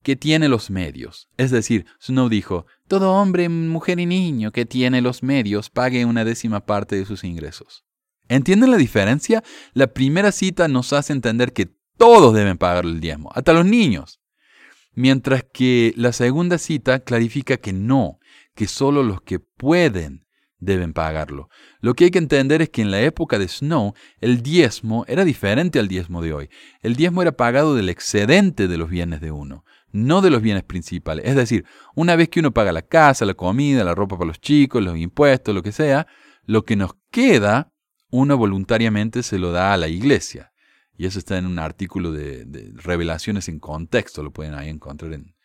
que 0.04 0.18
tiene 0.18 0.50
los 0.50 0.70
medios. 0.70 1.30
Es 1.38 1.52
decir, 1.52 1.86
Snow 2.02 2.28
dijo, 2.28 2.66
todo 2.90 3.14
hombre, 3.14 3.48
mujer 3.48 3.98
y 4.02 4.06
niño 4.06 4.52
que 4.52 4.66
tiene 4.66 5.02
los 5.02 5.24
medios 5.24 5.70
pague 5.70 6.04
una 6.04 6.26
décima 6.26 6.66
parte 6.66 6.98
de 6.98 7.06
sus 7.06 7.24
ingresos. 7.24 7.86
¿Entienden 8.28 8.72
la 8.72 8.78
diferencia? 8.78 9.42
La 9.74 9.88
primera 9.88 10.34
cita 10.34 10.68
nos 10.68 10.92
hace 10.92 11.14
entender 11.14 11.54
que 11.54 11.70
todos 11.98 12.34
deben 12.34 12.58
pagar 12.58 12.84
el 12.84 13.00
diezmo, 13.00 13.32
hasta 13.34 13.54
los 13.54 13.66
niños. 13.66 14.20
Mientras 14.94 15.46
que 15.54 15.94
la 15.96 16.12
segunda 16.12 16.58
cita 16.58 17.00
clarifica 17.00 17.56
que 17.56 17.72
no, 17.72 18.20
que 18.54 18.68
solo 18.68 19.04
los 19.04 19.22
que 19.22 19.40
pueden 19.40 20.26
deben 20.62 20.94
pagarlo. 20.94 21.50
Lo 21.82 21.96
que 21.96 22.06
hay 22.06 22.12
que 22.12 22.20
entender 22.20 22.62
es 22.62 22.70
que 22.70 22.82
en 22.82 22.92
la 22.92 23.02
época 23.02 23.38
de 23.38 23.50
Snow 23.50 23.94
el 24.22 24.42
diezmo 24.42 25.04
era 25.08 25.26
diferente 25.26 25.80
al 25.80 25.90
diezmo 25.90 26.22
de 26.22 26.34
hoy. 26.34 26.50
El 26.82 26.96
diezmo 26.96 27.22
era 27.22 27.34
pagado 27.34 27.76
del 27.76 27.90
excedente 27.90 28.70
de 28.70 28.78
los 28.78 28.90
bienes 28.90 29.20
de 29.20 29.32
uno. 29.32 29.66
no 29.94 30.22
de 30.22 30.30
los 30.30 30.42
bienes 30.42 30.64
principales. 30.64 31.26
Es 31.26 31.36
decir, 31.36 31.66
una 31.96 32.16
vez 32.16 32.30
que 32.30 32.40
uno 32.40 32.54
paga 32.54 32.72
la 32.72 32.82
casa, 32.82 33.26
la 33.26 33.34
comida, 33.34 33.84
la 33.84 33.94
ropa 33.94 34.18
para 34.18 34.30
los 34.30 34.40
chicos, 34.40 34.82
los 34.82 34.98
impuestos, 34.98 35.54
lo 35.54 35.62
que 35.62 35.74
sea, 35.74 36.08
lo 36.46 36.64
que 36.64 36.78
nos 36.78 36.92
queda, 37.10 37.74
uno 38.10 38.38
voluntariamente 38.38 39.22
se 39.22 39.38
lo 39.38 39.52
da 39.52 39.74
a 39.74 39.78
la 39.78 39.90
iglesia. 39.90 40.54
Y 40.96 41.08
eso 41.08 41.20
está 41.20 41.38
en 41.38 41.46
un 41.46 41.60
artículo 41.60 42.14
de, 42.14 42.72
revelaciones 42.76 43.50
en 43.50 43.60
contexto, 43.60 44.24
lo 44.24 44.32
pueden 44.32 44.54
ahí 44.54 44.70
encontrar 44.70 45.12
en 45.12 45.36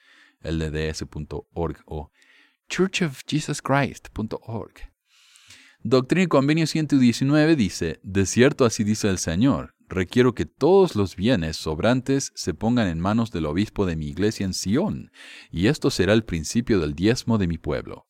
lds.org 0.43 1.79
o 1.87 2.13
churchofjesuschrist.org. 2.69 4.96
Doctrina 5.89 6.25
y 6.25 6.27
Convenio 6.27 6.67
119 6.67 7.55
dice, 7.55 8.01
de 8.03 8.27
cierto 8.27 8.65
así 8.65 8.83
dice 8.83 9.09
el 9.09 9.19
Señor, 9.19 9.77
requiero 9.89 10.35
que 10.35 10.45
todos 10.45 10.97
los 10.97 11.15
bienes 11.15 11.57
sobrantes 11.57 12.33
se 12.35 12.55
pongan 12.55 12.89
en 12.89 12.99
manos 12.99 13.31
del 13.31 13.47
obispo 13.47 13.87
de 13.87 13.95
mi 13.95 14.09
iglesia 14.09 14.47
en 14.47 14.53
Sion, 14.53 15.13
y 15.49 15.69
esto 15.69 15.93
será 15.93 16.13
el 16.13 16.25
principio 16.25 16.81
del 16.81 16.95
diezmo 16.95 17.39
de 17.39 17.47
mi 17.47 17.57
pueblo. 17.57 18.05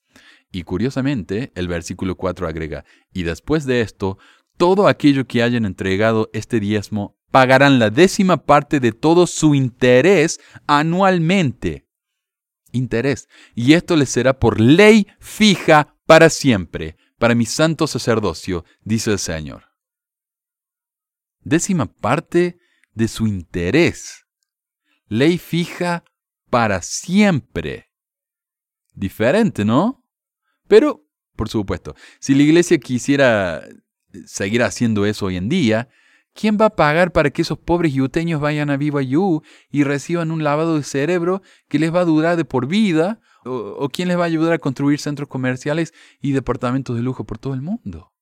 Y 0.51 0.63
curiosamente, 0.63 1.53
el 1.55 1.69
versículo 1.69 2.17
4 2.17 2.49
agrega, 2.49 2.87
y 3.13 3.25
después 3.25 3.67
de 3.67 3.83
esto, 3.83 4.17
todo 4.57 4.89
aquello 4.89 5.27
que 5.27 5.43
hayan 5.43 5.67
entregado 5.67 6.31
este 6.33 6.61
diezmo 6.61 7.19
pagarán 7.31 7.79
la 7.79 7.91
décima 7.91 8.39
parte 8.39 8.81
de 8.81 8.93
todo 8.93 9.27
su 9.27 9.55
interés 9.55 10.41
anualmente. 10.67 11.87
Interés. 12.73 13.29
Y 13.55 13.75
esto 13.75 13.97
les 13.97 14.09
será 14.09 14.39
por 14.39 14.61
ley 14.61 15.09
fija 15.21 15.95
para 16.07 16.31
siempre 16.31 16.97
para 17.19 17.35
mi 17.35 17.47
santo 17.47 17.87
sacerdocio, 17.87 18.65
dice 18.83 19.13
el 19.13 19.19
Señor. 19.19 19.65
Décima 21.41 21.87
parte 21.87 22.59
de 22.95 23.09
su 23.09 23.27
interés. 23.27 24.27
Ley 25.09 25.39
fija 25.39 26.05
para 26.51 26.83
siempre. 26.83 27.91
Diferente, 28.95 29.65
¿no? 29.65 30.05
Pero, 30.67 31.07
por 31.37 31.49
supuesto, 31.49 31.95
si 32.19 32.35
la 32.35 32.43
iglesia 32.43 32.79
quisiera 32.79 33.63
seguir 34.25 34.63
haciendo 34.63 35.07
eso 35.07 35.27
hoy 35.27 35.37
en 35.37 35.49
día, 35.49 35.89
¿quién 36.33 36.59
va 36.61 36.67
a 36.67 36.77
pagar 36.77 37.13
para 37.13 37.31
que 37.31 37.43
esos 37.43 37.59
pobres 37.59 37.93
yuteños 37.93 38.41
vayan 38.41 38.71
a 38.71 38.77
Viva 38.77 39.03
Yu 39.03 39.43
y 39.71 39.85
reciban 39.85 40.31
un 40.31 40.43
lavado 40.43 40.77
de 40.77 40.83
cerebro 40.83 41.43
que 41.69 41.79
les 41.79 41.95
va 41.95 42.01
a 42.01 42.07
durar 42.07 42.37
de 42.37 42.45
por 42.45 42.67
vida 42.67 43.21
o, 43.47 43.89
quién 43.89 44.09
les 44.09 44.19
va 44.19 44.23
a 44.23 44.27
ayudar 44.27 44.53
a 44.53 44.59
construir 44.59 44.99
centros 45.01 45.29
comerciales 45.29 45.95
y 46.21 46.33
departamentos 46.33 46.97
de 46.97 47.03
lujo 47.03 47.25
por 47.25 47.39
todo 47.39 47.55
el 47.55 47.63
mundo? 47.63 48.13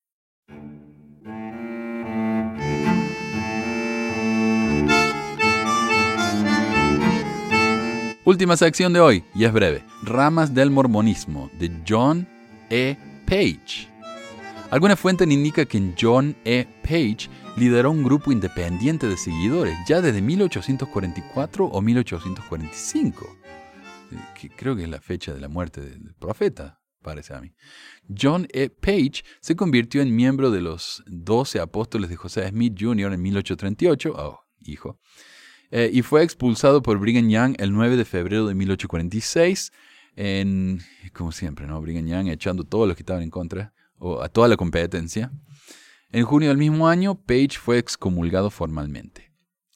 Última 8.27 8.57
sección 8.57 8.95
de 8.95 9.01
hoy, 9.01 9.25
y 9.35 9.45
es 9.45 9.53
breve. 9.53 9.85
Ramas 10.03 10.55
del 10.55 10.71
mormonismo, 10.71 11.51
de 11.59 11.71
John 11.87 12.27
E. 12.71 12.97
Page. 13.27 13.89
Alguna 14.71 14.97
fuente 14.97 15.25
indica 15.25 15.67
que 15.67 15.93
John 16.01 16.35
E. 16.45 16.67
Page 16.83 17.29
lideró 17.57 17.91
un 17.91 18.03
grupo 18.03 18.33
independiente 18.33 19.07
de 19.07 19.17
seguidores 19.17 19.77
ya 19.87 20.01
desde 20.01 20.23
1844 20.23 21.67
o 21.67 21.81
1845 21.83 23.44
creo 24.57 24.77
que 24.77 24.85
es 24.85 24.89
la 24.89 25.01
fecha 25.01 25.33
de 25.33 25.41
la 25.41 25.49
muerte 25.49 25.81
del 25.81 26.15
profeta, 26.15 26.81
parece 27.03 27.35
a 27.35 27.41
mí. 27.41 27.53
John 28.09 28.49
E. 28.53 28.71
Page 28.71 29.23
se 29.41 29.55
convirtió 29.55 30.03
en 30.03 30.15
miembro 30.15 30.51
de 30.51 30.61
los 30.61 31.03
doce 31.07 31.61
apóstoles 31.61 32.11
de 32.11 32.17
José 32.17 32.49
Smith 32.49 32.77
Jr. 32.79 33.13
en 33.13 33.23
1838, 33.23 34.13
oh, 34.17 34.41
hijo, 34.63 34.99
eh, 35.71 35.91
y 35.93 36.03
fue 36.03 36.23
expulsado 36.23 36.83
por 36.83 36.99
Brigham 36.99 37.29
Young 37.29 37.55
el 37.59 37.73
9 37.73 37.97
de 37.97 38.05
febrero 38.05 38.47
de 38.47 38.55
1846, 38.55 39.73
en, 40.17 40.81
como 41.13 41.33
siempre, 41.33 41.67
¿no? 41.67 41.81
Brigham 41.81 42.07
Young 42.07 42.29
echando 42.29 42.65
todos 42.65 42.87
los 42.87 42.97
que 42.97 43.03
estaban 43.03 43.23
en 43.23 43.31
contra, 43.31 43.75
o 43.97 44.23
a 44.23 44.29
toda 44.29 44.49
la 44.49 44.57
competencia. 44.57 45.33
En 46.11 46.25
junio 46.25 46.49
del 46.49 46.59
mismo 46.59 46.89
año, 46.89 47.17
Page 47.17 47.59
fue 47.59 47.79
excomulgado 47.79 48.51
formalmente 48.51 49.34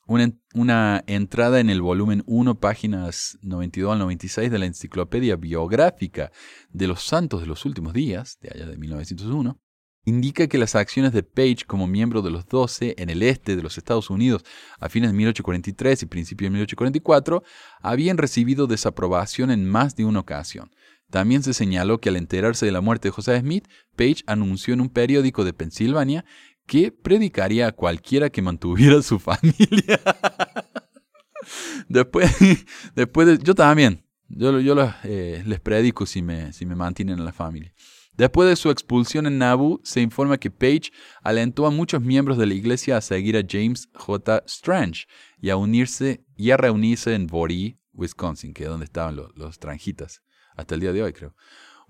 una, 0.08 1.04
entrada 1.06 1.60
en 1.60 1.70
el 1.70 1.82
volumen 1.82 2.24
1, 2.26 2.58
páginas 2.58 3.38
92 3.42 3.92
al 3.92 3.98
96 3.98 4.50
de 4.50 4.58
la 4.58 4.66
Enciclopedia 4.66 5.36
Biográfica 5.36 6.32
de 6.70 6.88
los 6.88 7.02
Santos 7.02 7.42
de 7.42 7.46
los 7.46 7.64
Últimos 7.66 7.92
Días, 7.92 8.38
de 8.40 8.50
allá 8.54 8.66
de 8.66 8.78
1901, 8.78 9.60
indica 10.06 10.46
que 10.46 10.56
las 10.56 10.74
acciones 10.74 11.12
de 11.12 11.22
Page 11.22 11.66
como 11.66 11.86
miembro 11.86 12.22
de 12.22 12.30
los 12.30 12.46
Doce 12.46 12.94
en 12.96 13.10
el 13.10 13.22
este 13.22 13.54
de 13.54 13.62
los 13.62 13.76
Estados 13.76 14.08
Unidos 14.08 14.42
a 14.80 14.88
fines 14.88 15.10
de 15.10 15.16
1843 15.16 16.02
y 16.02 16.06
principios 16.06 16.46
de 16.46 16.50
1844 16.52 17.42
habían 17.82 18.16
recibido 18.16 18.66
desaprobación 18.66 19.50
en 19.50 19.68
más 19.68 19.94
de 19.94 20.06
una 20.06 20.20
ocasión. 20.20 20.70
También 21.10 21.42
se 21.42 21.54
señaló 21.54 22.00
que 22.00 22.10
al 22.10 22.16
enterarse 22.16 22.66
de 22.66 22.72
la 22.72 22.82
muerte 22.82 23.08
de 23.08 23.12
José 23.12 23.40
Smith, 23.40 23.66
Page 23.96 24.22
anunció 24.26 24.74
en 24.74 24.82
un 24.82 24.90
periódico 24.90 25.42
de 25.42 25.54
Pensilvania 25.54 26.24
que 26.68 26.92
predicaría 26.92 27.66
a 27.66 27.72
cualquiera 27.72 28.30
que 28.30 28.42
mantuviera 28.42 29.02
su 29.02 29.18
familia. 29.18 30.00
después, 31.88 32.30
después 32.94 33.26
de, 33.26 33.38
yo 33.38 33.54
también, 33.54 34.04
yo, 34.28 34.52
eh, 35.04 35.42
les 35.46 35.60
predico 35.60 36.06
si 36.06 36.22
me, 36.22 36.52
mantienen 36.76 37.18
en 37.18 37.24
la 37.24 37.32
familia. 37.32 37.72
Después 38.12 38.48
de 38.48 38.56
su 38.56 38.70
expulsión 38.70 39.26
en 39.26 39.38
Nauvoo, 39.38 39.80
se 39.82 40.00
informa 40.00 40.38
que 40.38 40.50
Page 40.50 40.90
alentó 41.22 41.66
a 41.66 41.70
muchos 41.70 42.02
miembros 42.02 42.36
de 42.36 42.46
la 42.46 42.54
iglesia 42.54 42.96
a 42.96 43.00
seguir 43.00 43.36
a 43.36 43.42
James 43.48 43.88
J. 43.94 44.42
Strange 44.46 45.06
y 45.40 45.50
a 45.50 45.56
unirse 45.56 46.24
y 46.36 46.50
a 46.50 46.56
reunirse 46.56 47.14
en 47.14 47.28
Bori, 47.28 47.78
Wisconsin, 47.94 48.52
que 48.52 48.64
es 48.64 48.68
donde 48.68 48.84
estaban 48.84 49.16
los 49.16 49.58
tranjitas, 49.58 50.22
hasta 50.56 50.74
el 50.74 50.80
día 50.82 50.92
de 50.92 51.02
hoy 51.02 51.12
creo. 51.12 51.34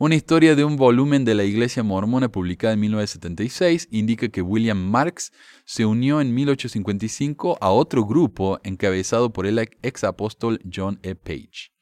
Una 0.01 0.15
historia 0.15 0.55
de 0.55 0.62
un 0.62 0.77
volumen 0.77 1.25
de 1.25 1.35
la 1.35 1.43
Iglesia 1.43 1.83
Mormona 1.83 2.29
publicada 2.29 2.75
en 2.75 2.79
1976 2.79 3.89
indica 3.91 4.29
que 4.29 4.43
William 4.43 4.79
Marks 4.79 5.33
se 5.65 5.87
unió 5.87 6.20
en 6.20 6.33
1855 6.33 7.59
a 7.61 7.70
otro 7.70 8.07
grupo 8.07 8.61
encabezado 8.62 9.33
por 9.33 9.45
el 9.45 9.59
ex 9.59 10.05
apóstol 10.05 10.61
John 10.73 11.01
E. 11.03 11.16
Page. 11.16 11.73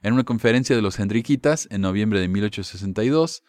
En 0.00 0.12
una 0.12 0.22
conferencia 0.22 0.76
de 0.76 0.82
los 0.82 1.00
Hendriquitas 1.00 1.66
en 1.72 1.80
noviembre 1.80 2.20
de 2.20 2.28
1862, 2.28 3.42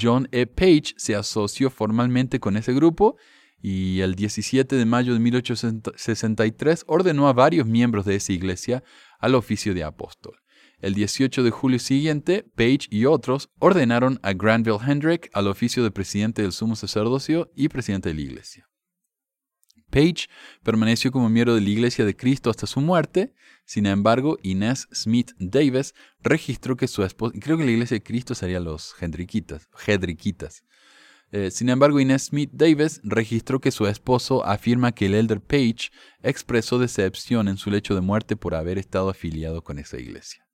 John 0.00 0.28
E. 0.30 0.46
Page 0.46 0.94
se 0.96 1.16
asoció 1.16 1.68
formalmente 1.68 2.38
con 2.38 2.56
ese 2.56 2.72
grupo 2.72 3.16
y 3.60 3.98
el 3.98 4.14
17 4.14 4.76
de 4.76 4.84
mayo 4.84 5.12
de 5.12 5.18
1863 5.18 6.84
ordenó 6.86 7.26
a 7.26 7.32
varios 7.32 7.66
miembros 7.66 8.04
de 8.04 8.14
esa 8.14 8.32
iglesia 8.32 8.84
al 9.18 9.34
oficio 9.34 9.74
de 9.74 9.82
apóstol. 9.82 10.38
El 10.80 10.94
18 10.94 11.42
de 11.42 11.50
julio 11.50 11.78
siguiente, 11.78 12.44
Page 12.54 12.88
y 12.90 13.06
otros 13.06 13.48
ordenaron 13.58 14.20
a 14.22 14.34
Granville 14.34 14.78
Hendrick 14.86 15.30
al 15.32 15.48
oficio 15.48 15.82
de 15.82 15.90
presidente 15.90 16.42
del 16.42 16.52
sumo 16.52 16.76
sacerdocio 16.76 17.50
y 17.56 17.68
presidente 17.68 18.10
de 18.10 18.14
la 18.14 18.20
iglesia. 18.20 18.68
Page 19.90 20.28
permaneció 20.62 21.10
como 21.12 21.28
miembro 21.28 21.54
de 21.54 21.60
la 21.60 21.70
Iglesia 21.70 22.04
de 22.04 22.16
Cristo 22.16 22.50
hasta 22.50 22.66
su 22.66 22.80
muerte. 22.80 23.32
Sin 23.64 23.86
embargo, 23.86 24.36
Inés 24.42 24.88
Smith 24.92 25.30
Davis 25.38 25.94
registró 26.20 26.76
que 26.76 26.88
su 26.88 27.04
esposo, 27.04 27.32
creo 27.40 27.56
que 27.56 27.64
la 27.64 27.70
Iglesia 27.70 27.94
de 27.94 28.02
Cristo 28.02 28.34
sería 28.34 28.60
los 28.60 28.94
Hendrickitas, 29.00 30.64
eh, 31.32 31.50
sin 31.50 31.68
embargo, 31.70 31.98
Inés 31.98 32.26
Smith 32.26 32.50
Davis 32.52 33.00
registró 33.02 33.60
que 33.60 33.72
su 33.72 33.86
esposo 33.86 34.44
afirma 34.46 34.92
que 34.92 35.06
el 35.06 35.14
elder 35.14 35.40
Page 35.40 35.90
expresó 36.22 36.78
decepción 36.78 37.48
en 37.48 37.56
su 37.56 37.70
lecho 37.70 37.94
de 37.94 38.00
muerte 38.00 38.36
por 38.36 38.54
haber 38.54 38.78
estado 38.78 39.08
afiliado 39.08 39.62
con 39.62 39.78
esa 39.78 39.98
iglesia. 39.98 40.45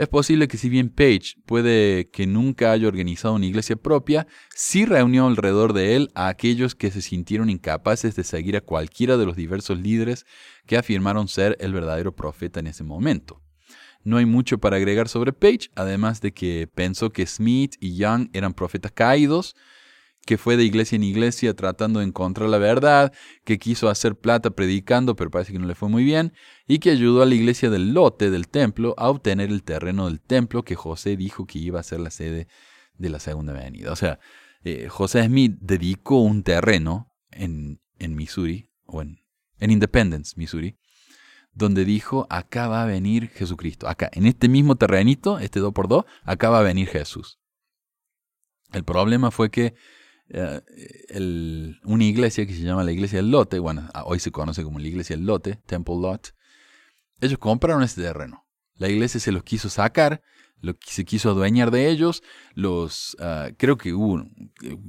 Es 0.00 0.08
posible 0.08 0.48
que 0.48 0.56
si 0.56 0.70
bien 0.70 0.88
Page 0.88 1.34
puede 1.44 2.08
que 2.08 2.26
nunca 2.26 2.72
haya 2.72 2.88
organizado 2.88 3.34
una 3.34 3.44
iglesia 3.44 3.76
propia, 3.76 4.26
sí 4.54 4.86
reunió 4.86 5.26
alrededor 5.26 5.74
de 5.74 5.94
él 5.94 6.08
a 6.14 6.28
aquellos 6.28 6.74
que 6.74 6.90
se 6.90 7.02
sintieron 7.02 7.50
incapaces 7.50 8.16
de 8.16 8.24
seguir 8.24 8.56
a 8.56 8.62
cualquiera 8.62 9.18
de 9.18 9.26
los 9.26 9.36
diversos 9.36 9.78
líderes 9.78 10.24
que 10.64 10.78
afirmaron 10.78 11.28
ser 11.28 11.54
el 11.60 11.74
verdadero 11.74 12.16
profeta 12.16 12.60
en 12.60 12.68
ese 12.68 12.82
momento. 12.82 13.42
No 14.02 14.16
hay 14.16 14.24
mucho 14.24 14.56
para 14.56 14.78
agregar 14.78 15.06
sobre 15.06 15.34
Page, 15.34 15.68
además 15.74 16.22
de 16.22 16.32
que 16.32 16.66
pensó 16.66 17.10
que 17.10 17.26
Smith 17.26 17.74
y 17.78 17.96
Young 17.96 18.30
eran 18.32 18.54
profetas 18.54 18.92
caídos, 18.92 19.54
que 20.30 20.38
fue 20.38 20.56
de 20.56 20.62
iglesia 20.62 20.94
en 20.94 21.02
iglesia 21.02 21.56
tratando 21.56 21.98
de 21.98 22.06
encontrar 22.06 22.48
la 22.48 22.58
verdad, 22.58 23.12
que 23.42 23.58
quiso 23.58 23.88
hacer 23.88 24.14
plata 24.14 24.50
predicando, 24.50 25.16
pero 25.16 25.28
parece 25.28 25.52
que 25.52 25.58
no 25.58 25.66
le 25.66 25.74
fue 25.74 25.88
muy 25.88 26.04
bien, 26.04 26.34
y 26.68 26.78
que 26.78 26.92
ayudó 26.92 27.22
a 27.22 27.26
la 27.26 27.34
iglesia 27.34 27.68
del 27.68 27.94
lote 27.94 28.30
del 28.30 28.46
templo 28.46 28.94
a 28.96 29.10
obtener 29.10 29.50
el 29.50 29.64
terreno 29.64 30.06
del 30.06 30.20
templo 30.20 30.62
que 30.62 30.76
José 30.76 31.16
dijo 31.16 31.48
que 31.48 31.58
iba 31.58 31.80
a 31.80 31.82
ser 31.82 31.98
la 31.98 32.12
sede 32.12 32.46
de 32.94 33.08
la 33.08 33.18
segunda 33.18 33.52
venida. 33.52 33.90
O 33.90 33.96
sea, 33.96 34.20
eh, 34.62 34.86
José 34.88 35.24
Smith 35.24 35.56
dedicó 35.60 36.20
un 36.20 36.44
terreno 36.44 37.12
en, 37.32 37.80
en 37.98 38.14
Missouri, 38.14 38.70
o 38.86 39.02
en, 39.02 39.24
en 39.58 39.72
Independence, 39.72 40.34
Missouri, 40.36 40.78
donde 41.54 41.84
dijo, 41.84 42.28
acá 42.30 42.68
va 42.68 42.84
a 42.84 42.86
venir 42.86 43.30
Jesucristo. 43.30 43.88
Acá, 43.88 44.08
en 44.12 44.26
este 44.26 44.48
mismo 44.48 44.76
terrenito, 44.76 45.40
este 45.40 45.60
2x2, 45.60 46.04
acá 46.22 46.50
va 46.50 46.60
a 46.60 46.62
venir 46.62 46.86
Jesús. 46.86 47.40
El 48.72 48.84
problema 48.84 49.32
fue 49.32 49.50
que 49.50 49.74
eh, 50.32 50.60
una 51.84 52.04
iglesia 52.04 52.46
que 52.46 52.54
se 52.54 52.62
llama 52.62 52.84
la 52.84 52.92
iglesia 52.92 53.18
del 53.18 53.30
lote, 53.30 53.58
bueno, 53.58 53.88
hoy 54.04 54.20
se 54.20 54.30
conoce 54.30 54.62
como 54.62 54.78
la 54.78 54.86
iglesia 54.86 55.16
del 55.16 55.26
lote, 55.26 55.60
Temple 55.66 55.96
Lot, 56.00 56.34
ellos 57.20 57.38
compraron 57.38 57.82
ese 57.82 58.00
terreno. 58.00 58.46
La 58.76 58.88
iglesia 58.88 59.20
se 59.20 59.32
los 59.32 59.42
quiso 59.42 59.68
sacar, 59.68 60.22
se 60.86 61.04
quiso 61.04 61.30
adueñar 61.30 61.70
de 61.70 61.88
ellos, 61.88 62.22
los, 62.54 63.16
ah, 63.20 63.48
creo 63.56 63.76
que 63.76 63.92
hubo 63.92 64.24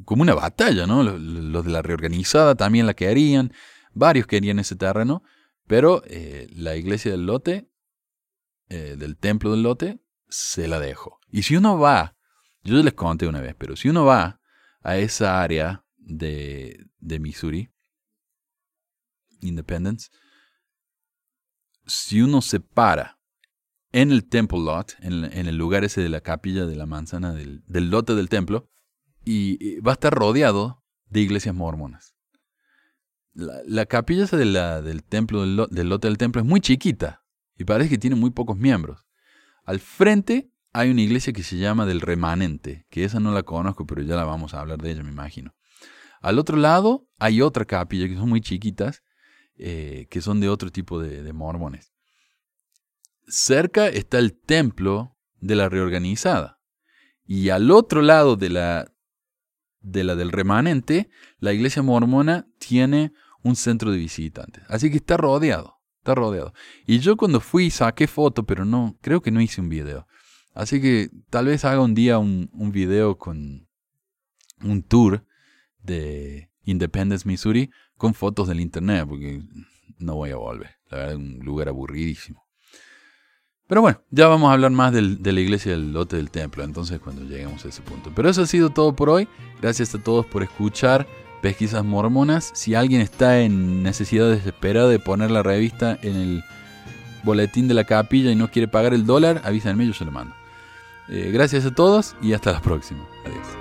como 0.05 0.21
una 0.21 0.33
batalla, 0.33 0.85
¿no? 0.85 1.03
Los, 1.03 1.65
de 1.65 1.71
la 1.71 1.81
reorganizada 1.81 2.55
también 2.55 2.85
la 2.85 2.93
querían, 2.93 3.51
varios 3.93 4.27
querían 4.27 4.59
ese 4.59 4.75
terreno, 4.75 5.23
pero 5.67 6.03
eh, 6.05 6.47
la 6.55 6.75
iglesia 6.75 7.11
del 7.11 7.25
lote, 7.25 7.69
eh, 8.69 8.95
del 8.97 9.17
templo 9.17 9.51
del 9.51 9.63
lote, 9.63 10.01
se 10.29 10.67
la 10.67 10.79
dejó. 10.79 11.19
Y 11.29 11.43
si 11.43 11.55
uno 11.55 11.79
va, 11.79 12.15
yo 12.63 12.81
les 12.83 12.93
conté 12.93 13.27
una 13.27 13.41
vez, 13.41 13.55
pero 13.57 13.75
si 13.75 13.89
uno 13.89 14.05
va 14.05 14.40
a 14.81 14.97
esa 14.97 15.41
área 15.41 15.85
de, 15.97 16.87
de 16.99 17.19
Missouri, 17.19 17.71
Independence, 19.41 20.09
si 21.85 22.21
uno 22.21 22.41
se 22.41 22.59
para 22.59 23.19
en 23.91 24.11
el 24.11 24.27
Temple 24.27 24.59
Lot, 24.59 24.95
en, 25.01 25.23
el 25.23 25.57
lugar 25.57 25.83
ese 25.83 26.01
de 26.01 26.09
la 26.09 26.21
capilla 26.21 26.65
de 26.65 26.75
la 26.75 26.85
manzana 26.85 27.33
del, 27.33 27.63
lote 27.67 28.15
del 28.15 28.29
templo, 28.29 28.69
y, 29.25 29.79
va 29.81 29.91
a 29.91 29.93
estar 29.93 30.13
rodeado 30.13 30.83
de 31.09 31.21
iglesias 31.21 31.53
mormonas. 31.53 32.15
La, 33.33 33.85
capilla 33.85 34.25
la, 34.31 34.81
del 34.81 35.03
templo, 35.03 35.41
del, 35.41 35.67
del 35.69 35.89
lote 35.89 36.07
del 36.07 36.17
templo, 36.17 36.41
es 36.41 36.47
muy 36.47 36.61
chiquita 36.61 37.23
y 37.57 37.65
parece 37.65 37.89
que 37.89 37.97
tiene 37.97 38.15
muy 38.15 38.29
pocos 38.31 38.57
miembros. 38.57 39.05
Al 39.63 39.79
frente 39.79 40.50
hay 40.73 40.89
una 40.89 41.01
iglesia 41.01 41.33
que 41.33 41.43
se 41.43 41.57
llama 41.57 41.85
del 41.85 42.01
remanente, 42.01 42.85
que 42.89 43.03
esa 43.03 43.19
no 43.19 43.31
la 43.31 43.43
conozco, 43.43 43.85
pero 43.85 44.01
ya 44.01 44.15
la 44.15 44.23
vamos 44.23 44.53
a 44.53 44.61
hablar 44.61 44.79
de 44.79 44.91
ella, 44.91 45.03
me 45.03 45.11
imagino. 45.11 45.53
Al 46.21 46.39
otro 46.39 46.55
lado 46.57 47.07
hay 47.19 47.41
otra 47.41 47.65
capilla 47.65 48.07
que 48.07 48.15
son 48.15 48.29
muy 48.29 48.41
chiquitas, 48.41 49.03
eh, 49.57 50.07
que 50.09 50.21
son 50.21 50.39
de 50.39 50.49
otro 50.49 50.71
tipo 50.71 50.99
de, 50.99 51.33
mormones. 51.33 51.91
Cerca 53.27 53.87
está 53.87 54.19
el 54.19 54.39
templo 54.39 55.17
de 55.39 55.55
la 55.55 55.69
reorganizada. 55.69 56.59
Y 57.25 57.49
al 57.49 57.71
otro 57.71 58.01
lado 58.01 58.35
de 58.35 58.49
la, 58.49 58.91
de 59.79 60.03
la 60.03 60.15
del 60.15 60.31
remanente, 60.31 61.09
la 61.39 61.53
iglesia 61.53 61.81
mormona 61.81 62.47
tiene 62.59 63.13
un 63.43 63.55
centro 63.55 63.91
de 63.91 63.97
visitantes. 63.97 64.63
Así 64.67 64.89
que 64.89 64.97
está 64.97 65.17
rodeado, 65.17 65.77
está 65.97 66.15
rodeado. 66.15 66.53
Y 66.85 66.99
yo 66.99 67.17
cuando 67.17 67.39
fui 67.39 67.71
saqué 67.71 68.07
foto, 68.07 68.45
pero 68.45 68.65
no, 68.65 68.97
creo 69.01 69.21
que 69.21 69.31
no 69.31 69.41
hice 69.41 69.61
un 69.61 69.69
video. 69.69 70.07
Así 70.53 70.81
que 70.81 71.09
tal 71.29 71.45
vez 71.45 71.63
haga 71.65 71.81
un 71.81 71.95
día 71.95 72.19
un, 72.19 72.49
un 72.53 72.71
video 72.71 73.17
con 73.17 73.67
un 74.63 74.83
tour 74.83 75.25
de 75.81 76.49
Independence, 76.63 77.27
Missouri, 77.27 77.71
con 77.97 78.13
fotos 78.13 78.47
del 78.47 78.59
internet, 78.59 79.05
porque 79.07 79.41
no 79.97 80.15
voy 80.15 80.31
a 80.31 80.35
volver. 80.35 80.71
La 80.89 80.97
verdad 80.97 81.13
es 81.13 81.17
un 81.19 81.39
lugar 81.39 81.69
aburridísimo. 81.69 82.45
Pero 83.67 83.81
bueno, 83.81 84.03
ya 84.09 84.27
vamos 84.27 84.49
a 84.49 84.53
hablar 84.53 84.71
más 84.71 84.91
del, 84.91 85.23
de 85.23 85.31
la 85.31 85.39
iglesia 85.39 85.71
del 85.71 85.93
lote 85.93 86.17
del 86.17 86.29
templo, 86.29 86.63
entonces 86.63 86.99
cuando 86.99 87.23
lleguemos 87.23 87.63
a 87.63 87.69
ese 87.69 87.81
punto. 87.81 88.11
Pero 88.13 88.29
eso 88.29 88.41
ha 88.41 88.47
sido 88.47 88.69
todo 88.69 88.93
por 88.95 89.09
hoy. 89.09 89.29
Gracias 89.61 89.95
a 89.95 90.03
todos 90.03 90.25
por 90.25 90.43
escuchar 90.43 91.07
Pesquisas 91.41 91.85
Mormonas. 91.85 92.51
Si 92.53 92.75
alguien 92.75 92.99
está 92.99 93.39
en 93.39 93.81
necesidad 93.81 94.29
desesperada 94.29 94.89
de 94.89 94.99
poner 94.99 95.31
la 95.31 95.41
revista 95.41 95.97
en 96.01 96.15
el 96.17 96.43
boletín 97.23 97.69
de 97.69 97.73
la 97.73 97.85
capilla 97.85 98.31
y 98.31 98.35
no 98.35 98.51
quiere 98.51 98.67
pagar 98.67 98.93
el 98.93 99.05
dólar, 99.05 99.41
avísenme, 99.45 99.87
yo 99.87 99.93
se 99.93 100.03
lo 100.03 100.11
mando. 100.11 100.40
Eh, 101.11 101.29
gracias 101.31 101.65
a 101.65 101.71
todos 101.71 102.15
y 102.21 102.33
hasta 102.33 102.53
la 102.53 102.61
próxima. 102.61 103.05
Adiós. 103.25 103.60